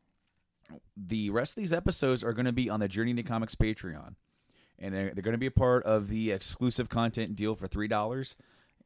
the 0.98 1.30
rest 1.30 1.54
of 1.54 1.56
these 1.62 1.74
episodes 1.74 2.24
are 2.24 2.34
going 2.34 2.46
to 2.46 2.54
be 2.54 2.70
on 2.70 2.80
the 2.80 2.88
Journey 2.88 3.14
to 3.16 3.24
Comics 3.24 3.56
Patreon. 3.56 4.16
And 4.80 4.94
they're, 4.94 5.12
they're 5.14 5.24
going 5.24 5.34
to 5.34 5.38
be 5.38 5.46
a 5.46 5.52
part 5.52 5.84
of 5.84 6.10
the 6.10 6.32
exclusive 6.32 6.90
content 6.90 7.36
deal 7.36 7.56
for 7.56 7.68
$3. 7.68 8.36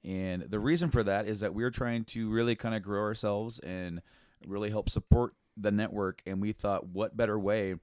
And 0.04 0.44
the 0.44 0.60
reason 0.60 0.92
for 0.92 1.04
that 1.04 1.28
is 1.28 1.40
that 1.40 1.54
we're 1.54 1.72
trying 1.72 2.06
to 2.06 2.30
really 2.30 2.56
kind 2.56 2.76
of 2.76 2.84
grow 2.84 3.02
ourselves 3.02 3.60
and 3.60 4.02
really 4.48 4.70
help 4.70 4.90
support 4.90 5.34
the 5.58 5.72
network. 5.72 6.22
And 6.26 6.40
we 6.42 6.52
thought, 6.54 6.88
what 6.88 7.18
better 7.18 7.38
way 7.40 7.76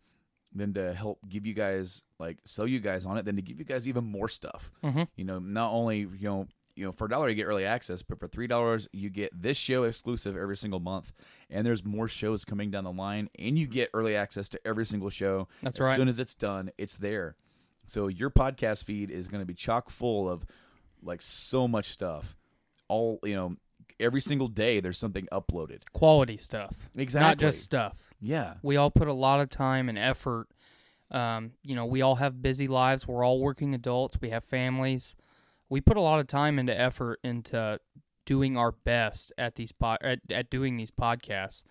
than 0.55 0.73
to 0.75 0.95
help 0.95 1.19
give 1.29 1.45
you 1.45 1.53
guys, 1.53 2.05
like, 2.19 2.39
sell 2.47 2.67
you 2.67 2.81
guys 2.81 3.05
on 3.05 3.19
it, 3.19 3.25
than 3.27 3.37
to 3.37 3.43
give 3.43 3.59
you 3.59 3.65
guys 3.65 3.87
even 3.87 4.05
more 4.05 4.29
stuff. 4.29 4.71
Mhm. 4.83 5.09
You 5.17 5.25
know, 5.25 5.39
not 5.39 5.73
only, 5.73 5.99
you 5.99 6.09
know, 6.23 6.49
you 6.77 6.85
know, 6.85 6.93
for 6.93 7.07
a 7.07 7.09
dollar 7.09 7.29
you 7.29 7.35
get 7.35 7.45
early 7.45 7.65
access, 7.65 8.03
but 8.03 8.21
for 8.21 8.29
three 8.29 8.47
dollars 8.47 8.89
you 8.93 9.11
get 9.11 9.31
this 9.35 9.57
show 9.57 9.85
exclusive 9.85 10.37
every 10.37 10.57
single 10.57 10.81
month, 10.81 11.13
and 11.51 11.67
there's 11.67 11.85
more 11.85 12.07
shows 12.07 12.45
coming 12.45 12.71
down 12.71 12.85
the 12.85 12.93
line, 12.93 13.29
and 13.39 13.59
you 13.59 13.67
get 13.67 13.91
early 13.95 14.15
access 14.15 14.49
to 14.51 14.61
every 14.65 14.87
single 14.87 15.11
show. 15.11 15.49
That's 15.63 15.81
right. 15.81 15.93
as 15.93 15.97
soon 15.97 16.09
as 16.09 16.21
it's 16.21 16.35
done, 16.35 16.71
it's 16.79 16.97
there. 16.97 17.37
So 17.87 18.09
your 18.09 18.31
podcast 18.31 18.85
feed 18.85 19.11
is 19.11 19.29
going 19.29 19.41
to 19.41 19.47
be 19.47 19.55
chock 19.55 19.91
full 19.91 20.29
of 20.29 20.45
like 21.03 21.23
so 21.23 21.67
much 21.67 21.89
stuff. 21.89 22.37
All 22.89 23.19
you 23.25 23.35
know, 23.35 23.57
every 23.99 24.21
single 24.21 24.49
day 24.49 24.81
there's 24.81 24.99
something 24.99 25.27
uploaded. 25.33 25.83
Quality 25.93 26.37
stuff. 26.37 26.91
Exactly. 26.97 27.29
Not 27.29 27.39
just 27.39 27.63
stuff. 27.63 28.03
Yeah. 28.21 28.55
We 28.63 28.77
all 28.77 28.91
put 28.91 29.09
a 29.09 29.13
lot 29.13 29.41
of 29.41 29.49
time 29.49 29.89
and 29.89 29.99
effort. 29.99 30.49
Um, 31.11 31.53
you 31.65 31.77
know, 31.77 31.87
we 31.87 32.03
all 32.03 32.17
have 32.17 32.43
busy 32.43 32.67
lives. 32.67 33.07
We're 33.07 33.25
all 33.25 33.41
working 33.41 33.75
adults. 33.75 34.21
We 34.21 34.31
have 34.31 34.45
families. 34.45 35.15
We 35.69 35.81
put 35.81 35.97
a 35.97 36.01
lot 36.01 36.21
of 36.21 36.27
time 36.27 36.59
into 36.59 36.79
effort 36.79 37.21
into 37.25 37.81
doing 38.25 38.57
our 38.57 38.73
best 38.73 39.33
at 39.39 39.55
these 39.57 39.73
po- 39.73 39.99
at, 40.01 40.21
at 40.31 40.51
doing 40.51 40.77
these 40.77 40.91
podcasts. 40.91 41.63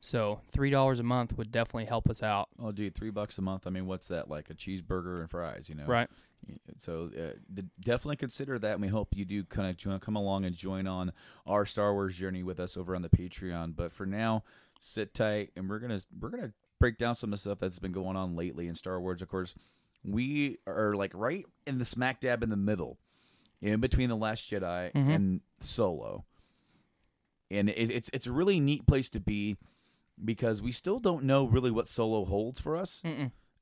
So 0.00 0.40
three 0.52 0.70
dollars 0.70 1.00
a 1.00 1.02
month 1.02 1.36
would 1.36 1.50
definitely 1.50 1.86
help 1.86 2.08
us 2.08 2.22
out. 2.22 2.48
Oh, 2.62 2.70
dude, 2.72 2.94
three 2.94 3.10
bucks 3.10 3.38
a 3.38 3.42
month. 3.42 3.66
I 3.66 3.70
mean, 3.70 3.86
what's 3.86 4.08
that 4.08 4.28
like? 4.28 4.50
A 4.50 4.54
cheeseburger 4.54 5.20
and 5.20 5.30
fries, 5.30 5.68
you 5.68 5.74
know? 5.74 5.86
Right. 5.86 6.08
So 6.76 7.10
uh, 7.18 7.62
definitely 7.80 8.16
consider 8.16 8.58
that, 8.58 8.72
and 8.72 8.82
we 8.82 8.88
hope 8.88 9.08
you 9.16 9.24
do 9.24 9.42
kind 9.44 9.68
of 9.68 10.00
come 10.00 10.16
along 10.16 10.44
and 10.44 10.54
join 10.54 10.86
on 10.86 11.12
our 11.46 11.66
Star 11.66 11.92
Wars 11.92 12.16
journey 12.16 12.42
with 12.42 12.60
us 12.60 12.76
over 12.76 12.94
on 12.94 13.02
the 13.02 13.08
Patreon. 13.08 13.74
But 13.74 13.92
for 13.92 14.06
now, 14.06 14.44
sit 14.78 15.14
tight, 15.14 15.50
and 15.56 15.68
we're 15.68 15.80
gonna 15.80 16.00
we're 16.20 16.28
gonna 16.28 16.52
break 16.78 16.98
down 16.98 17.14
some 17.14 17.32
of 17.32 17.38
the 17.38 17.40
stuff 17.40 17.58
that's 17.58 17.78
been 17.78 17.92
going 17.92 18.16
on 18.16 18.36
lately 18.36 18.68
in 18.68 18.74
Star 18.74 19.00
Wars. 19.00 19.22
Of 19.22 19.28
course, 19.28 19.54
we 20.04 20.58
are 20.66 20.94
like 20.94 21.12
right 21.14 21.46
in 21.66 21.78
the 21.78 21.84
smack 21.84 22.20
dab 22.20 22.42
in 22.42 22.50
the 22.50 22.56
middle, 22.56 22.98
in 23.62 23.80
between 23.80 24.08
the 24.08 24.16
Last 24.16 24.50
Jedi 24.50 24.92
Mhm. 24.92 25.14
and 25.14 25.40
Solo, 25.60 26.24
and 27.50 27.68
it, 27.70 27.90
it's 27.90 28.10
it's 28.12 28.26
a 28.26 28.32
really 28.32 28.60
neat 28.60 28.86
place 28.86 29.08
to 29.10 29.20
be 29.20 29.56
because 30.22 30.62
we 30.62 30.72
still 30.72 30.98
don't 30.98 31.24
know 31.24 31.46
really 31.46 31.70
what 31.70 31.88
Solo 31.88 32.24
holds 32.24 32.60
for 32.60 32.76
us. 32.76 33.02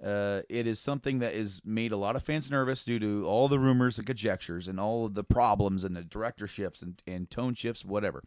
Uh, 0.03 0.43
it 0.49 0.67
is 0.67 0.79
something 0.81 1.19
that 1.21 1.35
has 1.35 1.63
made 1.65 1.91
a 1.93 1.97
lot 1.97 2.15
of 2.17 2.23
fans 2.23 2.51
nervous 2.51 2.85
due 2.85 2.99
to 2.99 3.25
all 3.27 3.49
the 3.49 3.59
rumors 3.59 3.97
and 3.97 4.07
conjectures 4.07 4.69
and 4.69 4.79
all 4.79 5.07
of 5.07 5.15
the 5.15 5.25
problems 5.25 5.83
and 5.85 5.97
the 5.97 6.03
director 6.03 6.47
shifts 6.47 6.83
and, 6.83 7.01
and 7.07 7.31
tone 7.31 7.55
shifts, 7.55 7.85
whatever. 7.85 8.23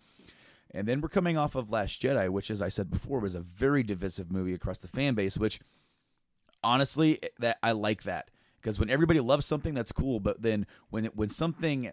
And 0.72 0.88
then 0.88 1.02
we're 1.02 1.10
coming 1.10 1.38
off 1.38 1.56
of 1.56 1.70
Last 1.72 2.02
Jedi, 2.02 2.30
which, 2.30 2.50
as 2.50 2.62
I 2.62 2.70
said 2.70 2.90
before, 2.90 3.20
was 3.20 3.36
a 3.36 3.42
very 3.42 3.84
divisive 3.84 4.32
movie 4.32 4.54
across 4.54 4.80
the 4.80 4.88
fan 4.88 5.14
base. 5.14 5.38
Which, 5.38 5.60
honestly, 6.64 7.20
that 7.40 7.58
I 7.62 7.72
like 7.74 8.04
that 8.04 8.30
because 8.62 8.80
when 8.80 8.90
everybody 8.90 9.20
loves 9.20 9.46
something, 9.46 9.74
that's 9.74 9.92
cool. 9.92 10.20
But 10.20 10.42
then 10.42 10.66
when 10.90 11.06
it, 11.06 11.16
when 11.16 11.30
something 11.30 11.92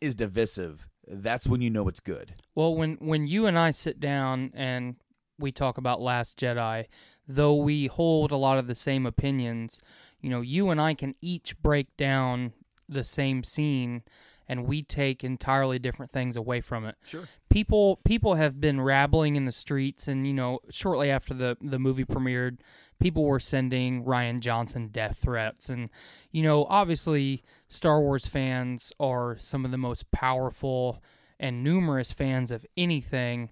is 0.00 0.14
divisive, 0.14 0.86
that's 1.06 1.46
when 1.46 1.60
you 1.60 1.70
know 1.70 1.88
it's 1.88 2.00
good. 2.00 2.32
Well, 2.54 2.74
when 2.74 2.96
when 3.00 3.26
you 3.26 3.46
and 3.46 3.58
I 3.58 3.70
sit 3.70 4.00
down 4.00 4.52
and 4.54 4.96
we 5.38 5.52
talk 5.52 5.78
about 5.78 6.00
Last 6.00 6.38
Jedi, 6.38 6.86
though 7.26 7.54
we 7.54 7.86
hold 7.86 8.30
a 8.30 8.36
lot 8.36 8.58
of 8.58 8.66
the 8.66 8.74
same 8.74 9.06
opinions, 9.06 9.78
you 10.20 10.30
know, 10.30 10.40
you 10.40 10.70
and 10.70 10.80
I 10.80 10.94
can 10.94 11.14
each 11.20 11.60
break 11.60 11.96
down 11.96 12.52
the 12.88 13.04
same 13.04 13.42
scene 13.42 14.02
and 14.48 14.66
we 14.66 14.82
take 14.82 15.24
entirely 15.24 15.78
different 15.78 16.12
things 16.12 16.36
away 16.36 16.60
from 16.60 16.84
it. 16.84 16.96
Sure. 17.06 17.24
People 17.50 18.00
people 18.04 18.34
have 18.34 18.60
been 18.60 18.80
rabbling 18.80 19.36
in 19.36 19.44
the 19.44 19.52
streets 19.52 20.08
and 20.08 20.26
you 20.26 20.32
know, 20.32 20.60
shortly 20.70 21.10
after 21.10 21.34
the 21.34 21.56
the 21.60 21.78
movie 21.78 22.04
premiered, 22.04 22.58
people 23.00 23.24
were 23.24 23.40
sending 23.40 24.04
Rian 24.04 24.40
Johnson 24.40 24.88
death 24.88 25.18
threats 25.22 25.68
and 25.68 25.90
you 26.30 26.42
know, 26.42 26.66
obviously 26.68 27.42
Star 27.68 28.00
Wars 28.00 28.26
fans 28.26 28.92
are 28.98 29.36
some 29.38 29.64
of 29.64 29.70
the 29.70 29.78
most 29.78 30.10
powerful 30.10 31.02
and 31.38 31.64
numerous 31.64 32.12
fans 32.12 32.50
of 32.50 32.64
anything. 32.76 33.50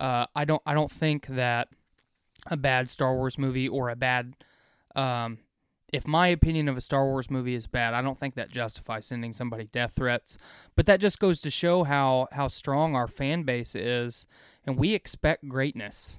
Uh, 0.00 0.26
I 0.34 0.44
don't 0.44 0.62
I 0.64 0.74
don't 0.74 0.90
think 0.90 1.26
that 1.26 1.68
a 2.46 2.56
bad 2.56 2.90
Star 2.90 3.14
Wars 3.14 3.38
movie 3.38 3.68
or 3.68 3.88
a 3.88 3.96
bad 3.96 4.34
um, 4.96 5.38
if 5.92 6.06
my 6.06 6.28
opinion 6.28 6.68
of 6.68 6.76
a 6.76 6.80
Star 6.80 7.04
Wars 7.04 7.30
movie 7.30 7.54
is 7.54 7.66
bad, 7.66 7.92
I 7.94 8.00
don't 8.02 8.18
think 8.18 8.34
that 8.34 8.50
justifies 8.50 9.06
sending 9.06 9.32
somebody 9.32 9.64
death 9.70 9.92
threats. 9.94 10.38
But 10.74 10.86
that 10.86 11.00
just 11.00 11.18
goes 11.18 11.40
to 11.42 11.50
show 11.50 11.84
how 11.84 12.28
how 12.32 12.48
strong 12.48 12.96
our 12.96 13.06
fan 13.08 13.42
base 13.42 13.74
is, 13.74 14.26
and 14.66 14.76
we 14.78 14.94
expect 14.94 15.48
greatness. 15.48 16.18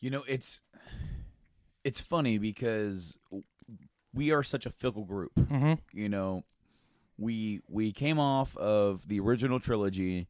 You 0.00 0.10
know, 0.10 0.24
it's 0.26 0.62
it's 1.84 2.00
funny 2.00 2.38
because 2.38 3.18
we 4.14 4.32
are 4.32 4.42
such 4.42 4.66
a 4.66 4.70
fickle 4.70 5.04
group. 5.04 5.32
Mhm. 5.36 5.78
You 5.92 6.08
know, 6.08 6.44
we 7.18 7.60
we 7.68 7.92
came 7.92 8.18
off 8.18 8.56
of 8.56 9.06
the 9.08 9.20
original 9.20 9.60
trilogy 9.60 10.28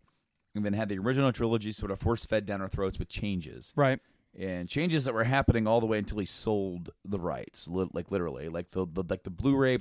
and 0.54 0.64
then 0.64 0.72
had 0.72 0.88
the 0.88 0.98
original 0.98 1.32
trilogy 1.32 1.70
sort 1.70 1.92
of 1.92 2.00
force 2.00 2.26
fed 2.26 2.44
down 2.44 2.60
our 2.60 2.68
throats 2.68 2.98
with 2.98 3.08
changes. 3.08 3.72
Right. 3.76 4.00
And 4.38 4.68
changes 4.68 5.04
that 5.04 5.14
were 5.14 5.24
happening 5.24 5.66
all 5.66 5.80
the 5.80 5.86
way 5.86 5.98
until 5.98 6.18
he 6.18 6.26
sold 6.26 6.90
the 7.04 7.18
rights, 7.18 7.68
li- 7.68 7.90
like 7.92 8.10
literally, 8.10 8.48
like 8.48 8.70
the, 8.70 8.86
the 8.90 9.02
like 9.08 9.24
the 9.24 9.30
Blu-ray, 9.30 9.78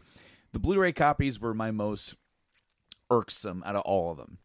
the 0.53 0.59
Blu-ray 0.59 0.91
copies 0.91 1.39
were 1.39 1.53
my 1.53 1.71
most 1.71 2.15
irksome 3.09 3.63
out 3.65 3.75
of 3.75 3.81
all 3.83 4.11
of 4.11 4.17
them. 4.17 4.39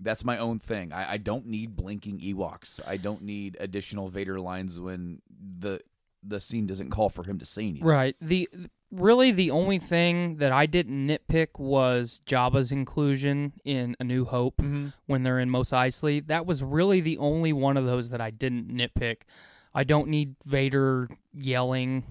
That's 0.00 0.24
my 0.24 0.38
own 0.38 0.58
thing. 0.58 0.92
I, 0.92 1.12
I 1.12 1.16
don't 1.16 1.46
need 1.46 1.76
blinking 1.76 2.20
Ewoks. 2.20 2.80
I 2.86 2.96
don't 2.96 3.22
need 3.22 3.56
additional 3.60 4.08
Vader 4.08 4.40
lines 4.40 4.80
when 4.80 5.22
the 5.30 5.80
the 6.22 6.40
scene 6.40 6.66
doesn't 6.66 6.90
call 6.90 7.08
for 7.08 7.24
him 7.24 7.38
to 7.38 7.44
say 7.44 7.62
anything. 7.62 7.84
Right. 7.84 8.16
The 8.20 8.48
really 8.90 9.30
the 9.30 9.50
only 9.50 9.78
thing 9.78 10.36
that 10.36 10.52
I 10.52 10.66
didn't 10.66 11.06
nitpick 11.08 11.58
was 11.58 12.20
Jabba's 12.26 12.70
inclusion 12.70 13.54
in 13.64 13.96
A 13.98 14.04
New 14.04 14.24
Hope 14.26 14.58
Mm-hmm. 14.58 14.88
when 15.06 15.22
they're 15.22 15.38
in 15.40 15.48
Mos 15.50 15.70
Eisley. 15.70 16.24
That 16.26 16.44
was 16.46 16.62
really 16.62 17.00
the 17.00 17.18
only 17.18 17.52
one 17.52 17.76
of 17.76 17.86
those 17.86 18.10
that 18.10 18.20
I 18.20 18.30
didn't 18.30 18.68
nitpick. 18.68 19.22
I 19.74 19.84
don't 19.84 20.08
need 20.08 20.36
Vader 20.44 21.08
yelling 21.32 22.04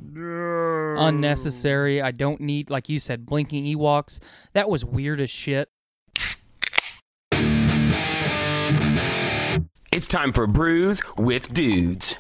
unnecessary. 0.97 2.01
I 2.01 2.09
don't 2.09 2.41
need, 2.41 2.71
like 2.71 2.89
you 2.89 2.99
said, 2.99 3.25
blinking 3.27 3.65
Ewoks. 3.65 4.17
That 4.53 4.67
was 4.67 4.83
weird 4.83 5.21
as 5.21 5.29
shit. 5.29 5.69
It's 9.93 10.07
time 10.07 10.31
for 10.31 10.47
Brews 10.47 11.03
with 11.17 11.53
Dudes. 11.53 12.17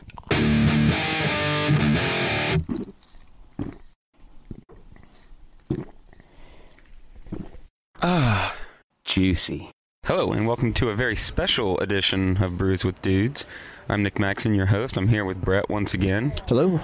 Ah, 8.03 8.55
juicy. 9.03 9.69
Hello, 10.05 10.31
and 10.31 10.47
welcome 10.47 10.73
to 10.73 10.89
a 10.89 10.95
very 10.95 11.15
special 11.15 11.77
edition 11.81 12.41
of 12.41 12.57
Brews 12.57 12.83
with 12.83 12.99
Dudes. 13.03 13.45
I'm 13.87 14.01
Nick 14.01 14.17
Maxon, 14.17 14.55
your 14.55 14.65
host. 14.65 14.97
I'm 14.97 15.09
here 15.09 15.23
with 15.23 15.39
Brett 15.39 15.69
once 15.69 15.93
again. 15.93 16.33
Hello. 16.47 16.79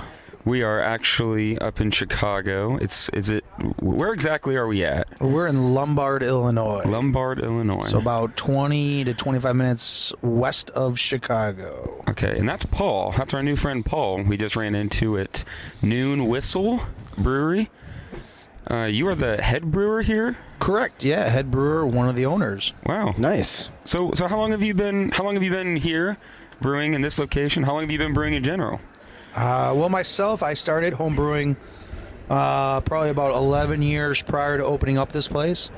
We 0.46 0.62
are 0.62 0.80
actually 0.80 1.58
up 1.58 1.82
in 1.82 1.90
Chicago. 1.90 2.78
It's 2.78 3.10
is 3.10 3.32
it 3.32 3.44
where 3.80 4.14
exactly 4.14 4.56
are 4.58 4.68
we 4.68 4.84
at? 4.86 5.08
We're 5.20 5.48
in 5.48 5.74
Lombard, 5.74 6.22
Illinois. 6.22 6.84
Lombard, 6.86 7.40
Illinois. 7.40 7.82
So 7.82 7.98
about 7.98 8.38
20 8.38 9.06
to 9.06 9.14
25 9.16 9.56
minutes 9.56 10.14
west 10.22 10.70
of 10.70 11.00
Chicago. 11.00 12.04
Okay, 12.10 12.38
and 12.38 12.48
that's 12.48 12.68
Paul. 12.68 13.12
That's 13.18 13.34
our 13.34 13.42
new 13.42 13.56
friend 13.56 13.84
Paul. 13.84 14.22
We 14.22 14.38
just 14.38 14.56
ran 14.56 14.76
into 14.76 15.18
at 15.18 15.44
Noon 15.82 16.28
Whistle 16.28 16.82
Brewery. 17.18 17.72
Uh, 18.70 18.88
you 18.92 19.08
are 19.08 19.16
the 19.16 19.42
head 19.42 19.72
brewer 19.72 20.04
here. 20.04 20.38
Correct. 20.60 21.04
Yeah, 21.04 21.30
head 21.30 21.52
brewer, 21.52 21.86
one 21.86 22.10
of 22.10 22.16
the 22.16 22.26
owners. 22.26 22.74
Wow, 22.86 23.14
nice. 23.18 23.70
So, 23.86 24.12
so 24.14 24.28
how 24.28 24.38
long 24.38 24.52
have 24.52 24.64
you 24.64 24.74
been? 24.74 25.12
How 25.12 25.24
long 25.24 25.36
have 25.36 25.44
you 25.44 25.52
been 25.52 25.76
here, 25.76 26.18
brewing 26.62 26.94
in 26.94 27.02
this 27.02 27.20
location? 27.20 27.64
How 27.64 27.74
long 27.74 27.82
have 27.82 27.92
you 27.92 27.98
been 27.98 28.14
brewing 28.14 28.34
in 28.34 28.44
general? 28.44 28.82
Uh, 29.36 29.74
well, 29.76 29.90
myself, 29.90 30.42
I 30.42 30.56
started 30.56 30.94
home 30.94 31.16
brewing 31.16 31.56
uh, 32.30 32.82
probably 32.82 33.10
about 33.10 33.36
11 33.36 33.82
years 33.82 34.22
prior 34.24 34.58
to 34.58 34.66
opening 34.66 34.98
up 34.98 35.12
this 35.12 35.28
place. 35.28 35.72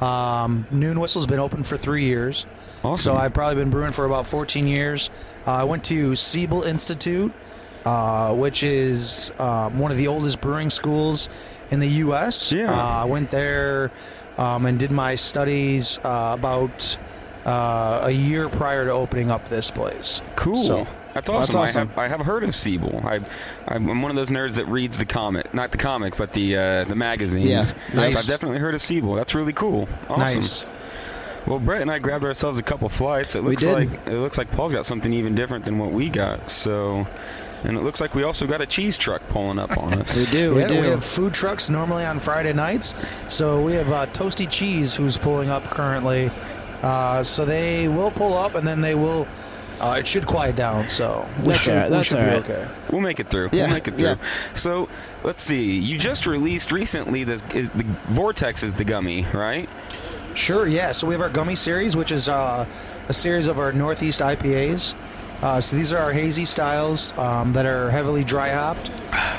Um, 0.00 0.66
Noon 0.70 1.00
Whistle's 1.00 1.26
been 1.26 1.38
open 1.38 1.62
for 1.62 1.76
three 1.76 2.04
years. 2.04 2.44
Awesome. 2.84 3.14
So 3.14 3.16
I've 3.16 3.32
probably 3.32 3.56
been 3.56 3.70
brewing 3.70 3.92
for 3.92 4.04
about 4.04 4.26
14 4.26 4.66
years. 4.66 5.10
Uh, 5.46 5.52
I 5.52 5.64
went 5.64 5.84
to 5.86 6.14
Siebel 6.14 6.62
Institute, 6.64 7.32
uh, 7.84 8.34
which 8.34 8.62
is 8.62 9.32
um, 9.38 9.78
one 9.78 9.90
of 9.90 9.96
the 9.96 10.08
oldest 10.08 10.40
brewing 10.40 10.70
schools 10.70 11.28
in 11.70 11.80
the 11.80 11.88
U.S. 11.88 12.52
Yeah. 12.52 12.70
Uh, 12.70 13.02
I 13.02 13.04
went 13.06 13.30
there 13.30 13.90
um, 14.38 14.66
and 14.66 14.78
did 14.78 14.90
my 14.90 15.14
studies 15.14 15.98
uh, 16.04 16.36
about 16.38 16.98
uh, 17.44 18.00
a 18.04 18.10
year 18.10 18.48
prior 18.48 18.84
to 18.84 18.90
opening 18.92 19.30
up 19.30 19.48
this 19.48 19.70
place. 19.70 20.20
Cool. 20.36 20.56
So- 20.56 20.86
that's 21.14 21.30
awesome. 21.30 21.60
I, 21.62 21.68
have, 21.68 21.98
I 21.98 22.08
have 22.08 22.20
heard 22.26 22.44
of 22.44 22.54
Siebel. 22.54 23.00
I, 23.02 23.20
I'm 23.66 24.02
one 24.02 24.10
of 24.10 24.16
those 24.16 24.28
nerds 24.28 24.56
that 24.56 24.66
reads 24.66 24.98
the 24.98 25.06
comic, 25.06 25.54
not 25.54 25.72
the 25.72 25.78
comic, 25.78 26.14
but 26.18 26.34
the 26.34 26.54
uh, 26.58 26.84
the 26.84 26.94
magazines. 26.94 27.48
Yeah, 27.48 27.94
nice. 27.94 28.16
I've 28.18 28.26
definitely 28.26 28.58
heard 28.58 28.74
of 28.74 28.82
Siebel. 28.82 29.14
That's 29.14 29.34
really 29.34 29.54
cool. 29.54 29.88
Awesome. 30.10 30.20
Nice. 30.40 30.66
Well, 31.46 31.60
Brett 31.60 31.80
and 31.82 31.90
I 31.90 31.98
grabbed 32.00 32.24
ourselves 32.24 32.58
a 32.58 32.62
couple 32.62 32.88
flights. 32.88 33.34
It 33.36 33.42
We 33.44 33.50
looks 33.50 33.62
did. 33.62 33.72
like 33.72 34.06
it 34.06 34.18
looks 34.18 34.36
like 34.38 34.50
Paul's 34.50 34.72
got 34.72 34.84
something 34.86 35.12
even 35.12 35.34
different 35.34 35.64
than 35.64 35.78
what 35.78 35.92
we 35.92 36.08
got. 36.08 36.50
So, 36.50 37.06
and 37.62 37.76
it 37.76 37.82
looks 37.82 38.00
like 38.00 38.14
we 38.14 38.24
also 38.24 38.46
got 38.46 38.60
a 38.60 38.66
cheese 38.66 38.98
truck 38.98 39.22
pulling 39.28 39.58
up 39.58 39.76
on 39.78 39.94
us. 39.94 40.16
We 40.32 40.32
do. 40.38 40.54
We 40.56 40.60
yeah, 40.62 40.68
do. 40.68 40.80
we 40.80 40.86
have 40.88 41.04
food 41.04 41.34
trucks 41.34 41.70
normally 41.70 42.04
on 42.04 42.18
Friday 42.18 42.52
nights. 42.52 42.94
So 43.28 43.62
we 43.62 43.74
have 43.74 43.92
uh, 43.92 44.06
Toasty 44.06 44.50
Cheese 44.50 44.96
who's 44.96 45.16
pulling 45.16 45.48
up 45.48 45.62
currently. 45.64 46.30
Uh, 46.82 47.22
so 47.22 47.44
they 47.44 47.88
will 47.88 48.10
pull 48.10 48.34
up 48.34 48.54
and 48.56 48.66
then 48.66 48.80
they 48.80 48.94
will. 48.94 49.26
Uh, 49.78 49.96
it 49.98 50.06
should 50.06 50.26
quiet 50.26 50.56
down. 50.56 50.88
So 50.88 51.28
we 51.40 51.48
That's 51.48 51.60
should, 51.60 51.74
all 51.74 51.78
right, 51.80 51.90
we 51.90 51.96
that's 51.96 52.08
should 52.08 52.18
all 52.18 52.24
be 52.24 52.30
right. 52.30 52.50
okay. 52.50 52.68
We'll 52.90 53.02
make 53.02 53.20
it 53.20 53.28
through. 53.28 53.50
Yeah, 53.52 53.64
we'll 53.66 53.74
make 53.74 53.86
it 53.88 53.94
through. 53.94 54.06
yeah. 54.06 54.16
So, 54.54 54.88
let's 55.22 55.42
see. 55.42 55.76
You 55.78 55.98
just 55.98 56.26
released 56.26 56.72
recently 56.72 57.24
the, 57.24 57.36
the 57.36 57.84
Vortex 58.08 58.62
is 58.62 58.74
the 58.74 58.84
gummy, 58.84 59.26
right? 59.34 59.68
Sure, 60.36 60.66
yeah. 60.66 60.92
So 60.92 61.06
we 61.06 61.14
have 61.14 61.22
our 61.22 61.30
gummy 61.30 61.54
series, 61.54 61.96
which 61.96 62.12
is 62.12 62.28
uh, 62.28 62.66
a 63.08 63.12
series 63.12 63.48
of 63.48 63.58
our 63.58 63.72
Northeast 63.72 64.20
IPAs. 64.20 64.94
Uh, 65.42 65.60
so 65.60 65.76
these 65.76 65.92
are 65.92 65.98
our 65.98 66.12
hazy 66.12 66.44
styles 66.44 67.16
um, 67.18 67.52
that 67.54 67.66
are 67.66 67.90
heavily 67.90 68.22
dry 68.24 68.50
hopped. 68.50 68.90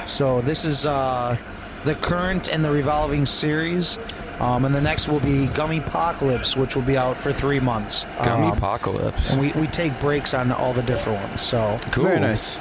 So 0.07 0.41
this 0.41 0.65
is 0.65 0.85
uh, 0.85 1.37
the 1.85 1.95
current 1.95 2.49
and 2.53 2.63
the 2.65 2.71
revolving 2.71 3.25
series. 3.25 3.97
Um, 4.39 4.65
and 4.65 4.73
the 4.73 4.81
next 4.81 5.07
will 5.07 5.19
be 5.21 5.47
Gummy 5.47 5.79
Apocalypse, 5.79 6.55
which 6.55 6.75
will 6.75 6.83
be 6.83 6.95
out 6.97 7.17
for 7.17 7.33
three 7.33 7.59
months. 7.59 8.05
Gummy 8.23 8.47
Um, 8.47 8.57
Apocalypse. 8.57 9.31
and 9.31 9.41
we, 9.41 9.51
we 9.53 9.65
take 9.67 9.99
breaks 9.99 10.35
on 10.35 10.51
all 10.51 10.73
the 10.73 10.83
different 10.83 11.19
ones. 11.21 11.41
So 11.41 11.79
Very 11.91 12.19
nice. 12.19 12.59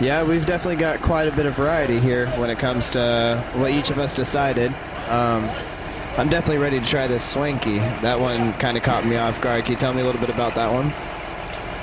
Yeah, 0.00 0.22
we've 0.24 0.44
definitely 0.44 0.76
got 0.76 1.00
quite 1.00 1.28
a 1.28 1.32
bit 1.34 1.46
of 1.46 1.54
variety 1.54 1.98
here 1.98 2.26
when 2.38 2.50
it 2.50 2.58
comes 2.58 2.90
to 2.90 3.42
what 3.54 3.70
each 3.70 3.88
of 3.88 3.98
us 3.98 4.14
decided. 4.14 4.70
Um, 5.08 5.48
I'm 6.18 6.30
definitely 6.30 6.62
ready 6.62 6.80
to 6.80 6.86
try 6.86 7.06
this 7.06 7.22
swanky. 7.22 7.78
That 8.00 8.18
one 8.18 8.54
kind 8.54 8.78
of 8.78 8.82
caught 8.82 9.04
me 9.04 9.16
off 9.16 9.38
guard. 9.42 9.64
Can 9.64 9.72
you 9.72 9.78
tell 9.78 9.92
me 9.92 10.00
a 10.00 10.04
little 10.04 10.20
bit 10.20 10.30
about 10.30 10.54
that 10.54 10.72
one? 10.72 10.86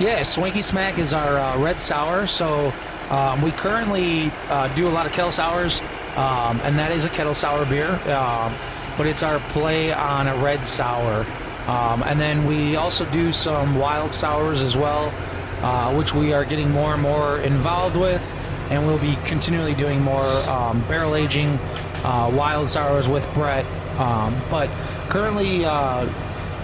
Yeah, 0.03 0.23
Swanky 0.23 0.63
Smack 0.63 0.97
is 0.97 1.13
our 1.13 1.37
uh, 1.37 1.59
red 1.59 1.79
sour. 1.79 2.25
So 2.25 2.73
um, 3.11 3.43
we 3.43 3.51
currently 3.51 4.31
uh, 4.49 4.73
do 4.75 4.87
a 4.87 4.89
lot 4.89 5.05
of 5.05 5.13
kettle 5.13 5.31
sours, 5.31 5.81
um, 6.15 6.59
and 6.63 6.79
that 6.79 6.91
is 6.91 7.05
a 7.05 7.09
kettle 7.09 7.35
sour 7.35 7.63
beer. 7.67 7.91
Um, 8.11 8.55
but 8.97 9.05
it's 9.05 9.21
our 9.21 9.37
play 9.51 9.93
on 9.93 10.27
a 10.27 10.35
red 10.37 10.65
sour. 10.65 11.27
Um, 11.67 12.01
and 12.01 12.19
then 12.19 12.47
we 12.47 12.75
also 12.75 13.05
do 13.11 13.31
some 13.31 13.75
wild 13.75 14.15
sours 14.15 14.63
as 14.63 14.75
well, 14.75 15.13
uh, 15.61 15.93
which 15.95 16.15
we 16.15 16.33
are 16.33 16.43
getting 16.43 16.71
more 16.71 16.93
and 16.93 17.03
more 17.03 17.37
involved 17.41 17.95
with. 17.95 18.33
And 18.71 18.87
we'll 18.87 18.97
be 18.97 19.15
continually 19.25 19.75
doing 19.75 20.01
more 20.01 20.25
um, 20.49 20.81
barrel 20.87 21.15
aging 21.15 21.59
uh, 22.03 22.33
wild 22.35 22.67
sours 22.67 23.07
with 23.07 23.31
Brett. 23.35 23.63
Um, 23.97 24.35
but 24.49 24.69
currently, 25.09 25.65
uh, 25.65 26.07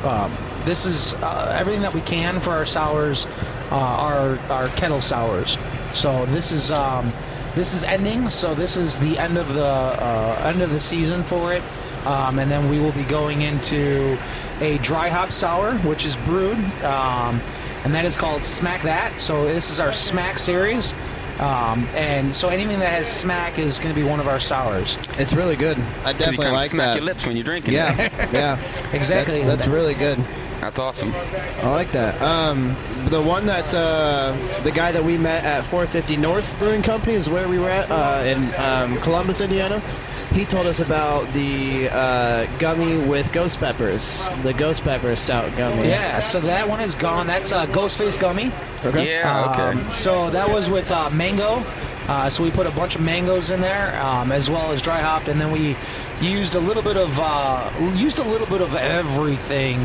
um, 0.03 0.31
this 0.65 0.85
is 0.85 1.13
uh, 1.15 1.55
everything 1.59 1.81
that 1.81 1.93
we 1.93 2.01
can 2.01 2.39
for 2.39 2.51
our 2.51 2.65
sours 2.65 3.27
uh, 3.71 3.75
are 3.75 4.37
our 4.51 4.67
kettle 4.69 5.01
sours. 5.01 5.57
So 5.93 6.25
this 6.27 6.51
is 6.51 6.71
um, 6.71 7.11
this 7.55 7.73
is 7.73 7.83
ending. 7.83 8.29
So 8.29 8.53
this 8.53 8.77
is 8.77 8.99
the 8.99 9.17
end 9.17 9.37
of 9.37 9.53
the 9.53 9.65
uh, 9.65 10.41
end 10.45 10.61
of 10.61 10.69
the 10.69 10.79
season 10.79 11.23
for 11.23 11.53
it, 11.53 11.63
um, 12.05 12.39
and 12.39 12.49
then 12.49 12.69
we 12.69 12.79
will 12.79 12.91
be 12.91 13.03
going 13.03 13.41
into 13.41 14.17
a 14.61 14.77
dry 14.79 15.09
hop 15.09 15.31
sour, 15.31 15.73
which 15.79 16.05
is 16.05 16.15
brewed, 16.17 16.57
um, 16.83 17.41
and 17.83 17.93
that 17.93 18.05
is 18.05 18.15
called 18.15 18.45
Smack 18.45 18.81
That. 18.83 19.19
So 19.19 19.45
this 19.45 19.69
is 19.69 19.79
our 19.79 19.93
Smack 19.93 20.37
series. 20.37 20.93
Um, 21.39 21.87
and 21.95 22.35
so 22.35 22.49
anything 22.49 22.79
that 22.79 22.91
has 22.91 23.07
smack 23.11 23.59
is 23.59 23.79
going 23.79 23.93
to 23.93 23.99
be 23.99 24.05
one 24.05 24.19
of 24.19 24.27
our 24.27 24.39
sours. 24.39 24.97
It's 25.17 25.33
really 25.33 25.55
good. 25.55 25.77
I 26.03 26.11
definitely 26.11 26.37
kinda 26.37 26.51
like 26.51 26.69
smack 26.69 26.87
that. 26.87 26.95
your 26.95 27.05
lips 27.05 27.25
when 27.25 27.37
you're 27.37 27.45
drinking. 27.45 27.73
Yeah, 27.73 27.95
it. 27.97 28.11
yeah, 28.33 28.59
Exactly. 28.91 29.37
That's, 29.37 29.63
that's 29.63 29.67
really 29.67 29.93
good. 29.93 30.19
That's 30.59 30.77
awesome. 30.77 31.13
I 31.15 31.69
like 31.69 31.91
that. 31.93 32.21
Um, 32.21 32.75
the 33.07 33.21
one 33.21 33.45
that 33.45 33.73
uh, 33.73 34.35
the 34.63 34.71
guy 34.71 34.91
that 34.91 35.03
we 35.03 35.17
met 35.17 35.45
at 35.45 35.63
450 35.63 36.17
North 36.17 36.57
Brewing 36.59 36.81
Company 36.81 37.13
is 37.13 37.29
where 37.29 37.47
we 37.47 37.59
were 37.59 37.69
at 37.69 37.89
uh, 37.89 38.23
in 38.25 38.53
um, 38.55 39.01
Columbus, 39.01 39.39
Indiana. 39.39 39.81
He 40.31 40.45
told 40.45 40.67
us 40.67 40.79
about 40.79 41.31
the 41.33 41.89
uh, 41.91 42.45
gummy 42.59 42.97
with 42.97 43.31
ghost 43.33 43.59
peppers, 43.59 44.29
the 44.43 44.53
ghost 44.53 44.83
pepper 44.83 45.15
stout 45.15 45.55
gummy. 45.57 45.87
Yeah, 45.87 46.19
so 46.19 46.39
that 46.41 46.69
one 46.69 46.81
is 46.81 46.93
gone. 46.93 47.25
That's 47.25 47.51
a 47.51 47.57
uh, 47.57 47.65
Ghostface 47.67 48.19
Gummy. 48.19 48.51
Okay. 48.85 49.09
Yeah, 49.09 49.51
okay. 49.51 49.81
Um, 49.81 49.91
so 49.91 50.29
that 50.29 50.47
was 50.47 50.69
with 50.69 50.91
uh, 50.91 51.09
mango. 51.09 51.63
Uh, 52.07 52.29
so 52.29 52.43
we 52.43 52.51
put 52.51 52.67
a 52.67 52.71
bunch 52.71 52.95
of 52.95 53.01
mangoes 53.01 53.49
in 53.49 53.59
there, 53.59 53.99
um, 54.01 54.31
as 54.31 54.49
well 54.49 54.71
as 54.71 54.81
dry 54.81 54.99
hopped, 54.99 55.27
and 55.27 55.41
then 55.41 55.51
we 55.51 55.75
used 56.21 56.55
a 56.55 56.59
little 56.59 56.83
bit 56.83 56.97
of 56.97 57.19
uh, 57.19 57.71
used 57.95 58.19
a 58.19 58.23
little 58.23 58.47
bit 58.47 58.61
of 58.61 58.73
everything 58.75 59.79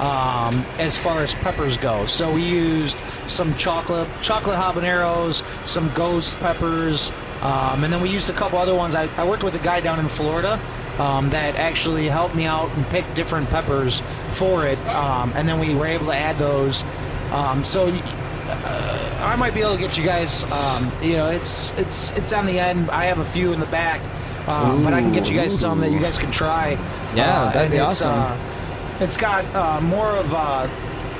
um, 0.00 0.64
as 0.78 0.96
far 0.96 1.20
as 1.22 1.34
peppers 1.34 1.76
go. 1.76 2.06
So 2.06 2.32
we 2.32 2.42
used 2.42 2.98
some 3.28 3.54
chocolate 3.56 4.08
chocolate 4.22 4.56
habaneros, 4.56 5.42
some 5.66 5.90
ghost 5.94 6.38
peppers, 6.38 7.12
um, 7.42 7.84
and 7.84 7.92
then 7.92 8.00
we 8.00 8.08
used 8.08 8.30
a 8.30 8.32
couple 8.32 8.58
other 8.58 8.74
ones. 8.74 8.94
I, 8.94 9.08
I 9.16 9.26
worked 9.26 9.44
with 9.44 9.54
a 9.54 9.64
guy 9.64 9.80
down 9.80 9.98
in 9.98 10.08
Florida 10.08 10.60
um, 10.98 11.30
that 11.30 11.56
actually 11.56 12.08
helped 12.08 12.34
me 12.34 12.44
out 12.44 12.70
and 12.76 12.86
picked 12.86 13.14
different 13.14 13.48
peppers 13.50 14.00
for 14.32 14.66
it, 14.66 14.78
um, 14.86 15.32
and 15.34 15.48
then 15.48 15.60
we 15.60 15.74
were 15.74 15.86
able 15.86 16.06
to 16.06 16.16
add 16.16 16.36
those. 16.36 16.84
Um, 17.32 17.64
so 17.64 17.86
uh, 17.86 19.18
I 19.22 19.36
might 19.36 19.54
be 19.54 19.60
able 19.60 19.74
to 19.74 19.80
get 19.80 19.96
you 19.96 20.04
guys. 20.04 20.44
Um, 20.44 20.90
you 21.02 21.14
know, 21.14 21.28
it's 21.28 21.72
it's 21.78 22.10
it's 22.10 22.32
on 22.32 22.46
the 22.46 22.58
end. 22.58 22.90
I 22.90 23.04
have 23.04 23.18
a 23.18 23.24
few 23.24 23.52
in 23.52 23.60
the 23.60 23.66
back, 23.66 24.00
um, 24.48 24.82
but 24.82 24.92
I 24.92 25.00
can 25.00 25.12
get 25.12 25.30
you 25.30 25.36
guys 25.36 25.58
some 25.58 25.80
that 25.80 25.90
you 25.90 26.00
guys 26.00 26.18
can 26.18 26.30
try. 26.30 26.70
Yeah, 27.14 27.50
that'd 27.52 27.70
be 27.70 27.76
it's, 27.76 28.02
awesome. 28.02 28.12
Uh, 28.14 28.98
it's 29.00 29.16
got 29.16 29.44
uh, 29.54 29.80
more 29.80 30.08
of 30.16 30.34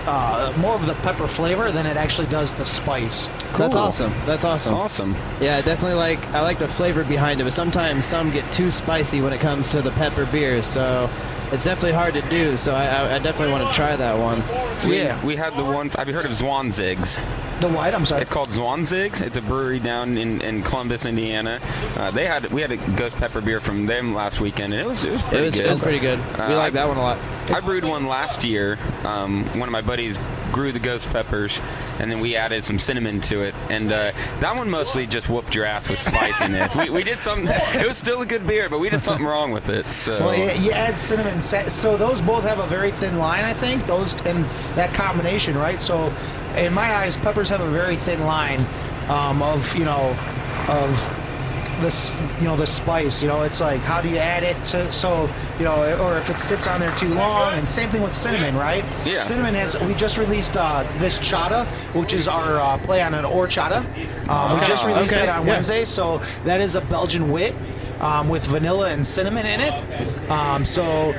uh, 0.09 0.53
more 0.59 0.75
of 0.75 0.87
the 0.87 0.95
pepper 0.95 1.29
flavor 1.29 1.71
than 1.71 1.87
it 1.87 1.97
actually 1.97 2.29
does 2.29 2.55
the 2.55 2.65
spice. 2.65 3.29
That's 3.57 3.77
awesome. 3.77 4.13
That's 4.25 4.45
awesome. 4.45 4.75
Awesome. 4.75 5.15
Yeah, 5.41 5.61
definitely 5.61 5.99
like 5.99 6.25
I 6.29 6.41
like 6.41 6.59
the 6.59 6.69
flavor 6.69 7.05
behind 7.05 7.41
it, 7.41 7.45
but 7.45 7.53
sometimes 7.53 8.07
some 8.07 8.31
get 8.31 8.51
too 8.53 8.71
spicy 8.71 9.21
when 9.21 9.33
it 9.33 9.41
comes 9.41 9.71
to 9.73 9.83
the 9.83 9.91
pepper 9.93 10.27
beers. 10.27 10.65
So 10.65 11.11
it's 11.53 11.65
definitely 11.65 11.93
hard 11.93 12.15
to 12.15 12.23
do. 12.23 12.57
So 12.57 12.75
I, 12.75 13.15
I, 13.15 13.19
definitely 13.19 13.53
want 13.53 13.67
to 13.69 13.75
try 13.75 13.97
that 13.97 14.19
one. 14.19 14.43
We, 14.89 15.27
we 15.27 15.37
had 15.37 15.57
the 15.57 15.65
one. 15.65 15.89
Have 15.91 16.09
you 16.09 16.15
heard 16.15 16.27
of 16.27 16.33
Zwanzigs? 16.33 17.17
The 17.61 17.69
what? 17.69 17.95
I'm 17.95 18.07
sorry. 18.07 18.23
It's 18.23 18.31
called 18.31 18.51
Zwanzigs. 18.51 19.21
It's 19.23 19.37
a 19.37 19.43
brewery 19.43 19.81
down 19.81 20.17
in, 20.17 20.41
in 20.43 20.63
Columbus, 20.63 21.07
Indiana. 21.07 21.61
Uh, 21.97 22.11
they 22.11 22.27
had 22.27 22.51
we 22.53 22.61
had 22.61 22.71
a 22.71 22.77
ghost 22.77 23.17
pepper 23.17 23.41
beer 23.41 23.61
from 23.61 23.87
them 23.87 24.15
last 24.15 24.41
weekend, 24.41 24.75
and 24.75 24.83
it 24.83 24.87
was 24.87 25.05
it 25.05 25.13
was 25.13 25.23
pretty 25.23 25.45
was- 25.45 25.57
good. 25.57 25.67
it 25.67 25.69
was 25.71 25.79
pretty 25.79 25.99
good. 25.99 26.19
We 26.19 26.55
like 26.55 26.75
that 26.75 26.87
one 26.87 26.97
a 26.97 27.03
lot. 27.03 27.19
I 27.51 27.61
brewed 27.61 27.85
one 27.85 28.07
last 28.07 28.45
year. 28.45 28.79
Um, 29.05 29.45
one 29.59 29.69
of 29.69 29.73
my 29.73 29.83
buddies 29.83 30.19
grew 30.53 30.71
the 30.73 30.79
ghost 30.79 31.11
peppers, 31.11 31.61
and 31.99 32.11
then 32.11 32.21
we 32.21 32.37
added 32.37 32.65
some 32.65 32.79
cinnamon 32.79 33.21
to 33.23 33.43
it, 33.43 33.55
and 33.71 33.93
uh, 33.93 34.13
that 34.41 34.57
one 34.57 34.71
mostly 34.71 35.07
just 35.07 35.29
whooped 35.29 35.55
your 35.55 35.65
ass 35.65 35.89
with 35.89 35.99
spiciness. 35.99 36.77
we, 36.77 36.91
we 36.91 37.03
did 37.05 37.19
something. 37.19 37.49
It 37.49 37.87
was 37.87 37.99
still 37.99 38.23
a 38.23 38.27
good 38.27 38.47
beer, 38.47 38.69
but 38.69 38.79
we 38.79 38.91
did 38.91 39.01
something 39.01 39.27
wrong 39.27 39.51
with 39.51 39.69
it. 39.69 39.87
So 39.87 40.19
Well, 40.19 40.37
you, 40.37 40.67
you 40.67 40.73
add 40.73 40.97
cinnamon. 40.97 41.41
So 41.43 41.97
those 41.97 42.23
both 42.23 42.45
have 42.45 42.59
a 42.59 42.67
very 42.67 42.91
thin 42.91 43.19
line, 43.19 43.45
I 43.45 43.53
think. 43.53 43.87
Those 43.87 44.15
and 44.27 44.45
that 44.75 44.93
combination, 44.95 45.57
right? 45.57 45.81
So, 45.81 46.13
in 46.57 46.73
my 46.73 46.95
eyes, 46.95 47.17
peppers 47.17 47.49
have 47.49 47.61
a 47.61 47.71
very 47.71 47.97
thin 47.97 48.21
line 48.21 48.65
um, 49.09 49.43
of 49.43 49.77
you 49.77 49.85
know 49.85 50.17
of 50.69 51.28
this 51.81 52.13
you 52.39 52.45
know 52.45 52.57
the 52.57 52.67
spice. 52.67 53.23
You 53.23 53.29
know, 53.29 53.43
it's 53.43 53.61
like 53.61 53.81
how 53.81 54.01
do 54.01 54.09
you 54.09 54.19
add 54.19 54.43
it 54.43 54.57
to 54.67 54.91
so 54.93 55.29
you 55.59 55.65
know, 55.65 55.99
or 56.03 56.17
if 56.19 56.31
it 56.31 56.39
sits 56.39 56.67
on 56.67 56.81
there 56.81 56.95
too 56.97 57.09
long. 57.15 57.55
And 57.55 57.69
same 57.69 57.91
thing 57.91 58.03
with 58.03 58.15
cinnamon, 58.15 58.57
right? 58.57 58.85
Yeah. 59.05 59.19
Cinnamon 59.19 59.55
has. 59.55 59.79
We 59.81 59.95
just 59.95 60.19
released 60.19 60.57
uh, 60.57 60.85
this 60.99 61.19
chata, 61.19 61.67
which 61.95 62.13
is 62.13 62.29
our 62.29 62.59
uh, 62.59 62.79
play 62.79 63.03
on 63.03 63.15
an 63.15 63.25
horchata. 63.25 63.79
Um, 64.29 64.59
We 64.59 64.67
just 64.67 64.85
released 64.85 65.15
Okay, 65.15 65.27
that 65.27 65.39
on 65.39 65.47
yeah. 65.47 65.53
Wednesday. 65.55 65.85
So 65.85 66.23
that 66.45 66.61
is 66.61 66.75
a 66.75 66.81
Belgian 66.83 67.31
wit 67.31 67.55
um, 68.01 68.29
with 68.29 68.47
vanilla 68.47 68.91
and 68.91 69.07
cinnamon 69.07 69.47
in 69.47 69.61
it. 69.61 70.31
Um, 70.31 70.65
so, 70.67 71.15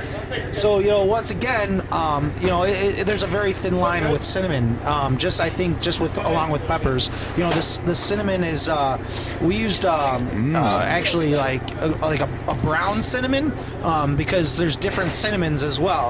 so 0.51 0.79
you 0.79 0.87
know, 0.87 1.03
once 1.03 1.31
again, 1.31 1.85
um, 1.91 2.33
you 2.41 2.47
know, 2.47 2.63
it, 2.63 2.99
it, 2.99 3.05
there's 3.05 3.23
a 3.23 3.27
very 3.27 3.53
thin 3.53 3.77
line 3.77 4.11
with 4.11 4.23
cinnamon. 4.23 4.79
Um, 4.85 5.17
just 5.17 5.39
I 5.41 5.49
think 5.49 5.81
just 5.81 5.99
with 5.99 6.17
along 6.17 6.51
with 6.51 6.65
peppers, 6.67 7.09
you 7.37 7.43
know, 7.43 7.51
this 7.51 7.77
the 7.79 7.95
cinnamon 7.95 8.43
is 8.43 8.69
uh, 8.69 8.97
we 9.41 9.55
used 9.55 9.85
um, 9.85 10.55
uh, 10.55 10.81
actually 10.81 11.35
like 11.35 11.63
a, 11.81 11.87
like 12.01 12.21
a, 12.21 12.29
a 12.47 12.55
brown 12.55 13.01
cinnamon 13.01 13.53
um, 13.83 14.15
because 14.15 14.57
there's 14.57 14.75
different 14.75 15.11
cinnamons 15.11 15.63
as 15.63 15.79
well. 15.79 16.07